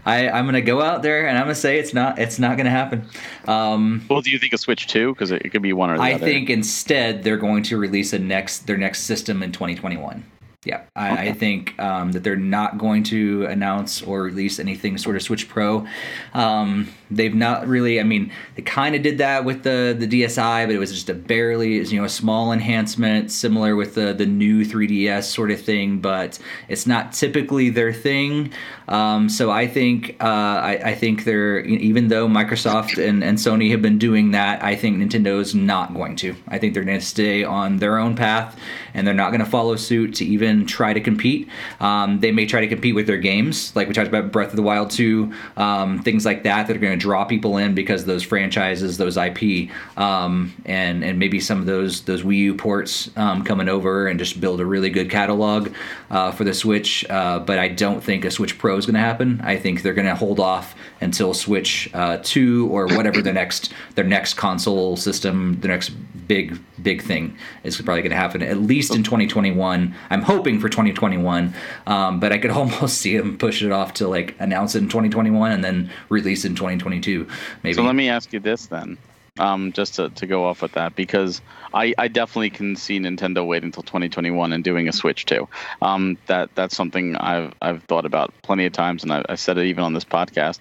I, 0.05 0.27
I 0.27 0.39
am 0.39 0.45
gonna 0.45 0.61
go 0.61 0.83
out 0.83 1.03
there 1.03 1.27
and 1.27 1.39
I'm 1.39 1.45
gonna 1.45 1.55
say 1.55 1.79
it's 1.79 1.95
not 1.95 2.19
it's 2.19 2.39
not 2.39 2.57
gonna 2.57 2.71
happen. 2.71 3.09
Um, 3.49 4.05
well, 4.11 4.21
do 4.21 4.31
you 4.31 4.39
think 4.39 4.53
a 4.53 4.59
Switch 4.59 4.87
two? 4.87 5.15
Because 5.15 5.31
it, 5.31 5.43
it, 5.43 5.51
could 5.51 5.63
be 5.63 5.73
one 5.73 5.91
or 5.91 5.97
the 5.97 6.03
I 6.03 6.15
other. 6.15 6.25
think 6.27 6.51
instead 6.51 7.23
they're 7.23 7.39
going 7.39 7.63
to 7.65 7.79
release 7.79 8.13
a 8.13 8.19
next 8.19 8.67
their 8.67 8.77
next 8.77 9.03
system 9.03 9.43
in 9.43 9.53
2021. 9.53 10.25
Yeah, 10.67 10.83
I, 10.97 11.13
okay. 11.13 11.29
I 11.29 11.33
think 11.33 11.79
um, 11.79 12.11
that 12.13 12.25
they're 12.25 12.35
not 12.35 12.77
going 12.77 13.05
to 13.05 13.47
announce 13.47 14.03
or 14.03 14.23
release 14.23 14.59
anything 14.59 14.99
sort 14.99 15.15
of 15.15 15.23
Switch 15.23 15.49
Pro. 15.49 15.87
Um, 16.35 16.89
they've 17.11 17.35
not 17.35 17.67
really. 17.67 18.01
I 18.01 18.03
mean, 18.03 18.33
they 18.55 18.63
kind 18.63 18.95
of 18.95 19.03
did 19.03 19.19
that 19.19 19.45
with 19.45 19.63
the 19.63 19.95
the 19.99 20.07
DSi, 20.07 20.67
but 20.67 20.75
it 20.75 20.79
was 20.79 20.93
just 20.93 21.09
a 21.09 21.15
barely, 21.15 21.83
you 21.83 21.99
know, 21.99 22.05
a 22.05 22.09
small 22.09 22.53
enhancement, 22.53 23.31
similar 23.31 23.77
with 23.77 23.95
the 23.95 24.13
the 24.13 24.27
new 24.27 24.65
3DS 24.65 25.25
sort 25.25 25.51
of 25.51 25.61
thing. 25.61 25.99
But 25.99 26.39
it's 26.69 26.87
not 26.87 27.13
typically 27.13 27.71
their 27.71 27.93
thing. 27.93 28.53
Um, 28.89 29.29
so 29.29 29.51
I 29.51 29.67
think 29.67 30.17
uh, 30.21 30.25
I, 30.25 30.81
I, 30.85 30.95
think 30.95 31.25
they're 31.25 31.59
even 31.61 32.07
though 32.07 32.29
Microsoft 32.29 33.05
and, 33.05 33.25
and 33.25 33.37
Sony 33.37 33.73
have 33.73 33.83
been 33.83 33.99
doing 33.99 34.31
that, 34.31 34.63
I 34.63 34.77
think 34.77 34.99
Nintendo's 34.99 35.57
not 35.57 35.93
going 35.93 36.15
to. 36.17 36.37
I 36.47 36.59
think 36.59 36.73
they're 36.73 36.85
going 36.85 37.01
to 37.01 37.05
stay 37.05 37.43
on 37.43 37.79
their 37.79 37.99
own 37.99 38.15
path, 38.15 38.57
and 38.95 39.05
they're 39.05 39.15
not 39.15 39.31
going 39.31 39.45
to 39.45 39.51
follow 39.51 39.75
suit 39.75 40.15
to 40.17 40.25
even 40.25 40.67
try 40.67 40.93
to 40.93 41.01
compete. 41.01 41.49
Um, 41.81 42.21
they 42.21 42.31
may 42.31 42.47
try 42.47 42.61
to 42.61 42.69
compete 42.69 42.95
with 42.95 43.09
their 43.09 43.19
games, 43.19 43.75
like 43.75 43.89
we 43.89 43.95
talked 43.95 44.09
about 44.09 44.31
Breath 44.31 44.51
of 44.51 44.57
the 44.57 44.63
Wild 44.63 44.91
2, 44.91 45.33
um, 45.57 46.03
things 46.03 46.25
like 46.25 46.45
that 46.45 46.67
that 46.67 46.77
are 46.77 46.81
going 46.81 46.96
to 46.96 46.96
draw 46.97 47.25
people 47.25 47.57
in 47.57 47.75
because 47.75 48.05
those 48.05 48.23
franchises, 48.23 48.99
those 48.99 49.17
IP, 49.17 49.71
um, 49.97 50.55
and 50.65 51.05
and 51.05 51.19
maybe 51.19 51.41
some 51.41 51.59
of 51.59 51.67
those 51.67 52.03
those 52.03 52.23
Wii 52.23 52.37
U 52.39 52.55
ports 52.55 53.11
um, 53.17 53.45
coming 53.45 53.69
over 53.69 54.07
and 54.07 54.19
just 54.19 54.41
build 54.41 54.61
a 54.61 54.67
really 54.67 54.91
good 54.91 55.11
catalog 55.11 55.73
uh, 56.11 56.31
for 56.33 56.45
the 56.45 56.55
Switch. 56.55 57.05
Uh, 57.09 57.39
but 57.39 57.59
I 57.59 57.69
don't 57.69 58.03
think 58.03 58.25
a 58.25 58.31
Switch 58.31 58.59
Pro 58.59 58.77
is 58.77 58.87
going 58.87 58.95
to 58.95 59.01
happen. 59.01 59.41
I 59.43 59.57
think 59.57 59.83
they're 59.83 59.95
going 59.95 60.07
to 60.07 60.15
hold 60.15 60.41
off 60.41 60.75
until 61.01 61.35
Switch 61.35 61.89
uh, 61.95 62.19
Two 62.23 62.69
or 62.71 62.87
whatever 62.87 63.23
the 63.23 63.33
next 63.33 63.73
their 63.95 64.05
next 64.05 64.35
console 64.35 64.97
system, 64.97 65.59
the 65.61 65.69
next 65.69 65.91
big 66.27 66.59
big 66.83 67.03
thing 67.03 67.37
is 67.65 67.77
probably 67.77 68.03
going 68.03 68.11
to 68.11 68.17
happen 68.17 68.43
at 68.43 68.59
least 68.59 68.95
in 68.95 69.03
2021. 69.03 69.95
I'm 70.11 70.23
hoping 70.23 70.61
for 70.61 70.69
2021, 70.69 71.55
um, 71.87 72.21
but 72.21 72.33
I 72.33 72.39
could 72.39 72.51
almost 72.59 72.99
see 72.99 73.17
them 73.17 73.39
push 73.39 73.63
it 73.63 73.73
off 73.73 73.95
to 73.95 74.09
like 74.09 74.35
announce 74.39 74.75
it 74.75 74.83
in 74.83 74.89
2021 74.89 75.53
and 75.53 75.65
then 75.65 75.91
release 76.09 76.45
it 76.45 76.49
in 76.49 76.55
2022. 76.55 77.27
Maybe. 77.63 77.75
So 77.75 77.83
let 77.83 77.95
me 77.95 78.09
ask 78.09 78.33
you 78.33 78.41
this 78.41 78.67
then 78.67 78.99
um, 79.39 79.73
just 79.73 79.95
to, 79.95 80.11
to 80.11 80.27
go 80.27 80.45
off 80.45 80.63
with 80.63 80.73
that 80.73 80.97
because 80.97 81.41
I, 81.75 81.95
I 81.99 82.09
definitely 82.09 82.51
can 82.51 82.77
see 82.77 82.99
Nintendo 82.99 83.47
waiting 83.47 83.69
until 83.69 83.83
2021 83.83 84.53
and 84.53 84.65
doing 84.65 84.89
a 84.89 84.93
Switch 84.93 85.27
too. 85.27 85.49
Um, 85.83 86.17
that 86.27 86.51
that's 86.55 86.77
something 86.77 87.17
I've 87.17 87.53
I've 87.61 87.83
thought 87.85 88.07
about 88.07 88.33
plenty 88.43 88.67
of 88.67 88.73
times, 88.73 89.03
and 89.03 89.13
I, 89.13 89.25
I 89.29 89.35
said 89.35 89.59
it 89.59 89.67
even 89.67 89.85
on 89.85 89.93
this 89.93 90.05
podcast. 90.05 90.61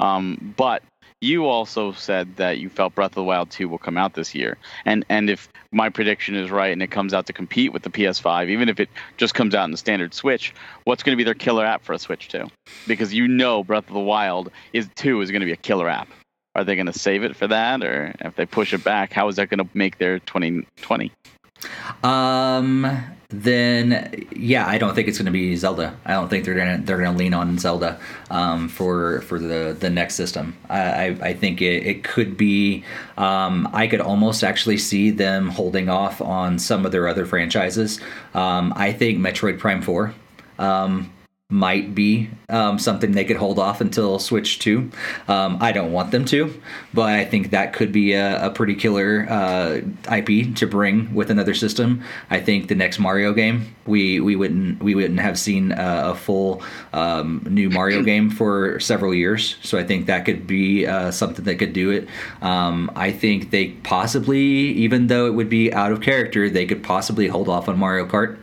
Um, 0.00 0.54
but 0.56 0.82
you 1.20 1.46
also 1.46 1.92
said 1.92 2.36
that 2.36 2.58
you 2.58 2.68
felt 2.68 2.94
Breath 2.94 3.12
of 3.12 3.14
the 3.16 3.24
Wild 3.24 3.50
2 3.50 3.68
will 3.68 3.78
come 3.78 3.96
out 3.96 4.14
this 4.14 4.34
year, 4.34 4.58
and 4.84 5.04
and 5.08 5.30
if 5.30 5.48
my 5.72 5.88
prediction 5.88 6.34
is 6.34 6.50
right 6.50 6.72
and 6.72 6.82
it 6.82 6.90
comes 6.90 7.14
out 7.14 7.26
to 7.26 7.32
compete 7.32 7.72
with 7.72 7.82
the 7.82 7.90
PS5, 7.90 8.48
even 8.48 8.68
if 8.68 8.80
it 8.80 8.88
just 9.16 9.34
comes 9.34 9.54
out 9.54 9.64
in 9.64 9.70
the 9.70 9.76
standard 9.76 10.14
Switch, 10.14 10.54
what's 10.84 11.02
going 11.02 11.14
to 11.14 11.16
be 11.16 11.24
their 11.24 11.34
killer 11.34 11.64
app 11.64 11.82
for 11.82 11.92
a 11.92 11.98
Switch 11.98 12.28
2? 12.28 12.46
Because 12.86 13.12
you 13.12 13.28
know 13.28 13.64
Breath 13.64 13.88
of 13.88 13.94
the 13.94 14.00
Wild 14.00 14.50
is 14.72 14.88
2 14.96 15.20
is 15.20 15.30
going 15.30 15.40
to 15.40 15.46
be 15.46 15.52
a 15.52 15.56
killer 15.56 15.88
app 15.88 16.08
are 16.56 16.64
they 16.64 16.74
going 16.74 16.86
to 16.86 16.98
save 16.98 17.22
it 17.22 17.36
for 17.36 17.46
that, 17.46 17.84
or 17.84 18.14
if 18.20 18.34
they 18.34 18.46
push 18.46 18.72
it 18.72 18.82
back, 18.82 19.12
how 19.12 19.28
is 19.28 19.36
that 19.36 19.50
going 19.50 19.58
to 19.58 19.68
make 19.74 19.98
their 19.98 20.18
2020? 20.20 21.12
Um, 22.02 22.90
then 23.42 24.26
yeah, 24.34 24.66
I 24.66 24.78
don't 24.78 24.94
think 24.94 25.08
it's 25.08 25.18
going 25.18 25.26
to 25.26 25.32
be 25.32 25.56
Zelda. 25.56 25.96
I 26.04 26.12
don't 26.12 26.28
think 26.28 26.44
they're 26.44 26.54
gonna 26.54 26.80
they're 26.82 26.98
gonna 26.98 27.16
lean 27.16 27.34
on 27.34 27.58
Zelda 27.58 27.98
um, 28.30 28.68
for 28.68 29.20
for 29.22 29.38
the 29.38 29.76
the 29.78 29.90
next 29.90 30.14
system. 30.14 30.56
I 30.68 30.80
I, 30.80 31.04
I 31.22 31.34
think 31.34 31.60
it, 31.62 31.86
it 31.86 32.04
could 32.04 32.36
be. 32.36 32.84
Um, 33.16 33.68
I 33.72 33.86
could 33.86 34.00
almost 34.00 34.44
actually 34.44 34.78
see 34.78 35.10
them 35.10 35.48
holding 35.48 35.88
off 35.88 36.20
on 36.20 36.58
some 36.58 36.86
of 36.86 36.92
their 36.92 37.08
other 37.08 37.26
franchises. 37.26 38.00
Um, 38.34 38.72
I 38.76 38.92
think 38.92 39.18
Metroid 39.18 39.58
Prime 39.58 39.82
Four 39.82 40.14
um, 40.58 41.12
might 41.48 41.94
be 41.94 42.28
um, 42.48 42.76
something 42.76 43.12
they 43.12 43.24
could 43.24 43.36
hold 43.36 43.56
off 43.60 43.80
until 43.80 44.18
Switch 44.18 44.58
2. 44.58 44.90
Um, 45.28 45.58
I 45.60 45.70
don't 45.70 45.92
want 45.92 46.10
them 46.10 46.24
to, 46.26 46.60
but 46.92 47.08
I 47.08 47.24
think 47.24 47.50
that 47.50 47.72
could 47.72 47.92
be 47.92 48.14
a, 48.14 48.46
a 48.46 48.50
pretty 48.50 48.74
killer 48.74 49.28
uh, 49.30 49.80
IP 50.12 50.56
to 50.56 50.66
bring 50.66 51.14
with 51.14 51.30
another 51.30 51.54
system. 51.54 52.02
I 52.30 52.40
think 52.40 52.66
the 52.66 52.74
next 52.74 52.98
Mario 52.98 53.32
game, 53.32 53.76
we, 53.86 54.18
we 54.18 54.34
wouldn't 54.34 54.82
we 54.82 54.96
wouldn't 54.96 55.20
have 55.20 55.38
seen 55.38 55.70
a, 55.70 56.10
a 56.10 56.14
full 56.16 56.62
um, 56.92 57.46
new 57.48 57.70
Mario 57.70 58.02
game 58.02 58.28
for 58.28 58.80
several 58.80 59.14
years. 59.14 59.56
So 59.62 59.78
I 59.78 59.84
think 59.84 60.06
that 60.06 60.24
could 60.24 60.48
be 60.48 60.84
uh, 60.84 61.12
something 61.12 61.44
that 61.44 61.56
could 61.60 61.72
do 61.72 61.90
it. 61.90 62.08
Um, 62.42 62.90
I 62.96 63.12
think 63.12 63.52
they 63.52 63.68
possibly, 63.68 64.40
even 64.40 65.06
though 65.06 65.26
it 65.26 65.34
would 65.34 65.48
be 65.48 65.72
out 65.72 65.92
of 65.92 66.00
character, 66.00 66.50
they 66.50 66.66
could 66.66 66.82
possibly 66.82 67.28
hold 67.28 67.48
off 67.48 67.68
on 67.68 67.78
Mario 67.78 68.04
Kart 68.04 68.38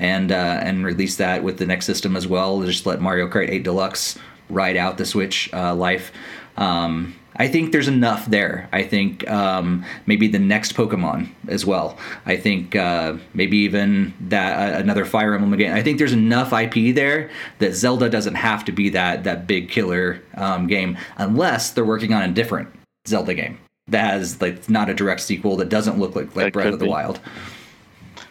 and 0.00 0.32
uh, 0.32 0.58
and 0.62 0.84
release 0.84 1.16
that 1.16 1.44
with 1.44 1.58
the 1.58 1.66
next 1.66 1.86
system 1.86 2.16
as 2.16 2.26
well. 2.26 2.62
Just 2.62 2.86
let 2.86 3.00
Mario 3.00 3.28
Kart 3.28 3.48
8 3.48 3.62
Deluxe 3.62 4.18
ride 4.48 4.76
out 4.76 4.98
the 4.98 5.06
Switch 5.06 5.48
uh, 5.52 5.74
life. 5.74 6.10
Um, 6.56 7.14
I 7.36 7.48
think 7.48 7.70
there's 7.72 7.86
enough 7.86 8.26
there. 8.26 8.68
I 8.72 8.82
think 8.82 9.28
um, 9.30 9.84
maybe 10.06 10.26
the 10.26 10.38
next 10.38 10.74
Pokemon 10.74 11.30
as 11.48 11.64
well. 11.64 11.96
I 12.26 12.36
think 12.36 12.74
uh, 12.74 13.16
maybe 13.34 13.58
even 13.58 14.12
that 14.20 14.74
uh, 14.74 14.78
another 14.78 15.04
Fire 15.04 15.34
Emblem 15.34 15.56
game. 15.56 15.72
I 15.72 15.82
think 15.82 15.98
there's 15.98 16.12
enough 16.12 16.52
IP 16.52 16.94
there 16.94 17.30
that 17.58 17.74
Zelda 17.74 18.08
doesn't 18.08 18.34
have 18.34 18.64
to 18.64 18.72
be 18.72 18.88
that 18.90 19.24
that 19.24 19.46
big 19.46 19.68
killer 19.68 20.20
um, 20.34 20.66
game 20.66 20.98
unless 21.18 21.70
they're 21.70 21.84
working 21.84 22.12
on 22.12 22.22
a 22.22 22.32
different 22.32 22.68
Zelda 23.06 23.34
game 23.34 23.58
that 23.88 24.12
has 24.12 24.40
like 24.40 24.68
not 24.68 24.88
a 24.88 24.94
direct 24.94 25.20
sequel 25.20 25.56
that 25.56 25.68
doesn't 25.68 25.98
look 25.98 26.16
like 26.16 26.34
like 26.34 26.52
Breath 26.52 26.72
of 26.72 26.78
the 26.78 26.86
be. 26.86 26.90
Wild 26.90 27.20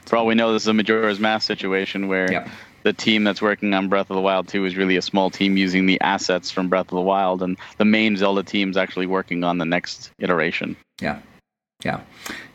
for 0.09 0.17
all 0.17 0.25
we 0.25 0.35
know, 0.35 0.51
this 0.51 0.63
is 0.63 0.67
a 0.67 0.73
Majora's 0.73 1.19
Mask 1.19 1.45
situation 1.45 2.07
where 2.07 2.31
yep. 2.31 2.49
the 2.83 2.93
team 2.93 3.23
that's 3.23 3.41
working 3.41 3.73
on 3.73 3.87
Breath 3.87 4.09
of 4.09 4.15
the 4.15 4.21
Wild 4.21 4.47
2 4.47 4.65
is 4.65 4.75
really 4.75 4.97
a 4.97 5.01
small 5.01 5.29
team 5.29 5.55
using 5.55 5.85
the 5.85 6.01
assets 6.01 6.49
from 6.49 6.67
Breath 6.67 6.87
of 6.87 6.95
the 6.95 7.01
Wild, 7.01 7.43
and 7.43 7.57
the 7.77 7.85
main 7.85 8.17
Zelda 8.17 8.43
team 8.43 8.71
is 8.71 8.77
actually 8.77 9.05
working 9.05 9.43
on 9.43 9.59
the 9.59 9.65
next 9.65 10.11
iteration. 10.19 10.75
Yeah. 10.99 11.19
Yeah. 11.83 12.01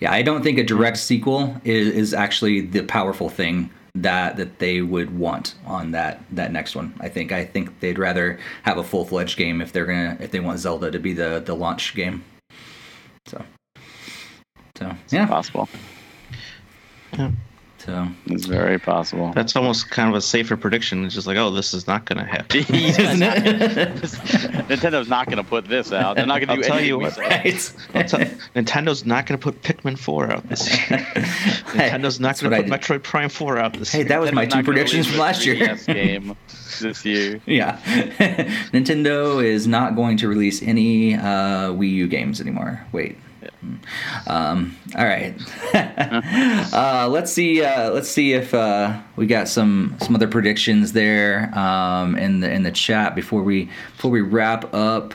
Yeah. 0.01 0.13
I 0.13 0.23
don't 0.23 0.43
think 0.43 0.59
a 0.59 0.65
direct 0.65 0.99
sequel 0.99 1.57
is, 1.65 1.89
is 1.89 2.13
actually 2.13 2.61
the 2.61 2.83
powerful 2.83 3.31
thing 3.31 3.71
that 3.95 4.37
that 4.37 4.59
they 4.59 4.83
would 4.83 5.17
want 5.17 5.55
on 5.65 5.93
that 5.93 6.21
that 6.33 6.51
next 6.51 6.75
one. 6.75 6.93
I 6.99 7.09
think 7.09 7.31
I 7.31 7.45
think 7.45 7.79
they'd 7.79 7.99
rather 7.99 8.41
have 8.65 8.77
a 8.77 8.83
full 8.83 9.05
fledged 9.05 9.39
game 9.39 9.61
if 9.61 9.73
they're 9.73 9.87
gonna 9.87 10.17
if 10.19 10.33
they 10.33 10.41
want 10.41 10.59
Zelda 10.59 10.91
to 10.91 10.99
be 10.99 11.13
the 11.13 11.41
the 11.47 11.55
launch 11.55 11.95
game. 11.95 12.25
So 13.27 13.45
so 14.77 14.97
yeah, 15.11 15.23
it's 15.23 15.31
possible. 15.31 15.69
Yeah. 17.19 17.31
So 17.79 18.09
It's 18.27 18.47
very 18.47 18.79
possible. 18.79 19.33
That's 19.35 19.55
almost 19.57 19.91
kind 19.91 20.09
of 20.09 20.15
a 20.15 20.21
safer 20.23 20.57
prediction. 20.57 21.05
It's 21.05 21.15
just 21.15 21.27
like, 21.27 21.37
oh, 21.37 21.51
this 21.51 21.75
is 21.75 21.87
not 21.87 22.07
going 22.07 22.17
to 22.17 22.25
happen. 22.25 22.61
isn't 22.75 23.23
it? 23.23 23.97
Nintendo's 24.69 25.09
not 25.09 25.27
going 25.27 25.37
to 25.37 25.45
put 25.45 25.69
this 25.69 25.93
out. 25.93 26.17
They're 26.17 26.25
not 26.25 26.39
going 26.41 26.49
to 26.49 26.57
do 26.57 26.63
tell 26.63 26.79
anything 26.79 26.89
you 26.89 26.97
we 26.99 27.05
what. 27.05 27.19
right. 27.19 27.75
I'll 27.95 28.05
tell- 28.05 28.21
Nintendo's 28.57 29.05
not 29.05 29.27
going 29.27 29.39
to 29.39 29.43
put 29.43 29.61
Pikmin 29.61 29.99
4 29.99 30.33
out 30.33 30.49
this 30.49 30.67
year. 30.91 30.99
Nintendo's 30.99 32.19
not 32.21 32.41
going 32.41 32.53
to 32.53 32.63
put. 32.71 32.81
Metroid 32.81 33.03
Prime 33.03 33.29
4 33.29 33.59
out 33.59 33.75
this 33.75 33.93
Hey, 33.93 33.99
year. 33.99 34.09
that 34.09 34.21
was 34.21 34.33
my 34.33 34.47
two 34.47 34.63
predictions 34.63 35.07
from 35.07 35.19
last 35.19 35.45
year. 35.45 35.57
3DS 35.57 35.87
game 35.93 36.37
this 36.81 37.05
year. 37.05 37.39
Yeah. 37.45 37.79
Nintendo 38.73 39.45
is 39.45 39.67
not 39.67 39.95
going 39.95 40.17
to 40.19 40.29
release 40.29 40.63
any 40.63 41.17
uh, 41.17 41.21
Wii 41.73 41.91
U 41.91 42.09
games 42.09 42.41
anymore. 42.41 42.85
Wait. 42.93 43.19
Um, 44.27 44.77
all 44.97 45.05
right. 45.05 45.35
uh, 46.73 47.09
let's 47.11 47.33
see. 47.33 47.63
Uh, 47.63 47.91
let's 47.91 48.09
see 48.09 48.33
if 48.33 48.55
uh, 48.55 49.01
we 49.17 49.27
got 49.27 49.49
some 49.49 49.97
some 50.01 50.15
other 50.15 50.29
predictions 50.29 50.93
there 50.93 51.57
um, 51.59 52.17
in 52.17 52.41
the 52.41 52.51
in 52.51 52.63
the 52.63 52.73
chat 52.73 53.15
before 53.15 53.43
we 53.43 53.71
before 53.97 54.11
we 54.11 54.21
wrap 54.21 54.73
up. 54.75 55.15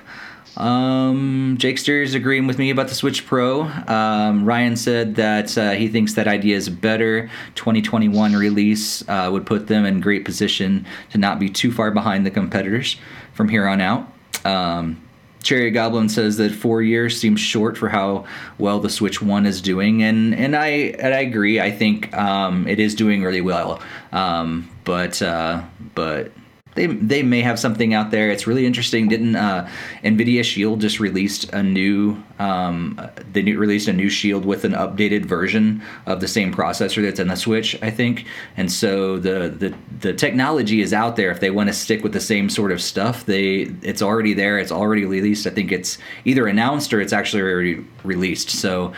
Um, 0.58 1.58
Jakester 1.58 2.04
is 2.04 2.16
agreeing 2.16 2.46
with 2.46 2.58
me 2.58 2.70
about 2.70 2.90
the 2.90 2.96
Switch 2.96 3.26
Pro. 3.26 3.64
Um, 3.64 4.44
Ryan 4.44 4.76
said 4.76 5.16
that 5.16 5.58
uh, 5.58 5.72
he 5.72 5.88
thinks 5.88 6.16
that 6.16 6.28
idea 6.28 6.58
is 6.58 6.70
better. 6.70 7.30
2021 7.56 8.34
release 8.34 9.08
uh, 9.08 9.30
would 9.32 9.46
put 9.46 9.68
them 9.68 9.86
in 9.86 10.02
great 10.02 10.26
position 10.26 10.86
to 11.12 11.18
not 11.18 11.40
be 11.40 11.50
too 11.50 11.72
far 11.72 11.92
behind 11.92 12.26
the 12.26 12.32
competitors 12.32 12.98
from 13.34 13.48
here 13.48 13.68
on 13.68 13.80
out. 13.80 14.12
Um, 14.44 15.02
Cherry 15.44 15.72
Goblin 15.72 16.10
says 16.10 16.38
that 16.38 16.52
four 16.52 16.82
years 16.82 17.20
seems 17.20 17.40
short 17.40 17.78
for 17.78 17.90
how 17.90 18.26
well 18.58 18.80
the 18.80 18.90
Switch 18.90 19.22
One 19.22 19.46
is 19.46 19.62
doing, 19.62 20.04
and 20.04 20.36
and 20.36 20.56
I 20.56 20.68
and 20.68 21.14
I 21.14 21.20
agree. 21.20 21.60
I 21.60 21.72
think 21.72 22.14
um, 22.16 22.68
it 22.68 22.80
is 22.80 22.96
doing 22.96 23.24
really 23.24 23.42
well, 23.42 23.82
um, 24.12 24.70
but 24.84 25.22
uh, 25.22 25.64
but 25.96 26.32
they 26.80 26.88
they 26.88 27.24
may 27.24 27.42
have 27.42 27.60
something 27.60 27.94
out 27.94 28.10
there. 28.10 28.32
It's 28.32 28.48
really 28.48 28.66
interesting. 28.66 29.10
Didn't 29.10 29.36
uh, 29.36 29.68
Nvidia 30.02 30.46
Shield 30.46 30.80
just 30.80 31.02
released 31.02 31.52
a 31.52 31.62
new 31.62 32.24
um, 32.40 33.00
they 33.34 33.42
new, 33.42 33.60
released 33.60 33.90
a 33.90 33.94
new 33.94 34.10
Shield 34.10 34.46
with 34.46 34.64
an 34.64 34.72
updated 34.72 35.26
version 35.26 35.82
of 36.06 36.22
the 36.22 36.28
same 36.28 36.54
processor 36.54 37.02
that's 37.04 37.20
in 37.20 37.28
the 37.28 37.36
Switch, 37.36 37.78
I 37.82 37.92
think. 37.92 38.26
And 38.56 38.72
so 38.72 39.20
the 39.20 39.50
the 39.50 39.76
the 40.00 40.14
technology 40.14 40.80
is 40.80 40.94
out 40.94 41.18
there. 41.18 41.32
If 41.32 41.42
they 41.42 41.52
want 41.52 41.68
to 41.68 41.74
stick 41.74 42.02
with 42.02 42.14
the 42.14 42.22
same 42.22 42.50
sort 42.50 42.72
of 42.72 42.82
stuff, 42.82 43.26
they 43.26 43.76
it's 43.82 44.02
already 44.02 44.34
there. 44.34 44.58
It's 44.58 44.72
already 44.72 45.04
released. 45.04 45.46
I 45.48 45.50
think 45.50 45.74
it's 45.74 45.98
either 46.24 46.48
announced 46.48 46.94
or 46.94 47.02
it's 47.02 47.14
actually 47.14 47.44
already 47.44 47.86
released. 48.06 48.52
So 48.52 48.94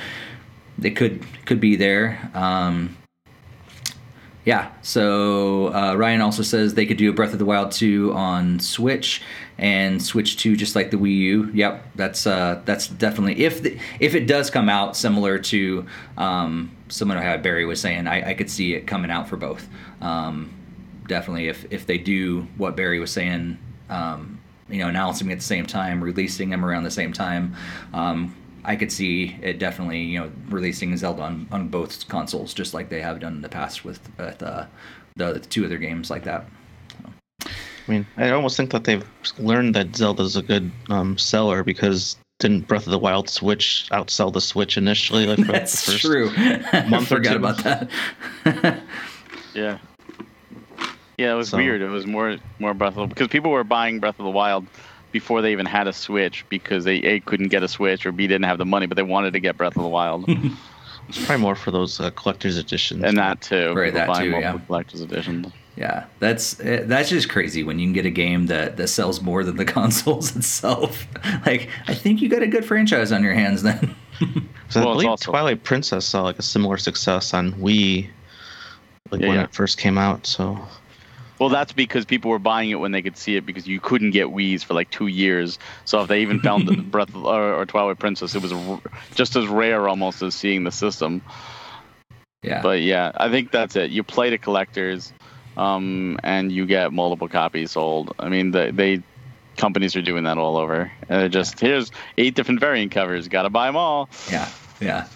it 0.83 0.91
could 0.91 1.25
could 1.45 1.59
be 1.59 1.75
there. 1.75 2.29
Um, 2.35 2.95
yeah. 4.45 4.71
So 4.81 5.73
uh, 5.73 5.95
Ryan 5.95 6.21
also 6.21 6.43
says 6.43 6.73
they 6.73 6.85
could 6.85 6.97
do 6.97 7.09
a 7.09 7.13
Breath 7.13 7.33
of 7.33 7.39
the 7.39 7.45
Wild 7.45 7.71
2 7.71 8.13
on 8.13 8.59
Switch 8.59 9.21
and 9.57 10.01
Switch 10.01 10.37
2 10.37 10.55
just 10.55 10.75
like 10.75 10.89
the 10.89 10.97
Wii 10.97 11.15
U. 11.17 11.51
Yep, 11.53 11.85
that's 11.95 12.25
uh, 12.25 12.61
that's 12.65 12.87
definitely 12.87 13.43
if 13.43 13.61
the, 13.61 13.77
if 13.99 14.15
it 14.15 14.25
does 14.25 14.49
come 14.49 14.67
out 14.67 14.97
similar 14.97 15.37
to 15.39 15.85
um, 16.17 16.75
someone 16.89 17.17
how 17.17 17.37
Barry 17.37 17.65
was 17.65 17.79
saying, 17.79 18.07
I, 18.07 18.31
I 18.31 18.33
could 18.33 18.49
see 18.49 18.73
it 18.73 18.87
coming 18.87 19.11
out 19.11 19.29
for 19.29 19.37
both. 19.37 19.67
Um, 20.01 20.51
definitely, 21.07 21.47
if 21.47 21.71
if 21.71 21.85
they 21.85 21.99
do 21.99 22.47
what 22.57 22.75
Barry 22.75 22.99
was 22.99 23.11
saying, 23.11 23.59
um, 23.89 24.39
you 24.69 24.79
know, 24.79 24.87
announcing 24.87 25.31
at 25.31 25.37
the 25.37 25.43
same 25.43 25.67
time, 25.67 26.03
releasing 26.03 26.49
them 26.49 26.65
around 26.65 26.83
the 26.83 26.91
same 26.91 27.13
time. 27.13 27.55
Um, 27.93 28.35
I 28.65 28.75
could 28.75 28.91
see 28.91 29.35
it 29.41 29.59
definitely, 29.59 30.01
you 30.01 30.19
know, 30.19 30.31
releasing 30.49 30.95
Zelda 30.97 31.23
on, 31.23 31.47
on 31.51 31.67
both 31.69 32.07
consoles, 32.07 32.53
just 32.53 32.73
like 32.73 32.89
they 32.89 33.01
have 33.01 33.19
done 33.19 33.33
in 33.33 33.41
the 33.41 33.49
past 33.49 33.83
with, 33.83 33.99
with 34.17 34.41
uh, 34.43 34.65
the, 35.15 35.33
the 35.33 35.39
two 35.39 35.65
other 35.65 35.77
games 35.77 36.09
like 36.09 36.23
that. 36.25 36.45
I 37.45 37.49
mean, 37.91 38.05
I 38.17 38.29
almost 38.29 38.57
think 38.57 38.71
that 38.71 38.83
they've 38.83 39.03
learned 39.39 39.73
that 39.75 39.95
Zelda's 39.95 40.35
a 40.35 40.41
good 40.43 40.71
um, 40.89 41.17
seller 41.17 41.63
because 41.63 42.15
didn't 42.39 42.67
Breath 42.67 42.85
of 42.85 42.91
the 42.91 42.99
Wild 42.99 43.29
Switch 43.29 43.87
outsell 43.91 44.31
the 44.31 44.41
Switch 44.41 44.77
initially? 44.77 45.25
Like 45.25 45.39
for 45.45 45.51
That's 45.51 45.85
the 45.85 45.91
first 45.93 46.03
true. 46.03 46.31
I 46.37 46.85
month 46.87 47.05
or 47.11 47.15
forgot 47.15 47.31
two. 47.31 47.37
about 47.37 47.57
that. 47.63 47.89
Yeah. 49.53 49.79
Yeah, 51.17 51.33
it 51.33 51.35
was 51.35 51.49
So- 51.49 51.57
weird. 51.57 51.81
It 51.81 51.89
was 51.89 52.07
more 52.07 52.37
more 52.59 52.73
Breath 52.73 52.95
of 52.97 53.09
the 53.09 53.13
because 53.13 53.27
people 53.27 53.51
were 53.51 53.63
buying 53.63 53.99
Breath 53.99 54.17
of 54.19 54.23
the 54.25 54.31
Wild 54.31 54.65
before 55.11 55.41
they 55.41 55.51
even 55.51 55.65
had 55.65 55.87
a 55.87 55.93
Switch 55.93 56.45
because 56.49 56.83
they 56.83 56.97
A 56.97 57.19
couldn't 57.19 57.49
get 57.49 57.63
a 57.63 57.67
Switch 57.67 58.05
or 58.05 58.11
B 58.11 58.27
didn't 58.27 58.45
have 58.45 58.57
the 58.57 58.65
money, 58.65 58.85
but 58.85 58.95
they 58.95 59.03
wanted 59.03 59.33
to 59.33 59.39
get 59.39 59.57
Breath 59.57 59.75
of 59.75 59.83
the 59.83 59.89
Wild. 59.89 60.29
It's 61.09 61.25
probably 61.25 61.41
more 61.41 61.55
for 61.55 61.71
those 61.71 61.99
uh, 61.99 62.11
collector's 62.11 62.57
editions. 62.57 63.03
and 63.03 63.17
that 63.17 63.41
too. 63.41 63.73
Right, 63.73 63.93
that 63.93 64.07
buying 64.07 64.25
too, 64.25 64.31
multiple 64.31 64.59
yeah. 64.61 64.65
collector's 64.67 65.01
editions. 65.01 65.47
Yeah, 65.75 66.05
that's 66.19 66.57
eh, 66.61 66.83
that's 66.85 67.09
just 67.09 67.27
crazy 67.27 67.63
when 67.63 67.79
you 67.79 67.87
can 67.87 67.93
get 67.93 68.05
a 68.05 68.11
game 68.11 68.45
that, 68.45 68.77
that 68.77 68.87
sells 68.87 69.19
more 69.19 69.43
than 69.43 69.57
the 69.57 69.65
consoles 69.79 70.33
itself. 70.37 71.05
like, 71.45 71.69
I 71.87 71.95
think 71.95 72.21
you 72.21 72.29
got 72.29 72.43
a 72.43 72.47
good 72.47 72.63
franchise 72.63 73.11
on 73.11 73.23
your 73.23 73.33
hands 73.33 73.63
then. 73.63 73.93
So 74.69 74.81
I 74.81 74.83
Well, 74.85 74.93
it's 74.93 74.95
believe 74.97 75.07
also- 75.09 75.31
Twilight 75.31 75.63
Princess 75.63 76.05
saw 76.05 76.21
like 76.21 76.39
a 76.39 76.43
similar 76.43 76.77
success 76.77 77.33
on 77.33 77.53
Wii, 77.55 78.07
like 79.09 79.19
Yeah, 79.21 79.27
when 79.27 79.37
yeah. 79.37 79.43
it 79.45 79.53
first 79.53 79.79
came 79.79 79.97
out. 79.97 80.25
So 80.25 80.57
Well, 81.41 81.49
that's 81.49 81.73
because 81.73 82.05
people 82.05 82.29
were 82.29 82.37
buying 82.37 82.69
it 82.69 82.75
when 82.75 82.91
they 82.91 83.01
could 83.01 83.17
see 83.17 83.35
it 83.35 83.47
because 83.47 83.65
you 83.67 83.79
couldn't 83.79 84.11
get 84.11 84.27
Wii's 84.27 84.61
for 84.61 84.75
like 84.75 84.91
two 84.91 85.07
years. 85.07 85.57
So 85.85 86.03
if 86.03 86.07
they 86.07 86.21
even 86.21 86.39
found 86.39 86.67
the 86.67 86.75
Breath 86.83 87.09
of, 87.09 87.25
or, 87.25 87.55
or 87.55 87.65
Twilight 87.65 87.97
Princess, 87.97 88.35
it 88.35 88.43
was 88.43 88.53
r- 88.53 88.79
just 89.15 89.35
as 89.35 89.47
rare 89.47 89.89
almost 89.89 90.21
as 90.21 90.35
seeing 90.35 90.65
the 90.65 90.71
system. 90.71 91.23
yeah. 92.43 92.61
But 92.61 92.81
yeah, 92.81 93.11
I 93.15 93.31
think 93.31 93.49
that's 93.49 93.75
it. 93.75 93.89
You 93.89 94.03
play 94.03 94.29
to 94.29 94.37
collectors, 94.37 95.11
um, 95.57 96.19
and 96.23 96.51
you 96.51 96.67
get 96.67 96.93
multiple 96.93 97.27
copies 97.27 97.71
sold. 97.71 98.13
I 98.19 98.29
mean, 98.29 98.51
the, 98.51 98.69
they 98.71 99.01
companies 99.57 99.95
are 99.95 100.03
doing 100.03 100.25
that 100.25 100.37
all 100.37 100.57
over. 100.57 100.91
And 101.09 101.21
they're 101.21 101.27
just 101.29 101.59
here's 101.59 101.91
eight 102.19 102.35
different 102.35 102.59
variant 102.59 102.91
covers. 102.91 103.27
Got 103.29 103.43
to 103.43 103.49
buy 103.49 103.65
them 103.65 103.77
all. 103.77 104.09
Yeah, 104.29 104.47
yeah. 104.79 105.07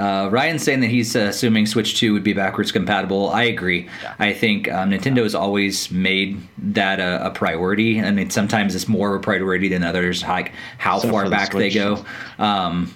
Uh, 0.00 0.30
Ryan's 0.30 0.62
saying 0.62 0.80
that 0.80 0.86
he's 0.86 1.14
uh, 1.14 1.20
assuming 1.20 1.66
Switch 1.66 1.98
2 1.98 2.14
would 2.14 2.24
be 2.24 2.32
backwards 2.32 2.72
compatible. 2.72 3.28
I 3.28 3.42
agree. 3.42 3.86
I 4.18 4.32
think 4.32 4.66
um, 4.72 4.90
Nintendo 4.90 5.22
has 5.22 5.34
always 5.34 5.90
made 5.90 6.40
that 6.56 7.00
a, 7.00 7.26
a 7.26 7.30
priority. 7.30 8.00
I 8.00 8.10
mean, 8.10 8.30
sometimes 8.30 8.74
it's 8.74 8.88
more 8.88 9.14
of 9.14 9.20
a 9.20 9.22
priority 9.22 9.68
than 9.68 9.84
others, 9.84 10.22
like 10.22 10.52
how 10.78 10.96
Except 10.96 11.12
far 11.12 11.24
the 11.24 11.30
back 11.30 11.52
they 11.52 11.68
go. 11.68 12.02
Um, 12.38 12.94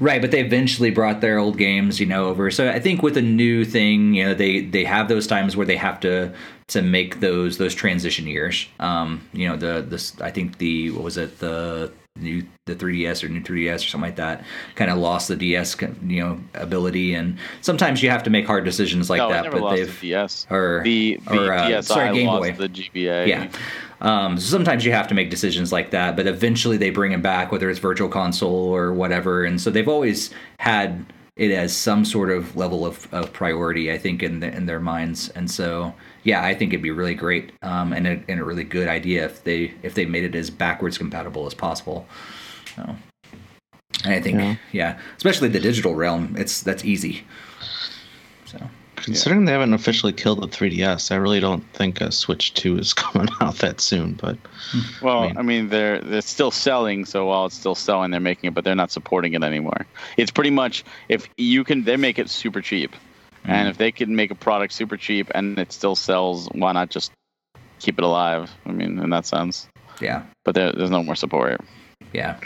right, 0.00 0.22
but 0.22 0.30
they 0.30 0.40
eventually 0.40 0.90
brought 0.90 1.20
their 1.20 1.38
old 1.38 1.58
games, 1.58 2.00
you 2.00 2.06
know, 2.06 2.28
over. 2.28 2.50
So 2.50 2.70
I 2.70 2.80
think 2.80 3.02
with 3.02 3.18
a 3.18 3.22
new 3.22 3.66
thing, 3.66 4.14
you 4.14 4.24
know, 4.24 4.32
they 4.32 4.62
they 4.62 4.84
have 4.84 5.08
those 5.08 5.26
times 5.26 5.58
where 5.58 5.66
they 5.66 5.76
have 5.76 6.00
to 6.00 6.32
to 6.68 6.80
make 6.80 7.20
those 7.20 7.58
those 7.58 7.74
transition 7.74 8.26
years. 8.26 8.66
Um, 8.80 9.28
you 9.34 9.46
know, 9.46 9.56
the 9.56 9.84
this 9.86 10.18
I 10.22 10.30
think 10.30 10.56
the 10.56 10.90
what 10.92 11.04
was 11.04 11.18
it 11.18 11.38
the 11.38 11.92
new 12.18 12.44
the 12.66 12.74
3ds 12.74 13.22
or 13.22 13.28
new 13.28 13.40
3ds 13.40 13.76
or 13.76 13.78
something 13.78 14.08
like 14.08 14.16
that 14.16 14.44
kind 14.74 14.90
of 14.90 14.98
lost 14.98 15.28
the 15.28 15.36
ds 15.36 15.76
you 16.06 16.20
know 16.22 16.40
ability 16.54 17.14
and 17.14 17.38
sometimes 17.60 18.02
you 18.02 18.10
have 18.10 18.22
to 18.22 18.30
make 18.30 18.46
hard 18.46 18.64
decisions 18.64 19.08
like 19.08 19.18
no, 19.18 19.28
that 19.28 19.50
but 19.50 19.60
lost 19.60 19.76
they've 19.76 20.00
the 20.00 20.10
DS. 20.10 20.46
or 20.50 20.82
the 20.84 21.20
the 21.28 21.48
or, 21.48 21.52
uh, 21.52 21.82
sorry, 21.82 22.14
Game 22.14 22.26
Boy. 22.26 22.52
the 22.52 22.68
GBA. 22.68 23.26
yeah 23.26 23.50
um, 24.00 24.38
so 24.38 24.50
sometimes 24.50 24.84
you 24.84 24.92
have 24.92 25.08
to 25.08 25.14
make 25.14 25.30
decisions 25.30 25.72
like 25.72 25.90
that 25.90 26.16
but 26.16 26.26
eventually 26.26 26.76
they 26.76 26.90
bring 26.90 27.12
it 27.12 27.22
back 27.22 27.52
whether 27.52 27.70
it's 27.70 27.78
virtual 27.78 28.08
console 28.08 28.74
or 28.74 28.92
whatever 28.92 29.44
and 29.44 29.60
so 29.60 29.70
they've 29.70 29.88
always 29.88 30.30
had 30.58 31.04
it 31.36 31.50
as 31.50 31.76
some 31.76 32.04
sort 32.04 32.30
of 32.30 32.56
level 32.56 32.84
of, 32.84 33.12
of 33.12 33.32
priority 33.32 33.92
i 33.92 33.98
think 33.98 34.22
in 34.22 34.40
the, 34.40 34.54
in 34.54 34.66
their 34.66 34.80
minds 34.80 35.28
and 35.30 35.50
so 35.50 35.94
yeah 36.26 36.44
i 36.44 36.54
think 36.54 36.72
it'd 36.72 36.82
be 36.82 36.90
really 36.90 37.14
great 37.14 37.52
um, 37.62 37.92
and, 37.92 38.06
a, 38.06 38.20
and 38.28 38.38
a 38.40 38.44
really 38.44 38.64
good 38.64 38.88
idea 38.88 39.24
if 39.24 39.42
they 39.44 39.72
if 39.82 39.94
they 39.94 40.04
made 40.04 40.24
it 40.24 40.34
as 40.34 40.50
backwards 40.50 40.98
compatible 40.98 41.46
as 41.46 41.54
possible 41.54 42.06
so 42.74 42.82
and 44.04 44.12
i 44.12 44.20
think 44.20 44.38
Yeah. 44.38 44.56
yeah 44.72 44.98
especially 45.16 45.48
the 45.48 45.60
digital 45.60 45.94
realm 45.94 46.34
it's 46.36 46.60
that's 46.62 46.84
easy 46.84 47.24
so 48.44 48.58
considering 48.96 49.44
they 49.44 49.52
haven't 49.52 49.74
officially 49.74 50.12
killed 50.12 50.40
the 50.40 50.48
3DS, 50.48 51.12
I 51.12 51.16
really 51.16 51.38
don't 51.38 51.62
think 51.74 52.00
a 52.00 52.10
Switch 52.10 52.54
2 52.54 52.78
is 52.78 52.94
coming 53.04 53.28
out 53.40 53.56
that 53.56 53.80
soon. 53.80 54.14
But 54.14 54.36
Well, 55.02 55.18
I 55.24 55.26
mean- 55.26 55.38
I 55.38 55.42
mean, 55.42 55.68
they're 55.68 56.00
they're 56.00 56.22
still 56.22 56.50
selling, 56.50 57.04
so 57.04 57.26
while 57.26 57.46
it's 57.46 57.54
still 57.54 57.74
selling, 57.74 58.10
they're 58.10 58.20
making 58.20 58.48
it, 58.48 58.54
but 58.54 58.64
they're 58.64 58.74
not 58.74 58.90
supporting 58.90 59.34
it 59.34 59.42
anymore. 59.44 59.86
It's 60.16 60.30
pretty 60.30 60.50
much 60.50 60.82
if 61.08 61.28
you 61.36 61.62
can, 61.62 61.84
they 61.84 61.96
make 61.96 62.18
it 62.18 62.30
super 62.30 62.60
cheap, 62.62 62.96
and 63.46 63.68
if 63.68 63.78
they 63.78 63.92
can 63.92 64.16
make 64.16 64.30
a 64.30 64.34
product 64.34 64.72
super 64.72 64.96
cheap 64.96 65.30
and 65.34 65.58
it 65.58 65.72
still 65.72 65.94
sells, 65.94 66.48
why 66.52 66.72
not 66.72 66.90
just 66.90 67.12
keep 67.78 67.98
it 67.98 68.04
alive? 68.04 68.50
I 68.64 68.72
mean, 68.72 68.98
in 68.98 69.10
that 69.10 69.26
sense. 69.26 69.68
yeah 70.00 70.24
But 70.44 70.54
there, 70.54 70.72
there's 70.72 70.90
no 70.90 71.02
more 71.02 71.16
support. 71.16 71.60
Yeah. 72.12 72.38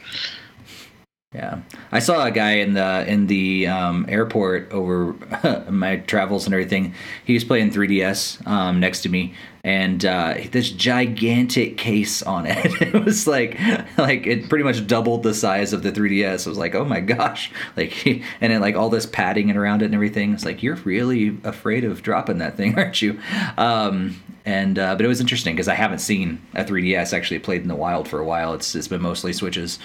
Yeah. 1.34 1.60
I 1.92 2.00
saw 2.00 2.24
a 2.24 2.30
guy 2.32 2.54
in 2.54 2.74
the 2.74 3.04
in 3.06 3.28
the 3.28 3.68
um, 3.68 4.04
airport 4.08 4.72
over 4.72 5.14
my 5.70 5.98
travels 5.98 6.44
and 6.44 6.52
everything. 6.52 6.92
He 7.24 7.34
was 7.34 7.44
playing 7.44 7.70
3DS 7.70 8.46
um, 8.48 8.80
next 8.80 9.02
to 9.02 9.08
me, 9.08 9.34
and 9.62 10.04
uh, 10.04 10.34
this 10.52 10.70
gigantic 10.70 11.76
case 11.76 12.22
on 12.22 12.46
it. 12.46 12.56
it 12.82 13.04
was 13.04 13.26
like 13.26 13.58
like 13.98 14.26
it 14.26 14.48
pretty 14.48 14.64
much 14.64 14.86
doubled 14.86 15.22
the 15.22 15.34
size 15.34 15.72
of 15.72 15.82
the 15.82 15.92
3DS. 15.92 16.46
I 16.46 16.50
was 16.50 16.58
like, 16.58 16.74
oh 16.74 16.84
my 16.84 17.00
gosh, 17.00 17.50
like 17.76 18.06
and 18.40 18.52
then 18.52 18.60
like 18.60 18.76
all 18.76 18.88
this 18.88 19.06
padding 19.06 19.50
and 19.50 19.58
around 19.58 19.82
it 19.82 19.86
and 19.86 19.94
everything. 19.94 20.32
It's 20.32 20.44
like 20.44 20.62
you're 20.62 20.76
really 20.76 21.38
afraid 21.44 21.84
of 21.84 22.02
dropping 22.02 22.38
that 22.38 22.56
thing, 22.56 22.78
aren't 22.78 23.02
you? 23.02 23.20
Um, 23.58 24.22
and 24.46 24.78
uh, 24.78 24.96
but 24.96 25.04
it 25.04 25.08
was 25.08 25.20
interesting 25.20 25.54
because 25.54 25.68
I 25.68 25.74
haven't 25.74 25.98
seen 25.98 26.40
a 26.54 26.64
3DS 26.64 27.12
actually 27.12 27.40
played 27.40 27.62
in 27.62 27.68
the 27.68 27.76
wild 27.76 28.08
for 28.08 28.18
a 28.18 28.24
while. 28.24 28.54
It's 28.54 28.74
it's 28.74 28.88
been 28.88 29.02
mostly 29.02 29.32
Switches. 29.32 29.78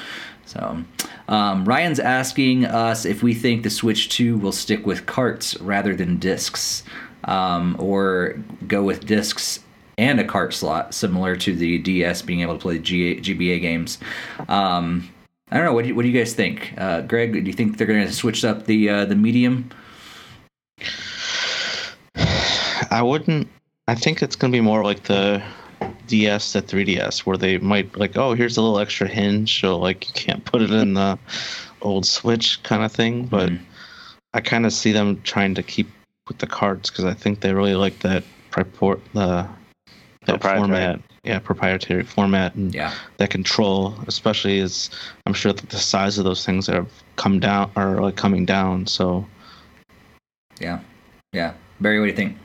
So 0.46 0.84
um, 1.28 1.66
Ryan's 1.66 2.00
asking 2.00 2.66
us 2.66 3.04
if 3.04 3.24
we 3.24 3.34
think 3.34 3.64
the 3.64 3.70
Switch 3.70 4.10
2 4.10 4.38
will 4.38 4.52
stick 4.52 4.86
with 4.86 5.08
carts 5.08 5.60
rather 5.60 5.96
than 5.96 6.18
discs, 6.18 6.84
um, 7.24 7.76
or 7.80 8.36
go 8.68 8.84
with 8.84 9.06
discs 9.08 9.60
and 9.98 10.20
a 10.20 10.24
cart 10.24 10.54
slot, 10.54 10.94
similar 10.94 11.36
to 11.38 11.56
the 11.56 11.78
DS 11.80 12.22
being 12.22 12.42
able 12.42 12.56
to 12.56 12.60
play 12.60 12.80
G- 12.80 13.20
GBA 13.20 13.62
games. 13.62 13.98
Um, 14.48 15.10
I 15.52 15.58
don't 15.58 15.66
know. 15.66 15.74
What 15.74 15.84
do 15.84 15.90
you, 15.90 15.96
what 15.96 16.02
do 16.02 16.10
you 16.10 16.18
guys 16.20 16.34
think, 16.34 16.74
uh, 16.78 17.02
Greg? 17.02 17.34
Do 17.34 17.40
you 17.40 17.54
think 17.54 17.78
they're 17.78 17.88
going 17.88 18.06
to 18.06 18.14
switch 18.14 18.44
up 18.44 18.66
the 18.66 18.90
uh, 18.90 19.06
the 19.06 19.16
medium? 19.16 19.70
I 22.92 23.02
wouldn't. 23.02 23.48
I 23.88 23.96
think 23.96 24.24
it's 24.24 24.36
going 24.36 24.52
to 24.52 24.56
be 24.56 24.62
more 24.62 24.84
like 24.84 25.04
the 25.04 25.44
DS 26.08 26.54
to 26.54 26.62
3DS, 26.62 27.20
where 27.20 27.38
they 27.38 27.58
might 27.60 27.96
like, 27.96 28.18
oh, 28.18 28.34
here's 28.34 28.58
a 28.58 28.62
little 28.62 28.80
extra 28.80 29.08
hinge, 29.08 29.62
so 29.62 29.78
like 29.78 30.08
you 30.08 30.14
can't 30.14 30.44
put 30.46 30.62
it 30.62 30.72
in 30.72 30.96
the 30.96 31.18
old 31.82 32.06
Switch 32.06 32.62
kind 32.64 32.84
of 32.84 32.92
thing. 32.92 33.26
But 33.26 33.50
mm-hmm. 33.50 33.64
I 34.34 34.42
kind 34.42 34.66
of 34.66 34.74
see 34.74 34.92
them 34.92 35.22
trying 35.22 35.56
to 35.56 35.64
keep 35.64 35.88
with 36.28 36.40
the 36.40 36.48
cards 36.48 36.90
because 36.90 37.06
I 37.06 37.14
think 37.14 37.42
they 37.42 37.54
really 37.54 37.76
like 37.76 38.00
that 38.00 38.24
purport 38.50 39.00
the 39.14 39.48
that 40.26 40.42
format. 40.42 41.00
Yeah, 41.24 41.40
proprietary 41.40 42.04
format 42.04 42.54
and 42.54 42.72
yeah. 42.72 42.94
that 43.18 43.32
control, 43.32 43.96
especially 44.06 44.60
as 44.60 44.92
I'm 45.26 45.34
sure 45.34 45.52
that 45.52 45.70
the 45.70 45.78
size 45.78 46.20
of 46.20 46.24
those 46.24 46.46
things 46.46 46.68
that 46.68 46.76
have 46.76 46.92
come 47.16 47.40
down 47.40 47.72
are 47.76 48.00
like 48.00 48.16
coming 48.16 48.46
down. 48.46 48.86
So 48.86 49.26
yeah, 50.60 50.82
yeah. 51.34 51.54
Barry, 51.80 52.00
what 52.00 52.06
do 52.06 52.12
you 52.12 52.16
think? 52.16 52.38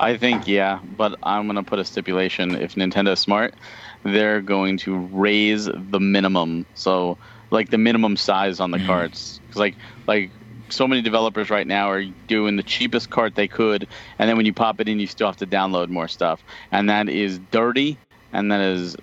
I 0.00 0.16
think 0.16 0.48
yeah, 0.48 0.80
but 0.96 1.16
I'm 1.22 1.46
gonna 1.46 1.62
put 1.62 1.78
a 1.78 1.84
stipulation. 1.84 2.56
If 2.56 2.74
Nintendo's 2.74 3.20
smart, 3.20 3.54
they're 4.02 4.40
going 4.40 4.78
to 4.78 4.96
raise 5.12 5.66
the 5.66 6.00
minimum. 6.00 6.66
So 6.74 7.18
like 7.50 7.70
the 7.70 7.78
minimum 7.78 8.16
size 8.16 8.60
on 8.60 8.70
the 8.70 8.78
mm. 8.78 8.86
cards, 8.86 9.40
because 9.46 9.60
like 9.60 9.76
like 10.06 10.30
so 10.70 10.86
many 10.86 11.02
developers 11.02 11.50
right 11.50 11.66
now 11.66 11.90
are 11.90 12.04
doing 12.26 12.56
the 12.56 12.62
cheapest 12.62 13.10
cart 13.10 13.34
they 13.34 13.48
could, 13.48 13.86
and 14.18 14.28
then 14.28 14.36
when 14.36 14.46
you 14.46 14.52
pop 14.52 14.80
it 14.80 14.88
in, 14.88 15.00
you 15.00 15.06
still 15.06 15.26
have 15.26 15.36
to 15.38 15.46
download 15.46 15.88
more 15.88 16.08
stuff, 16.08 16.42
and 16.70 16.88
that 16.90 17.08
is 17.08 17.38
dirty, 17.50 17.98
and 18.32 18.52
that 18.52 18.60
is 18.60 18.96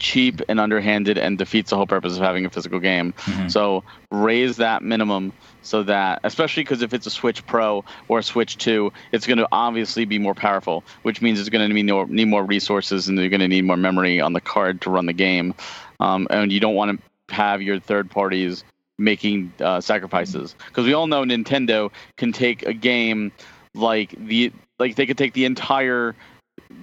cheap 0.00 0.40
and 0.48 0.58
underhanded 0.58 1.18
and 1.18 1.38
defeats 1.38 1.70
the 1.70 1.76
whole 1.76 1.86
purpose 1.86 2.16
of 2.16 2.22
having 2.22 2.44
a 2.44 2.50
physical 2.50 2.80
game. 2.80 3.12
Mm-hmm. 3.12 3.48
So 3.48 3.84
raise 4.10 4.56
that 4.56 4.82
minimum 4.82 5.32
so 5.62 5.82
that, 5.84 6.20
especially 6.24 6.64
because 6.64 6.82
if 6.82 6.92
it's 6.92 7.06
a 7.06 7.10
Switch 7.10 7.46
Pro 7.46 7.84
or 8.08 8.18
a 8.18 8.22
Switch 8.22 8.56
2, 8.58 8.92
it's 9.12 9.26
going 9.26 9.38
to 9.38 9.46
obviously 9.52 10.06
be 10.06 10.18
more 10.18 10.34
powerful, 10.34 10.82
which 11.02 11.22
means 11.22 11.38
it's 11.38 11.50
going 11.50 11.68
to 11.68 11.72
need 11.72 11.86
more, 11.86 12.06
need 12.06 12.28
more 12.28 12.44
resources 12.44 13.08
and 13.08 13.18
you're 13.18 13.28
going 13.28 13.40
to 13.40 13.48
need 13.48 13.64
more 13.64 13.76
memory 13.76 14.20
on 14.20 14.32
the 14.32 14.40
card 14.40 14.80
to 14.80 14.90
run 14.90 15.06
the 15.06 15.12
game. 15.12 15.54
Um, 16.00 16.26
and 16.30 16.50
you 16.50 16.60
don't 16.60 16.74
want 16.74 16.98
to 16.98 17.34
have 17.34 17.62
your 17.62 17.78
third 17.78 18.10
parties 18.10 18.64
making 19.00 19.52
uh, 19.60 19.80
sacrifices 19.80 20.54
because 20.68 20.84
we 20.86 20.92
all 20.92 21.06
know 21.06 21.22
Nintendo 21.22 21.90
can 22.16 22.32
take 22.32 22.62
a 22.64 22.72
game 22.72 23.32
like 23.74 24.14
the 24.26 24.52
like 24.78 24.96
they 24.96 25.06
could 25.06 25.18
take 25.18 25.32
the 25.32 25.44
entire 25.44 26.14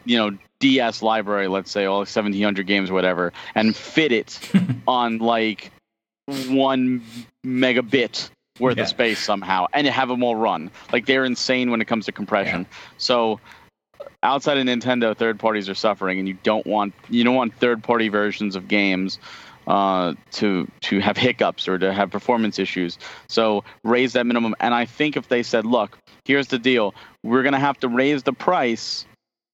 you 0.06 0.18
know 0.18 0.38
DS 0.60 1.02
library, 1.02 1.48
let's 1.48 1.72
say 1.72 1.85
all 1.85 1.99
1700 1.99 2.65
games, 2.65 2.91
whatever, 2.91 3.31
and 3.56 3.76
fit 3.76 4.11
it 4.11 4.39
on 4.88 5.19
like 5.19 5.72
one 6.48 7.03
megabit 7.45 8.30
worth 8.60 8.77
yeah. 8.77 8.84
of 8.84 8.89
space 8.89 9.19
somehow, 9.19 9.68
and 9.73 9.85
have 9.85 10.10
them 10.10 10.23
all 10.23 10.35
run. 10.35 10.72
Like 10.91 11.06
they're 11.06 11.26
insane 11.26 11.69
when 11.69 11.81
it 11.81 11.85
comes 11.85 12.06
to 12.07 12.11
compression. 12.11 12.61
Yeah. 12.61 12.77
So 12.98 13.39
outside 14.23 14.57
of 14.57 14.65
Nintendo, 14.65 15.15
third 15.15 15.39
parties 15.39 15.69
are 15.69 15.76
suffering, 15.76 16.19
and 16.19 16.27
you 16.27 16.38
don't 16.44 16.65
want 16.65 16.94
you 17.10 17.23
don't 17.23 17.35
want 17.35 17.56
third 17.56 17.84
party 17.84 18.10
versions 18.10 18.56
of 18.56 18.68
games 18.68 19.19
uh, 19.68 20.14
to 20.31 20.68
to 20.81 20.99
have 20.99 21.18
hiccups 21.18 21.68
or 21.68 21.77
to 21.77 21.94
have 21.94 22.10
performance 22.10 22.57
issues. 22.57 22.98
So 23.27 23.64
raise 23.84 24.14
that 24.14 24.26
minimum. 24.26 24.56
And 24.60 24.73
I 24.73 24.85
think 24.85 25.18
if 25.18 25.27
they 25.27 25.44
said, 25.44 25.65
look, 25.65 25.98
here's 26.26 26.48
the 26.48 26.60
deal, 26.60 26.95
we're 27.23 27.44
gonna 27.44 27.60
have 27.60 27.80
to 27.81 27.88
raise 27.88 28.23
the 28.23 28.34
price 28.34 29.06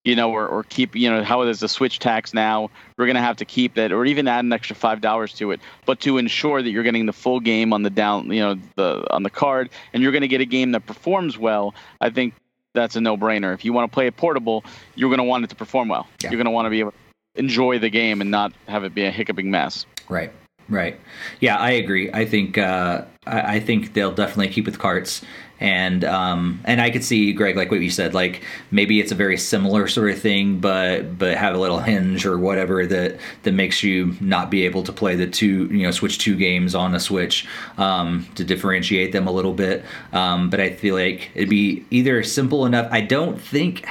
you 0.03 0.15
know, 0.15 0.31
or, 0.31 0.47
or 0.47 0.63
keep, 0.63 0.95
you 0.95 1.09
know, 1.09 1.23
how 1.23 1.43
there's 1.43 1.63
a 1.63 1.67
switch 1.67 1.99
tax 1.99 2.33
now, 2.33 2.69
we're 2.97 3.05
going 3.05 3.15
to 3.15 3.21
have 3.21 3.37
to 3.37 3.45
keep 3.45 3.75
that, 3.75 3.91
or 3.91 4.05
even 4.05 4.27
add 4.27 4.43
an 4.43 4.51
extra 4.51 4.75
five 4.75 5.01
dollars 5.01 5.33
to 5.35 5.51
it. 5.51 5.61
But 5.85 6.01
to 6.01 6.17
ensure 6.17 6.61
that 6.61 6.69
you're 6.69 6.83
getting 6.83 7.05
the 7.05 7.13
full 7.13 7.39
game 7.39 7.71
on 7.71 7.83
the 7.83 7.89
down, 7.89 8.29
you 8.31 8.41
know, 8.41 8.55
the 8.75 9.07
on 9.13 9.23
the 9.23 9.29
card, 9.29 9.69
and 9.93 10.03
you're 10.03 10.11
going 10.11 10.21
to 10.21 10.27
get 10.27 10.41
a 10.41 10.45
game 10.45 10.71
that 10.71 10.85
performs 10.85 11.37
well, 11.37 11.73
I 12.01 12.09
think 12.09 12.33
that's 12.73 12.95
a 12.95 13.01
no-brainer. 13.01 13.53
If 13.53 13.63
you 13.63 13.71
want 13.71 13.89
to 13.89 13.93
play 13.93 14.07
it 14.07 14.17
portable, 14.17 14.65
you're 14.95 15.09
going 15.09 15.19
to 15.19 15.23
want 15.23 15.45
it 15.45 15.51
to 15.51 15.55
perform 15.55 15.87
well. 15.87 16.07
Yeah. 16.21 16.31
You're 16.31 16.37
going 16.37 16.45
to 16.45 16.51
want 16.51 16.65
to 16.65 16.69
be 16.69 16.81
able 16.81 16.91
to 16.91 16.97
enjoy 17.35 17.79
the 17.79 17.89
game 17.89 18.19
and 18.19 18.29
not 18.29 18.51
have 18.67 18.83
it 18.83 18.93
be 18.93 19.05
a 19.05 19.11
hiccuping 19.11 19.51
mess. 19.51 19.85
Right. 20.09 20.31
Right. 20.69 20.99
Yeah, 21.39 21.57
I 21.57 21.71
agree. 21.71 22.09
I 22.11 22.25
think 22.25 22.57
uh, 22.57 23.03
I, 23.27 23.55
I 23.55 23.59
think 23.59 23.93
they'll 23.93 24.13
definitely 24.13 24.47
keep 24.49 24.65
with 24.65 24.79
carts 24.79 25.21
and 25.63 26.03
um, 26.03 26.59
and 26.65 26.81
I 26.81 26.89
could 26.89 27.03
see 27.03 27.31
Greg 27.31 27.55
like 27.55 27.71
what 27.71 27.79
you 27.79 27.89
said 27.89 28.13
like 28.13 28.43
maybe 28.69 28.99
it's 28.99 29.11
a 29.11 29.15
very 29.15 29.37
similar 29.37 29.87
sort 29.87 30.11
of 30.11 30.19
thing 30.19 30.59
but 30.59 31.17
but 31.17 31.37
have 31.37 31.55
a 31.55 31.57
little 31.57 31.79
hinge 31.79 32.25
or 32.25 32.37
whatever 32.37 32.85
that 32.85 33.17
that 33.43 33.53
makes 33.53 33.81
you 33.81 34.15
not 34.19 34.51
be 34.51 34.65
able 34.65 34.83
to 34.83 34.91
play 34.91 35.15
the 35.15 35.25
two 35.25 35.67
you 35.67 35.83
know 35.83 35.91
switch 35.91 36.17
two 36.17 36.35
games 36.35 36.75
on 36.75 36.93
a 36.93 36.99
switch 36.99 37.47
um, 37.77 38.27
to 38.35 38.43
differentiate 38.43 39.13
them 39.13 39.25
a 39.25 39.31
little 39.31 39.53
bit 39.53 39.85
um, 40.11 40.49
but 40.49 40.59
I 40.59 40.71
feel 40.71 40.95
like 40.95 41.31
it'd 41.33 41.49
be 41.49 41.85
either 41.91 42.23
simple 42.23 42.65
enough 42.65 42.87
I 42.91 42.99
don't 42.99 43.39
think 43.39 43.87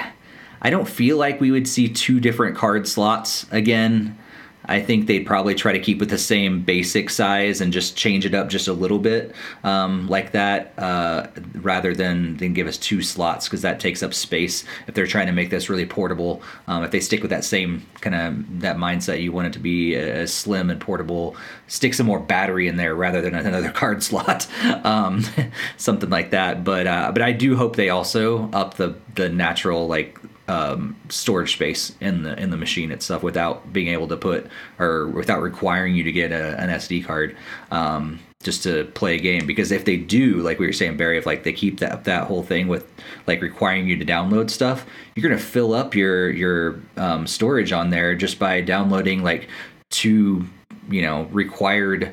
I 0.61 0.69
don't 0.69 0.89
feel 0.89 1.17
like 1.17 1.41
we 1.41 1.51
would 1.51 1.67
see 1.67 1.89
two 1.89 2.21
different 2.21 2.55
card 2.57 2.87
slots 2.87 3.47
again 3.51 4.19
I 4.67 4.81
think 4.81 5.07
they'd 5.07 5.27
probably 5.27 5.55
try 5.55 5.73
to 5.73 5.81
keep 5.81 6.01
it 6.03 6.09
the 6.09 6.19
same 6.19 6.63
basic 6.63 7.11
size 7.11 7.61
and 7.61 7.73
just 7.73 7.97
change 7.97 8.25
it 8.25 8.35
up 8.35 8.49
just 8.49 8.69
a 8.69 8.73
little 8.73 8.99
bit 8.99 9.35
um, 9.65 10.09
like 10.09 10.33
that, 10.33 10.73
uh, 10.79 11.27
rather 11.55 11.95
than 11.95 12.37
than 12.37 12.53
give 12.53 12.67
us 12.67 12.77
two 12.77 13.03
slots 13.03 13.49
because 13.49 13.63
that 13.63 13.81
takes 13.81 14.03
up 14.03 14.15
space. 14.15 14.65
If 14.87 14.95
they're 14.95 15.07
trying 15.07 15.27
to 15.27 15.33
make 15.33 15.51
this 15.51 15.69
really 15.69 15.87
portable, 15.87 16.43
um, 16.67 16.85
if 16.85 16.91
they 16.91 17.01
stick 17.01 17.23
with 17.23 17.31
that 17.31 17.45
same 17.45 17.87
kind 18.01 18.15
of 18.15 18.61
that 18.61 18.77
mindset, 18.77 19.23
you 19.23 19.33
want 19.33 19.49
it 19.49 19.53
to 19.55 19.59
be 19.59 19.95
as 19.97 20.33
slim 20.33 20.71
and 20.71 20.81
portable. 20.81 21.37
Stick 21.67 21.95
some 21.95 22.07
more 22.07 22.21
battery 22.21 22.69
in 22.69 22.77
there 22.77 22.95
rather 22.95 23.21
than 23.21 23.35
another 23.35 23.71
card 23.73 24.03
slot, 24.03 24.47
um, 24.85 25.25
something 25.77 26.11
like 26.11 26.31
that. 26.31 26.65
But 26.65 26.87
uh, 26.87 27.11
but 27.13 27.23
I 27.23 27.33
do 27.33 27.57
hope 27.57 27.77
they 27.77 27.89
also 27.89 28.51
up 28.53 28.75
the 28.75 28.95
the 29.15 29.29
natural 29.29 29.87
like 29.87 30.19
um, 30.49 30.97
storage 31.09 31.53
space 31.53 31.95
in 32.01 32.23
the 32.23 32.39
in 32.39 32.51
the 32.51 32.57
machine 32.57 32.91
itself 32.91 33.23
without 33.23 33.73
being 33.73 33.89
able 33.89 34.09
to 34.09 34.17
put 34.17 34.49
or 34.79 35.09
without 35.09 35.41
requiring 35.41 35.95
you 35.95 36.03
to 36.03 36.13
get 36.13 36.33
a, 36.33 36.61
an 36.61 36.69
SD 36.71 37.05
card 37.05 37.37
um, 37.71 38.19
just 38.43 38.63
to 38.65 38.85
play 38.87 39.15
a 39.15 39.19
game. 39.21 39.47
Because 39.47 39.71
if 39.71 39.85
they 39.85 39.97
do, 39.97 40.37
like 40.37 40.59
we 40.59 40.67
were 40.67 40.73
saying, 40.73 40.97
Barry, 40.97 41.17
if 41.17 41.27
like 41.27 41.45
they 41.45 41.53
keep 41.53 41.79
that 41.81 42.05
that 42.05 42.27
whole 42.27 42.43
thing 42.43 42.67
with 42.69 42.91
like 43.27 43.41
requiring 43.41 43.87
you 43.87 43.97
to 43.97 44.05
download 44.05 44.51
stuff, 44.51 44.85
you're 45.15 45.29
gonna 45.29 45.41
fill 45.41 45.73
up 45.75 45.95
your 45.95 46.31
your 46.31 46.81
um, 46.97 47.27
storage 47.27 47.73
on 47.73 47.91
there 47.91 48.15
just 48.15 48.39
by 48.39 48.61
downloading 48.61 49.23
like 49.23 49.49
two 49.91 50.45
you 50.91 51.03
know 51.03 51.25
required 51.31 52.13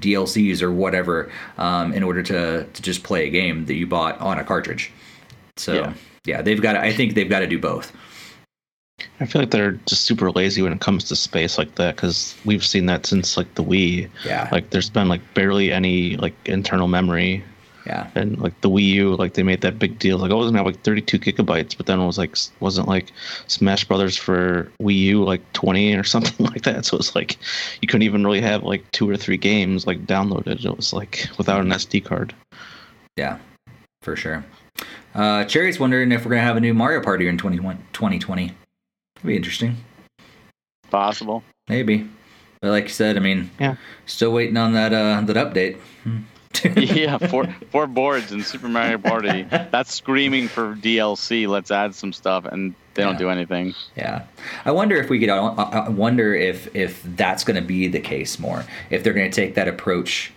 DLCs 0.00 0.62
or 0.62 0.72
whatever 0.72 1.30
um, 1.58 1.92
in 1.92 2.02
order 2.02 2.22
to 2.22 2.64
to 2.64 2.82
just 2.82 3.02
play 3.02 3.26
a 3.26 3.30
game 3.30 3.66
that 3.66 3.74
you 3.74 3.86
bought 3.86 4.18
on 4.20 4.38
a 4.38 4.44
cartridge. 4.44 4.90
So. 5.56 5.74
Yeah 5.74 5.92
yeah, 6.24 6.42
they've 6.42 6.60
got. 6.60 6.74
To, 6.74 6.80
I 6.80 6.92
think 6.92 7.14
they've 7.14 7.28
got 7.28 7.40
to 7.40 7.46
do 7.46 7.58
both. 7.58 7.92
I 9.20 9.26
feel 9.26 9.42
like 9.42 9.50
they're 9.50 9.72
just 9.86 10.04
super 10.04 10.30
lazy 10.30 10.62
when 10.62 10.72
it 10.72 10.80
comes 10.80 11.04
to 11.04 11.16
space 11.16 11.58
like 11.58 11.74
that 11.76 11.96
because 11.96 12.36
we've 12.44 12.64
seen 12.64 12.86
that 12.86 13.06
since 13.06 13.36
like 13.36 13.52
the 13.54 13.64
Wii. 13.64 14.08
Yeah. 14.24 14.48
Like 14.50 14.70
there's 14.70 14.90
been 14.90 15.08
like 15.08 15.20
barely 15.34 15.72
any 15.72 16.16
like 16.16 16.34
internal 16.44 16.88
memory. 16.88 17.44
Yeah. 17.86 18.10
And 18.14 18.38
like 18.38 18.60
the 18.60 18.68
Wii 18.68 18.84
U, 18.84 19.16
like 19.16 19.34
they 19.34 19.42
made 19.42 19.62
that 19.62 19.78
big 19.78 19.98
deal. 19.98 20.18
Like 20.18 20.30
oh, 20.30 20.34
I 20.34 20.38
wasn't 20.38 20.56
have 20.56 20.66
like 20.66 20.82
32 20.82 21.18
gigabytes, 21.18 21.76
but 21.76 21.86
then 21.86 22.00
it 22.00 22.06
was 22.06 22.18
like 22.18 22.36
wasn't 22.60 22.88
like 22.88 23.12
Smash 23.46 23.84
Brothers 23.84 24.16
for 24.16 24.70
Wii 24.80 24.96
U 24.96 25.24
like 25.24 25.52
20 25.52 25.94
or 25.94 26.04
something 26.04 26.46
like 26.46 26.62
that. 26.62 26.84
So 26.84 26.96
it's 26.96 27.14
like 27.14 27.38
you 27.80 27.88
couldn't 27.88 28.02
even 28.02 28.24
really 28.24 28.40
have 28.40 28.62
like 28.64 28.88
two 28.92 29.08
or 29.08 29.16
three 29.16 29.38
games 29.38 29.86
like 29.86 30.06
downloaded. 30.06 30.64
It 30.64 30.76
was 30.76 30.92
like 30.92 31.28
without 31.38 31.60
an 31.60 31.70
SD 31.70 32.04
card. 32.04 32.34
Yeah, 33.16 33.38
for 34.02 34.16
sure. 34.16 34.44
Uh, 35.14 35.44
Cherry's 35.44 35.80
wondering 35.80 36.12
if 36.12 36.24
we're 36.24 36.30
going 36.30 36.40
to 36.40 36.46
have 36.46 36.56
a 36.56 36.60
new 36.60 36.74
Mario 36.74 37.02
Party 37.02 37.26
in 37.26 37.38
2020. 37.38 38.46
That'd 38.46 38.56
be 39.24 39.36
interesting. 39.36 39.76
Possible. 40.90 41.42
Maybe. 41.68 42.08
But 42.60 42.70
like 42.70 42.84
you 42.84 42.90
said, 42.90 43.16
I 43.16 43.20
mean, 43.20 43.50
yeah. 43.60 43.76
Still 44.06 44.32
waiting 44.32 44.56
on 44.56 44.72
that 44.72 44.92
uh, 44.92 45.20
that 45.26 45.36
update. 45.36 45.78
yeah, 46.96 47.18
four 47.18 47.46
four 47.70 47.86
boards 47.86 48.32
in 48.32 48.42
Super 48.42 48.68
Mario 48.68 48.98
Party. 48.98 49.42
That's 49.42 49.94
screaming 49.94 50.48
for 50.48 50.74
DLC. 50.74 51.46
Let's 51.46 51.70
add 51.70 51.94
some 51.94 52.12
stuff, 52.12 52.44
and 52.46 52.74
they 52.94 53.04
don't 53.04 53.18
do 53.18 53.30
anything. 53.30 53.74
Yeah, 53.96 54.24
I 54.64 54.72
wonder 54.72 54.96
if 54.96 55.08
we 55.08 55.20
could. 55.20 55.28
I 55.28 55.88
wonder 55.88 56.34
if 56.34 56.74
if 56.74 57.00
that's 57.04 57.44
going 57.44 57.60
to 57.60 57.66
be 57.66 57.86
the 57.86 58.00
case 58.00 58.38
more. 58.38 58.64
If 58.90 59.04
they're 59.04 59.12
going 59.12 59.30
to 59.30 59.34
take 59.34 59.54
that 59.54 59.68
approach. 59.68 60.32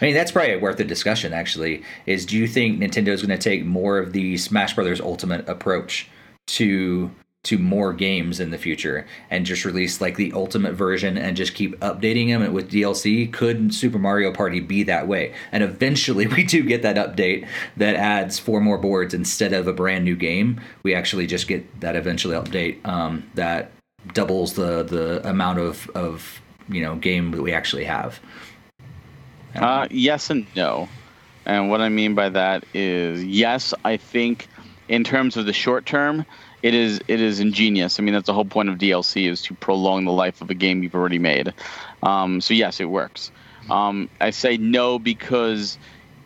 I 0.00 0.06
mean, 0.06 0.14
that's 0.14 0.32
probably 0.32 0.56
worth 0.56 0.80
a 0.80 0.84
discussion. 0.84 1.32
Actually, 1.32 1.82
is 2.06 2.24
do 2.24 2.36
you 2.36 2.48
think 2.48 2.80
Nintendo 2.80 3.08
is 3.08 3.22
going 3.22 3.36
to 3.36 3.42
take 3.42 3.64
more 3.64 3.98
of 3.98 4.12
the 4.12 4.36
Smash 4.36 4.74
Brothers 4.74 5.00
Ultimate 5.00 5.48
approach 5.48 6.08
to 6.48 7.10
to 7.42 7.56
more 7.56 7.94
games 7.94 8.38
in 8.38 8.50
the 8.50 8.58
future 8.58 9.06
and 9.30 9.46
just 9.46 9.64
release 9.64 9.98
like 9.98 10.16
the 10.16 10.30
ultimate 10.34 10.74
version 10.74 11.16
and 11.16 11.38
just 11.38 11.54
keep 11.54 11.78
updating 11.80 12.28
them 12.28 12.52
with 12.52 12.70
DLC 12.70 13.32
could 13.32 13.74
Super 13.74 13.98
Mario 13.98 14.30
Party 14.30 14.60
be 14.60 14.82
that 14.82 15.08
way? 15.08 15.34
And 15.50 15.62
eventually 15.62 16.26
we 16.36 16.44
do 16.44 16.62
get 16.62 16.82
that 16.82 16.96
update 16.96 17.46
that 17.78 17.96
adds 17.96 18.38
four 18.38 18.60
more 18.60 18.76
boards 18.78 19.14
instead 19.14 19.52
of 19.52 19.66
a 19.66 19.72
brand 19.72 20.04
new 20.04 20.16
game. 20.16 20.60
We 20.82 20.94
actually 20.94 21.26
just 21.26 21.48
get 21.48 21.80
that 21.80 21.96
eventually 21.96 22.36
update 22.36 22.86
um, 22.86 23.28
that 23.34 23.72
doubles 24.14 24.54
the 24.54 24.82
the 24.82 25.26
amount 25.28 25.58
of 25.58 25.90
of 25.94 26.40
you 26.68 26.82
know 26.82 26.96
game 26.96 27.30
that 27.32 27.42
we 27.42 27.52
actually 27.52 27.84
have 27.84 28.20
uh, 29.54 29.88
yes 29.90 30.30
and 30.30 30.46
no 30.54 30.88
and 31.46 31.70
what 31.70 31.80
I 31.80 31.88
mean 31.88 32.14
by 32.14 32.28
that 32.28 32.64
is 32.74 33.24
yes 33.24 33.74
I 33.84 33.96
think 33.96 34.48
in 34.88 35.04
terms 35.04 35.36
of 35.36 35.46
the 35.46 35.52
short 35.52 35.86
term 35.86 36.26
it 36.62 36.74
is 36.74 37.00
it 37.08 37.20
is 37.20 37.40
ingenious. 37.40 37.98
I 37.98 38.02
mean, 38.02 38.14
that's 38.14 38.26
the 38.26 38.34
whole 38.34 38.44
point 38.44 38.68
of 38.68 38.76
DLC 38.76 39.28
is 39.28 39.42
to 39.42 39.54
prolong 39.54 40.04
the 40.04 40.12
life 40.12 40.42
of 40.42 40.50
a 40.50 40.54
game 40.54 40.82
you've 40.82 40.94
already 40.94 41.18
made. 41.18 41.54
Um, 42.02 42.40
so 42.40 42.54
yes, 42.54 42.80
it 42.80 42.84
works. 42.84 43.30
Um, 43.70 44.10
I 44.20 44.30
say 44.30 44.56
no 44.56 44.98
because 44.98 45.78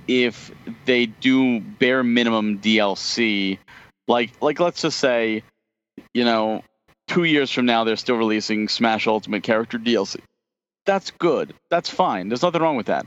if 0.09 0.51
they 0.85 1.07
do 1.07 1.61
bare 1.61 2.03
minimum 2.03 2.59
DLC, 2.59 3.59
like 4.09 4.33
like 4.41 4.61
let's 4.61 4.83
just 4.83 4.99
say, 4.99 5.43
you 6.13 6.25
know, 6.25 6.63
two 7.07 7.25
years 7.25 7.51
from 7.51 7.67
now 7.67 7.85
they're 7.85 7.97
still 7.97 8.17
releasing 8.17 8.69
Smash 8.69 9.07
Ultimate 9.07 9.43
Character 9.43 9.79
DLC. 9.79 10.21
That's 10.87 11.11
good. 11.11 11.55
That's 11.71 11.91
fine. 11.91 12.29
There's 12.29 12.43
nothing 12.43 12.63
wrong 12.63 12.77
with 12.77 12.87
that. 12.87 13.07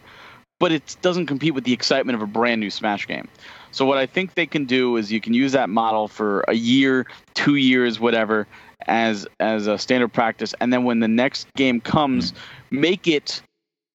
But 0.59 0.71
it 0.71 0.97
doesn't 1.01 1.27
compete 1.27 1.53
with 1.53 1.65
the 1.65 1.73
excitement 1.73 2.15
of 2.15 2.21
a 2.21 2.27
brand 2.27 2.59
new 2.59 2.71
Smash 2.71 3.05
game. 3.07 3.27
So 3.71 3.85
what 3.85 3.99
I 3.99 4.07
think 4.07 4.33
they 4.33 4.47
can 4.47 4.65
do 4.65 4.97
is 4.97 5.11
you 5.11 5.21
can 5.21 5.35
use 5.35 5.51
that 5.51 5.69
model 5.69 6.07
for 6.07 6.43
a 6.47 6.53
year, 6.53 7.05
two 7.35 7.55
years, 7.55 7.99
whatever, 7.99 8.47
as 8.87 9.27
as 9.39 9.67
a 9.67 9.77
standard 9.77 10.13
practice, 10.13 10.53
and 10.59 10.71
then 10.71 10.83
when 10.83 10.99
the 10.99 11.07
next 11.07 11.47
game 11.55 11.81
comes, 11.81 12.33
make 12.71 13.07
it 13.07 13.41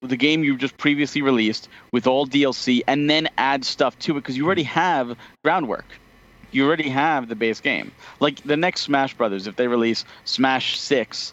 the 0.03 0.17
game 0.17 0.43
you 0.43 0.57
just 0.57 0.77
previously 0.79 1.23
released 1.23 1.69
with 1.93 2.07
all 2.07 2.27
DLC, 2.27 2.83
and 2.87 3.09
then 3.09 3.29
add 3.39 3.65
stuff 3.65 3.99
to 4.01 4.13
it 4.13 4.21
because 4.21 4.37
you 4.37 4.45
already 4.45 4.65
have 4.65 5.17
groundwork. 5.45 5.87
You 6.51 6.67
already 6.67 6.89
have 6.91 7.29
the 7.29 7.37
base 7.37 7.61
game. 7.61 7.93
Like 8.21 8.43
the 8.43 8.57
next 8.57 8.83
Smash 8.83 9.15
Brothers, 9.15 9.47
if 9.47 9.57
they 9.57 9.69
release 9.69 10.05
Smash 10.25 10.79
Six, 10.79 11.33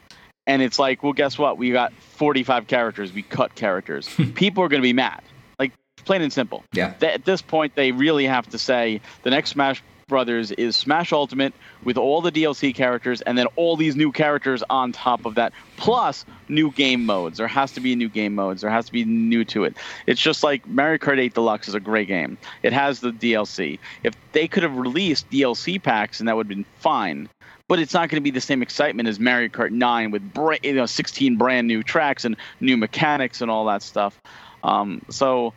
and 0.49 0.63
it's 0.63 0.80
like, 0.80 1.03
well, 1.03 1.13
guess 1.13 1.38
what? 1.38 1.59
We 1.59 1.71
got 1.71 1.93
45 1.93 2.65
characters. 2.65 3.13
We 3.13 3.21
cut 3.21 3.53
characters. 3.53 4.09
People 4.34 4.63
are 4.63 4.67
going 4.67 4.81
to 4.81 4.88
be 4.88 4.93
mad 4.93 5.21
Like, 5.59 5.71
plain 6.05 6.23
and 6.23 6.34
simple. 6.34 6.63
Yeah. 6.73 6.95
at 7.01 7.23
this 7.23 7.41
point, 7.43 7.76
they 7.76 7.91
really 7.91 8.26
have 8.26 8.49
to 8.49 8.57
say 8.57 8.99
the 9.21 9.30
next 9.30 9.51
Smash 9.51 9.84
Brothers 10.07 10.49
is 10.53 10.76
Smash 10.76 11.13
Ultimate 11.13 11.53
with 11.84 11.95
all 11.95 12.19
the 12.21 12.31
DLC 12.31 12.73
characters 12.73 13.21
and 13.21 13.38
then 13.38 13.45
all 13.57 13.77
these 13.77 13.95
new 13.95 14.11
characters 14.11 14.63
on 14.71 14.91
top 14.91 15.23
of 15.23 15.35
that, 15.35 15.53
plus 15.77 16.26
new 16.47 16.71
game 16.71 17.05
modes. 17.05 17.38
There 17.38 17.47
has 17.47 17.71
to 17.73 17.80
be 17.80 17.95
new 17.95 18.09
game 18.09 18.34
modes. 18.34 18.61
There 18.61 18.71
has 18.71 18.88
to 18.88 18.91
be 18.91 19.05
new 19.05 19.45
to 19.45 19.65
it. 19.65 19.77
It's 20.07 20.19
just 20.19 20.41
like 20.43 20.65
Mario 20.67 20.97
Kart 20.97 21.19
8 21.19 21.35
Deluxe 21.35 21.67
is 21.67 21.76
a 21.76 21.80
great 21.80 22.07
game. 22.07 22.39
It 22.63 22.73
has 22.73 23.01
the 23.01 23.11
DLC. 23.11 23.77
If 24.01 24.15
they 24.31 24.47
could 24.47 24.63
have 24.63 24.76
released 24.76 25.30
DLC 25.30 25.80
packs, 25.81 26.19
and 26.19 26.27
that 26.27 26.35
would 26.35 26.47
have 26.47 26.57
been 26.57 26.65
fine. 26.80 27.30
But 27.70 27.80
it's 27.80 27.94
not 27.94 28.10
going 28.10 28.18
to 28.18 28.24
be 28.24 28.32
the 28.32 28.41
same 28.41 28.62
excitement 28.62 29.08
as 29.08 29.20
Mario 29.20 29.48
Kart 29.48 29.72
9 29.72 30.12
with 30.12 30.24
you 30.64 30.74
know 30.74 30.86
16 30.86 31.38
brand 31.38 31.68
new 31.68 31.84
tracks 31.84 32.26
and 32.26 32.36
new 32.60 32.76
mechanics 32.76 33.41
and 33.41 33.50
all 33.50 33.66
that 33.68 33.82
stuff. 33.82 34.20
Um, 34.64 35.02
so 35.10 35.54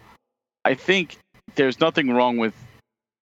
I 0.64 0.74
think 0.74 1.16
there's 1.56 1.80
nothing 1.80 2.10
wrong 2.10 2.38
with 2.38 2.54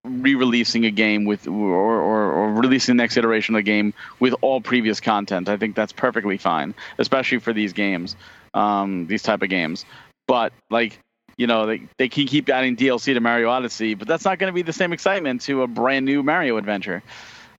re-releasing 0.04 0.86
a 0.86 0.90
game 0.90 1.24
with 1.24 1.46
or, 1.46 2.00
or, 2.00 2.32
or, 2.32 2.52
releasing 2.54 2.96
the 2.96 3.02
next 3.02 3.16
iteration 3.16 3.54
of 3.54 3.60
the 3.60 3.62
game 3.62 3.92
with 4.18 4.34
all 4.40 4.60
previous 4.60 4.98
content. 5.00 5.48
I 5.48 5.56
think 5.56 5.76
that's 5.76 5.92
perfectly 5.92 6.38
fine, 6.38 6.74
especially 6.98 7.38
for 7.38 7.52
these 7.52 7.72
games, 7.72 8.16
um, 8.54 9.06
these 9.06 9.22
type 9.22 9.42
of 9.42 9.50
games. 9.50 9.84
But 10.26 10.52
like 10.70 10.98
you 11.36 11.46
know, 11.46 11.66
they 11.66 11.82
they 11.96 12.08
can 12.08 12.26
keep 12.26 12.48
adding 12.48 12.76
DLC 12.76 13.14
to 13.14 13.20
Mario 13.20 13.48
Odyssey, 13.48 13.94
but 13.94 14.06
that's 14.06 14.24
not 14.24 14.38
going 14.38 14.50
to 14.50 14.54
be 14.54 14.62
the 14.62 14.72
same 14.72 14.92
excitement 14.92 15.40
to 15.42 15.62
a 15.62 15.66
brand 15.66 16.04
new 16.04 16.22
Mario 16.22 16.56
adventure. 16.56 17.02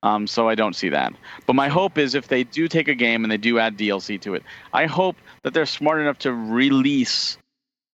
Um, 0.04 0.26
so 0.26 0.50
I 0.50 0.56
don't 0.56 0.76
see 0.76 0.90
that. 0.90 1.14
But 1.46 1.54
my 1.54 1.68
hope 1.68 1.98
is 1.98 2.16
if 2.16 2.28
they 2.28 2.44
do 2.44 2.68
take 2.68 2.88
a 2.88 2.96
game 2.96 3.24
and 3.24 3.32
they 3.32 3.38
do 3.38 3.60
add 3.60 3.78
DLC 3.78 4.20
to 4.22 4.34
it, 4.34 4.44
I 4.74 4.88
hope 4.88 5.16
that 5.44 5.54
they're 5.54 5.66
smart 5.66 6.02
enough 6.02 6.20
to 6.20 6.34
release 6.34 7.38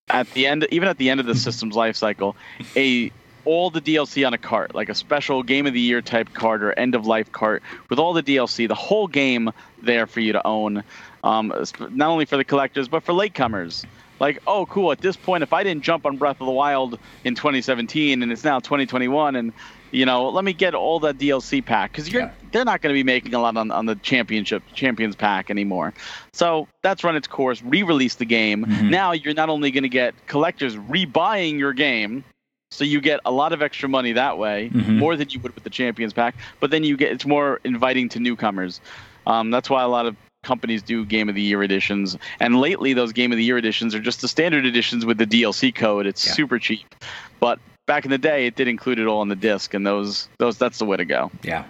at 0.09 0.31
the 0.31 0.47
end, 0.47 0.65
even 0.71 0.87
at 0.87 0.97
the 0.97 1.09
end 1.09 1.19
of 1.19 1.25
the 1.25 1.35
system's 1.47 1.75
life 1.75 1.95
cycle, 1.95 2.35
a 2.75 3.11
all 3.45 3.69
the 3.69 3.79
DLC 3.79 4.27
on 4.27 4.33
a 4.33 4.37
cart, 4.37 4.75
like 4.75 4.89
a 4.89 4.95
special 4.95 5.41
game 5.41 5.65
of 5.65 5.73
the 5.73 5.79
year 5.79 6.01
type 6.01 6.33
cart 6.33 6.61
or 6.61 6.73
end 6.73 6.95
of 6.95 7.05
life 7.05 7.31
cart 7.31 7.63
with 7.89 7.97
all 7.97 8.11
the 8.11 8.23
DLC, 8.23 8.67
the 8.67 8.75
whole 8.75 9.07
game 9.07 9.51
there 9.81 10.05
for 10.05 10.19
you 10.19 10.33
to 10.33 10.45
own, 10.45 10.83
um, 11.23 11.53
not 11.91 12.09
only 12.09 12.25
for 12.25 12.35
the 12.35 12.43
collectors 12.43 12.89
but 12.89 13.03
for 13.03 13.13
latecomers. 13.13 13.85
Like, 14.19 14.41
oh, 14.47 14.65
cool! 14.65 14.91
At 14.91 14.99
this 14.99 15.15
point, 15.15 15.43
if 15.43 15.53
I 15.53 15.63
didn't 15.63 15.83
jump 15.83 16.05
on 16.05 16.17
Breath 16.17 16.41
of 16.41 16.47
the 16.47 16.51
Wild 16.51 16.97
in 17.23 17.35
2017 17.35 18.23
and 18.23 18.31
it's 18.31 18.43
now 18.43 18.59
2021, 18.59 19.35
and 19.35 19.53
you 19.91 20.05
know, 20.05 20.29
let 20.29 20.43
me 20.43 20.53
get 20.53 20.75
all 20.75 20.99
that 21.01 21.17
DLC 21.17 21.63
pack 21.63 21.91
because 21.91 22.11
you're 22.11 22.23
yeah. 22.23 22.31
they're 22.51 22.65
not 22.65 22.81
going 22.81 22.93
to 22.93 22.97
be 22.97 23.03
making 23.03 23.33
a 23.33 23.39
lot 23.39 23.55
on, 23.57 23.71
on 23.71 23.85
the 23.85 23.95
championship 23.95 24.63
champions 24.73 25.15
pack 25.15 25.49
anymore. 25.49 25.93
So 26.33 26.67
that's 26.81 27.03
run 27.03 27.15
its 27.15 27.27
course. 27.27 27.61
Re-release 27.61 28.15
the 28.15 28.25
game. 28.25 28.65
Mm-hmm. 28.65 28.89
Now 28.89 29.11
you're 29.13 29.33
not 29.33 29.49
only 29.49 29.71
going 29.71 29.83
to 29.83 29.89
get 29.89 30.13
collectors 30.27 30.75
rebuying 30.75 31.57
your 31.57 31.73
game, 31.73 32.23
so 32.71 32.83
you 32.83 32.99
get 32.99 33.19
a 33.25 33.31
lot 33.31 33.53
of 33.53 33.61
extra 33.61 33.87
money 33.87 34.13
that 34.13 34.37
way, 34.37 34.69
mm-hmm. 34.73 34.97
more 34.97 35.15
than 35.15 35.29
you 35.29 35.39
would 35.39 35.55
with 35.55 35.63
the 35.63 35.69
champions 35.69 36.13
pack. 36.13 36.35
But 36.59 36.71
then 36.71 36.83
you 36.83 36.97
get 36.97 37.11
it's 37.11 37.25
more 37.25 37.61
inviting 37.63 38.09
to 38.09 38.19
newcomers. 38.19 38.81
Um, 39.25 39.51
that's 39.51 39.69
why 39.69 39.83
a 39.83 39.87
lot 39.87 40.05
of 40.05 40.15
companies 40.43 40.81
do 40.81 41.05
game 41.05 41.29
of 41.29 41.35
the 41.35 41.41
year 41.41 41.63
editions 41.63 42.17
and 42.39 42.61
lately 42.61 42.93
those 42.93 43.11
game 43.11 43.31
of 43.31 43.37
the 43.37 43.43
year 43.43 43.57
editions 43.57 43.93
are 43.93 43.99
just 43.99 44.21
the 44.21 44.27
standard 44.27 44.65
editions 44.65 45.05
with 45.05 45.17
the 45.17 45.25
dlc 45.25 45.75
code 45.75 46.05
it's 46.05 46.25
yeah. 46.25 46.31
super 46.31 46.57
cheap 46.57 46.85
but 47.41 47.59
back 47.87 48.05
in 48.05 48.11
the 48.11 48.17
day, 48.19 48.45
it 48.45 48.55
did 48.55 48.67
include 48.67 48.99
it 48.99 49.07
all 49.07 49.21
on 49.21 49.29
the 49.29 49.35
disc, 49.35 49.73
and 49.73 49.87
those 49.87 50.29
those 50.37 50.57
that's 50.57 50.77
the 50.77 50.85
way 50.85 50.97
to 50.97 51.05
go. 51.05 51.31
Yeah, 51.41 51.65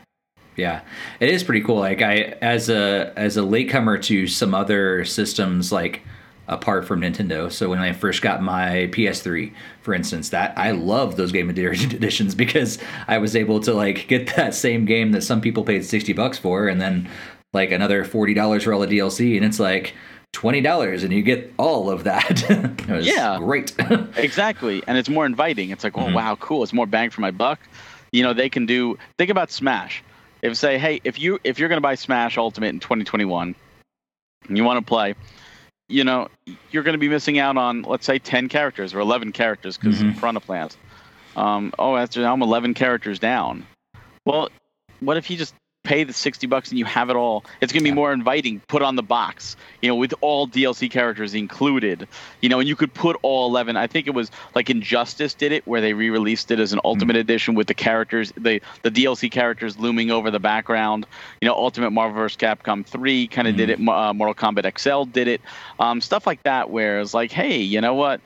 yeah, 0.58 0.82
it 1.22 1.30
is 1.30 1.44
pretty 1.44 1.64
cool. 1.64 1.78
Like 1.78 2.02
I, 2.02 2.36
as 2.42 2.70
a 2.70 3.14
as 3.16 3.38
a 3.38 3.44
latecomer 3.44 3.98
to 4.00 4.28
some 4.28 4.54
other 4.54 5.06
systems, 5.06 5.72
like 5.72 6.02
apart 6.48 6.86
from 6.86 7.02
Nintendo. 7.02 7.52
So 7.52 7.70
when 7.70 7.80
I 7.80 7.94
first 7.94 8.22
got 8.22 8.42
my 8.42 8.90
PS3, 8.94 9.54
for 9.82 9.94
instance, 9.94 10.30
that 10.30 10.58
I 10.58 10.72
love 10.72 11.16
those 11.16 11.32
game 11.32 11.50
editions 11.52 12.36
because 12.36 12.80
I 13.08 13.18
was 13.20 13.36
able 13.36 13.60
to 13.62 13.74
like 13.74 14.08
get 14.08 14.36
that 14.36 14.56
same 14.56 14.86
game 14.86 15.12
that 15.12 15.22
some 15.22 15.40
people 15.40 15.64
paid 15.64 15.86
sixty 15.86 16.14
bucks 16.14 16.38
for, 16.38 16.68
and 16.68 16.82
then 16.82 17.10
like 17.54 17.72
another 17.72 18.04
forty 18.04 18.34
dollars 18.34 18.64
for 18.64 18.74
all 18.74 18.82
the 18.82 18.88
DLC, 18.88 19.38
and 19.38 19.46
it's 19.46 19.60
like 19.60 19.94
twenty 20.34 20.62
dollars 20.62 21.04
and 21.04 21.12
you 21.12 21.24
get 21.24 21.54
all 21.58 21.90
of 21.90 22.04
that. 22.06 22.44
yeah, 23.04 23.38
great. 23.40 23.74
exactly, 24.18 24.84
and 24.88 24.98
it's 24.98 25.10
more 25.10 25.26
inviting. 25.26 25.70
It's 25.70 25.84
like, 25.84 25.98
oh 25.98 26.02
mm-hmm. 26.02 26.14
wow, 26.14 26.36
cool. 26.36 26.64
It's 26.64 26.74
more 26.74 26.86
bang 26.86 27.10
for 27.10 27.22
my 27.22 27.32
buck. 27.32 27.60
You 28.12 28.24
know, 28.24 28.34
they 28.34 28.50
can 28.50 28.66
do. 28.66 28.98
Think 29.18 29.30
about 29.30 29.52
Smash. 29.52 30.04
If 30.42 30.56
say, 30.58 30.78
hey, 30.78 31.02
if 31.04 31.20
you 31.20 31.40
if 31.44 31.60
you're 31.60 31.70
gonna 31.70 31.82
buy 31.82 31.96
Smash 31.96 32.38
Ultimate 32.38 32.70
in 32.70 32.80
2021, 32.80 33.56
and 34.48 34.58
you 34.58 34.64
want 34.64 34.80
to 34.80 34.88
play, 34.88 35.16
you 35.90 36.04
know, 36.04 36.30
you're 36.72 36.84
gonna 36.84 36.98
be 36.98 37.10
missing 37.10 37.40
out 37.40 37.58
on 37.58 37.82
let's 37.84 38.06
say 38.06 38.20
10 38.20 38.50
characters 38.50 38.94
or 38.94 39.00
11 39.00 39.32
characters 39.32 39.78
because 39.78 40.02
mm-hmm. 40.02 40.20
Piranha 40.20 40.40
Plant. 40.40 40.78
Um, 41.36 41.74
oh, 41.78 41.96
that's 41.96 42.18
I'm 42.18 42.42
11 42.42 42.74
characters 42.74 43.20
down. 43.20 43.66
Well, 44.26 44.50
what 45.00 45.18
if 45.18 45.30
you 45.30 45.38
just 45.38 45.54
pay 45.88 46.04
the 46.04 46.12
60 46.12 46.48
bucks 46.48 46.70
and 46.70 46.78
you 46.78 46.84
have 46.84 47.10
it 47.10 47.16
all. 47.16 47.46
It's 47.62 47.72
going 47.72 47.80
to 47.80 47.84
be 47.86 47.90
yeah. 47.90 47.96
more 47.96 48.12
inviting. 48.12 48.60
Put 48.68 48.82
on 48.82 48.98
the 48.98 49.04
box, 49.04 49.56
you 49.82 49.88
know, 49.88 49.96
with 49.96 50.14
all 50.20 50.48
DLC 50.48 50.92
characters 50.92 51.34
included, 51.34 52.08
you 52.42 52.50
know, 52.50 52.60
and 52.60 52.68
you 52.68 52.76
could 52.76 52.94
put 52.94 53.18
all 53.22 53.48
11. 53.48 53.78
I 53.78 53.88
think 53.88 54.06
it 54.06 54.14
was 54.14 54.30
like 54.54 54.70
Injustice 54.70 55.34
did 55.34 55.54
it 55.54 55.66
where 55.66 55.80
they 55.80 55.94
re-released 55.94 56.52
it 56.52 56.60
as 56.60 56.74
an 56.74 56.82
Ultimate 56.84 57.14
mm-hmm. 57.14 57.22
Edition 57.22 57.56
with 57.56 57.68
the 57.68 57.74
characters, 57.74 58.34
the 58.36 58.62
the 58.84 58.92
DLC 58.92 59.32
characters 59.32 59.80
looming 59.80 60.12
over 60.12 60.30
the 60.30 60.40
background. 60.40 61.06
You 61.42 61.48
know, 61.48 61.56
Ultimate 61.56 61.92
Marvel 61.92 62.22
vs. 62.22 62.38
Capcom 62.38 62.86
3 62.86 63.28
kind 63.28 63.48
of 63.48 63.54
mm-hmm. 63.54 63.58
did 63.58 63.70
it. 63.70 63.88
Uh, 63.88 64.14
Mortal 64.14 64.36
Kombat 64.36 64.78
XL 64.78 65.10
did 65.10 65.30
it. 65.30 65.42
Um, 65.80 66.02
stuff 66.02 66.28
like 66.28 66.44
that 66.44 66.70
where 66.70 67.00
it's 67.00 67.14
like, 67.14 67.32
hey, 67.32 67.60
you 67.60 67.80
know 67.80 67.94
what? 67.94 68.20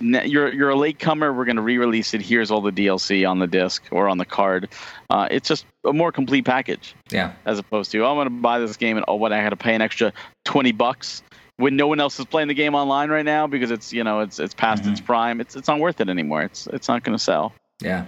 You're 0.00 0.52
you're 0.52 0.70
a 0.70 0.76
late 0.76 0.98
comer. 0.98 1.32
We're 1.32 1.44
going 1.44 1.56
to 1.56 1.62
re-release 1.62 2.14
it. 2.14 2.22
Here's 2.22 2.50
all 2.50 2.60
the 2.60 2.70
DLC 2.72 3.28
on 3.28 3.38
the 3.38 3.46
disc 3.46 3.82
or 3.90 4.08
on 4.08 4.18
the 4.18 4.24
card. 4.24 4.68
Uh, 5.10 5.28
it's 5.30 5.48
just 5.48 5.64
a 5.86 5.92
more 5.92 6.12
complete 6.12 6.44
package. 6.44 6.94
Yeah. 7.10 7.32
As 7.46 7.58
opposed 7.58 7.90
to, 7.92 8.04
oh, 8.04 8.10
I'm 8.10 8.16
going 8.16 8.26
to 8.26 8.42
buy 8.42 8.58
this 8.58 8.76
game 8.76 8.96
and 8.96 9.04
oh, 9.08 9.16
what 9.16 9.32
I 9.32 9.40
had 9.40 9.50
to 9.50 9.56
pay 9.56 9.74
an 9.74 9.82
extra 9.82 10.12
twenty 10.44 10.72
bucks. 10.72 11.22
when 11.56 11.74
no 11.76 11.88
one 11.88 11.98
else 11.98 12.18
is 12.20 12.24
playing 12.26 12.46
the 12.48 12.54
game 12.54 12.74
online 12.74 13.10
right 13.10 13.24
now 13.24 13.46
because 13.46 13.70
it's 13.70 13.92
you 13.92 14.04
know 14.04 14.20
it's 14.20 14.38
it's 14.38 14.54
past 14.54 14.82
Mm-hmm. 14.82 14.92
its 14.92 15.00
prime. 15.00 15.40
It's 15.40 15.56
it's 15.56 15.68
not 15.68 15.80
worth 15.80 16.00
it 16.00 16.08
anymore. 16.08 16.42
It's 16.42 16.66
it's 16.68 16.88
not 16.88 17.02
going 17.04 17.16
to 17.16 17.22
sell. 17.22 17.52
Yeah, 17.82 18.04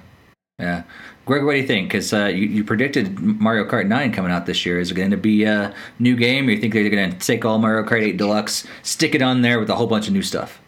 yeah. 0.59 0.83
Greg, 1.27 1.45
what 1.45 1.53
do 1.53 1.59
you 1.59 1.67
think? 1.67 1.89
Because 1.89 2.12
uh, 2.12 2.27
you, 2.27 2.47
you 2.49 2.65
predicted 2.65 3.19
Mario 3.21 3.65
Kart 3.65 3.87
9 3.87 4.11
coming 4.12 4.33
out 4.33 4.47
this 4.47 4.67
year. 4.67 4.81
Is 4.81 4.91
it 4.91 4.95
going 4.95 5.12
to 5.12 5.17
be 5.17 5.45
a 5.45 5.73
new 6.01 6.17
game, 6.17 6.49
or 6.49 6.51
you 6.51 6.59
think 6.61 6.73
they're 6.75 6.89
going 6.91 7.12
to 7.12 7.19
take 7.19 7.45
all 7.45 7.59
Mario 7.59 7.89
Kart 7.89 8.03
8 8.03 8.17
Deluxe, 8.17 8.67
stick 8.83 9.15
it 9.15 9.23
on 9.23 9.43
there 9.43 9.61
with 9.61 9.71
a 9.71 9.77
whole 9.77 9.87
bunch 9.87 10.09
of 10.09 10.12
new 10.12 10.23
stuff? 10.23 10.61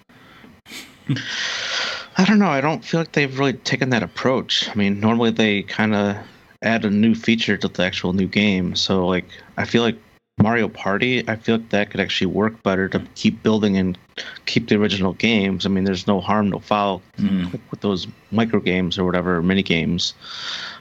I 2.19 2.24
don't 2.24 2.39
know. 2.39 2.49
I 2.49 2.61
don't 2.61 2.85
feel 2.85 3.01
like 3.01 3.12
they've 3.12 3.39
really 3.39 3.55
taken 3.55 3.91
that 3.91 4.03
approach. 4.03 4.69
I 4.69 4.74
mean, 4.74 5.01
normally 5.01 5.31
they 5.31 5.62
kind 5.62 5.95
of 5.95 6.16
add 6.62 6.85
a 6.85 6.91
new 6.91 7.15
feature 7.15 7.57
to 7.57 7.69
the 7.69 7.85
actual 7.85 8.12
new 8.12 8.27
game. 8.27 8.77
So, 8.77 9.07
like, 9.07 9.27
I 9.57 9.65
feel 9.65 9.83
like 9.83 9.99
Mario 10.41 10.69
Party, 10.69 11.29
I 11.29 11.37
feel 11.37 11.57
like 11.57 11.70
that 11.70 11.91
could 11.91 12.01
actually 12.01 12.29
work 12.29 12.62
better 12.62 12.89
to 12.89 13.01
keep 13.15 13.43
building 13.43 13.77
and 13.77 13.99
keep 14.47 14.69
the 14.69 14.77
original 14.77 15.12
games. 15.15 15.66
I 15.66 15.69
mean, 15.69 15.85
there's 15.85 16.07
no 16.07 16.20
harm, 16.20 16.51
no 16.51 16.59
foul 16.59 17.03
like 17.19 17.70
with 17.70 17.81
those 17.81 18.07
micro 18.31 18.61
games 18.61 18.99
or 18.99 19.05
whatever, 19.05 19.43
mini 19.43 19.62
games. 19.62 20.15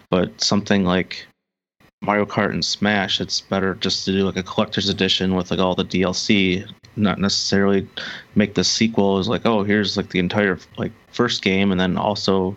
But 0.10 0.42
something 0.42 0.84
like 0.86 1.26
Mario 2.02 2.26
Kart 2.26 2.52
and 2.52 2.66
Smash, 2.66 3.22
it's 3.22 3.42
better 3.42 3.76
just 3.76 4.06
to 4.06 4.12
do 4.12 4.26
like 4.26 4.38
a 4.38 4.44
collector's 4.44 4.90
edition 4.90 5.36
with 5.36 5.52
like 5.52 5.60
all 5.60 5.76
the 5.76 5.86
DLC, 5.86 6.68
not 7.02 7.20
necessarily 7.20 7.88
make 8.36 8.54
the 8.54 8.64
sequel 8.64 9.20
is 9.20 9.28
like, 9.28 9.46
oh, 9.46 9.64
here's 9.64 9.98
like 9.98 10.10
the 10.10 10.20
entire 10.20 10.58
like 10.78 10.92
first 11.12 11.42
game 11.42 11.72
and 11.72 11.80
then 11.80 11.98
also 11.98 12.56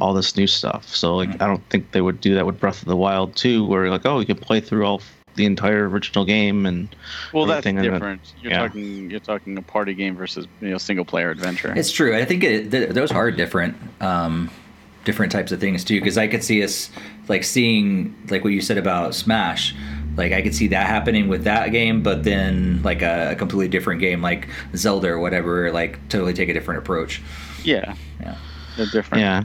all 0.00 0.14
this 0.14 0.36
new 0.36 0.46
stuff. 0.46 0.88
So 0.94 1.16
like 1.16 1.40
I 1.42 1.46
don't 1.46 1.62
think 1.70 1.92
they 1.92 2.00
would 2.00 2.20
do 2.20 2.34
that 2.34 2.46
with 2.46 2.58
Breath 2.58 2.82
of 2.82 2.88
the 2.88 2.96
Wild 2.96 3.36
2 3.36 3.64
where 3.66 3.90
like, 3.90 4.06
oh, 4.06 4.20
you 4.20 4.26
can 4.26 4.36
play 4.36 4.60
through 4.60 4.84
all 4.86 5.00
the 5.34 5.44
entire 5.44 5.88
original 5.88 6.24
game 6.24 6.66
and 6.66 6.88
Well, 7.32 7.46
that's 7.46 7.64
Everything 7.66 7.76
in 7.78 7.82
the- 7.84 7.90
different. 7.98 8.34
You're 8.42 8.52
yeah. 8.52 8.58
talking 8.66 9.10
you're 9.10 9.20
talking 9.20 9.56
a 9.58 9.62
party 9.62 9.94
game 9.94 10.16
versus 10.16 10.46
you 10.60 10.70
know 10.70 10.78
single 10.78 11.04
player 11.04 11.30
adventure. 11.30 11.72
It's 11.76 11.92
true. 11.92 12.16
I 12.16 12.24
think 12.24 12.42
it, 12.42 12.70
th- 12.70 12.90
those 12.90 13.12
are 13.12 13.30
different, 13.30 13.76
um, 14.00 14.50
different 15.04 15.30
types 15.30 15.52
of 15.52 15.60
things 15.60 15.84
too. 15.84 16.00
Because 16.00 16.18
I 16.18 16.26
could 16.26 16.42
see 16.42 16.62
us 16.64 16.90
like 17.28 17.44
seeing 17.44 18.16
like 18.30 18.42
what 18.42 18.52
you 18.52 18.60
said 18.60 18.78
about 18.78 19.14
Smash. 19.14 19.74
Like 20.18 20.32
I 20.32 20.42
could 20.42 20.54
see 20.54 20.66
that 20.68 20.86
happening 20.86 21.28
with 21.28 21.44
that 21.44 21.70
game, 21.72 22.02
but 22.02 22.24
then 22.24 22.82
like 22.82 23.00
a, 23.02 23.30
a 23.32 23.34
completely 23.36 23.68
different 23.68 24.00
game 24.00 24.20
like 24.20 24.48
Zelda 24.76 25.08
or 25.08 25.18
whatever, 25.20 25.70
like 25.72 25.98
totally 26.08 26.34
take 26.34 26.48
a 26.48 26.52
different 26.52 26.78
approach. 26.78 27.22
yeah, 27.64 27.94
Yeah. 28.20 28.36
they're 28.76 28.86
different. 28.86 29.22
Yeah. 29.22 29.44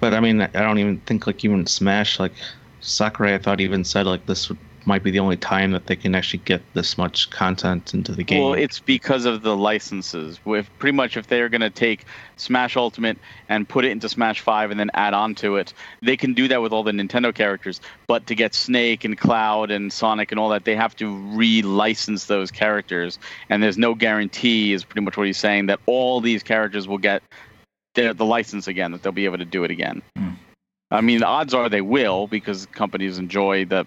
But 0.00 0.14
I 0.14 0.20
mean, 0.20 0.40
I 0.40 0.46
don't 0.48 0.78
even 0.78 1.00
think 1.00 1.26
like 1.26 1.44
even 1.44 1.66
Smash, 1.66 2.20
like 2.20 2.32
Sakurai, 2.80 3.34
I 3.34 3.38
thought 3.38 3.60
even 3.60 3.82
said 3.84 4.06
like 4.06 4.24
this 4.26 4.48
would, 4.48 4.58
might 4.86 5.02
be 5.02 5.10
the 5.10 5.18
only 5.18 5.36
time 5.36 5.72
that 5.72 5.86
they 5.86 5.96
can 5.96 6.14
actually 6.14 6.40
get 6.44 6.62
this 6.74 6.96
much 6.96 7.30
content 7.30 7.94
into 7.94 8.12
the 8.12 8.22
game. 8.22 8.42
Well, 8.42 8.54
it's 8.54 8.78
because 8.78 9.24
of 9.24 9.42
the 9.42 9.56
licenses. 9.56 10.38
With 10.44 10.68
pretty 10.78 10.96
much, 10.96 11.16
if 11.16 11.26
they're 11.26 11.48
going 11.48 11.60
to 11.60 11.70
take 11.70 12.04
Smash 12.36 12.76
Ultimate 12.76 13.18
and 13.48 13.68
put 13.68 13.84
it 13.84 13.90
into 13.90 14.08
Smash 14.08 14.40
Five 14.40 14.70
and 14.70 14.78
then 14.78 14.90
add 14.94 15.14
on 15.14 15.34
to 15.36 15.56
it, 15.56 15.74
they 16.02 16.16
can 16.16 16.34
do 16.34 16.48
that 16.48 16.62
with 16.62 16.72
all 16.72 16.82
the 16.82 16.92
Nintendo 16.92 17.34
characters. 17.34 17.80
But 18.06 18.26
to 18.28 18.34
get 18.34 18.54
Snake 18.54 19.04
and 19.04 19.18
Cloud 19.18 19.70
and 19.70 19.92
Sonic 19.92 20.30
and 20.30 20.38
all 20.38 20.50
that, 20.50 20.64
they 20.64 20.76
have 20.76 20.94
to 20.96 21.14
re-license 21.36 22.26
those 22.26 22.50
characters, 22.50 23.18
and 23.48 23.62
there's 23.62 23.78
no 23.78 23.94
guarantee. 23.94 24.72
Is 24.72 24.84
pretty 24.84 25.04
much 25.04 25.16
what 25.16 25.26
he's 25.26 25.38
saying 25.38 25.66
that 25.66 25.80
all 25.86 26.20
these 26.20 26.42
characters 26.42 26.86
will 26.86 26.98
get 26.98 27.22
the, 27.96 28.14
the 28.14 28.24
license 28.24 28.68
again, 28.68 28.92
that 28.92 29.02
they'll 29.02 29.12
be 29.12 29.24
able 29.24 29.38
to 29.38 29.44
do 29.44 29.64
it 29.64 29.70
again. 29.70 30.02
Hmm. 30.16 30.30
I 30.90 31.00
mean, 31.00 31.18
the 31.18 31.26
odds 31.26 31.52
are 31.52 31.68
they 31.68 31.80
will 31.80 32.28
because 32.28 32.66
companies 32.66 33.18
enjoy 33.18 33.64
the, 33.64 33.86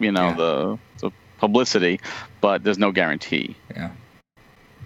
you 0.00 0.10
know, 0.12 0.28
Yeah. 0.28 0.34
the 0.34 0.78
the 0.98 1.10
publicity, 1.38 2.00
but 2.40 2.64
there's 2.64 2.78
no 2.78 2.90
guarantee. 2.92 3.54
Yeah. 3.74 3.90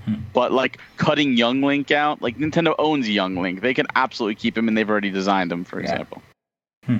Hmm. 0.04 0.14
But 0.34 0.52
like 0.52 0.78
cutting 0.98 1.36
Young 1.36 1.62
Link 1.62 1.90
out, 1.90 2.20
like 2.20 2.36
Nintendo 2.36 2.74
owns 2.78 3.08
Young 3.08 3.36
Link. 3.36 3.60
They 3.62 3.72
can 3.74 3.86
absolutely 3.96 4.34
keep 4.34 4.56
him 4.58 4.68
and 4.68 4.76
they've 4.76 4.88
already 4.90 5.10
designed 5.10 5.50
him, 5.50 5.64
for 5.64 5.80
Yeah. 5.80 5.90
example. 5.90 6.22
Hmm. 6.84 6.98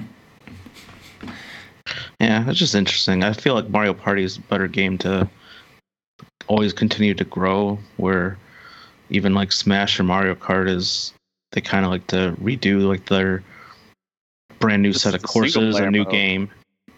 yeah, 2.21 2.49
it's 2.49 2.59
just 2.59 2.75
interesting. 2.75 3.23
I 3.23 3.33
feel 3.33 3.55
like 3.55 3.69
Mario 3.69 3.93
Party 3.95 4.23
is 4.25 4.39
a 4.39 4.41
better 4.43 4.67
game 4.69 4.97
to 4.99 5.29
always 6.47 6.73
continue 6.73 7.15
to 7.15 7.25
grow. 7.25 7.79
Where 7.99 8.39
even 9.11 9.35
like 9.35 9.53
Smash 9.53 10.01
or 10.01 10.05
Mario 10.05 10.35
Kart 10.35 10.69
is, 10.69 11.13
they 11.53 11.61
kind 11.61 11.85
of 11.85 11.91
like 11.91 12.07
to 12.09 12.35
redo 12.41 12.89
like 12.89 13.07
their 13.07 13.43
brand 14.61 14.83
new 14.83 14.93
This 14.93 15.03
set 15.03 15.15
of 15.15 15.23
courses, 15.23 15.77
a 15.79 15.91
new 15.91 16.05
mode. 16.05 16.11
game, 16.13 16.51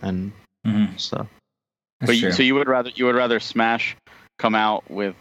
and 0.03 0.31
Mm-hmm. 0.67 0.97
stuff. 0.97 1.29
That's 2.01 2.11
but 2.11 2.17
you, 2.17 2.33
so 2.33 2.43
you 2.43 2.55
would 2.55 2.69
rather 2.69 2.91
you 2.95 3.07
would 3.07 3.15
rather 3.15 3.41
Smash 3.41 3.97
come 4.39 4.55
out 4.55 4.91
with 4.91 5.15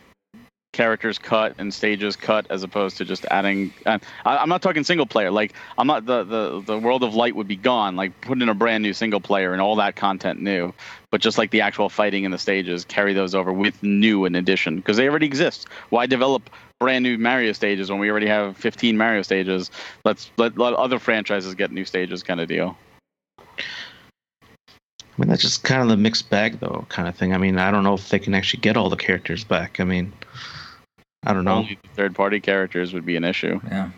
characters 0.76 1.18
cut 1.18 1.56
and 1.58 1.74
stages 1.74 2.18
cut 2.18 2.46
as 2.50 2.62
opposed 2.64 2.98
to 2.98 3.06
just 3.06 3.26
adding. 3.32 3.74
Uh, 3.86 3.98
I, 4.26 4.38
I'm 4.38 4.50
not 4.50 4.62
talking 4.62 4.84
single 4.84 5.06
player. 5.06 5.32
Like 5.32 5.54
I'm 5.78 5.88
not 5.88 6.06
the, 6.06 6.24
the 6.24 6.62
the 6.62 6.78
world 6.78 7.04
of 7.04 7.16
light 7.16 7.36
would 7.36 7.48
be 7.48 7.56
gone. 7.56 7.96
Like 7.96 8.20
put 8.22 8.42
in 8.42 8.50
a 8.50 8.54
brand 8.54 8.84
new 8.84 8.94
single 8.94 9.22
player 9.22 9.54
and 9.54 9.62
all 9.62 9.78
that 9.78 9.96
content 9.96 10.42
new. 10.42 10.74
But 11.12 11.22
just 11.22 11.38
like 11.38 11.52
the 11.52 11.62
actual 11.62 11.88
fighting 11.88 12.26
in 12.26 12.32
the 12.32 12.38
stages, 12.38 12.84
carry 12.84 13.14
those 13.14 13.34
over 13.34 13.54
with 13.54 13.82
new 13.82 14.26
in 14.26 14.36
addition 14.36 14.76
because 14.76 14.98
they 14.98 15.08
already 15.08 15.28
exist. 15.28 15.68
Why 15.92 16.08
develop 16.08 16.50
brand 16.82 17.04
new 17.04 17.18
Mario 17.18 17.54
stages 17.54 17.90
when 17.90 18.00
we 18.00 18.12
already 18.12 18.28
have 18.28 18.58
15 18.58 18.98
Mario 18.98 19.22
stages? 19.22 19.72
Let's 20.04 20.30
let, 20.38 20.58
let 20.58 20.74
other 20.74 21.00
franchises 21.00 21.56
get 21.56 21.72
new 21.72 21.86
stages, 21.86 22.22
kind 22.22 22.42
of 22.42 22.50
deal. 22.50 22.78
I 25.18 25.22
mean, 25.22 25.30
that's 25.30 25.42
just 25.42 25.64
kind 25.64 25.82
of 25.82 25.88
the 25.88 25.96
mixed 25.98 26.30
bag, 26.30 26.60
though, 26.60 26.86
kind 26.90 27.08
of 27.08 27.16
thing. 27.16 27.34
I 27.34 27.38
mean, 27.38 27.58
I 27.58 27.72
don't 27.72 27.84
know 27.84 27.94
if 27.94 28.10
they 28.10 28.20
can 28.20 28.34
actually 28.34 28.60
get 28.60 28.76
all 28.76 28.90
the 28.90 28.98
characters 28.98 29.44
back. 29.46 29.80
I 29.80 29.86
mean, 29.86 30.12
I 31.24 31.34
don't 31.34 31.46
know. 31.46 31.56
Only 31.60 31.80
third 31.96 32.14
party 32.16 32.40
characters 32.42 32.94
would 32.94 33.06
be 33.06 33.16
an 33.16 33.24
issue. 33.24 33.60
yeah. 33.68 33.90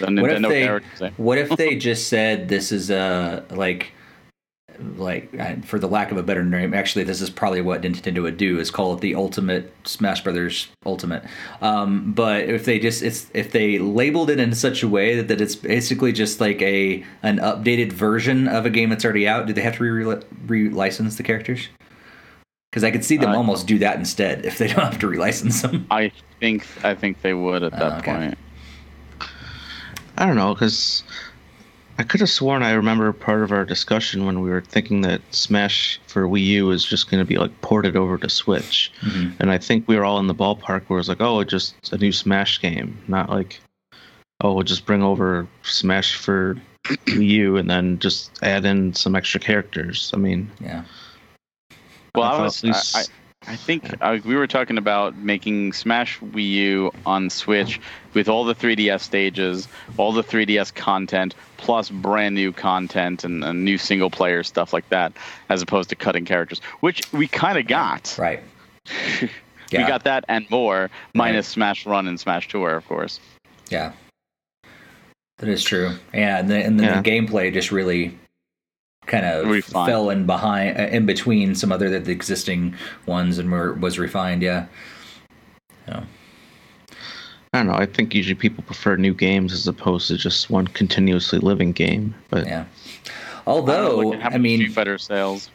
The 0.00 0.06
What 0.22 0.30
if 0.30 0.42
they- 0.42 0.62
characters. 0.64 1.02
eh? 1.02 1.10
What 1.18 1.36
if 1.38 1.50
they 1.50 1.76
just 1.90 2.08
said 2.08 2.48
this 2.48 2.72
is 2.72 2.90
a 2.90 3.44
like 3.50 3.92
like 4.96 5.32
uh, 5.38 5.54
for 5.64 5.78
the 5.78 5.86
lack 5.88 6.10
of 6.10 6.16
a 6.16 6.22
better 6.22 6.44
name 6.44 6.72
actually 6.74 7.04
this 7.04 7.20
is 7.20 7.30
probably 7.30 7.60
what 7.60 7.82
Nintendo 7.82 8.22
would 8.22 8.36
do 8.36 8.58
is 8.58 8.70
call 8.70 8.94
it 8.94 9.00
the 9.00 9.14
ultimate 9.14 9.72
Smash 9.84 10.22
Brothers 10.22 10.68
Ultimate 10.86 11.22
um, 11.60 12.12
but 12.12 12.42
if 12.48 12.64
they 12.64 12.78
just 12.78 13.02
it's 13.02 13.30
if 13.34 13.52
they 13.52 13.78
labeled 13.78 14.30
it 14.30 14.40
in 14.40 14.54
such 14.54 14.82
a 14.82 14.88
way 14.88 15.16
that, 15.16 15.28
that 15.28 15.40
it's 15.40 15.54
basically 15.56 16.12
just 16.12 16.40
like 16.40 16.60
a 16.62 17.04
an 17.22 17.38
updated 17.38 17.92
version 17.92 18.48
of 18.48 18.66
a 18.66 18.70
game 18.70 18.90
that's 18.90 19.04
already 19.04 19.26
out 19.28 19.46
do 19.46 19.52
they 19.52 19.62
have 19.62 19.76
to 19.76 19.84
re 19.84 20.16
re-license 20.46 21.16
the 21.16 21.22
characters 21.22 21.68
because 22.70 22.84
I 22.84 22.90
could 22.90 23.04
see 23.04 23.16
them 23.18 23.30
Uh, 23.30 23.36
almost 23.36 23.66
do 23.66 23.78
that 23.80 23.96
instead 23.96 24.44
if 24.46 24.58
they 24.58 24.66
don't 24.68 24.80
have 24.84 24.98
to 25.00 25.06
relicense 25.06 25.62
them 25.62 25.86
I 25.90 26.10
think 26.40 26.66
I 26.84 26.94
think 26.94 27.20
they 27.22 27.34
would 27.34 27.62
at 27.62 27.72
that 27.72 27.82
Oh, 27.82 27.96
okay. 27.98 28.12
point. 28.12 28.38
I 30.18 30.26
don't 30.26 30.36
know 30.36 30.52
because 30.54 31.02
I 31.98 32.04
could 32.04 32.20
have 32.20 32.30
sworn 32.30 32.62
I 32.62 32.72
remember 32.72 33.12
part 33.12 33.42
of 33.42 33.52
our 33.52 33.64
discussion 33.64 34.24
when 34.24 34.40
we 34.40 34.50
were 34.50 34.62
thinking 34.62 35.02
that 35.02 35.20
Smash 35.30 36.00
for 36.06 36.26
Wii 36.26 36.44
U 36.46 36.70
is 36.70 36.84
just 36.84 37.10
going 37.10 37.20
to 37.22 37.26
be 37.28 37.36
like 37.38 37.60
ported 37.60 37.96
over 37.96 38.16
to 38.18 38.28
Switch, 38.28 38.90
Mhm. 39.02 39.34
and 39.38 39.50
I 39.50 39.58
think 39.58 39.86
we 39.86 39.96
were 39.96 40.04
all 40.04 40.18
in 40.18 40.26
the 40.26 40.34
ballpark 40.34 40.82
where 40.86 40.96
it 40.96 41.00
was 41.00 41.08
like, 41.08 41.20
oh, 41.20 41.40
it's 41.40 41.50
just 41.50 41.92
a 41.92 41.98
new 41.98 42.12
Smash 42.12 42.60
game, 42.60 42.96
not 43.08 43.28
like, 43.30 43.60
oh, 44.40 44.54
we'll 44.54 44.64
just 44.64 44.86
bring 44.86 45.02
over 45.02 45.46
Smash 45.62 46.14
for 46.16 46.56
Wii 46.86 47.28
U 47.28 47.56
and 47.58 47.70
then 47.70 47.98
just 47.98 48.30
add 48.42 48.64
in 48.64 48.94
some 48.94 49.14
extra 49.14 49.38
characters. 49.38 50.10
I 50.14 50.16
mean, 50.16 50.50
yeah 50.60 50.82
Well, 52.14 52.24
I 52.26 52.30
thought 52.36 52.42
was 52.42 52.64
at 52.64 52.68
least- 52.68 52.96
I, 52.96 53.04
I 53.48 53.56
think 53.56 53.94
uh, 54.00 54.18
we 54.24 54.36
were 54.36 54.46
talking 54.46 54.78
about 54.78 55.16
making 55.16 55.72
Smash 55.72 56.18
Wii 56.20 56.48
U 56.50 56.92
on 57.04 57.28
Switch 57.28 57.80
with 58.14 58.28
all 58.28 58.44
the 58.44 58.54
3DS 58.54 59.00
stages, 59.00 59.68
all 59.96 60.12
the 60.12 60.22
3DS 60.22 60.74
content, 60.74 61.34
plus 61.56 61.90
brand 61.90 62.34
new 62.34 62.52
content 62.52 63.24
and, 63.24 63.42
and 63.42 63.64
new 63.64 63.78
single 63.78 64.10
player 64.10 64.42
stuff 64.42 64.72
like 64.72 64.88
that, 64.90 65.12
as 65.48 65.60
opposed 65.62 65.88
to 65.90 65.96
cutting 65.96 66.24
characters, 66.24 66.60
which 66.80 67.02
we 67.12 67.26
kind 67.26 67.58
of 67.58 67.66
got. 67.66 68.14
right 68.18 68.42
We 69.20 69.78
Yeah. 69.78 69.88
got 69.88 70.04
that 70.04 70.24
and 70.28 70.48
more, 70.50 70.90
minus 71.14 71.48
Smash 71.48 71.86
Run 71.86 72.06
and 72.06 72.20
Smash 72.20 72.46
Tour, 72.48 72.76
of 72.76 72.86
course. 72.86 73.18
Yeah, 73.70 73.92
that 75.38 75.48
is 75.48 75.64
true. 75.64 75.92
Yeah, 76.12 76.40
and, 76.40 76.50
the, 76.50 76.56
and 76.62 76.78
then 76.78 76.86
Yeah. 76.86 77.00
the 77.00 77.10
gameplay 77.10 77.50
just 77.52 77.72
really 77.72 78.14
kind 79.06 79.26
of 79.26 79.48
Refined. 79.48 79.90
fell 79.90 80.10
in 80.10 80.26
behind, 80.26 80.78
uh, 80.78 80.84
in 80.84 81.06
between 81.06 81.54
some 81.54 81.72
other 81.72 81.98
the 81.98 82.12
existing 82.12 82.74
ones, 83.06 83.38
and 83.38 83.50
were, 83.50 83.74
was 83.74 83.98
refined. 83.98 84.42
Yeah, 84.42 84.66
yeah, 85.88 86.04
I 87.52 87.58
don't 87.58 87.66
know. 87.66 87.74
I 87.74 87.86
think 87.86 88.14
usually 88.14 88.34
people 88.34 88.64
prefer 88.64 88.96
new 88.96 89.14
games 89.14 89.52
as 89.52 89.66
opposed 89.66 90.08
to 90.08 90.16
just 90.16 90.50
one 90.50 90.66
continuously 90.68 91.38
living 91.38 91.72
game. 91.72 92.14
But 92.30 92.46
yeah. 92.46 92.64
I 93.44 93.54
don't 93.54 93.66
know 93.66 93.70
Although, 93.72 94.06
what 94.08 94.18
I, 94.18 94.20
happened 94.22 94.34
to 94.34 94.38
mean, 94.38 94.60
Street 94.60 94.74
Fighter 94.74 94.98
sales. 94.98 95.50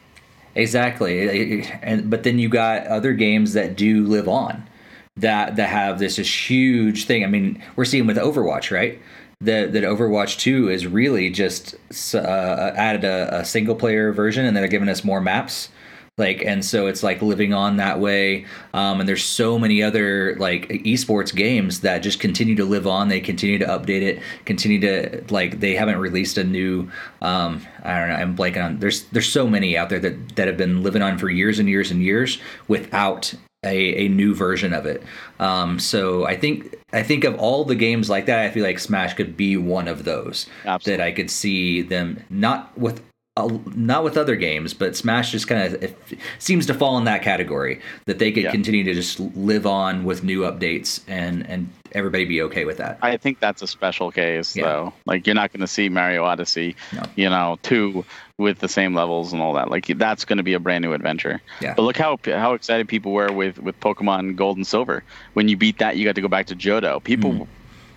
Exactly, 0.56 1.64
and 1.84 2.10
but 2.10 2.24
then 2.24 2.40
you 2.40 2.50
got 2.50 2.88
other 2.88 3.14
games 3.14 3.54
that 3.54 3.78
do 3.78 4.06
live 4.06 4.28
on, 4.28 4.68
that 5.16 5.56
that 5.56 5.70
have 5.70 6.00
this, 6.00 6.16
this 6.16 6.50
huge 6.50 7.06
thing. 7.06 7.24
I 7.24 7.28
mean, 7.28 7.64
we're 7.76 7.86
seeing 7.86 8.08
with 8.08 8.18
Overwatch, 8.18 8.72
right? 8.72 9.00
That 9.42 9.74
that 9.74 9.84
Overwatch 9.84 10.40
Two 10.40 10.70
is 10.70 10.88
really 10.88 11.30
just 11.30 11.76
uh, 12.16 12.72
added 12.76 13.04
a, 13.04 13.40
a 13.40 13.46
single 13.46 13.76
player 13.76 14.12
version, 14.12 14.46
and 14.46 14.58
they're 14.58 14.68
giving 14.68 14.90
us 14.90 15.04
more 15.04 15.22
maps. 15.22 15.70
like 16.18 16.44
and 16.44 16.66
so 16.66 16.88
it's 16.88 17.04
like 17.04 17.22
living 17.22 17.54
on 17.54 17.78
that 17.78 18.00
way 18.00 18.46
um, 18.74 19.00
and 19.00 19.08
there's 19.08 19.24
so 19.24 19.60
many 19.60 19.84
other 19.84 20.36
like 20.38 20.68
esports 20.70 21.34
games 21.34 21.82
that 21.82 22.00
just 22.00 22.20
continue 22.20 22.56
to 22.56 22.66
live 22.66 22.88
on 22.88 23.08
they 23.08 23.20
continue 23.20 23.60
to 23.60 23.66
update 23.66 24.02
it 24.02 24.20
continue 24.46 24.80
to 24.80 25.24
like 25.30 25.60
they 25.60 25.76
haven't 25.76 26.00
released 26.00 26.38
a 26.38 26.44
new 26.44 26.90
um, 27.22 27.62
i 27.84 28.00
don't 28.00 28.10
know 28.10 28.16
i'm 28.16 28.36
blanking 28.36 28.64
on 28.66 28.80
there's 28.80 29.04
there's 29.06 29.32
so 29.32 29.48
many 29.48 29.78
out 29.78 29.90
there 29.90 30.00
that 30.00 30.36
that 30.36 30.48
have 30.48 30.58
been 30.58 30.82
living 30.82 31.02
on 31.02 31.18
for 31.18 31.30
years 31.30 31.60
and 31.60 31.70
years 31.70 31.92
and 31.92 32.02
years 32.02 32.40
without 32.68 33.34
a, 33.64 34.06
a 34.06 34.08
new 34.08 34.34
version 34.36 34.74
of 34.74 34.86
it 34.86 35.02
um, 35.40 35.80
so 35.80 36.26
i 36.26 36.36
think 36.36 36.76
i 36.94 37.02
think 37.02 37.24
of 37.24 37.36
all 37.40 37.64
the 37.66 37.76
games 37.76 38.10
like 38.10 38.26
that 38.28 38.40
i 38.40 38.50
feel 38.50 38.64
like 38.64 38.80
smash 38.80 39.14
could 39.16 39.36
be 39.36 39.58
one 39.58 39.88
of 39.88 40.04
those 40.04 40.46
Absolutely. 40.66 40.98
that 40.98 41.04
i 41.04 41.12
could 41.12 41.30
see 41.32 41.82
them 41.82 42.24
not 42.30 42.78
with 42.78 43.02
uh, 43.36 43.56
not 43.76 44.04
with 44.04 44.18
other 44.18 44.36
games, 44.36 44.74
but 44.74 44.96
Smash 44.98 45.32
just 45.32 45.48
kind 45.48 45.72
of 45.76 45.94
seems 46.40 46.66
to 46.66 46.74
fall 46.74 46.98
in 46.98 47.04
that 47.04 47.22
category 47.22 47.80
that 48.06 48.18
they 48.18 48.32
could 48.32 48.42
Yeah. 48.46 48.52
continue 48.52 48.84
to 48.84 48.96
just 48.96 49.20
live 49.20 49.68
on 49.68 50.06
with 50.06 50.24
new 50.24 50.42
updates 50.42 51.02
and 51.08 51.46
and 51.48 51.70
everybody 51.98 52.26
be 52.26 52.42
okay 52.44 52.64
with 52.66 52.78
that. 52.78 53.00
I 53.02 53.18
think 53.18 53.40
that's 53.40 53.62
a 53.62 53.68
special 53.68 54.12
case, 54.12 54.56
Yeah. 54.56 54.64
though. 54.64 54.94
Like 55.06 55.26
you're 55.26 55.36
not 55.36 55.52
going 55.52 55.62
to 55.62 55.68
see 55.68 55.90
Mario 55.90 56.24
Odyssey, 56.24 56.76
No. 56.94 57.02
you 57.16 57.30
know, 57.30 57.58
two 57.64 58.06
with 58.38 58.60
the 58.60 58.70
same 58.70 58.94
levels 58.94 59.34
and 59.34 59.42
all 59.42 59.54
that. 59.56 59.70
Like 59.70 59.88
that's 59.88 60.26
going 60.26 60.38
to 60.38 60.44
be 60.44 60.54
a 60.54 60.60
brand 60.60 60.84
new 60.84 60.94
adventure. 60.94 61.42
Yeah. 61.62 61.74
But 61.76 61.84
look 61.84 61.98
how 61.98 62.18
how 62.26 62.54
excited 62.54 62.88
people 62.88 63.12
were 63.14 63.32
with 63.34 63.60
with 63.60 63.80
Pokemon 63.80 64.36
Gold 64.36 64.58
and 64.58 64.68
Silver. 64.68 65.04
When 65.34 65.48
you 65.50 65.58
beat 65.58 65.80
that, 65.80 65.98
you 65.98 66.06
got 66.06 66.16
to 66.16 66.22
go 66.22 66.28
back 66.30 66.46
to 66.48 66.56
Johto. 66.56 67.04
People 67.04 67.32
Mm. 67.34 67.48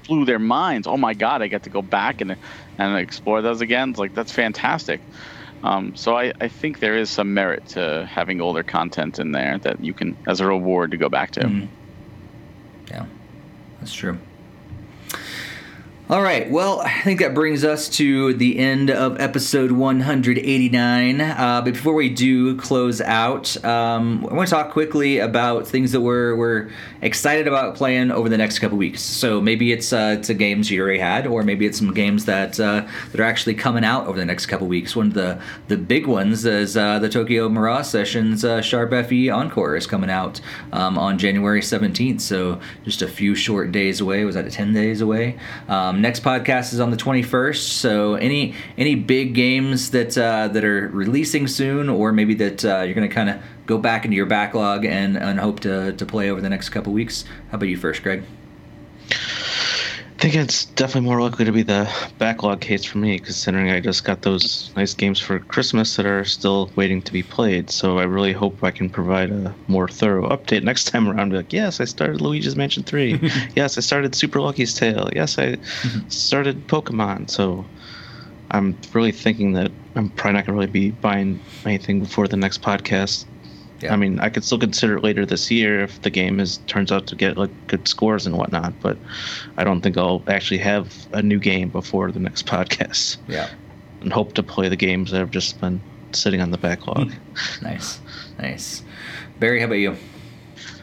flew 0.06 0.24
their 0.24 0.38
minds. 0.38 0.86
Oh 0.86 0.96
my 0.96 1.12
God, 1.14 1.42
I 1.42 1.48
got 1.48 1.62
to 1.64 1.70
go 1.70 1.82
back 1.82 2.20
and 2.22 2.36
and 2.78 2.96
explore 2.98 3.42
those 3.42 3.60
again. 3.60 3.90
It's 3.90 3.98
like 3.98 4.14
that's 4.14 4.32
fantastic. 4.32 5.02
Um, 5.62 5.92
so 5.94 6.16
I, 6.16 6.32
I 6.40 6.48
think 6.48 6.78
there 6.78 6.96
is 6.96 7.10
some 7.10 7.34
merit 7.34 7.62
to 7.72 8.08
having 8.10 8.40
older 8.40 8.64
content 8.64 9.18
in 9.18 9.32
there 9.32 9.58
that 9.62 9.78
you 9.78 9.92
can 9.92 10.16
as 10.26 10.40
a 10.40 10.46
reward 10.46 10.92
to 10.92 10.96
go 10.96 11.10
back 11.10 11.32
to. 11.32 11.40
Mhm. 11.40 11.70
Yeah, 12.90 13.06
that's 13.80 13.92
true. 13.92 14.18
All 16.10 16.22
right. 16.22 16.50
Well, 16.50 16.80
I 16.80 17.02
think 17.02 17.20
that 17.20 17.34
brings 17.34 17.62
us 17.62 17.88
to 17.90 18.34
the 18.34 18.58
end 18.58 18.90
of 18.90 19.20
episode 19.20 19.70
189. 19.70 21.20
Uh, 21.20 21.62
but 21.64 21.74
before 21.74 21.94
we 21.94 22.08
do 22.08 22.56
close 22.56 23.00
out, 23.00 23.64
um, 23.64 24.26
I 24.28 24.34
want 24.34 24.48
to 24.48 24.52
talk 24.52 24.72
quickly 24.72 25.18
about 25.18 25.68
things 25.68 25.92
that 25.92 26.00
we're, 26.00 26.34
we're 26.34 26.70
excited 27.00 27.46
about 27.46 27.76
playing 27.76 28.10
over 28.10 28.28
the 28.28 28.36
next 28.36 28.58
couple 28.58 28.76
weeks. 28.76 29.00
So 29.00 29.40
maybe 29.40 29.70
it's 29.70 29.92
uh, 29.92 30.16
it's 30.18 30.28
a 30.28 30.34
games 30.34 30.68
you 30.68 30.82
already 30.82 30.98
had, 30.98 31.28
or 31.28 31.44
maybe 31.44 31.64
it's 31.64 31.78
some 31.78 31.94
games 31.94 32.24
that 32.24 32.58
uh, 32.58 32.88
that 33.12 33.20
are 33.20 33.24
actually 33.24 33.54
coming 33.54 33.84
out 33.84 34.08
over 34.08 34.18
the 34.18 34.24
next 34.24 34.46
couple 34.46 34.66
weeks. 34.66 34.96
One 34.96 35.06
of 35.06 35.14
the 35.14 35.40
the 35.68 35.76
big 35.76 36.08
ones 36.08 36.44
is 36.44 36.76
uh, 36.76 36.98
the 36.98 37.08
Tokyo 37.08 37.48
Mirage 37.48 37.86
Sessions 37.86 38.44
uh, 38.44 38.62
Sharp 38.62 38.90
FE 39.06 39.28
Encore 39.28 39.76
is 39.76 39.86
coming 39.86 40.10
out 40.10 40.40
um, 40.72 40.98
on 40.98 41.18
January 41.18 41.60
17th. 41.60 42.20
So 42.20 42.60
just 42.84 43.00
a 43.00 43.06
few 43.06 43.36
short 43.36 43.70
days 43.70 44.00
away. 44.00 44.24
Was 44.24 44.34
that 44.34 44.50
10 44.50 44.72
days 44.72 45.00
away? 45.00 45.38
Um, 45.68 45.99
next 46.00 46.22
podcast 46.22 46.72
is 46.72 46.80
on 46.80 46.90
the 46.90 46.96
21st. 46.96 47.68
So 47.68 48.14
any 48.14 48.54
any 48.76 48.94
big 48.94 49.34
games 49.34 49.90
that 49.90 50.16
uh, 50.18 50.48
that 50.48 50.64
are 50.64 50.88
releasing 50.88 51.46
soon, 51.46 51.88
or 51.88 52.12
maybe 52.12 52.34
that 52.34 52.64
uh, 52.64 52.82
you're 52.82 52.94
going 52.94 53.08
to 53.08 53.14
kind 53.14 53.30
of 53.30 53.42
go 53.66 53.78
back 53.78 54.04
into 54.04 54.16
your 54.16 54.26
backlog 54.26 54.84
and, 54.84 55.16
and 55.16 55.38
hope 55.38 55.60
to, 55.60 55.92
to 55.92 56.04
play 56.04 56.28
over 56.28 56.40
the 56.40 56.48
next 56.48 56.70
couple 56.70 56.92
weeks. 56.92 57.24
How 57.50 57.56
about 57.56 57.68
you 57.68 57.76
first, 57.76 58.02
Greg? 58.02 58.24
I 60.20 60.22
think 60.24 60.34
it's 60.34 60.66
definitely 60.66 61.08
more 61.08 61.22
likely 61.22 61.46
to 61.46 61.50
be 61.50 61.62
the 61.62 61.90
backlog 62.18 62.60
case 62.60 62.84
for 62.84 62.98
me, 62.98 63.18
considering 63.18 63.70
I 63.70 63.80
just 63.80 64.04
got 64.04 64.20
those 64.20 64.70
nice 64.76 64.92
games 64.92 65.18
for 65.18 65.38
Christmas 65.38 65.96
that 65.96 66.04
are 66.04 66.26
still 66.26 66.70
waiting 66.76 67.00
to 67.00 67.12
be 67.14 67.22
played. 67.22 67.70
So 67.70 67.96
I 67.96 68.02
really 68.02 68.34
hope 68.34 68.62
I 68.62 68.70
can 68.70 68.90
provide 68.90 69.30
a 69.30 69.54
more 69.66 69.88
thorough 69.88 70.28
update 70.28 70.62
next 70.62 70.88
time 70.88 71.08
around. 71.08 71.30
Be 71.30 71.38
like, 71.38 71.54
yes, 71.54 71.80
I 71.80 71.86
started 71.86 72.20
Luigi's 72.20 72.54
Mansion 72.54 72.82
3. 72.82 73.18
yes, 73.56 73.78
I 73.78 73.80
started 73.80 74.14
Super 74.14 74.42
Lucky's 74.42 74.74
Tale. 74.74 75.08
Yes, 75.16 75.38
I 75.38 75.52
mm-hmm. 75.52 76.06
started 76.10 76.68
Pokemon. 76.68 77.30
So 77.30 77.64
I'm 78.50 78.76
really 78.92 79.12
thinking 79.12 79.54
that 79.54 79.72
I'm 79.94 80.10
probably 80.10 80.34
not 80.34 80.44
going 80.44 80.54
to 80.54 80.60
really 80.60 80.70
be 80.70 80.90
buying 80.90 81.40
anything 81.64 81.98
before 81.98 82.28
the 82.28 82.36
next 82.36 82.60
podcast. 82.60 83.24
Yeah. 83.82 83.92
I 83.92 83.96
mean, 83.96 84.18
I 84.20 84.28
could 84.28 84.44
still 84.44 84.58
consider 84.58 84.96
it 84.98 85.04
later 85.04 85.24
this 85.24 85.50
year 85.50 85.80
if 85.80 86.00
the 86.02 86.10
game 86.10 86.38
is 86.40 86.58
turns 86.66 86.92
out 86.92 87.06
to 87.08 87.16
get 87.16 87.36
like 87.38 87.50
good 87.66 87.88
scores 87.88 88.26
and 88.26 88.36
whatnot. 88.36 88.78
But 88.80 88.98
I 89.56 89.64
don't 89.64 89.80
think 89.80 89.96
I'll 89.96 90.22
actually 90.26 90.58
have 90.58 91.06
a 91.12 91.22
new 91.22 91.38
game 91.38 91.70
before 91.70 92.12
the 92.12 92.20
next 92.20 92.46
podcast, 92.54 93.16
Yeah. 93.26 93.48
and 94.00 94.12
hope 94.12 94.34
to 94.34 94.42
play 94.42 94.68
the 94.68 94.76
games 94.76 95.10
that 95.10 95.18
have 95.18 95.30
just 95.30 95.60
been 95.60 95.80
sitting 96.12 96.40
on 96.40 96.50
the 96.50 96.58
backlog. 96.58 97.12
Nice. 97.62 98.00
Nice. 98.38 98.82
Barry, 99.38 99.60
how 99.60 99.66
about 99.66 99.76
you? 99.76 99.96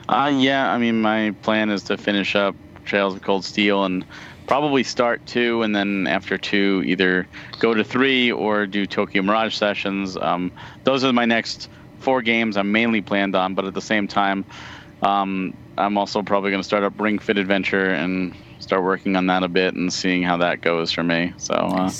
Uh, 0.10 0.32
yeah, 0.36 0.72
I 0.72 0.78
mean, 0.78 1.02
my 1.02 1.36
plan 1.42 1.70
is 1.70 1.84
to 1.84 1.98
finish 1.98 2.36
up 2.36 2.56
Trails 2.86 3.14
of 3.14 3.22
Cold 3.22 3.44
Steel 3.44 3.84
and 3.84 4.06
probably 4.48 4.82
start 4.82 5.24
two, 5.26 5.62
and 5.62 5.76
then 5.76 6.08
after 6.08 6.38
two, 6.38 6.82
either 6.86 7.28
go 7.60 7.74
to 7.74 7.84
three 7.84 8.32
or 8.32 8.66
do 8.66 8.86
Tokyo 8.86 9.22
Mirage 9.22 9.54
sessions. 9.54 10.16
Um, 10.16 10.52
those 10.86 11.04
are 11.04 11.12
my 11.12 11.26
next 11.26 11.68
four 12.00 12.22
games 12.22 12.58
I'm 12.58 12.72
mainly 12.72 13.02
planned 13.02 13.36
on, 13.36 13.54
but 13.56 13.66
at 13.66 13.74
the 13.74 13.82
same 13.82 14.08
time, 14.08 14.46
um, 15.02 15.56
I'm 15.78 15.98
also 15.98 16.22
probably 16.24 16.50
going 16.52 16.62
to 16.62 16.68
start 16.68 16.84
up 16.84 17.00
Ring 17.00 17.20
Fit 17.20 17.38
Adventure 17.38 17.90
and 17.90 18.36
start 18.60 18.84
working 18.84 19.16
on 19.16 19.28
that 19.28 19.44
a 19.44 19.48
bit 19.48 19.76
and 19.76 19.92
seeing 19.94 20.24
how 20.24 20.38
that 20.38 20.62
goes 20.62 20.92
for 20.92 21.04
me. 21.04 21.34
So. 21.38 21.54
Uh, 21.54 21.92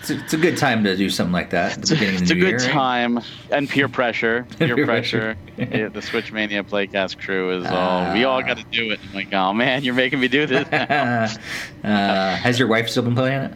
It's, 0.00 0.10
a, 0.10 0.18
it's 0.20 0.32
a 0.32 0.36
good 0.36 0.56
time 0.56 0.84
to 0.84 0.96
do 0.96 1.10
something 1.10 1.32
like 1.32 1.50
that 1.50 1.76
at 1.76 1.82
the 1.84 1.94
beginning 1.96 2.14
of 2.16 2.22
it's 2.22 2.30
a 2.30 2.34
good 2.36 2.46
year, 2.50 2.58
right? 2.58 2.70
time 2.70 3.20
and 3.50 3.68
peer 3.68 3.88
pressure. 4.00 4.46
Peer, 4.56 4.76
Peer 4.76 4.86
pressure. 4.86 5.36
Yeah, 5.58 5.88
the 5.88 6.00
Switch 6.00 6.30
Mania 6.30 6.62
Playcast 6.62 7.18
crew 7.18 7.50
is 7.58 7.66
all. 7.66 8.12
We 8.14 8.22
all 8.22 8.40
got 8.42 8.58
to 8.58 8.64
do 8.70 8.92
it. 8.92 9.00
I'm 9.08 9.12
like, 9.12 9.32
oh 9.34 9.52
man, 9.52 9.82
you're 9.82 9.94
making 9.94 10.20
me 10.20 10.28
do 10.28 10.46
this. 10.46 10.68
uh, 10.72 11.36
has 11.82 12.60
your 12.60 12.68
wife 12.68 12.88
still 12.88 13.02
been 13.02 13.16
playing 13.16 13.42
it? 13.42 13.54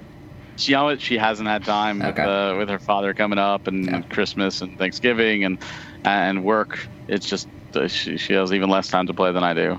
She, 0.63 0.73
you 0.73 0.79
know 0.79 0.85
what? 0.85 1.01
She 1.01 1.19
hasn't 1.19 1.49
had 1.49 1.65
time 1.65 1.99
with, 1.99 2.09
Okay. 2.19 2.23
uh, 2.23 2.57
with 2.57 2.69
her 2.69 2.79
father 2.79 3.13
coming 3.15 3.39
up 3.39 3.67
and 3.67 3.87
Yeah. 3.87 4.01
Christmas 4.03 4.61
and 4.63 4.79
Thanksgiving 4.79 5.45
and 5.45 5.59
and 6.05 6.43
work. 6.45 6.79
It's 7.09 7.29
just 7.29 7.49
uh, 7.75 7.87
she, 7.89 8.17
she 8.17 8.33
has 8.35 8.53
even 8.53 8.69
less 8.71 8.89
time 8.89 9.07
to 9.07 9.15
play 9.15 9.33
than 9.33 9.45
I 9.45 9.55
do. 9.55 9.79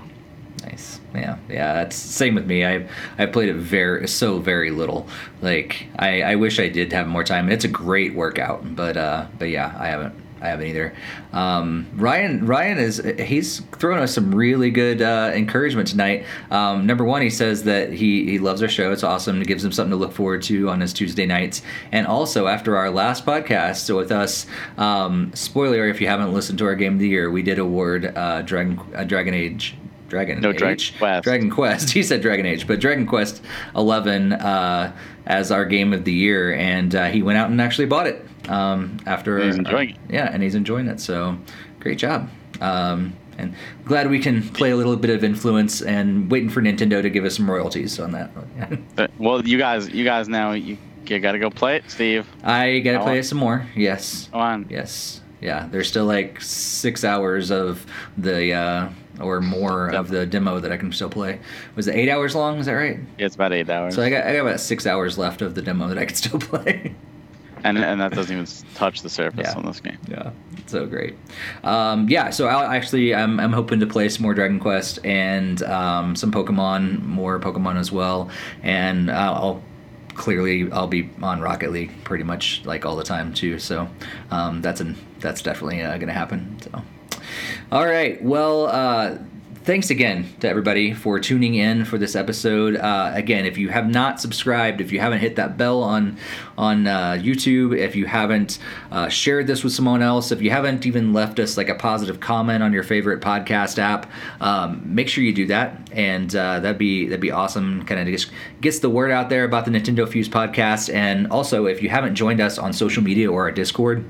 Nice. 0.62 1.00
Yeah, 1.14 1.36
yeah. 1.48 1.74
That's 1.74 1.96
same 1.96 2.34
with 2.34 2.46
me. 2.46 2.64
I 2.64 2.86
I 3.18 3.26
played 3.26 3.48
it 3.50 3.56
very 3.56 4.08
so 4.08 4.38
very 4.38 4.70
little. 4.70 5.06
Like 5.42 5.86
I, 5.98 6.22
I 6.22 6.34
wish 6.36 6.58
I 6.58 6.68
did 6.68 6.92
have 6.92 7.06
more 7.06 7.24
time. 7.24 7.50
It's 7.50 7.64
a 7.64 7.68
great 7.68 8.14
workout, 8.14 8.74
but 8.74 8.96
uh, 8.96 9.26
but 9.38 9.50
yeah, 9.50 9.74
I 9.78 9.88
haven't 9.88 10.14
I 10.44 10.48
haven't 10.48 10.66
either. 10.66 10.92
Um, 11.32 11.86
Ryan 11.94 12.46
Ryan 12.46 12.78
is 12.78 13.02
he's 13.18 13.60
throwing 13.78 14.00
us 14.00 14.14
some 14.14 14.34
really 14.34 14.70
good 14.70 15.00
uh, 15.00 15.32
encouragement 15.34 15.88
tonight. 15.88 16.26
Um, 16.50 16.86
number 16.86 17.02
one, 17.02 17.22
he 17.22 17.30
says 17.30 17.64
that 17.64 17.92
he 17.92 18.26
he 18.26 18.38
loves 18.38 18.62
our 18.62 18.68
show. 18.68 18.92
It's 18.92 19.02
awesome. 19.02 19.40
It 19.40 19.48
gives 19.48 19.64
him 19.64 19.72
something 19.72 19.90
to 19.92 19.96
look 19.96 20.12
forward 20.12 20.42
to 20.42 20.68
on 20.68 20.80
his 20.80 20.92
Tuesday 20.92 21.24
nights. 21.24 21.62
And 21.92 22.06
also 22.06 22.46
after 22.46 22.76
our 22.76 22.90
last 22.90 23.24
podcast 23.24 23.94
with 23.96 24.12
us, 24.12 24.46
um, 24.76 25.32
spoiler 25.34 25.88
if 25.88 26.00
you 26.00 26.08
haven't 26.08 26.34
listened 26.34 26.58
to 26.58 26.66
our 26.66 26.74
game 26.74 26.94
of 26.94 26.98
the 26.98 27.08
year, 27.08 27.30
we 27.30 27.42
did 27.42 27.58
award 27.58 28.12
uh, 28.14 28.42
Dragon 28.42 28.78
uh, 28.94 29.04
Dragon 29.04 29.32
Age. 29.32 29.76
Dragon 30.08 30.40
No, 30.40 30.50
Age. 30.50 30.58
Dragon 30.58 30.84
Quest. 30.98 31.24
Dragon 31.24 31.50
Quest. 31.50 31.90
He 31.94 32.02
said 32.02 32.20
Dragon 32.22 32.46
Age, 32.46 32.66
but 32.66 32.80
Dragon 32.80 33.06
Quest 33.06 33.42
11 33.76 34.32
uh, 34.32 34.94
as 35.26 35.50
our 35.50 35.64
game 35.64 35.92
of 35.92 36.04
the 36.04 36.12
year, 36.12 36.54
and 36.54 36.94
uh, 36.94 37.06
he 37.06 37.22
went 37.22 37.38
out 37.38 37.50
and 37.50 37.60
actually 37.60 37.86
bought 37.86 38.06
it 38.06 38.24
um, 38.48 38.98
after. 39.06 39.38
He's 39.42 39.56
enjoying 39.56 39.90
it. 39.90 39.96
Yeah, 40.08 40.30
and 40.32 40.42
he's 40.42 40.54
enjoying 40.54 40.86
it. 40.88 41.00
So 41.00 41.36
great 41.80 41.98
job. 41.98 42.28
Um, 42.60 43.14
and 43.38 43.54
glad 43.84 44.08
we 44.10 44.18
can 44.20 44.42
play 44.50 44.70
a 44.70 44.76
little 44.76 44.96
bit 44.96 45.10
of 45.10 45.24
influence 45.24 45.82
and 45.82 46.30
waiting 46.30 46.48
for 46.48 46.62
Nintendo 46.62 47.02
to 47.02 47.10
give 47.10 47.24
us 47.24 47.36
some 47.36 47.50
royalties 47.50 47.98
on 47.98 48.12
that. 48.12 48.30
Well, 49.18 49.46
you 49.46 49.58
guys, 49.58 49.88
you 49.88 50.04
guys 50.04 50.28
now 50.28 50.52
you, 50.52 50.76
you 51.06 51.18
got 51.18 51.32
to 51.32 51.38
go 51.38 51.50
play 51.50 51.76
it, 51.76 51.84
Steve. 51.90 52.26
I 52.42 52.78
gotta 52.80 53.00
I 53.00 53.02
play 53.02 53.18
it 53.18 53.24
some 53.24 53.38
more. 53.38 53.66
Yes. 53.74 54.28
Come 54.30 54.40
on. 54.40 54.66
Yes. 54.70 55.20
Yeah. 55.40 55.66
There's 55.70 55.88
still 55.88 56.04
like 56.04 56.40
six 56.40 57.04
hours 57.04 57.50
of 57.50 57.84
the 58.16 58.52
uh, 58.52 58.88
or 59.20 59.40
more 59.40 59.88
of 59.88 60.08
the 60.08 60.26
demo 60.26 60.58
that 60.60 60.72
I 60.72 60.76
can 60.76 60.92
still 60.92 61.10
play. 61.10 61.38
Was 61.76 61.86
it 61.88 61.94
eight 61.94 62.08
hours 62.10 62.34
long? 62.34 62.58
Is 62.58 62.66
that 62.66 62.72
right? 62.72 62.98
Yeah, 63.18 63.26
it's 63.26 63.34
about 63.34 63.52
eight 63.52 63.68
hours, 63.70 63.94
So 63.94 64.02
I 64.02 64.10
got 64.10 64.26
I 64.26 64.32
got 64.34 64.40
about 64.46 64.60
six 64.60 64.86
hours 64.86 65.16
left 65.18 65.42
of 65.42 65.54
the 65.54 65.62
demo 65.62 65.88
that 65.88 65.98
I 65.98 66.04
can 66.04 66.14
still 66.16 66.38
play. 66.50 66.94
and 67.62 67.78
and 67.78 68.00
that 68.00 68.12
doesn't 68.12 68.32
even 68.34 68.46
touch 68.74 69.02
the 69.02 69.08
surface 69.08 69.46
Yeah. 69.50 69.56
on 69.58 69.64
this 69.66 69.80
game. 69.80 69.98
yeah, 70.08 70.30
so 70.66 70.84
great. 70.86 71.14
Um, 71.62 72.08
yeah, 72.08 72.30
so 72.30 72.46
I'll 72.46 72.70
actually 72.70 73.14
I'm 73.14 73.38
I'm 73.40 73.52
hoping 73.52 73.80
to 73.80 73.86
play 73.86 74.08
some 74.08 74.22
more 74.22 74.34
Dragon 74.34 74.58
Quest 74.60 74.98
and 75.04 75.62
um, 75.62 76.14
some 76.16 76.30
Pokemon, 76.32 77.02
more 77.04 77.38
Pokemon 77.40 77.76
as 77.76 77.90
well, 77.92 78.28
and 78.62 79.10
uh, 79.10 79.14
I'll 79.34 79.62
clearly 80.14 80.70
I'll 80.72 80.86
be 80.86 81.10
on 81.22 81.40
Rocket 81.40 81.72
League 81.72 81.90
pretty 82.04 82.22
much 82.24 82.62
like 82.64 82.84
all 82.84 82.96
the 82.96 83.02
time 83.04 83.32
too. 83.32 83.58
So 83.58 83.88
um, 84.30 84.60
that's 84.60 84.80
an 84.80 84.96
that's 85.20 85.40
definitely 85.40 85.82
uh, 85.82 85.96
gonna 85.98 86.12
happen. 86.12 86.56
So. 86.60 86.82
All 87.72 87.86
right. 87.86 88.22
Well, 88.22 88.66
uh, 88.66 89.18
thanks 89.64 89.88
again 89.88 90.26
to 90.40 90.48
everybody 90.48 90.92
for 90.92 91.18
tuning 91.18 91.54
in 91.54 91.86
for 91.86 91.96
this 91.96 92.14
episode. 92.14 92.76
Uh, 92.76 93.10
again, 93.14 93.46
if 93.46 93.56
you 93.56 93.70
have 93.70 93.88
not 93.88 94.20
subscribed, 94.20 94.80
if 94.80 94.92
you 94.92 95.00
haven't 95.00 95.20
hit 95.20 95.36
that 95.36 95.56
bell 95.56 95.82
on 95.82 96.18
on 96.58 96.86
uh, 96.86 97.12
YouTube, 97.12 97.76
if 97.76 97.96
you 97.96 98.04
haven't 98.04 98.58
uh, 98.90 99.08
shared 99.08 99.46
this 99.46 99.64
with 99.64 99.72
someone 99.72 100.02
else, 100.02 100.30
if 100.30 100.42
you 100.42 100.50
haven't 100.50 100.84
even 100.84 101.12
left 101.12 101.38
us 101.38 101.56
like 101.56 101.70
a 101.70 101.74
positive 101.74 102.20
comment 102.20 102.62
on 102.62 102.72
your 102.72 102.82
favorite 102.82 103.20
podcast 103.22 103.78
app, 103.78 104.10
um, 104.40 104.82
make 104.84 105.08
sure 105.08 105.24
you 105.24 105.32
do 105.32 105.46
that, 105.46 105.88
and 105.92 106.36
uh, 106.36 106.60
that'd 106.60 106.78
be 106.78 107.06
that'd 107.06 107.20
be 107.20 107.30
awesome. 107.30 107.84
Kind 107.86 108.00
of 108.00 108.06
just 108.06 108.30
gets 108.60 108.80
the 108.80 108.90
word 108.90 109.10
out 109.10 109.30
there 109.30 109.44
about 109.44 109.64
the 109.64 109.70
Nintendo 109.70 110.06
Fuse 110.06 110.28
podcast, 110.28 110.92
and 110.92 111.26
also 111.28 111.66
if 111.66 111.82
you 111.82 111.88
haven't 111.88 112.14
joined 112.14 112.40
us 112.40 112.58
on 112.58 112.72
social 112.74 113.02
media 113.02 113.32
or 113.32 113.44
our 113.44 113.52
Discord 113.52 114.04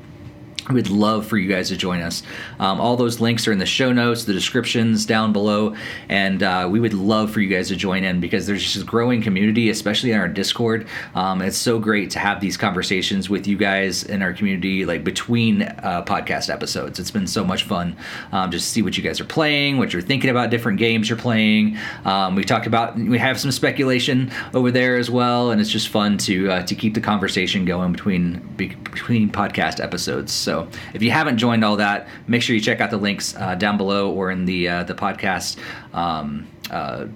We'd 0.71 0.89
love 0.89 1.27
for 1.27 1.37
you 1.37 1.49
guys 1.49 1.69
to 1.69 1.77
join 1.77 2.01
us. 2.01 2.23
Um, 2.59 2.81
all 2.81 2.97
those 2.97 3.21
links 3.21 3.47
are 3.47 3.53
in 3.53 3.59
the 3.59 3.67
show 3.67 3.93
notes, 3.93 4.25
the 4.25 4.33
descriptions 4.33 5.05
down 5.05 5.33
below, 5.33 5.77
and 6.09 6.43
uh, 6.43 6.69
we 6.71 6.81
would 6.81 6.95
love 6.95 7.31
for 7.31 7.41
you 7.41 7.49
guys 7.49 7.69
to 7.69 7.77
join 7.77 8.03
in 8.03 8.19
because 8.21 8.47
there's 8.47 8.63
just 8.63 8.83
a 8.83 8.87
growing 8.87 9.21
community, 9.21 9.69
especially 9.69 10.13
in 10.13 10.19
our 10.19 10.29
Discord. 10.29 10.87
Um, 11.15 11.43
it's 11.43 11.59
so 11.59 11.79
great 11.79 12.11
to 12.13 12.19
have 12.19 12.41
these 12.41 12.57
conversations 12.57 13.29
with 13.29 13.47
you 13.47 13.59
guys 13.59 14.05
in 14.05 14.23
our 14.23 14.33
community, 14.33 14.87
like 14.87 15.05
between 15.05 15.63
uh, 15.63 16.03
podcast 16.07 16.49
episodes. 16.49 16.99
It's 16.99 17.11
been 17.11 17.27
so 17.27 17.45
much 17.45 17.65
fun 17.65 17.97
um, 18.33 18.51
just 18.51 18.71
see 18.71 18.83
what 18.83 18.97
you 18.97 19.03
guys 19.03 19.21
are 19.21 19.25
playing, 19.25 19.79
what 19.79 19.93
you're 19.93 20.03
thinking 20.03 20.31
about 20.31 20.51
different 20.51 20.79
games 20.79 21.09
you're 21.09 21.19
playing. 21.19 21.77
Um, 22.05 22.35
we 22.35 22.45
talked 22.45 22.67
about 22.67 22.97
we 22.97 23.19
have 23.19 23.39
some 23.39 23.51
speculation 23.51 24.31
over 24.55 24.71
there 24.71 24.97
as 24.97 25.11
well, 25.11 25.51
and 25.51 25.61
it's 25.61 25.71
just 25.71 25.89
fun 25.89 26.19
to 26.19 26.51
uh, 26.51 26.63
to 26.63 26.75
keep 26.75 26.95
the 26.95 27.01
conversation 27.01 27.65
going 27.65 27.93
between 27.93 28.39
between 28.57 29.31
podcast 29.31 29.83
episodes. 29.83 30.33
So. 30.33 30.54
So 30.55 30.69
if 30.93 31.03
you 31.03 31.11
haven't 31.11 31.39
joined 31.39 31.65
all 31.65 31.77
that, 31.77 32.07
make 32.29 32.43
sure 32.43 32.55
you 32.55 32.63
check 32.63 32.81
out 32.81 32.91
the 32.91 32.97
links 32.97 33.35
uh, 33.35 33.57
down 33.57 33.77
below 33.77 34.13
or 34.13 34.31
in 34.31 34.45
the 34.45 34.69
uh, 34.69 34.85
the 34.85 34.95
podcast. 34.95 35.59
Um, 35.93 36.47
uh, 36.71 37.07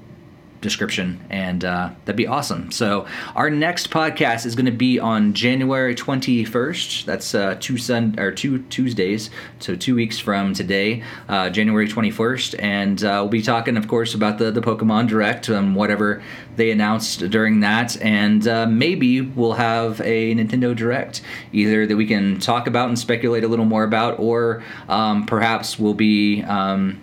description 0.60 1.20
and 1.30 1.64
uh, 1.64 1.90
that'd 2.04 2.16
be 2.16 2.26
awesome. 2.26 2.70
So 2.70 3.06
our 3.34 3.50
next 3.50 3.90
podcast 3.90 4.46
is 4.46 4.54
going 4.54 4.66
to 4.66 4.72
be 4.72 4.98
on 4.98 5.32
january 5.32 5.94
21st 5.94 7.04
that's 7.04 7.34
uh, 7.34 7.56
two 7.60 7.78
sun 7.78 8.18
or 8.18 8.30
two 8.32 8.62
tuesdays 8.64 9.30
so 9.60 9.76
two 9.76 9.94
weeks 9.94 10.18
from 10.18 10.52
today 10.52 11.02
uh, 11.28 11.48
january 11.50 11.88
21st 11.88 12.62
and 12.62 13.04
uh, 13.04 13.18
we'll 13.20 13.28
be 13.28 13.42
talking 13.42 13.76
of 13.76 13.88
course 13.88 14.14
about 14.14 14.38
the, 14.38 14.50
the 14.50 14.60
pokemon 14.60 15.08
direct 15.08 15.48
and 15.48 15.74
whatever 15.74 16.22
they 16.58 16.70
announced 16.70 17.30
during 17.30 17.60
that. 17.60 18.00
And 18.02 18.46
uh, 18.46 18.66
maybe 18.66 19.22
we'll 19.22 19.54
have 19.54 20.00
a 20.00 20.34
nintendo 20.34 20.76
direct 20.76 21.22
either 21.52 21.86
that 21.86 21.96
we 21.96 22.04
can 22.04 22.38
talk 22.38 22.66
about 22.66 22.88
and 22.88 22.98
speculate 22.98 23.44
a 23.44 23.48
little 23.48 23.64
more 23.64 23.84
about 23.84 24.18
or 24.18 24.62
um, 24.88 25.24
perhaps 25.24 25.78
we'll 25.78 25.94
be 25.94 26.42
um, 26.42 27.00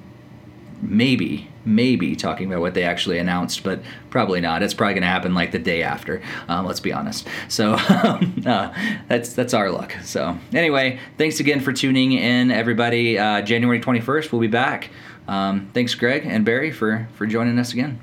maybe 0.82 1.50
maybe 1.66 2.16
talking 2.16 2.48
about 2.48 2.62
what 2.62 2.74
they 2.74 2.84
actually 2.84 3.18
announced, 3.18 3.64
but 3.64 3.82
probably 4.10 4.40
not. 4.40 4.64
It's 4.64 4.74
probably 4.74 4.94
going 4.94 5.02
to 5.02 5.08
happen 5.08 5.34
like 5.34 5.52
the 5.52 5.60
day 5.60 5.84
after. 5.84 6.22
Um, 6.48 6.66
let's 6.66 6.80
be 6.80 6.94
honest. 6.94 7.28
So 7.48 7.74
uh, 7.80 8.74
that's 9.08 9.34
that's 9.34 9.54
our 9.54 9.72
luck. 9.72 9.96
So 10.04 10.38
anyway, 10.54 11.00
thanks 11.18 11.40
again 11.40 11.60
for 11.60 11.74
tuning 11.74 12.14
in, 12.14 12.52
everybody. 12.52 13.18
Uh, 13.18 13.42
January 13.42 13.80
twenty 13.80 14.02
first, 14.02 14.32
we'll 14.32 14.42
be 14.42 14.48
back. 14.48 14.90
Um, 15.28 15.70
thanks, 15.74 15.96
Greg 15.96 16.26
and 16.26 16.46
Barry, 16.46 16.72
for 16.72 17.08
for 17.14 17.26
joining 17.26 17.58
us 17.60 17.74
again. 17.74 18.00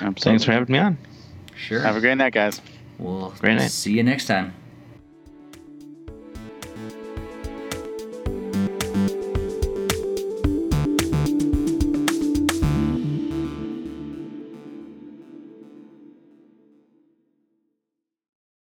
Absolutely. 0.00 0.22
Thanks 0.22 0.44
for 0.44 0.52
having 0.52 0.72
me 0.72 0.78
on. 0.78 0.98
Sure. 1.56 1.80
Have 1.80 1.96
a 1.96 2.00
great 2.00 2.16
night, 2.16 2.32
guys. 2.32 2.60
We'll 2.98 3.30
great 3.40 3.56
night. 3.56 3.70
see 3.70 3.92
you 3.92 4.02
next 4.02 4.26
time. 4.26 4.54